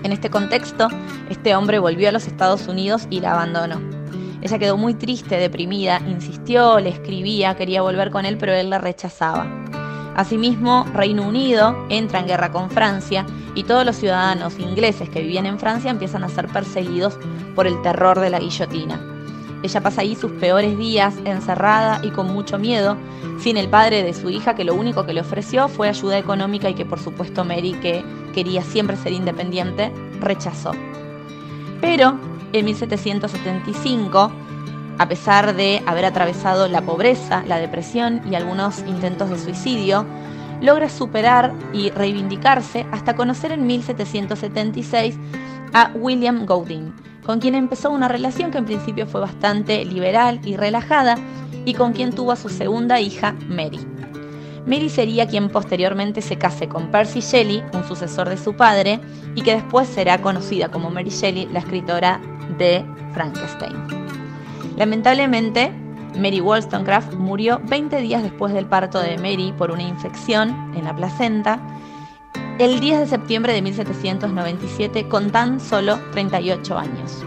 En 0.06 0.14
este 0.14 0.30
contexto, 0.30 0.88
este 1.30 1.58
hombre 1.58 1.78
volvió 1.78 2.08
a 2.08 2.14
los 2.14 2.26
Estados 2.26 2.70
Unidos 2.70 3.06
y 3.10 3.20
la 3.20 3.34
abandonó. 3.34 4.01
Ella 4.42 4.58
quedó 4.58 4.78
muy 4.78 4.96
triste, 4.96 5.38
deprimida, 5.38 6.02
insistió, 6.08 6.80
le 6.80 6.90
escribía, 6.90 7.56
quería 7.56 7.82
volver 7.82 8.10
con 8.10 8.26
él, 8.26 8.38
pero 8.38 8.54
él 8.54 8.70
la 8.70 8.80
rechazaba. 8.80 9.48
Asimismo, 10.16 10.86
Reino 10.94 11.24
Unido 11.24 11.86
entra 11.90 12.20
en 12.20 12.28
guerra 12.28 12.52
con 12.52 12.70
Francia 12.70 13.26
y 13.56 13.64
todos 13.64 13.86
los 13.86 13.96
ciudadanos 13.96 14.60
ingleses 14.60 15.10
que 15.10 15.22
vivían 15.22 15.46
en 15.46 15.60
Francia 15.60 15.92
empiezan 15.92 16.24
a 16.24 16.30
ser 16.30 16.48
perseguidos 16.48 17.18
por 17.56 17.68
el 17.68 17.82
terror 17.82 18.20
de 18.20 18.30
la 18.30 18.40
guillotina. 18.40 19.00
Ella 19.64 19.82
pasa 19.82 20.02
ahí 20.02 20.16
sus 20.16 20.32
peores 20.34 20.78
días 20.78 21.14
encerrada 21.24 22.02
y 22.04 22.10
con 22.10 22.34
mucho 22.34 22.58
miedo, 22.58 22.98
sin 23.40 23.58
el 23.58 23.70
padre 23.70 24.04
de 24.04 24.14
su 24.14 24.30
hija 24.30 24.56
que 24.56 24.64
lo 24.64 24.74
único 24.74 25.06
que 25.06 25.14
le 25.14 25.22
ofreció 25.22 25.68
fue 25.68 25.88
ayuda 25.88 26.18
económica 26.18 26.70
y 26.70 26.74
que 26.74 26.86
por 26.86 27.00
supuesto 27.00 27.46
Mary, 27.46 27.74
que 27.74 28.04
quería 28.34 28.64
siempre 28.64 28.98
ser 28.98 29.14
independiente, 29.14 29.92
rechazó. 30.20 30.72
Pero 31.80 32.18
en 32.54 32.66
1775, 32.66 34.32
a 34.98 35.08
pesar 35.08 35.56
de 35.56 35.82
haber 35.86 36.06
atravesado 36.06 36.68
la 36.68 36.82
pobreza, 36.82 37.44
la 37.48 37.58
depresión 37.58 38.22
y 38.30 38.36
algunos 38.36 38.80
intentos 38.80 39.30
de 39.30 39.40
suicidio, 39.40 40.06
logra 40.62 40.90
superar 40.90 41.54
y 41.74 41.90
reivindicarse 41.90 42.86
hasta 42.92 43.16
conocer 43.16 43.52
en 43.52 43.66
1776 43.66 45.18
a 45.74 45.92
William 45.96 46.46
Gooding, 46.46 46.94
con 47.26 47.40
quien 47.40 47.56
empezó 47.56 47.90
una 47.90 48.08
relación 48.08 48.52
que 48.52 48.60
en 48.60 48.66
principio 48.66 49.08
fue 49.08 49.22
bastante 49.22 49.84
liberal 49.86 50.40
y 50.44 50.56
relajada 50.56 51.16
y 51.66 51.74
con 51.74 51.94
quien 51.94 52.14
tuvo 52.14 52.32
a 52.32 52.36
su 52.36 52.50
segunda 52.50 53.00
hija, 53.00 53.36
Mary. 53.48 53.80
Mary 54.66 54.90
sería 54.90 55.28
quien 55.28 55.50
posteriormente 55.50 56.22
se 56.22 56.38
case 56.38 56.68
con 56.68 56.92
Percy 56.92 57.22
Shelley, 57.22 57.64
un 57.74 57.84
sucesor 57.88 58.30
de 58.30 58.38
su 58.38 58.56
padre, 58.56 59.00
y 59.34 59.42
que 59.42 59.56
después 59.56 59.88
será 59.88 60.22
conocida 60.22 60.70
como 60.70 60.92
Mary 60.92 61.10
Shelley, 61.10 61.48
la 61.52 61.60
escritora 61.60 62.22
de 62.58 62.86
Frankenstein. 63.14 63.76
Lamentablemente, 64.78 65.72
Mary 66.16 66.42
Wollstonecraft 66.42 67.14
murió 67.14 67.62
20 67.66 67.98
días 68.02 68.24
después 68.24 68.54
del 68.54 68.66
parto 68.66 69.00
de 69.00 69.18
Mary 69.18 69.54
por 69.58 69.72
una 69.72 69.84
infección 69.84 70.74
en 70.76 70.86
la 70.86 70.96
placenta, 70.96 71.60
el 72.60 72.80
10 72.80 73.00
de 73.00 73.08
septiembre 73.08 73.54
de 73.54 73.62
1797 73.62 75.08
con 75.08 75.32
tan 75.32 75.60
solo 75.60 76.00
38 76.12 76.78
años. 76.78 77.24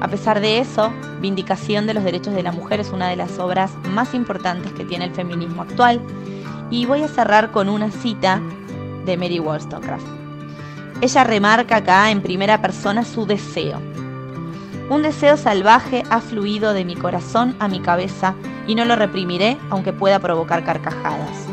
A 0.00 0.08
pesar 0.08 0.40
de 0.40 0.58
eso, 0.58 0.92
Vindicación 1.20 1.86
de 1.86 1.94
los 1.94 2.02
Derechos 2.02 2.34
de 2.34 2.42
la 2.42 2.50
Mujer 2.50 2.80
es 2.80 2.90
una 2.90 3.08
de 3.08 3.16
las 3.16 3.38
obras 3.38 3.72
más 3.90 4.14
importantes 4.14 4.72
que 4.72 4.84
tiene 4.84 5.04
el 5.04 5.12
feminismo 5.12 5.62
actual 5.62 6.00
y 6.70 6.86
voy 6.86 7.02
a 7.02 7.08
cerrar 7.08 7.52
con 7.52 7.68
una 7.68 7.90
cita 7.90 8.40
de 9.04 9.16
Mary 9.16 9.38
Wollstonecraft. 9.38 10.06
Ella 11.00 11.24
remarca 11.24 11.76
acá 11.76 12.10
en 12.10 12.22
primera 12.22 12.60
persona 12.62 13.04
su 13.04 13.26
deseo. 13.26 13.80
Un 14.92 15.00
deseo 15.00 15.38
salvaje 15.38 16.02
ha 16.10 16.20
fluido 16.20 16.74
de 16.74 16.84
mi 16.84 16.96
corazón 16.96 17.56
a 17.60 17.66
mi 17.66 17.80
cabeza 17.80 18.34
y 18.66 18.74
no 18.74 18.84
lo 18.84 18.94
reprimiré 18.94 19.56
aunque 19.70 19.94
pueda 19.94 20.18
provocar 20.18 20.64
carcajadas. 20.64 21.46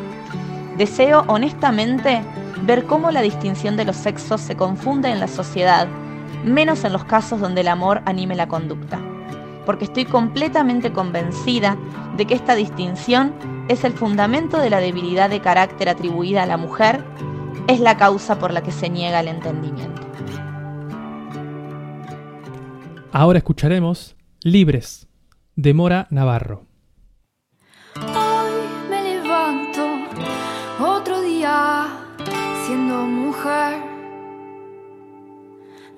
Deseo 0.77 1.23
honestamente 1.27 2.21
ver 2.63 2.83
cómo 2.83 3.11
la 3.11 3.21
distinción 3.21 3.77
de 3.77 3.85
los 3.85 3.95
sexos 3.95 4.41
se 4.41 4.57
confunde 4.57 5.09
en 5.09 5.21
la 5.21 5.29
sociedad, 5.29 5.87
menos 6.43 6.83
en 6.83 6.91
los 6.91 7.05
casos 7.05 7.39
donde 7.39 7.61
el 7.61 7.69
amor 7.69 8.01
anime 8.03 8.35
la 8.35 8.49
conducta, 8.49 8.99
porque 9.65 9.85
estoy 9.85 10.03
completamente 10.03 10.91
convencida 10.91 11.77
de 12.17 12.27
que 12.27 12.33
esta 12.33 12.55
distinción 12.55 13.33
es 13.69 13.85
el 13.85 13.93
fundamento 13.93 14.57
de 14.57 14.69
la 14.69 14.81
debilidad 14.81 15.29
de 15.29 15.39
carácter 15.39 15.87
atribuida 15.87 16.43
a 16.43 16.45
la 16.45 16.57
mujer, 16.57 17.05
es 17.67 17.79
la 17.79 17.95
causa 17.95 18.37
por 18.37 18.51
la 18.51 18.63
que 18.63 18.73
se 18.73 18.89
niega 18.89 19.21
el 19.21 19.29
entendimiento. 19.29 19.98
Ahora 23.11 23.39
escucharemos 23.39 24.15
Libres, 24.43 25.07
de 25.55 25.73
Mora 25.73 26.05
Navarro. 26.11 26.67
Hoy 27.95 28.51
me 28.87 29.01
levanto 29.01 29.83
otro 30.79 31.19
día 31.21 31.87
siendo 32.67 33.07
mujer. 33.07 33.81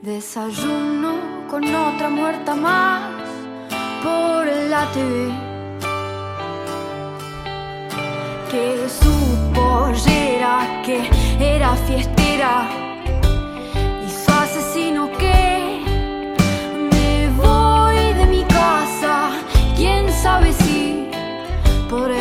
Desayuno 0.01 1.47
con 1.49 1.65
otra 1.75 2.09
muerta 2.09 2.55
más 2.55 3.11
por 4.01 4.45
la 4.69 4.89
TV. 4.93 5.31
Que 8.49 8.87
su 8.87 9.53
pollera 9.53 10.81
que 10.85 11.09
era 11.39 11.75
fiestera 11.75 12.90
por 21.91 22.20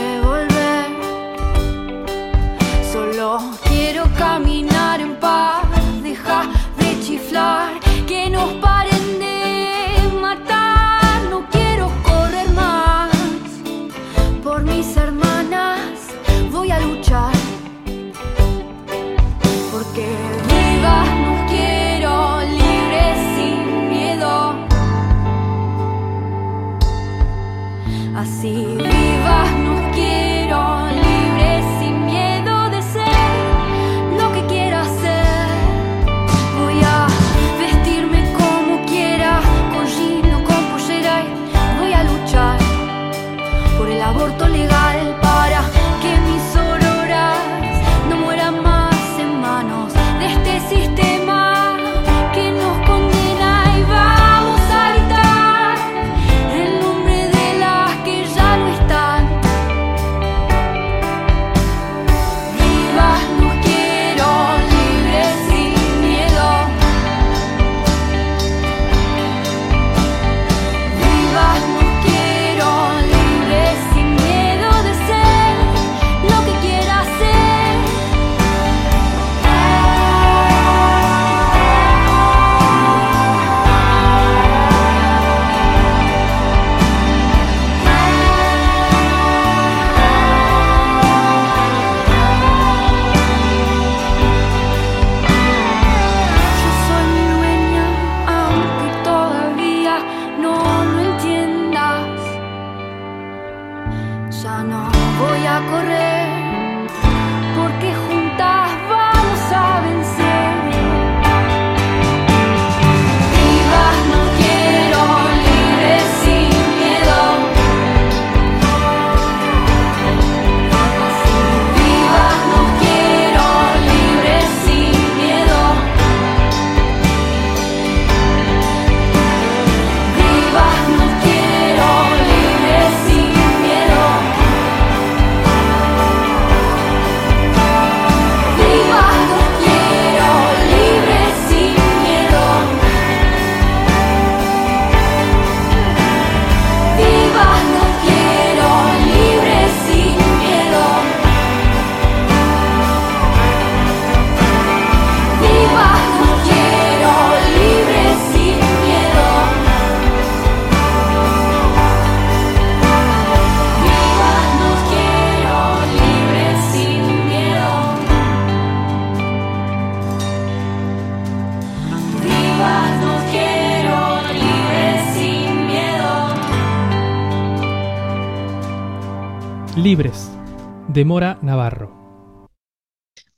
de 181.01 181.07
Mora 181.07 181.39
Navarro. 181.41 182.47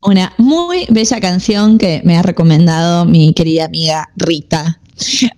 Una 0.01 0.35
muy 0.37 0.85
bella 0.91 1.21
canción 1.21 1.79
que 1.79 2.03
me 2.05 2.17
ha 2.19 2.23
recomendado 2.23 3.05
mi 3.05 3.33
querida 3.35 3.67
amiga 3.67 4.11
Rita. 4.17 4.81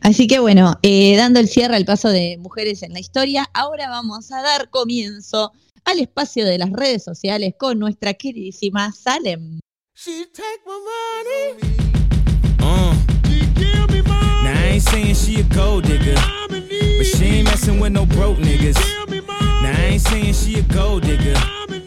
Así 0.01 0.26
que 0.26 0.38
bueno, 0.38 0.74
eh, 0.80 1.18
dando 1.18 1.38
el 1.38 1.48
cierre 1.48 1.76
al 1.76 1.84
paso 1.84 2.09
de 2.09 2.38
Mujeres 2.38 2.82
en 2.82 2.94
la 2.94 3.01
Historia, 3.01 3.46
ahora 3.52 3.90
vamos 3.90 4.32
a 4.32 4.40
dar 4.40 4.70
comienzo 4.70 5.52
al 5.84 5.98
espacio 5.98 6.46
de 6.46 6.56
las 6.56 6.72
redes 6.72 7.05
sociales 7.05 7.52
con 7.59 7.78
nuestra 7.78 8.14
queridísima 8.14 8.90
Salem. 8.92 9.60
Uh. 12.62 12.94
Now 14.44 14.52
I 14.52 14.70
ain't 14.72 14.82
saying 14.82 15.14
she 15.14 15.40
a 15.40 15.42
gold 15.55 15.84
digger, 15.84 16.14
but 16.48 17.05
she 17.05 17.24
ain't 17.26 17.44
messing 17.44 17.80
with 17.80 17.92
no 17.92 18.06
broke 18.06 18.38
niggas. 18.38 18.78
Now 19.10 19.74
I 19.76 19.92
ain't 19.92 20.01
saying 20.01 20.32
she 20.32 20.60
a 20.60 20.62
gold 20.62 21.02
digger, 21.02 21.34
but 21.68 21.84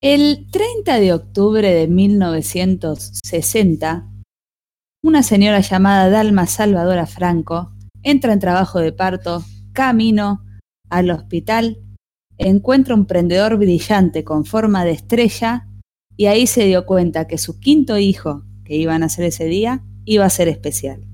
El 0.00 0.48
30 0.50 0.98
de 0.98 1.12
octubre 1.12 1.72
de 1.72 1.86
1960, 1.86 4.10
una 5.04 5.22
señora 5.22 5.60
llamada 5.60 6.10
Dalma 6.10 6.48
Salvadora 6.48 7.06
Franco 7.06 7.70
entra 8.02 8.32
en 8.32 8.40
trabajo 8.40 8.80
de 8.80 8.92
parto, 8.92 9.44
camino 9.72 10.44
al 10.90 11.12
hospital, 11.12 11.78
encuentra 12.36 12.96
un 12.96 13.06
prendedor 13.06 13.58
brillante 13.58 14.24
con 14.24 14.44
forma 14.44 14.84
de 14.84 14.90
estrella 14.90 15.68
y 16.16 16.26
ahí 16.26 16.48
se 16.48 16.64
dio 16.64 16.84
cuenta 16.84 17.28
que 17.28 17.38
su 17.38 17.60
quinto 17.60 17.98
hijo, 17.98 18.42
que 18.64 18.74
iba 18.74 18.96
a 18.96 18.98
nacer 18.98 19.26
ese 19.26 19.44
día, 19.44 19.84
iba 20.04 20.24
a 20.24 20.30
ser 20.30 20.48
especial. 20.48 21.04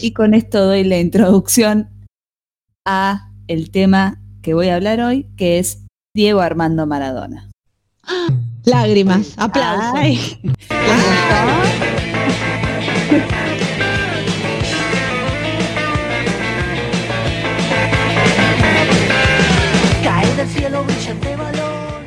Y 0.00 0.12
con 0.12 0.34
esto 0.34 0.64
doy 0.64 0.84
la 0.84 0.98
introducción 0.98 1.90
a 2.84 3.30
el 3.48 3.70
tema 3.70 4.20
que 4.42 4.54
voy 4.54 4.68
a 4.68 4.76
hablar 4.76 5.00
hoy, 5.00 5.26
que 5.36 5.58
es 5.58 5.84
Diego 6.14 6.40
Armando 6.40 6.86
Maradona. 6.86 7.50
Lágrimas, 8.64 9.34
aplausos. 9.36 9.92
Ay. 9.94 10.18
Cae 20.02 20.36
del 20.36 20.48
cielo 20.48 20.84
brillante 20.84 21.36
balón. 21.36 22.04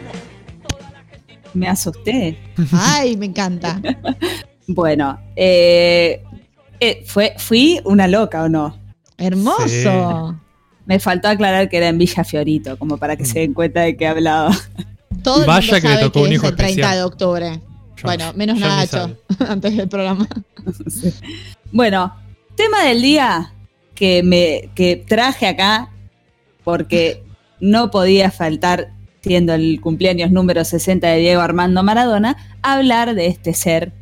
Me 1.54 1.68
asusté. 1.68 2.38
Ay, 2.74 3.16
me 3.18 3.26
encanta. 3.28 3.82
Bueno, 4.72 5.20
eh, 5.36 6.22
eh, 6.80 7.04
fue, 7.08 7.34
fui 7.38 7.82
una 7.86 8.08
loca 8.08 8.44
o 8.44 8.50
no. 8.50 8.78
Hermoso. 9.18 10.40
Me 10.86 11.00
faltó 11.00 11.28
aclarar 11.28 11.70
que 11.70 11.78
era 11.78 11.88
en 11.88 11.98
Villa 11.98 12.24
Fiorito, 12.24 12.78
como 12.78 12.98
para 12.98 13.16
que 13.18 13.26
se 13.26 13.40
den 13.40 13.54
cuenta 13.56 13.82
de 13.82 13.98
qué 13.98 14.06
hablaba. 14.08 14.56
Todo 15.24 15.42
el 15.42 15.48
mundo 15.48 15.62
que 15.62 15.72
le 15.72 15.82
sabe 15.82 16.02
tocó 16.02 16.22
un 16.22 16.28
es 16.28 16.34
hijo 16.34 16.48
el 16.50 16.56
30 16.56 16.70
especial. 16.70 16.98
de 16.98 17.04
octubre. 17.04 17.62
Yo- 17.98 18.04
bueno, 18.04 18.32
menos 18.36 18.60
Nacho, 18.60 19.18
antes 19.48 19.76
del 19.76 19.90
programa. 19.90 20.28
Bueno, 21.72 22.16
tema 22.56 22.84
del 22.84 23.02
día 23.02 23.54
que 23.96 24.24
me 24.24 24.70
que 24.76 24.96
traje 24.96 25.48
acá 25.48 25.90
porque 26.64 27.24
no 27.60 27.90
podía 27.92 28.32
faltar, 28.32 28.94
siendo 29.22 29.54
el 29.54 29.82
cumpleaños 29.82 30.32
número 30.32 30.64
60 30.64 31.08
de 31.08 31.18
Diego 31.20 31.42
Armando 31.42 31.82
Maradona, 31.84 32.38
hablar 32.62 33.16
de 33.16 33.28
este 33.28 33.54
ser. 33.54 33.94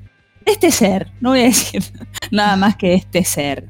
Este 0.47 0.71
ser, 0.71 1.11
no 1.21 1.29
voy 1.31 1.41
a 1.41 1.43
decir 1.43 1.83
nada 2.31 2.55
más 2.55 2.75
que 2.77 2.93
este 2.95 3.23
ser. 3.23 3.67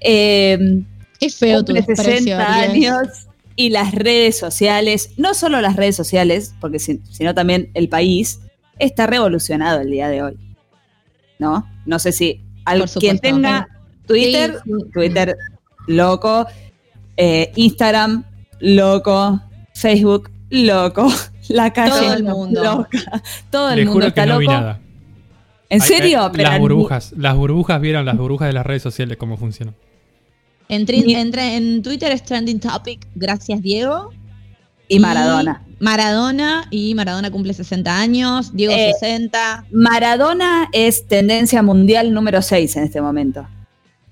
Eh, 0.00 0.82
Es 1.20 1.36
feo 1.36 1.64
tu 1.64 1.72
cumple 1.74 1.94
desprecio. 1.94 2.36
60 2.36 2.54
Ariel. 2.54 2.92
años 2.94 3.08
y 3.56 3.70
las 3.70 3.92
redes 3.94 4.38
sociales, 4.38 5.10
no 5.16 5.34
solo 5.34 5.60
las 5.60 5.76
redes 5.76 5.96
sociales, 5.96 6.54
porque 6.60 6.78
si- 6.78 7.00
sino 7.10 7.34
también 7.34 7.70
el 7.74 7.88
país, 7.88 8.40
está 8.78 9.06
revolucionado 9.06 9.80
el 9.80 9.90
día 9.90 10.08
de 10.08 10.22
hoy. 10.22 10.36
¿No? 11.38 11.66
No 11.86 11.98
sé 11.98 12.12
si 12.12 12.40
al, 12.64 12.84
quien 13.00 13.18
tenga 13.18 13.68
Twitter, 14.06 14.60
Sí, 14.64 14.70
sí. 14.72 14.90
Twitter 14.92 15.36
loco, 15.86 16.46
eh, 17.16 17.52
Instagram 17.56 18.24
loco, 18.60 19.40
Facebook 19.74 20.30
loco, 20.50 21.12
la 21.48 21.72
calle 21.72 21.90
Todo 21.90 22.14
el 22.14 22.22
mundo. 22.24 22.62
loca, 22.62 23.22
todo 23.50 23.70
el 23.70 23.76
Le 23.76 23.84
mundo 23.84 23.92
juro 23.94 24.06
está 24.08 24.26
no 24.26 24.38
vi 24.38 24.46
loco. 24.46 24.58
nada. 24.60 24.80
¿En 25.74 25.80
serio? 25.80 26.26
eh, 26.26 26.30
Pero 26.32 26.44
las 26.44 26.52
ni- 26.54 26.58
burbujas, 26.60 27.12
las 27.16 27.36
burbujas 27.36 27.80
vieron 27.80 28.04
las 28.04 28.16
burbujas 28.16 28.48
de 28.48 28.52
las 28.54 28.64
redes 28.66 28.82
sociales 28.82 29.16
cómo 29.16 29.36
funcionan. 29.36 29.74
En, 30.68 30.86
Twitter 30.86 32.10
es 32.12 32.24
trending 32.24 32.58
topic, 32.60 33.06
gracias 33.14 33.60
Diego. 33.62 34.10
y 34.88 34.98
Maradona. 34.98 35.62
Maradona 35.80 36.66
y 36.70 36.94
Maradona 36.94 37.30
cumple 37.30 37.52
60 37.54 37.98
años, 38.00 38.54
Diego 38.54 38.72
Eh, 38.74 38.92
60. 39.00 39.64
Maradona 39.72 40.68
es 40.72 41.06
tendencia 41.06 41.62
mundial 41.62 42.12
número 42.14 42.40
6 42.42 42.76
en 42.76 42.84
este 42.84 43.00
momento. 43.00 43.46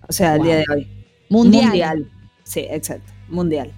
O 0.08 0.12
sea, 0.12 0.32
el 0.34 0.38
Wow. 0.38 0.46
día 0.46 0.56
de 0.56 0.64
hoy. 0.74 0.88
Mundial. 1.28 2.10
Sí, 2.44 2.66
exacto. 2.68 3.12
Mundial. 3.28 3.70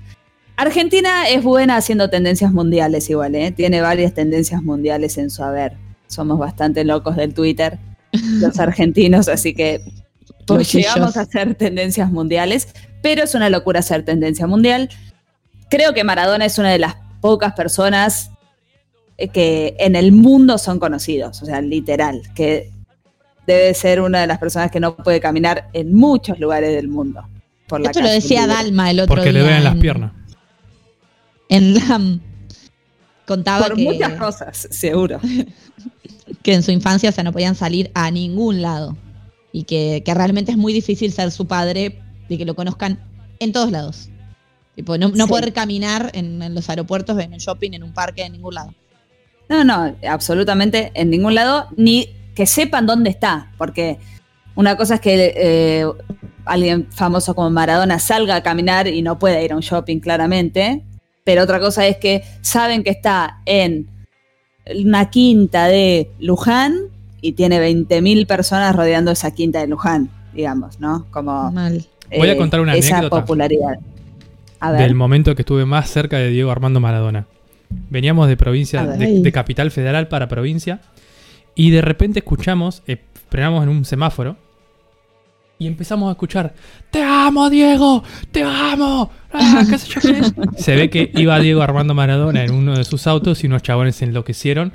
Argentina 0.57 1.29
es 1.29 1.43
buena 1.43 1.77
haciendo 1.77 2.09
tendencias 2.11 2.53
mundiales 2.53 3.11
igual, 3.11 3.35
¿eh? 3.35 3.51
Tiene 3.53 3.81
varias 3.81 4.15
tendencias 4.15 4.63
mundiales 4.63 5.19
en 5.19 5.31
su 5.31 5.43
haber. 5.43 5.77
Somos 6.15 6.39
bastante 6.39 6.85
locos 6.85 7.17
del 7.17 7.35
Twitter, 7.35 7.79
los 8.13 8.59
argentinos, 8.61 9.29
así 9.29 9.55
que 9.55 9.81
pues, 10.47 10.73
llegamos 10.73 11.17
a 11.17 11.23
hacer 11.23 11.55
tendencias 11.55 12.11
mundiales, 12.11 12.69
pero 13.03 13.25
es 13.25 13.35
una 13.35 13.51
locura 13.51 13.81
hacer 13.81 14.05
tendencia 14.05 14.47
mundial. 14.47 14.89
Creo 15.71 15.93
que 15.95 16.05
Maradona 16.05 16.45
es 16.45 16.59
una 16.59 16.71
de 16.71 16.79
las 16.79 16.95
pocas 17.21 17.53
personas 17.55 18.31
eh, 19.19 19.29
que 19.29 19.75
en 19.79 19.97
el 19.97 20.13
mundo 20.13 20.59
son 20.59 20.79
conocidos, 20.79 21.43
o 21.43 21.47
sea, 21.47 21.61
literal, 21.61 22.23
que 22.35 22.71
debe 23.47 23.75
ser 23.75 24.01
una 24.01 24.21
de 24.21 24.27
las 24.27 24.39
personas 24.39 24.71
que 24.71 24.81
no 24.81 24.97
puede 24.97 25.21
caminar 25.21 25.69
en 25.73 25.95
muchos 25.95 26.39
lugares 26.39 26.75
del 26.75 26.89
mundo. 26.89 27.23
Por 27.67 27.81
la 27.81 27.89
Esto 27.91 28.01
lo 28.01 28.07
calle 28.07 28.15
decía 28.21 28.43
libre. 28.43 28.55
Dalma 28.57 28.91
el 28.91 29.01
otro 29.01 29.15
Porque 29.17 29.33
le 29.33 29.41
día. 29.43 29.49
ven 29.55 29.65
las 29.65 29.75
en- 29.75 29.81
piernas. 29.81 30.13
En 31.49 31.75
la. 31.75 32.01
Contaba 33.27 33.67
Por 33.67 33.77
que, 33.77 33.83
muchas 33.85 34.13
cosas, 34.15 34.69
seguro. 34.71 35.21
que 36.43 36.55
en 36.55 36.63
su 36.63 36.71
infancia 36.71 37.11
o 37.11 37.13
sea, 37.13 37.25
no 37.25 37.33
podían 37.33 37.55
salir 37.55 37.91
a 37.95 38.11
ningún 38.11 38.63
lado. 38.63 38.97
Y 39.53 39.65
que, 39.65 40.03
que 40.05 40.15
realmente 40.15 40.51
es 40.53 40.59
muy 40.59 40.73
difícil 40.73 41.13
ser 41.13 41.31
su 41.31 41.47
padre 41.47 42.01
y 42.29 42.37
que 42.37 42.45
lo 42.45 42.55
conozcan 42.55 42.99
en 43.39 43.53
todos 43.53 43.71
lados. 43.71 44.09
Tipo, 44.75 44.99
no, 44.99 45.09
no 45.11 45.25
Sí. 45.27 45.31
poder 45.31 45.53
caminar 45.53 46.11
en, 46.15 46.43
en 46.43 46.55
los 46.55 46.69
aeropuertos, 46.69 47.19
en 47.21 47.33
el 47.33 47.39
shopping, 47.41 47.73
en 47.73 47.85
un 47.85 47.93
parque, 47.93 48.23
en 48.25 48.33
ningún 48.33 48.55
lado. 48.55 48.75
No, 49.49 49.63
no, 49.63 49.95
absolutamente 50.09 50.91
en 50.95 51.11
ningún 51.11 51.35
lado, 51.35 51.69
ni 51.77 52.09
que 52.35 52.47
sepan 52.47 52.87
dónde 52.87 53.11
está, 53.11 53.53
porque 53.59 53.99
una 54.57 54.77
cosa 54.77 54.95
es 54.97 55.01
que 55.01 55.35
eh, 55.37 55.87
alguien 56.45 56.89
famoso 56.91 57.35
como 57.35 57.51
Maradona 57.51 57.99
salga 57.99 58.37
a 58.37 58.43
caminar 58.43 58.89
y 58.89 59.03
no 59.03 59.19
pueda 59.19 59.41
ir 59.43 59.53
a 59.53 59.57
un 59.57 59.61
shopping 59.63 60.01
claramente, 60.01 60.83
pero 61.25 61.43
otra 61.43 61.59
cosa 61.59 61.87
es 61.87 61.97
que 61.97 62.23
saben 62.43 62.85
que 62.85 62.91
está 62.91 63.41
en 63.47 63.89
una 64.77 65.11
quinta 65.11 65.67
de 65.67 66.11
Luján 66.21 66.75
y 67.21 67.33
tiene 67.33 67.59
20.000 67.59 68.27
personas 68.27 68.77
rodeando 68.77 69.11
esa 69.11 69.33
quinta 69.33 69.61
de 69.61 69.67
Luján, 69.67 70.11
digamos, 70.35 70.79
¿no? 70.81 71.07
Como 71.11 71.51
Mal. 71.51 71.85
Voy 72.17 72.29
a 72.29 72.37
contar 72.37 72.61
una 72.61 72.77
esa 72.77 72.99
anécdota. 72.99 73.23
popularidad. 73.23 73.79
A 74.61 74.73
ver. 74.73 74.83
del 74.83 74.95
momento 74.95 75.35
que 75.35 75.43
estuve 75.43 75.67
más 75.67 75.91
cerca 75.91 76.19
de 76.19 76.29
Diego 76.29 76.51
Armando 76.51 76.81
Maradona. 76.81 77.27
Veníamos 77.91 78.29
de 78.29 78.37
provincia, 78.37 78.87
de 78.87 79.33
capital 79.33 79.71
federal 79.71 80.09
para 80.09 80.29
provincia, 80.29 80.81
y 81.55 81.71
de 81.71 81.83
repente 81.83 82.21
escuchamos, 82.21 82.83
eh, 82.87 82.99
frenamos 83.31 83.63
en 83.65 83.69
un 83.69 83.85
semáforo, 83.85 84.37
y 85.59 85.67
empezamos 85.67 86.09
a 86.09 86.13
escuchar, 86.13 86.53
¡Te 86.91 87.03
amo, 87.03 87.49
Diego! 87.51 88.03
¡Te 88.31 88.43
amo! 88.43 89.11
Ah, 89.33 89.63
qué 89.69 89.79
sé 89.79 89.89
yo 89.89 90.01
qué". 90.01 90.33
Se 90.63 90.75
ve 90.77 90.91
que 90.91 91.11
iba 91.15 91.39
Diego 91.41 91.63
Armando 91.63 91.95
Maradona 91.95 92.45
en 92.45 92.53
uno 92.53 92.77
de 92.77 92.85
sus 92.85 93.07
autos 93.07 93.43
y 93.45 93.47
unos 93.47 93.63
chabones 93.63 93.97
se 93.97 94.05
enloquecieron 94.05 94.73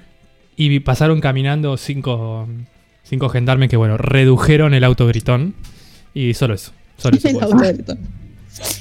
y 0.56 0.80
pasaron 0.82 1.22
caminando 1.22 1.78
cinco, 1.78 2.48
cinco 3.04 3.30
gendarmes 3.30 3.70
que, 3.70 3.78
bueno, 3.78 3.98
redujeron 3.98 4.74
el 4.74 4.84
auto 4.84 5.08
gritón. 5.08 5.56
Y 6.14 6.34
solo 6.34 6.56
eso. 6.56 6.72
Solo 6.98 7.18
eso. 7.18 7.30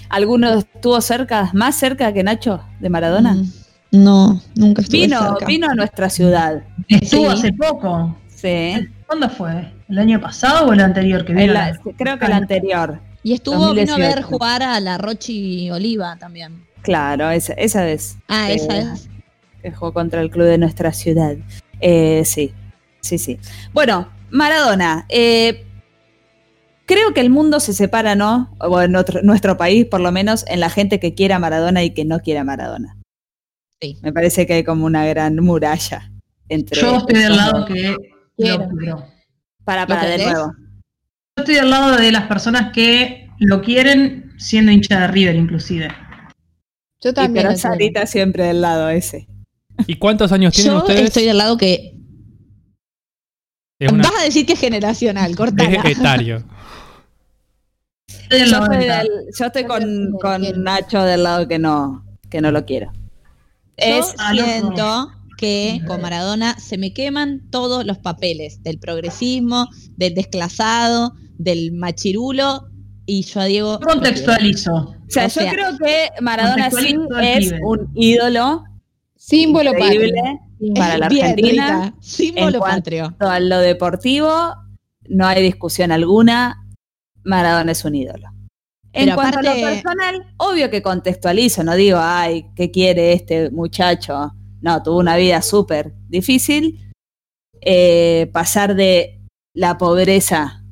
¿Alguno 0.09 0.55
estuvo 0.55 1.01
cerca, 1.01 1.51
más 1.53 1.77
cerca 1.79 2.13
que 2.13 2.23
Nacho 2.25 2.61
de 2.81 2.89
Maradona? 2.89 3.35
Mm, 3.35 3.53
No, 3.93 4.41
nunca 4.57 4.83
estuve 4.83 5.03
Vino, 5.03 5.21
cerca. 5.21 5.47
vino 5.47 5.69
a 5.71 5.75
nuestra 5.75 6.11
ciudad. 6.11 6.63
Estuvo 6.89 7.27
Sí. 7.31 7.33
hace 7.39 7.53
poco. 7.53 8.17
Sí. 8.29 8.75
¿Cuándo 9.07 9.29
fue? 9.31 9.69
¿El 9.89 9.99
año 9.99 10.21
pasado 10.21 10.67
o 10.69 10.73
el 10.73 10.81
anterior 10.81 11.25
que 11.25 11.33
vino? 11.33 11.53
la- 11.53 11.79
creo 11.97 12.19
que 12.19 12.27
el 12.27 12.33
anterior. 12.33 13.01
Y 13.23 13.33
estuvo, 13.35 13.73
vino 13.75 13.95
a 13.95 13.99
ver 13.99 14.17
2018. 14.17 14.27
jugar 14.27 14.63
a 14.63 14.79
la 14.81 14.99
Rochi 14.99 15.71
Oliva 15.71 16.17
también. 16.19 16.67
Claro, 16.83 17.31
esa, 17.31 17.53
esa 17.55 17.83
vez. 17.85 18.17
Ah, 18.29 18.51
Eh, 18.51 18.55
esa 18.57 18.79
es. 18.79 19.09
Que 19.63 19.73
jugó 19.73 19.93
contra 19.93 20.21
el 20.21 20.31
club 20.31 20.47
de 20.47 20.59
nuestra 20.59 20.93
ciudad. 20.93 21.35
Eh, 21.81 22.23
sí, 22.25 22.53
sí, 23.01 23.19
sí. 23.19 23.39
Bueno, 23.73 24.09
Maradona. 24.31 25.05
eh, 25.09 25.65
creo 26.87 27.13
que 27.13 27.21
el 27.21 27.31
mundo 27.31 27.59
se 27.61 27.73
separa, 27.73 28.15
¿no? 28.15 28.55
O 28.61 28.81
en 28.81 28.95
otro- 28.97 29.23
nuestro 29.23 29.57
país, 29.57 29.85
por 29.87 30.01
lo 30.01 30.13
menos, 30.13 30.45
en 30.49 30.61
la 30.61 30.71
gente 30.71 31.01
que 31.01 31.15
quiere 31.15 31.35
a 31.35 31.39
Maradona 31.39 31.83
y 31.83 31.91
que 31.91 32.05
no 32.05 32.21
quiere 32.21 32.41
a 32.41 32.45
Maradona. 32.45 32.97
Sí. 33.81 33.99
Me 34.03 34.13
parece 34.13 34.47
que 34.47 34.55
hay 34.55 34.65
como 34.65 34.87
una 34.87 35.05
gran 35.07 35.37
muralla 35.37 36.11
entre. 36.49 36.81
Yo 36.81 36.97
estoy 36.99 37.21
del 37.21 37.37
lado 37.37 37.65
que 37.67 37.97
Quiero. 38.37 38.59
lo 38.71 38.77
quiero. 38.77 39.05
Para, 39.69 39.83
¿Lo 39.83 39.89
para, 39.89 40.09
de 40.09 40.17
nuevo. 40.25 40.53
Yo 41.37 41.43
estoy 41.43 41.57
del 41.57 41.69
lado 41.69 41.95
de 41.99 42.11
las 42.11 42.27
personas 42.27 42.73
que 42.73 43.29
lo 43.39 43.61
quieren 43.61 44.33
siendo 44.39 44.73
hincha 44.73 44.99
de 45.01 45.09
River, 45.09 45.37
inclusive. 45.37 45.89
Yo 47.03 47.11
Y 47.11 47.13
también. 47.13 47.35
pero 47.45 47.51
lo 47.51 47.55
quiero. 47.61 47.69
Sarita 47.75 48.07
siempre 48.07 48.45
del 48.45 48.63
lado 48.63 48.89
ese. 48.89 49.29
¿Y 49.87 49.97
cuántos 49.97 50.33
años 50.33 50.55
tienen 50.55 50.73
Yo 50.73 50.79
ustedes? 50.79 51.03
estoy 51.03 51.27
del 51.27 51.37
lado 51.37 51.59
que. 51.59 51.93
Es, 53.79 53.93
una- 53.93 54.05
Vas 54.05 54.21
a 54.21 54.25
decir 54.25 54.47
que 54.47 54.55
es 54.55 54.59
generacional, 54.61 55.33
es 55.33 55.37
cortala. 55.37 55.83
etario. 55.85 56.43
Estoy 58.09 58.39
del 58.41 58.49
Yo 58.49 58.53
lado 58.59 58.73
estoy, 58.73 58.89
del- 58.89 59.11
yo 59.39 59.45
estoy 59.45 59.65
con. 59.65 60.63
Nacho 60.65 61.03
del 61.03 61.23
lado 61.25 61.47
que 61.47 61.59
no, 61.59 62.07
que 62.31 62.41
no 62.41 62.51
lo 62.53 62.65
quiero. 62.65 62.91
Es, 63.77 64.15
Siento 64.33 65.13
que 65.39 65.81
con 65.87 66.03
Maradona 66.03 66.59
se 66.59 66.77
me 66.77 66.93
queman 66.93 67.49
todos 67.51 67.87
los 67.87 67.99
papeles 67.99 68.63
del 68.65 68.79
progresismo, 68.79 69.69
del 69.97 70.15
desclasado, 70.15 71.15
del 71.39 71.73
machirulo 71.73 72.69
y 73.07 73.23
yo 73.23 73.41
a 73.41 73.45
Diego. 73.45 73.81
Contextualizo. 73.81 74.75
o 74.75 74.97
sea, 75.07 75.27
o 75.27 75.29
yo 75.29 75.49
creo 75.51 75.79
que 75.79 76.09
Maradona 76.21 76.71
sí 76.71 76.97
es 77.23 77.53
un 77.63 77.91
ídolo 77.95 78.65
Símbolo 79.17 79.73
patrio. 79.79 80.13
Para 80.75 80.99
la 80.99 81.07
Argentina. 81.07 81.95
Símbolo 82.01 82.49
En 82.49 82.59
cuanto- 82.59 82.77
patrio. 82.77 83.17
a 83.21 83.41
lo 83.41 83.59
deportivo, 83.59 84.55
no 85.09 85.27
hay 85.27 85.43
discusión 85.43 85.93
alguna. 85.93 86.67
Maradona 87.25 87.73
es 87.73 87.85
un 87.85 87.95
ídolo. 87.95 88.29
En 88.93 89.05
Pero 89.05 89.17
cuanto 89.17 89.39
a 89.39 89.43
lo 89.43 89.53
personal, 89.55 90.35
obvio 90.39 90.71
que 90.71 90.83
contextualizo, 90.83 91.63
no 91.63 91.75
digo, 91.77 91.99
ay, 92.01 92.47
¿qué 92.57 92.71
quiere 92.71 93.13
este 93.13 93.51
muchacho? 93.51 94.33
No, 94.61 94.83
tuvo 94.83 94.99
una 94.99 95.17
vida 95.17 95.43
súper 95.43 95.95
difícil. 96.09 96.93
Eh, 97.61 98.31
pasar 98.33 98.75
de 98.75 99.21
la 99.55 99.79
pobreza 99.79 100.65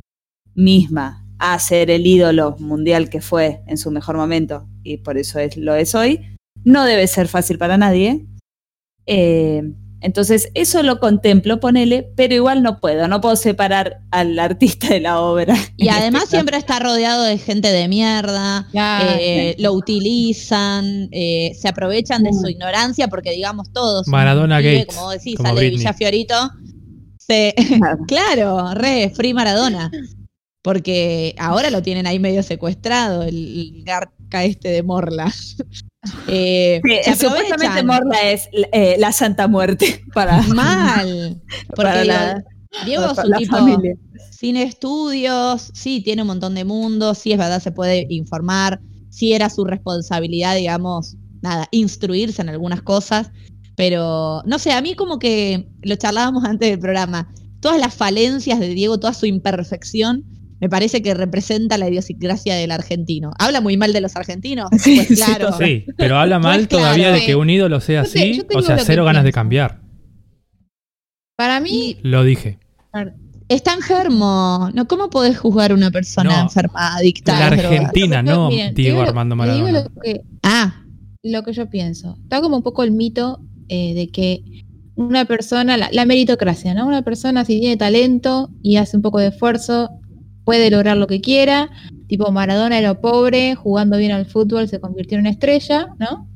misma 0.54 1.24
a 1.38 1.58
ser 1.58 1.90
el 1.90 2.06
ídolo 2.06 2.56
mundial 2.58 3.10
que 3.10 3.20
fue 3.20 3.62
en 3.66 3.76
su 3.76 3.90
mejor 3.90 4.16
momento, 4.16 4.68
y 4.82 4.98
por 4.98 5.18
eso 5.18 5.38
es, 5.38 5.56
lo 5.56 5.74
es 5.74 5.94
hoy, 5.94 6.36
no 6.64 6.84
debe 6.84 7.06
ser 7.06 7.28
fácil 7.28 7.58
para 7.58 7.76
nadie. 7.76 8.26
Eh, 9.06 9.62
entonces, 10.00 10.50
eso 10.54 10.82
lo 10.82 11.00
contemplo, 11.00 11.58
ponele, 11.58 12.10
pero 12.16 12.34
igual 12.34 12.62
no 12.62 12.80
puedo, 12.80 13.08
no 13.08 13.20
puedo 13.20 13.34
separar 13.34 14.00
al 14.10 14.38
artista 14.38 14.88
de 14.88 15.00
la 15.00 15.20
obra. 15.20 15.56
Y 15.78 15.88
además 15.88 16.28
siempre 16.28 16.56
está 16.56 16.78
rodeado 16.78 17.22
de 17.22 17.38
gente 17.38 17.68
de 17.68 17.86
mierda, 17.86 18.66
eh, 18.74 19.54
lo 19.58 19.72
utilizan, 19.72 21.08
eh, 21.12 21.52
se 21.58 21.68
aprovechan 21.68 22.22
de 22.22 22.32
su 22.32 22.48
ignorancia 22.48 23.08
porque 23.08 23.32
digamos 23.32 23.72
todos. 23.72 24.08
Maradona 24.08 24.58
pibe, 24.58 24.78
Gates, 24.78 24.94
Como 24.94 25.06
vos 25.06 25.14
decís, 25.14 25.36
como 25.36 25.48
sale 25.48 25.60
de 25.60 25.66
Britney. 25.66 25.78
Villa 25.78 25.92
Fiorito. 25.92 26.50
Se, 27.18 27.54
claro, 28.08 28.74
re, 28.74 29.12
Free 29.14 29.34
Maradona. 29.34 29.90
Porque 30.62 31.34
ahora 31.38 31.70
lo 31.70 31.82
tienen 31.82 32.06
ahí 32.06 32.18
medio 32.18 32.42
secuestrado, 32.42 33.22
el, 33.22 33.36
el 33.36 33.84
garca 33.84 34.44
este 34.44 34.68
de 34.68 34.82
Morla. 34.82 35.32
Eh, 36.28 36.80
Sí, 37.04 37.14
supuestamente. 37.14 37.82
Morla 37.82 38.30
es 38.30 38.48
eh, 38.52 38.96
la 38.98 39.12
Santa 39.12 39.48
Muerte 39.48 40.04
para, 40.14 40.42
Mal. 40.42 41.40
Porque 41.68 41.82
para 41.82 42.04
la, 42.04 42.44
Diego 42.84 43.06
es 43.12 43.18
un 43.18 43.32
tipo 43.32 43.56
familia. 43.56 43.96
sin 44.30 44.56
estudios, 44.56 45.70
sí, 45.74 46.02
tiene 46.02 46.22
un 46.22 46.28
montón 46.28 46.54
de 46.54 46.64
mundos, 46.64 47.18
sí 47.18 47.32
es 47.32 47.38
verdad, 47.38 47.62
se 47.62 47.72
puede 47.72 48.06
informar, 48.10 48.80
sí 49.08 49.32
era 49.32 49.48
su 49.48 49.64
responsabilidad, 49.64 50.56
digamos, 50.56 51.16
nada, 51.42 51.68
instruirse 51.70 52.42
en 52.42 52.50
algunas 52.50 52.82
cosas, 52.82 53.30
pero 53.76 54.42
no 54.46 54.58
sé, 54.58 54.72
a 54.72 54.82
mí 54.82 54.94
como 54.94 55.18
que 55.18 55.68
lo 55.82 55.96
charlábamos 55.96 56.44
antes 56.44 56.70
del 56.70 56.78
programa, 56.78 57.32
todas 57.60 57.80
las 57.80 57.94
falencias 57.94 58.60
de 58.60 58.68
Diego, 58.68 58.98
toda 58.98 59.14
su 59.14 59.26
imperfección, 59.26 60.24
me 60.60 60.68
parece 60.68 61.02
que 61.02 61.12
representa 61.14 61.76
la 61.78 61.88
idiosincrasia 61.88 62.54
del 62.54 62.70
argentino. 62.70 63.30
Habla 63.38 63.60
muy 63.60 63.76
mal 63.76 63.92
de 63.92 64.00
los 64.00 64.16
argentinos, 64.16 64.68
Sí, 64.78 64.96
pues 64.96 65.08
sí, 65.08 65.14
claro. 65.16 65.56
Sí, 65.58 65.84
pero 65.96 66.18
habla 66.18 66.38
mal 66.38 66.56
Pues 66.60 66.68
claro, 66.68 66.84
todavía 66.84 67.12
de 67.12 67.18
eh. 67.18 67.26
que 67.26 67.34
un 67.36 67.50
ídolo 67.50 67.80
sea 67.80 68.02
Yo 68.04 68.08
así. 68.08 68.42
te 68.48 68.56
O 68.56 68.62
sea, 68.62 68.78
cero 68.78 69.04
ganas 69.04 69.24
de 69.24 69.32
cambiar. 69.32 69.80
Para 71.36 71.60
mí, 71.60 71.98
Lo 72.02 72.24
dije. 72.24 72.58
Está 73.48 73.74
enfermo, 73.74 74.70
¿no? 74.74 74.88
¿Cómo 74.88 75.08
podés 75.10 75.38
juzgar 75.38 75.70
a 75.70 75.74
una 75.74 75.90
persona 75.90 76.30
No, 76.38 76.42
enferma, 76.44 76.96
adicta 76.96 77.38
La? 77.38 77.46
Argentina, 77.48 78.22
no 78.22 78.48
Miren, 78.48 78.74
Diego 78.74 79.02
lo- 79.02 79.08
Armando 79.08 79.36
Maradona. 79.36 79.82
lo 79.84 80.00
que, 80.02 80.22
Ah, 80.42 80.82
lo 81.22 81.42
que 81.44 81.52
yo 81.52 81.68
pienso. 81.70 82.16
Está 82.22 82.40
como 82.40 82.56
un 82.56 82.62
poco 82.62 82.82
el 82.82 82.90
mito 82.90 83.38
eh, 83.68 83.94
de 83.94 84.08
que 84.08 84.42
una 84.96 85.26
persona, 85.26 85.76
la, 85.76 85.90
la 85.92 86.06
meritocracia, 86.06 86.72
¿no? 86.74 86.86
Una 86.86 87.02
persona 87.02 87.44
si 87.44 87.60
tiene 87.60 87.76
talento 87.76 88.50
y 88.62 88.76
hace 88.76 88.96
un 88.96 89.02
poco 89.02 89.18
de 89.20 89.28
esfuerzo, 89.28 89.90
puede 90.46 90.70
lograr 90.70 90.96
lo 90.96 91.06
que 91.06 91.20
quiera. 91.20 91.68
Tipo 92.06 92.32
Maradona 92.32 92.78
era 92.78 92.98
pobre, 92.98 93.56
jugando 93.56 93.98
bien 93.98 94.12
al 94.12 94.24
fútbol 94.24 94.68
se 94.68 94.80
convirtió 94.80 95.18
en 95.18 95.22
una 95.22 95.30
estrella, 95.30 95.88
¿no? 95.98 96.28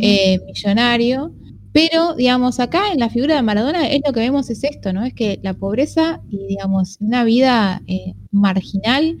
eh, 0.00 0.40
millonario. 0.46 1.32
Pero, 1.72 2.14
digamos, 2.14 2.60
acá 2.60 2.92
en 2.92 2.98
la 2.98 3.10
figura 3.10 3.36
de 3.36 3.42
Maradona 3.42 3.86
es 3.88 4.00
lo 4.04 4.12
que 4.12 4.20
vemos 4.20 4.50
es 4.50 4.64
esto, 4.64 4.92
¿no? 4.92 5.04
Es 5.04 5.14
que 5.14 5.38
la 5.42 5.54
pobreza 5.54 6.20
y, 6.30 6.46
digamos, 6.46 6.96
una 7.00 7.24
vida 7.24 7.82
eh, 7.86 8.14
marginal 8.32 9.18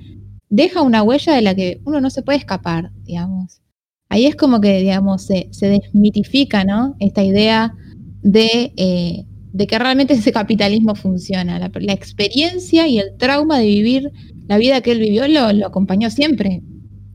deja 0.48 0.82
una 0.82 1.02
huella 1.02 1.34
de 1.34 1.42
la 1.42 1.54
que 1.54 1.80
uno 1.84 2.00
no 2.00 2.10
se 2.10 2.22
puede 2.22 2.38
escapar, 2.38 2.90
digamos. 3.04 3.60
Ahí 4.08 4.24
es 4.24 4.34
como 4.34 4.60
que, 4.60 4.80
digamos, 4.80 5.22
se, 5.22 5.48
se 5.50 5.68
desmitifica, 5.68 6.64
¿no? 6.64 6.96
Esta 7.00 7.22
idea 7.22 7.74
de, 8.22 8.72
eh, 8.76 9.26
de 9.52 9.66
que 9.66 9.78
realmente 9.78 10.14
ese 10.14 10.32
capitalismo 10.32 10.94
funciona. 10.94 11.58
La, 11.58 11.70
la 11.74 11.92
experiencia 11.92 12.88
y 12.88 12.98
el 12.98 13.14
trauma 13.18 13.58
de 13.58 13.66
vivir 13.66 14.10
la 14.48 14.58
vida 14.58 14.80
que 14.80 14.92
él 14.92 14.98
vivió 15.00 15.28
lo, 15.28 15.52
lo 15.52 15.66
acompañó 15.66 16.10
siempre, 16.10 16.62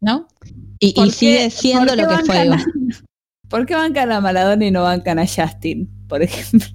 ¿no? 0.02 0.28
y, 0.80 0.90
y 0.90 0.94
¿Por 0.94 1.06
qué- 1.08 1.12
sigue 1.14 1.50
siendo 1.50 1.96
lo 1.96 2.08
que 2.08 2.16
fue. 2.26 2.38
a- 2.50 2.58
¿Por 3.50 3.66
qué 3.68 3.76
bancan 3.76 4.12
a 4.12 4.20
Maradona 4.22 4.66
y 4.66 4.72
no 4.72 4.84
bancan 4.84 5.20
a 5.20 5.26
Justin, 5.28 5.88
por 6.08 6.22
ejemplo? 6.24 6.68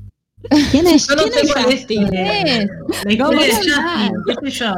¿Quién 0.70 0.86
es, 0.86 1.08
Yo 1.08 1.16
no 1.16 1.22
quién 1.24 1.34
sé 1.34 1.40
es 1.40 1.50
es 1.56 1.64
Justin? 1.80 2.14
eh, 2.14 2.68
historia 3.08 3.24
¿Cómo 3.24 3.40
de 3.40 3.46
se 3.46 3.52
Justin, 3.56 3.70
llama? 3.72 4.10
qué 4.42 4.50
sé 4.50 4.58
yo. 4.58 4.74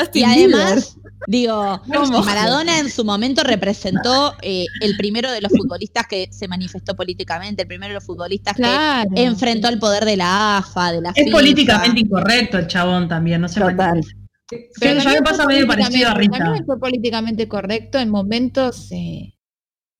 Justin 0.00 0.20
Y 0.22 0.24
además, 0.24 0.96
digo, 1.26 1.80
¿Cómo? 1.92 2.22
Maradona 2.22 2.78
en 2.78 2.90
su 2.90 3.02
momento 3.04 3.42
representó 3.42 4.34
eh, 4.42 4.66
el 4.82 4.96
primero 4.98 5.32
de 5.32 5.40
los 5.40 5.50
futbolistas 5.52 6.06
que 6.06 6.28
se 6.30 6.46
manifestó 6.48 6.94
políticamente, 6.94 7.62
el 7.62 7.68
primero 7.68 7.88
de 7.92 7.94
los 7.94 8.04
futbolistas 8.04 8.54
Claro. 8.56 9.08
que 9.14 9.24
enfrentó 9.24 9.68
al 9.68 9.78
poder 9.78 10.04
de 10.04 10.18
la 10.18 10.58
AFA, 10.58 10.92
de 10.92 11.00
la 11.00 11.10
Es 11.14 11.24
FIFA. 11.24 11.36
políticamente 11.38 12.00
incorrecto 12.00 12.58
el 12.58 12.66
chabón 12.66 13.08
también, 13.08 13.40
no 13.40 13.48
sé 13.48 13.60
Total. 13.60 14.02
Sí, 14.50 14.56
Pero 14.78 14.94
ya 15.00 15.04
me 15.04 15.04
también 15.04 15.24
pasa 15.24 15.44
fue 15.44 15.54
medio 15.54 15.66
parecido 15.66 16.10
a 16.10 16.14
Rita. 16.14 16.38
También 16.38 16.64
fue 16.66 16.78
políticamente 16.78 17.48
correcto 17.48 17.98
en 17.98 18.10
momentos 18.10 18.88
eh, 18.92 19.34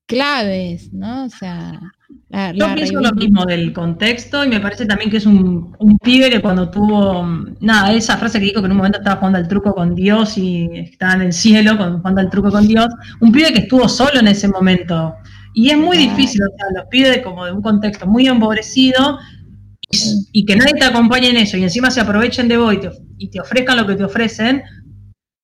claves, 0.07 0.93
¿no? 0.93 1.25
O 1.25 1.31
sea, 1.31 1.81
la, 2.29 2.53
Yo 2.53 2.69
la 2.69 2.75
pienso 2.75 3.01
lo 3.01 3.13
mismo 3.13 3.45
del 3.47 3.73
contexto 3.73 4.45
y 4.45 4.49
me 4.49 4.61
parece 4.61 4.87
también 4.87 5.11
que 5.11 5.17
es 5.17 5.27
un, 5.27 5.75
un 5.79 5.99
pibe 5.99 6.29
que 6.31 6.43
cuando 6.43 6.71
tuvo, 6.71 7.27
nada, 7.61 7.93
esa 7.93 8.19
frase 8.19 8.39
que 8.39 8.47
dijo 8.47 8.61
que 8.61 8.67
en 8.67 8.73
un 8.73 8.77
momento 8.79 8.99
estaba 8.99 9.17
jugando 9.17 9.39
al 9.39 9.49
truco 9.49 9.75
con 9.75 9.95
Dios 9.95 10.37
y 10.37 10.69
estaba 10.75 11.15
en 11.15 11.23
el 11.23 11.33
cielo 11.33 11.79
con, 11.79 11.99
jugando 11.99 12.21
al 12.21 12.31
truco 12.31 12.51
con 12.51 12.67
Dios, 12.69 12.89
un 13.21 13.33
pibe 13.33 13.53
que 13.53 13.61
estuvo 13.61 13.89
solo 13.89 14.21
en 14.21 14.29
ese 14.29 14.49
momento. 14.49 15.15
Y 15.55 15.71
es 15.71 15.79
muy 15.79 15.97
Claro. 15.97 16.11
difícil, 16.11 16.43
o 16.43 16.49
sea, 16.57 16.67
los 16.75 16.87
pibes 16.91 17.23
como 17.23 17.47
de 17.47 17.53
un 17.53 17.63
contexto 17.63 18.07
muy 18.07 18.27
empobrecido 18.27 19.19
y, 20.33 20.45
que 20.45 20.57
nadie 20.57 20.75
te 20.75 20.85
acompañe 20.85 21.31
en 21.31 21.37
eso 21.37 21.57
y 21.57 21.63
encima 21.63 21.91
se 21.91 22.01
aprovechen 22.01 22.49
de 22.49 22.57
vos 22.57 22.75
y 22.75 22.79
te, 22.79 22.91
y 23.19 23.31
te 23.31 23.41
ofrezcan 23.41 23.77
lo 23.77 23.87
que 23.87 23.97
te 23.97 24.05
ofrecen, 24.05 24.63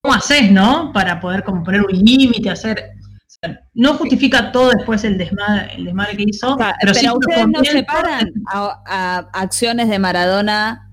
¿cómo 0.00 0.14
haces, 0.14 0.50
no? 0.50 0.92
Para 0.92 1.20
poder 1.20 1.44
como 1.44 1.62
poner 1.62 1.82
un 1.82 1.92
límite, 1.92 2.50
hacer... 2.50 2.92
o 2.98 3.28
sea, 3.28 3.60
no 3.74 3.94
justifica 3.94 4.52
todo 4.52 4.70
después 4.70 5.04
el 5.04 5.18
desmadre, 5.18 5.74
el 5.76 5.84
desmadre 5.86 6.16
que 6.16 6.24
hizo, 6.26 6.56
Pero, 6.56 6.72
pero, 6.80 6.94
sí 6.94 7.08
ustedes 7.08 7.48
no 7.48 7.64
separan 7.64 8.32
a, 8.46 8.82
a 8.86 9.18
acciones 9.40 9.88
de 9.88 9.98
Maradona 9.98 10.90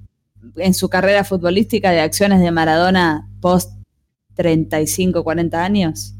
en 0.56 0.74
su 0.74 0.90
carrera 0.90 1.24
futbolística 1.24 1.92
de 1.92 2.02
acciones 2.02 2.40
de 2.40 2.52
Maradona 2.52 3.30
post 3.42 3.72
35, 4.36 5.24
40 5.24 5.64
años. 5.64 6.14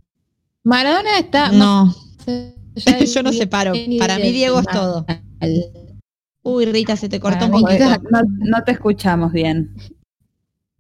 Maradona 0.64 1.20
está. 1.20 1.52
No, 1.52 1.96
del 2.26 3.06
yo 3.08 3.24
no 3.24 3.32
separo. 3.32 3.74
Para 4.00 4.18
mí 4.18 4.32
Diego 4.32 4.60
es 4.60 4.68
todo. 4.68 5.06
Uy, 6.50 6.66
Rita, 6.66 6.96
se 6.96 7.10
te 7.10 7.20
cortó 7.20 7.52
Para 7.52 7.56
un. 7.58 7.62
No, 8.10 8.22
no 8.40 8.64
te 8.64 8.72
escuchamos 8.72 9.34
bien. 9.34 9.76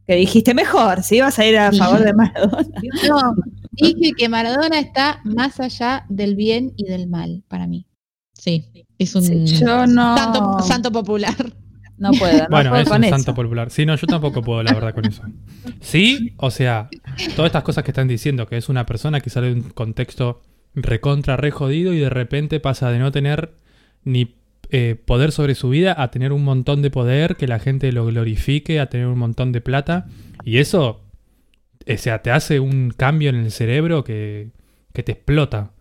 Que 0.05 0.15
dijiste 0.15 0.53
mejor, 0.53 1.03
si 1.03 1.17
ibas 1.17 1.37
a 1.39 1.45
ir 1.45 1.57
a 1.57 1.73
favor 1.73 1.99
de 2.03 2.13
Maradona. 2.13 2.65
No, 3.09 3.35
dije 3.73 4.13
que 4.17 4.29
Maradona 4.29 4.79
está 4.79 5.19
más 5.25 5.59
allá 5.59 6.05
del 6.07 6.37
bien 6.37 6.71
y 6.77 6.85
del 6.85 7.07
mal, 7.07 7.43
para 7.49 7.67
mí. 7.67 7.85
Sí, 8.31 8.87
es 8.97 9.13
un 9.15 9.23
Sí, 9.23 9.45
yo 9.57 9.85
no. 9.87 10.17
santo, 10.17 10.59
santo 10.61 10.91
popular. 10.91 11.35
No 11.97 12.11
puedo, 12.11 12.37
no 12.43 12.47
bueno, 12.49 12.69
puedo 12.69 12.83
es 12.83 12.87
con 12.87 12.97
un 12.99 13.03
eso. 13.03 13.15
santo 13.17 13.35
popular. 13.35 13.69
Sí, 13.69 13.85
no, 13.85 13.95
yo 13.97 14.07
tampoco 14.07 14.41
puedo, 14.41 14.63
la 14.63 14.71
verdad, 14.73 14.93
con 14.93 15.05
eso. 15.05 15.23
Sí, 15.81 16.33
o 16.37 16.49
sea, 16.51 16.87
todas 17.35 17.49
estas 17.49 17.63
cosas 17.63 17.83
que 17.83 17.91
están 17.91 18.07
diciendo, 18.07 18.47
que 18.47 18.55
es 18.55 18.69
una 18.69 18.85
persona 18.85 19.19
que 19.19 19.29
sale 19.29 19.47
de 19.47 19.53
un 19.55 19.69
contexto 19.71 20.41
recontra, 20.75 21.35
re 21.35 21.51
jodido 21.51 21.91
y 21.93 21.99
de 21.99 22.09
repente 22.09 22.59
pasa 22.61 22.89
de 22.91 22.99
no 22.99 23.11
tener 23.11 23.55
ni 24.03 24.36
eh, 24.69 24.95
poder 25.05 25.31
sobre 25.31 25.55
su 25.55 25.69
vida 25.69 25.95
a 25.97 26.11
tener 26.11 26.33
un 26.33 26.43
montón 26.43 26.81
de 26.81 26.89
poder, 26.89 27.35
que 27.37 27.47
la 27.47 27.59
gente 27.59 27.91
lo 27.91 28.05
glorifique, 28.05 28.79
a 28.79 28.87
tener 28.87 29.07
un 29.07 29.17
montón 29.17 29.51
de 29.51 29.61
plata. 29.61 30.07
Y 30.43 30.57
eso, 30.57 31.05
o 31.87 31.97
sea, 31.97 32.21
te 32.21 32.31
hace 32.31 32.59
un 32.59 32.91
cambio 32.95 33.29
en 33.29 33.37
el 33.37 33.51
cerebro 33.51 34.03
que, 34.03 34.49
que 34.93 35.03
te 35.03 35.13
explota. 35.13 35.71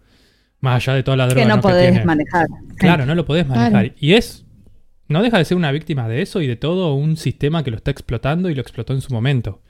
Más 0.60 0.76
allá 0.76 0.94
de 0.96 1.02
toda 1.02 1.16
la 1.16 1.26
droga 1.26 1.42
que 1.42 1.48
no 1.48 1.56
¿no? 1.56 1.62
podés 1.62 2.04
manejar. 2.04 2.46
Claro, 2.78 3.06
no 3.06 3.14
lo 3.14 3.24
podés 3.26 3.46
manejar. 3.46 3.92
Y 3.98 4.14
es. 4.14 4.44
No 5.08 5.22
deja 5.22 5.38
de 5.38 5.44
ser 5.44 5.56
una 5.56 5.70
víctima 5.70 6.08
de 6.08 6.22
eso 6.22 6.40
y 6.40 6.48
de 6.48 6.56
todo 6.56 6.94
un 6.94 7.16
sistema 7.16 7.62
que 7.62 7.70
lo 7.70 7.76
está 7.76 7.92
explotando 7.92 8.50
y 8.50 8.54
lo 8.54 8.62
explotó 8.62 8.92
en 8.92 9.00
su 9.00 9.12
momento. 9.12 9.62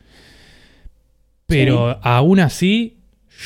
Pero 1.46 2.00
aún 2.02 2.40
así, 2.40 2.98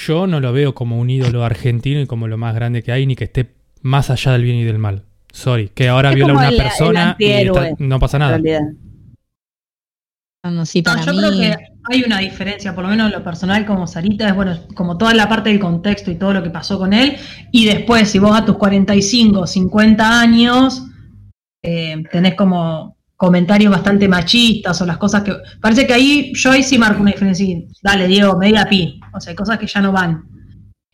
yo 0.07 0.27
no 0.27 0.41
lo 0.41 0.53
veo 0.53 0.75
como 0.75 0.99
un 0.99 1.11
ídolo 1.11 1.45
argentino 1.45 2.01
y 2.01 2.07
como 2.07 2.29
lo 2.29 2.39
más 2.39 2.55
grande 2.55 2.83
que 2.83 2.93
hay, 2.93 3.07
ni 3.07 3.17
que 3.17 3.25
esté 3.25 3.51
más 3.83 4.11
allá 4.11 4.33
del 4.33 4.45
bien 4.45 4.57
y 4.57 4.65
del 4.65 4.79
mal. 4.79 5.05
Sorry, 5.33 5.69
que 5.75 5.89
ahora 5.89 6.11
Es 6.11 6.17
viola 6.17 6.33
a 6.33 6.37
una 6.37 6.49
el- 6.49 6.55
el 6.55 6.63
persona 6.63 7.17
y 7.19 7.25
está- 7.31 7.71
no 7.79 7.99
pasa 7.99 8.19
nada. 8.19 8.39
No, 10.43 10.51
no, 10.51 10.65
sí, 10.67 10.81
No, 10.81 10.93
para 10.93 11.05
yo 11.05 11.13
mí. 11.13 11.19
creo 11.19 11.31
que 11.33 11.57
hay 11.93 12.03
una 12.05 12.19
diferencia, 12.19 12.75
por 12.75 12.85
lo 12.85 12.91
menos 12.91 13.07
en 13.09 13.19
lo 13.19 13.23
personal 13.25 13.67
como 13.67 13.87
Sarita, 13.87 14.27
es 14.29 14.35
bueno, 14.35 14.59
como 14.75 14.97
toda 14.97 15.13
la 15.13 15.29
parte 15.29 15.51
del 15.51 15.61
contexto 15.61 16.11
y 16.11 16.15
todo 16.17 16.33
lo 16.33 16.43
que 16.43 16.49
pasó 16.51 16.79
con 16.79 16.93
él, 16.95 17.17
y 17.53 17.67
después 17.67 18.09
si 18.11 18.19
vos 18.19 18.35
a 18.37 18.45
tus 18.45 18.57
45, 18.57 19.47
50 19.47 20.21
años 20.21 20.83
eh, 21.63 22.03
tenés 22.11 22.37
como 22.37 22.97
comentarios 23.17 23.71
bastante 23.71 24.09
machistas 24.09 24.81
o 24.81 24.87
las 24.87 24.97
cosas 24.97 25.23
que... 25.23 25.35
Parece 25.61 25.87
que 25.87 25.93
ahí 25.93 26.33
yo 26.35 26.53
ahí 26.53 26.63
sí 26.63 26.79
marco 26.79 27.03
una 27.03 27.11
diferencia, 27.13 27.45
y, 27.45 27.69
dale 27.83 28.09
Diego, 28.09 28.39
media 28.39 28.65
pi, 28.65 28.99
o 29.13 29.21
sea, 29.21 29.33
hay 29.33 29.37
cosas 29.37 29.59
que 29.59 29.67
ya 29.67 29.83
no 29.83 29.93
van. 29.93 30.23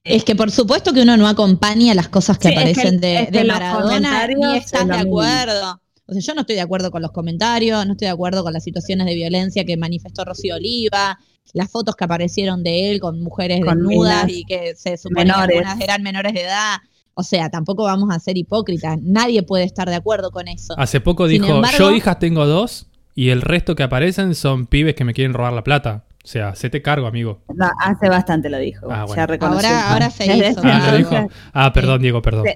Es 0.07 0.25
que 0.25 0.35
por 0.37 0.51
supuesto 0.51 0.93
que 0.93 1.03
uno 1.03 1.17
no 1.17 1.27
acompaña 1.29 1.95
las 1.95 2.09
cosas 2.09 2.39
que 2.39 2.49
Sí, 2.49 2.55
es 2.55 2.61
que- 2.65 2.71
aparecen 2.73 3.01
de, 3.01 3.17
es 3.21 3.25
que 3.27 3.31
de 3.33 3.45
los 3.45 3.57
Maradona 3.59 4.27
ni 4.29 4.57
es 4.57 4.65
estás 4.67 4.87
de 4.87 4.95
acuerdo. 4.95 5.81
O 6.07 6.13
sea, 6.13 6.23
yo 6.23 6.35
no 6.35 6.43
estoy 6.43 6.55
de 6.57 6.63
acuerdo 6.63 6.91
con 6.91 7.03
los 7.03 7.11
comentarios, 7.11 7.85
no 7.85 7.93
estoy 7.93 8.07
de 8.07 8.13
acuerdo 8.13 8.45
con 8.45 8.53
las 8.53 8.63
situaciones 8.63 9.07
de 9.07 9.15
violencia 9.15 9.65
que 9.65 9.77
manifestó 9.77 10.25
Rocío 10.25 10.55
Oliva, 10.55 11.19
las 11.53 11.71
fotos 11.71 11.97
que 11.97 12.05
aparecieron 12.05 12.63
de 12.63 12.91
él 12.93 13.01
con 13.01 13.21
mujeres 13.23 13.61
Con 13.65 13.79
desnudas 13.79 14.29
y 14.29 14.45
que 14.45 14.75
se 14.77 14.97
supone 14.97 15.25
que 15.27 15.31
algunas 15.33 15.81
eran 15.81 16.03
menores 16.03 16.33
de 16.35 16.43
edad. 16.43 16.77
O 17.15 17.23
sea, 17.23 17.49
tampoco 17.51 17.85
vamos 17.85 18.15
a 18.15 18.19
ser 18.21 18.37
hipócritas. 18.37 18.99
Nadie 19.03 19.43
puede 19.43 19.65
estar 19.65 19.89
de 19.89 19.97
acuerdo 19.97 20.31
con 20.31 20.49
eso. 20.49 20.75
Hace 20.79 21.01
poco 21.01 21.29
Sin 21.29 21.43
dijo, 21.43 21.57
embargo- 21.57 21.79
yo 21.79 21.93
hijas 21.93 22.19
tengo 22.19 22.47
dos 22.47 22.87
y 23.15 23.31
el 23.31 23.41
resto 23.43 23.75
que 23.75 23.83
aparecen 23.83 24.35
son 24.35 24.67
pibes 24.67 24.95
que 24.95 25.05
me 25.05 25.15
quieren 25.15 25.33
robar 25.33 25.55
la 25.55 25.65
plata. 25.65 26.05
O 26.27 26.29
sea, 26.29 26.57
se 26.57 26.69
te 26.69 26.83
cargo, 26.83 27.07
amigo. 27.07 27.39
No, 27.55 27.71
hace 27.79 28.09
bastante 28.09 28.51
lo 28.51 28.59
dijo. 28.59 28.89
Ah, 28.91 29.05
bueno. 29.05 29.15
Ya 29.15 29.27
reconoció. 29.29 29.69
Ahora, 29.69 29.93
ahora 29.93 30.11
se 30.11 30.27
hizo. 30.27 30.61
Ah, 30.65 30.89
lo 30.91 30.97
dijo. 30.97 31.29
Ah, 31.53 31.73
perdón, 31.73 32.03
Diego, 32.03 32.21
perdón. 32.21 32.47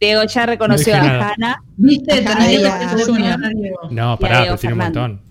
Diego 0.00 0.24
ya 0.24 0.46
reconoció 0.46 0.96
No 0.96 1.04
a. 1.04 1.28
Hanna 1.30 1.62
¿Viste? 1.76 2.24
No, 3.92 4.18
pará, 4.18 4.40
pero 4.42 4.56
tiene 4.56 4.72
un 4.72 4.80
montón. 4.80 5.22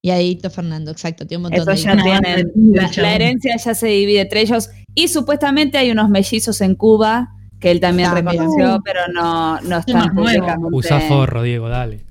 Y 0.00 0.10
ahí 0.10 0.28
Hito 0.28 0.48
Fernando, 0.48 0.92
exacto. 0.92 1.26
Tiene 1.26 1.38
un 1.38 1.50
montón 1.50 1.62
Eso 1.62 1.90
de 1.90 1.96
ya 1.96 2.00
tienen. 2.00 2.52
La, 2.98 3.14
herencia 3.16 3.56
ya 3.56 3.74
se 3.74 3.88
divide 3.88 4.20
entre 4.20 4.42
ellos. 4.42 4.70
Y 4.94 5.08
supuestamente 5.08 5.76
hay 5.76 5.90
unos 5.90 6.08
mellizos 6.08 6.60
en 6.60 6.76
Cuba 6.76 7.30
que 7.58 7.72
él 7.72 7.80
también, 7.80 8.12
reconoció, 8.14 8.80
pero 8.84 9.00
no, 9.12 9.60
no 9.62 9.78
están 9.78 9.96
más 9.96 10.14
nuevo. 10.14 10.28
públicamente. 10.28 10.76
Usa 10.76 11.00
forro, 11.00 11.42
Diego, 11.42 11.68
dale. 11.68 12.04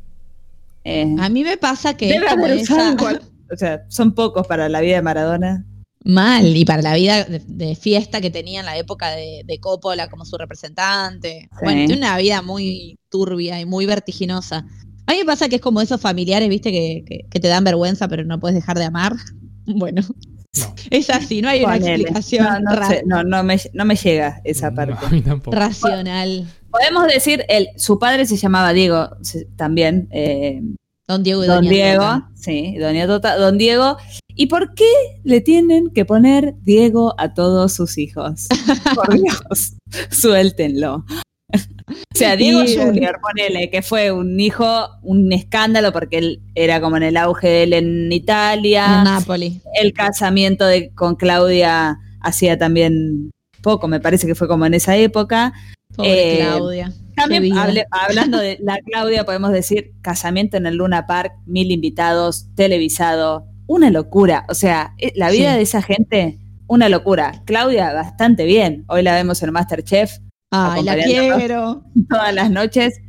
eh, 0.84 1.16
A 1.18 1.30
mí 1.30 1.46
me 1.46 1.56
pasa 1.56 1.96
que 1.96 2.08
debe 2.08 2.28
haber 2.28 2.58
usado 2.58 2.98
esa- 2.98 3.22
O 3.54 3.58
sea, 3.58 3.84
son 3.90 4.14
pocos 4.14 4.46
para 4.48 4.68
la 4.70 4.82
vida 4.82 4.96
de 4.96 5.02
Maradona. 5.02 5.66
Mal, 6.06 6.56
y 6.58 6.66
para 6.66 6.82
la 6.82 6.96
vida 6.96 7.24
de, 7.24 7.40
de 7.48 7.76
fiesta 7.76 8.20
que 8.20 8.30
tenía 8.30 8.60
en 8.60 8.66
la 8.66 8.78
época 8.78 9.12
de, 9.12 9.44
de 9.46 9.60
Coppola 9.60 10.10
como 10.10 10.26
su 10.26 10.38
representante. 10.38 11.48
Sí. 11.52 11.58
Bueno, 11.64 11.86
tiene 11.86 11.98
una 12.02 12.18
vida 12.18 12.42
muy 12.42 12.98
turbia 13.10 13.60
y 13.62 13.66
muy 13.66 13.86
vertiginosa. 13.86 14.66
A 15.06 15.12
mí 15.14 15.20
me 15.20 15.26
pasa 15.26 15.48
que 15.50 15.56
es 15.58 15.62
como 15.62 15.80
esos 15.82 16.02
familiares, 16.02 16.50
viste, 16.50 16.72
que, 16.72 17.04
que- 17.08 17.26
que 17.30 17.40
te 17.40 17.48
dan 17.48 17.64
vergüenza, 17.64 18.08
pero 18.08 18.24
no 18.26 18.40
puedes 18.40 18.56
dejar 18.56 18.78
de 18.78 18.86
amar. 18.86 19.14
Bueno, 19.66 20.02
No. 20.02 20.76
es 20.92 21.10
así, 21.10 21.42
no 21.42 21.48
hay 21.48 21.64
una 21.64 21.78
explicación 21.78 22.46
No, 22.66 22.76
no, 22.76 22.86
sé, 22.88 23.04
no, 23.06 23.24
no 23.24 23.44
me, 23.46 23.58
no 23.74 23.86
me 23.86 23.96
llega 23.96 24.42
esa 24.44 24.70
No, 24.72 24.76
parte. 24.76 25.06
a 25.06 25.10
mí 25.10 25.22
tampoco. 25.22 25.56
racional. 25.56 26.46
Podemos 26.70 27.08
decir, 27.08 27.46
el, 27.48 27.70
su 27.78 27.98
padre 27.98 28.26
se 28.26 28.36
llamaba 28.36 28.74
Diego 28.74 29.10
se- 29.22 29.46
también. 29.56 30.10
eh, 30.12 30.62
Don 31.08 31.22
Diego 31.24 31.44
y 31.44 31.48
Don 31.48 31.58
Doña 31.58 31.70
Diego, 31.72 32.00
Tota. 32.04 32.30
sí, 32.36 32.78
Doña 32.78 33.08
Tota, 33.08 33.38
Don 33.38 33.58
Diego. 33.58 33.98
¿Y 34.36 34.48
por 34.48 34.74
qué 34.74 34.90
le 35.24 35.42
tienen 35.42 35.90
que 35.90 36.06
poner 36.06 36.56
Diego 36.64 37.14
a 37.18 37.34
todos 37.34 37.74
sus 37.74 37.98
hijos? 37.98 38.48
Por 38.96 39.14
Dios, 39.22 39.74
suéltenlo. 40.10 41.06
O 41.54 42.16
sea, 42.16 42.36
Diego 42.36 42.64
Y- 42.64 42.76
Junior, 42.76 43.20
ponele, 43.22 43.70
que 43.70 43.82
fue 43.84 44.12
un 44.12 44.40
hijo, 44.40 44.66
un 45.04 45.32
escándalo 45.34 45.92
porque 45.92 46.18
él 46.18 46.42
era 46.56 46.82
como 46.82 46.98
en 46.98 47.04
el 47.04 47.18
auge 47.18 47.48
de 47.48 47.64
él 47.64 47.74
en 47.74 48.12
Italia. 48.12 48.98
En 49.00 49.04
Napoli. 49.04 49.62
El 49.80 49.94
casamiento 49.94 50.66
de, 50.66 50.92
con 50.96 51.16
Claudia 51.16 52.00
hacía 52.22 52.58
también 52.58 53.30
poco, 53.62 53.88
me 53.88 54.00
parece 54.00 54.26
que 54.26 54.36
fue 54.36 54.48
como 54.48 54.66
en 54.66 54.74
esa 54.74 54.96
época. 54.98 55.54
Pobre 55.96 56.34
Eh, 56.34 56.38
Claudia. 56.40 56.92
También 57.16 57.58
hable- 57.58 57.86
hablando 57.92 58.38
de 58.40 58.58
la 58.64 58.78
Claudia, 58.86 59.26
podemos 59.26 59.52
decir 59.52 59.92
casamiento 60.02 60.58
en 60.58 60.66
el 60.66 60.76
Luna 60.76 61.06
Park, 61.08 61.34
mil 61.46 61.72
invitados, 61.72 62.48
televisado, 62.56 63.46
una 63.68 63.90
locura. 63.90 64.46
O 64.50 64.54
sea, 64.56 64.94
eh, 65.00 65.14
la 65.16 65.30
vida 65.32 65.52
Sí. 65.52 65.58
de 65.58 65.62
esa 65.64 65.82
gente, 65.82 66.40
una 66.68 66.90
locura. 66.90 67.42
Claudia, 67.46 67.94
bastante 67.94 68.46
bien. 68.46 68.86
Hoy 68.88 69.04
la 69.04 69.16
vemos 69.16 69.42
en 69.44 69.52
Masterchef 69.52 70.12
Ay, 70.52 70.84
la 70.84 70.96
quiero. 70.96 71.84
todas 72.10 72.34
las 72.34 72.50
noches. 72.52 73.00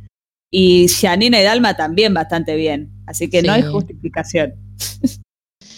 Y 0.51 0.87
Janina 0.87 1.39
y 1.41 1.43
Dalma 1.43 1.75
también 1.75 2.13
bastante 2.13 2.55
bien. 2.55 2.91
Así 3.07 3.29
que 3.29 3.41
no 3.43 3.51
hay 3.53 3.63
justificación. 3.63 4.53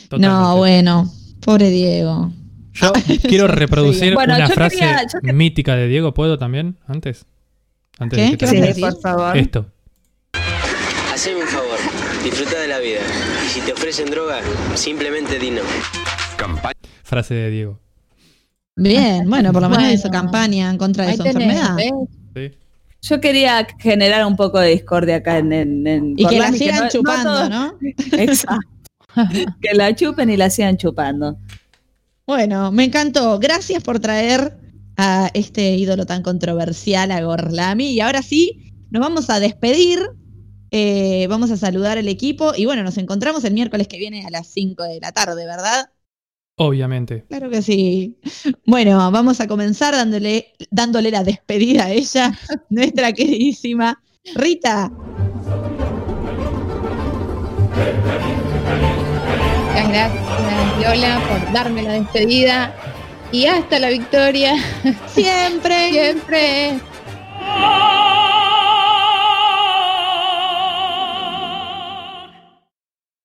Totalmente. 0.09 0.27
No, 0.27 0.57
bueno, 0.57 1.11
pobre 1.41 1.69
Diego. 1.69 2.31
Yo 2.73 2.93
quiero 3.27 3.47
reproducir 3.47 4.13
Bueno, 4.13 4.35
una 4.35 4.47
yo 4.47 4.53
frase 4.53 4.75
quería- 4.77 5.01
yo 5.23 5.33
mítica 5.33 5.75
de 5.75 5.87
Diego. 5.87 6.13
¿Puedo 6.13 6.37
también? 6.37 6.77
Antes. 6.87 7.25
Antes 7.99 8.17
¿Qué? 8.17 8.23
de 8.25 8.31
que 8.31 8.37
¿Qué 8.37 8.37
te- 8.37 8.45
vas 8.45 8.53
a 8.53 8.55
Sí, 8.55 8.61
decir? 8.67 8.81
por 8.83 9.01
favor. 9.01 9.37
Esto. 9.37 9.65
Haceme 11.13 11.41
un 11.41 11.47
favor, 11.47 11.79
disfruta 12.23 12.59
de 12.59 12.67
la 12.67 12.79
vida. 12.79 12.99
Y 13.45 13.49
si 13.49 13.61
te 13.61 13.73
ofrecen 13.73 14.09
droga, 14.11 14.39
simplemente 14.75 15.39
di 15.39 15.51
no. 15.51 15.61
Frase 17.03 17.33
de 17.33 17.49
Diego. 17.49 17.79
Bien, 18.75 19.27
bueno, 19.27 19.51
por 19.51 19.61
lo 19.63 19.69
menos 19.69 19.83
Bueno. 19.85 19.95
hizo 19.99 20.09
campaña 20.11 20.69
en 20.69 20.77
contra 20.77 21.05
de 21.05 21.17
tenés, 21.17 21.35
enfermedad. 21.35 21.77
Yo 23.01 23.19
quería 23.21 23.65
generar 23.79 24.25
un 24.25 24.35
poco 24.35 24.59
de 24.59 24.69
discordia 24.69 25.17
acá 25.17 25.37
en, 25.39 25.51
en, 25.53 25.87
en 25.87 26.13
Y 26.17 26.25
que 26.27 26.39
la 26.39 26.51
sigan 26.51 26.75
no- 26.77 26.83
no 26.83 26.89
chupando, 26.89 27.23
todo- 27.33 27.49
¿no? 27.49 27.77
Exacto. 28.11 28.67
que 29.61 29.73
la 29.73 29.95
chupen 29.95 30.29
y 30.29 30.37
la 30.37 30.49
sigan 30.51 30.77
chupando. 30.77 31.37
Bueno, 32.27 32.71
me 32.71 32.83
encantó. 32.83 33.39
Gracias 33.39 33.81
por 33.81 33.99
traer 33.99 34.55
a 34.97 35.29
este 35.33 35.75
ídolo 35.75 36.05
tan 36.05 36.23
controversial, 36.23 37.11
a 37.11 37.21
Gorlami. 37.21 37.91
Y 37.91 37.99
ahora 38.01 38.21
sí, 38.21 38.73
nos 38.89 39.01
vamos 39.01 39.29
a 39.29 39.39
despedir. 39.39 39.99
eh, 40.71 41.27
vamos 41.29 41.51
a 41.51 41.57
saludar 41.57 41.97
al 41.97 42.07
equipo. 42.09 42.53
Y 42.55 42.65
bueno, 42.65 42.83
nos 42.83 42.97
encontramos 42.97 43.43
el 43.45 43.53
miércoles 43.53 43.87
que 43.87 43.97
viene 43.97 44.25
a 44.25 44.29
las 44.29 44.47
5 44.47 44.83
de 44.83 44.99
la 45.01 45.11
tarde, 45.13 45.45
¿verdad? 45.45 45.89
Obviamente. 46.57 47.25
Claro 47.29 47.49
que 47.49 47.61
sí. 47.61 48.19
Bueno, 48.65 48.97
vamos 49.11 49.39
a 49.39 49.47
comenzar 49.47 49.93
dándole, 49.95 50.53
dándole 50.71 51.11
la 51.11 51.23
despedida 51.23 51.85
a 51.85 51.91
ella, 51.91 52.37
nuestra 52.69 53.13
queridísima 53.13 54.01
Rita. 54.35 54.91
Muchas 59.71 59.89
gracias, 59.89 60.77
Viola, 60.77 61.21
por 61.29 61.53
darme 61.53 61.83
la 61.83 61.93
despedida. 61.93 62.73
Y 63.31 63.45
hasta 63.45 63.79
la 63.79 63.89
victoria. 63.89 64.55
Siempre. 65.07 65.91
Siempre. 65.91 66.79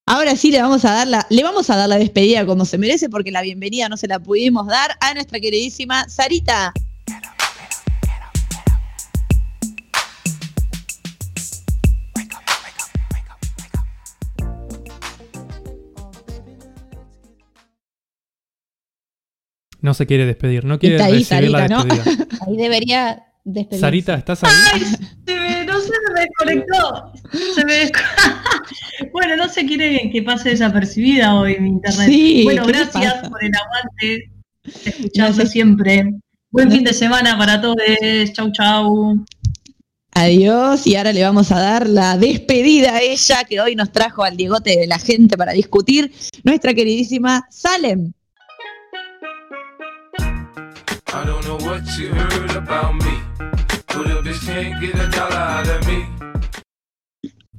Ahora 0.06 0.36
sí 0.36 0.50
le 0.50 0.60
vamos 0.60 0.84
a 0.84 0.92
dar 0.92 1.06
la, 1.06 1.26
le 1.30 1.42
vamos 1.42 1.70
a 1.70 1.76
dar 1.76 1.88
la 1.88 1.96
despedida 1.96 2.44
como 2.44 2.64
se 2.64 2.76
merece, 2.76 3.08
porque 3.08 3.30
la 3.30 3.40
bienvenida 3.40 3.88
no 3.88 3.96
se 3.96 4.08
la 4.08 4.18
pudimos 4.18 4.66
dar 4.66 4.96
a 5.00 5.14
nuestra 5.14 5.40
queridísima 5.40 6.08
Sarita. 6.08 6.74
No 19.82 19.94
se 19.94 20.06
quiere 20.06 20.24
despedir. 20.24 20.64
No 20.64 20.78
quiere 20.78 21.02
ahí, 21.02 21.18
recibir 21.18 21.50
la 21.50 21.68
Sarita, 21.68 21.76
¿no? 21.76 21.84
despedida. 21.84 22.26
Ahí 22.46 22.56
debería 22.56 23.24
despedirse. 23.44 23.80
Sarita, 23.80 24.14
¿estás 24.14 24.44
ahí? 24.44 24.80
No 25.66 25.80
sé, 25.80 25.90
de 25.90 26.14
me 26.14 26.20
desconectó. 26.20 27.12
Se 27.54 27.64
me 27.64 27.72
desco- 27.84 28.00
bueno, 29.12 29.36
no 29.36 29.48
se 29.48 29.66
quiere 29.66 30.10
que 30.10 30.22
pase 30.22 30.50
desapercibida 30.50 31.34
hoy 31.34 31.58
mi 31.58 31.68
internet. 31.70 32.06
Sí, 32.08 32.42
bueno, 32.44 32.64
¿qué 32.64 32.72
te 32.72 32.78
gracias 32.78 33.28
por 33.28 33.44
el 33.44 33.50
aguante, 33.54 34.30
escuchando 34.88 35.34
Gracias. 35.34 35.50
siempre. 35.50 36.10
Buen 36.50 36.70
fin 36.70 36.84
de 36.84 36.92
semana 36.92 37.36
para 37.36 37.60
todos. 37.60 37.76
Chau, 38.32 38.52
chau. 38.52 39.24
Adiós, 40.14 40.86
y 40.86 40.94
ahora 40.96 41.12
le 41.12 41.22
vamos 41.22 41.50
a 41.50 41.58
dar 41.58 41.88
la 41.88 42.18
despedida 42.18 42.96
a 42.96 43.00
ella 43.00 43.44
que 43.44 43.60
hoy 43.60 43.74
nos 43.74 43.90
trajo 43.90 44.22
al 44.22 44.36
Diegote 44.36 44.78
de 44.78 44.86
la 44.86 44.98
gente 44.98 45.38
para 45.38 45.52
discutir, 45.52 46.12
nuestra 46.44 46.74
queridísima 46.74 47.46
Salem. 47.50 48.12
What 51.82 51.98
you 51.98 52.14
heard 52.14 52.54
about 52.56 52.94
me, 52.94 53.20
but 53.88 54.06
a 54.06 54.22
bitch 54.22 54.46
can't 54.46 54.80
get 54.80 54.94
a 54.94 55.08
dollar 55.08 55.36
out 55.36 55.68
of 55.68 55.84
me. 55.86 56.06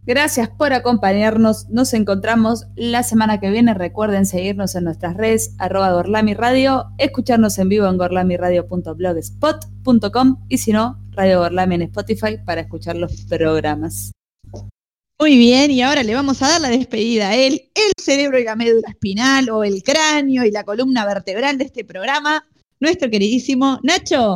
Gracias 0.06 0.50
por 0.50 0.74
acompañarnos. 0.74 1.70
Nos 1.70 1.94
encontramos 1.94 2.66
la 2.76 3.04
semana 3.04 3.40
que 3.40 3.50
viene. 3.50 3.74
Recuerden 3.74 4.26
seguirnos 4.26 4.76
en 4.76 4.84
nuestras 4.84 5.16
redes, 5.16 5.56
arroba 5.60 5.94
Gorlami 5.94 6.34
Radio, 6.34 6.88
escucharnos 6.98 7.58
en 7.58 7.70
vivo 7.70 7.88
en 7.88 7.98
gorlamiradio.blogspot.com 7.98 10.46
y 10.50 10.58
si 10.58 10.74
no, 10.74 11.02
Radio 11.12 11.40
Gorlami 11.40 11.76
en 11.76 11.84
Spotify 11.84 12.38
para 12.46 12.60
escuchar 12.62 12.98
los 12.98 13.14
programas. 13.30 14.12
Muy 15.20 15.38
bien, 15.38 15.70
y 15.72 15.82
ahora 15.82 16.04
le 16.04 16.16
vamos 16.16 16.42
a 16.42 16.50
dar 16.50 16.60
la 16.60 16.68
despedida 16.70 17.30
a 17.30 17.36
él, 17.36 17.70
el 17.76 17.94
cerebro 17.98 18.38
y 18.40 18.44
la 18.44 18.58
médula 18.58 18.90
espinal, 18.90 19.50
o 19.52 19.64
el 19.64 19.84
cráneo 19.84 20.44
y 20.44 20.52
la 20.52 20.66
columna 20.66 21.06
vertebral 21.06 21.58
de 21.58 21.64
este 21.64 21.86
programa, 21.86 22.44
nuestro 22.84 23.10
queridísimo 23.10 23.80
Nacho. 23.82 24.36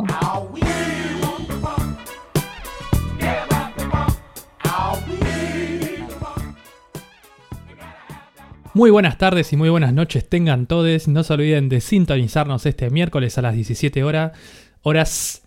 Muy 8.72 8.90
buenas 8.90 9.18
tardes 9.18 9.52
y 9.52 9.56
muy 9.56 9.68
buenas 9.68 9.92
noches 9.92 10.26
tengan 10.26 10.66
todos. 10.66 11.08
No 11.08 11.24
se 11.24 11.34
olviden 11.34 11.68
de 11.68 11.82
sintonizarnos 11.82 12.64
este 12.64 12.88
miércoles 12.88 13.36
a 13.36 13.42
las 13.42 13.54
17 13.54 14.02
horas. 14.02 14.32
horas. 14.80 15.42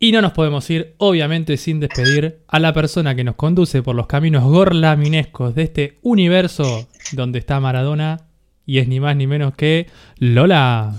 Y 0.00 0.12
no 0.12 0.22
nos 0.22 0.32
podemos 0.32 0.70
ir, 0.70 0.94
obviamente, 0.98 1.56
sin 1.58 1.80
despedir 1.80 2.38
a 2.48 2.60
la 2.60 2.72
persona 2.72 3.14
que 3.14 3.24
nos 3.24 3.34
conduce 3.34 3.82
por 3.82 3.94
los 3.94 4.06
caminos 4.06 4.44
gorlaminescos 4.44 5.54
de 5.54 5.64
este 5.64 5.98
universo 6.02 6.88
donde 7.12 7.40
está 7.40 7.60
Maradona. 7.60 8.28
Y 8.64 8.78
es 8.78 8.88
ni 8.88 9.00
más 9.00 9.16
ni 9.16 9.26
menos 9.26 9.54
que 9.54 9.88
Lola. 10.18 10.94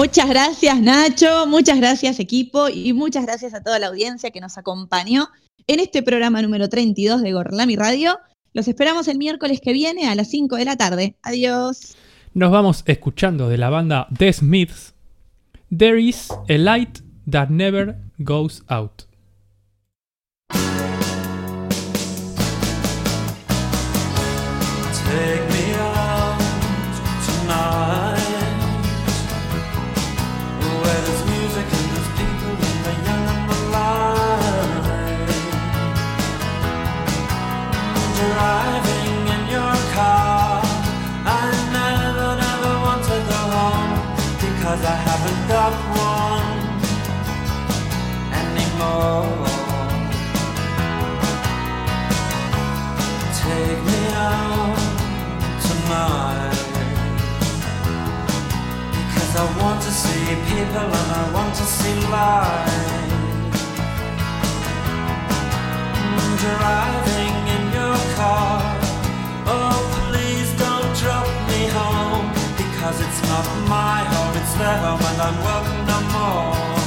Muchas 0.00 0.30
gracias 0.30 0.80
Nacho, 0.80 1.46
muchas 1.46 1.76
gracias 1.76 2.20
equipo 2.20 2.70
y 2.70 2.94
muchas 2.94 3.26
gracias 3.26 3.52
a 3.52 3.62
toda 3.62 3.78
la 3.78 3.88
audiencia 3.88 4.30
que 4.30 4.40
nos 4.40 4.56
acompañó 4.56 5.28
en 5.66 5.78
este 5.78 6.02
programa 6.02 6.40
número 6.40 6.70
32 6.70 7.20
de 7.20 7.32
Gorlami 7.34 7.76
Radio. 7.76 8.18
Los 8.54 8.66
esperamos 8.66 9.08
el 9.08 9.18
miércoles 9.18 9.60
que 9.60 9.74
viene 9.74 10.08
a 10.08 10.14
las 10.14 10.30
5 10.30 10.56
de 10.56 10.64
la 10.64 10.76
tarde. 10.78 11.16
Adiós. 11.22 11.96
Nos 12.32 12.50
vamos 12.50 12.82
escuchando 12.86 13.50
de 13.50 13.58
la 13.58 13.68
banda 13.68 14.08
The 14.16 14.32
Smiths. 14.32 14.94
There 15.68 16.00
is 16.00 16.30
a 16.48 16.56
light 16.56 17.00
that 17.30 17.50
never 17.50 17.98
goes 18.16 18.62
out. 18.70 19.02
It's 73.10 73.22
not 73.28 73.46
my 73.68 74.04
home, 74.04 74.36
it's 74.36 74.54
their 74.54 74.76
home 74.78 75.00
and 75.00 75.20
I'm 75.22 75.36
welcome 75.44 75.86
no 75.86 76.00
more 76.12 76.79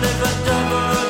live 0.00 0.22
a 0.22 0.46
double 0.46 1.09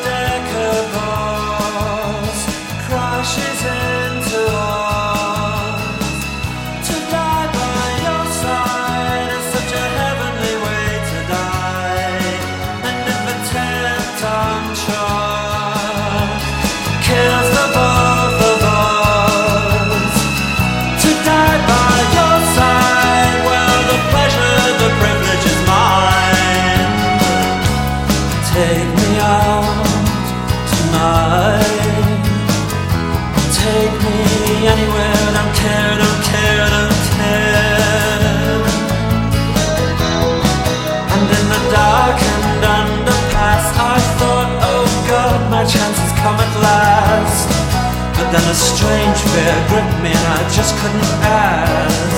then 48.32 48.48
a 48.48 48.54
strange 48.54 49.18
fear 49.32 49.54
gripped 49.68 50.02
me 50.02 50.10
and 50.10 50.26
I 50.38 50.48
just 50.54 50.76
couldn't 50.78 51.10
ask. 51.26 52.09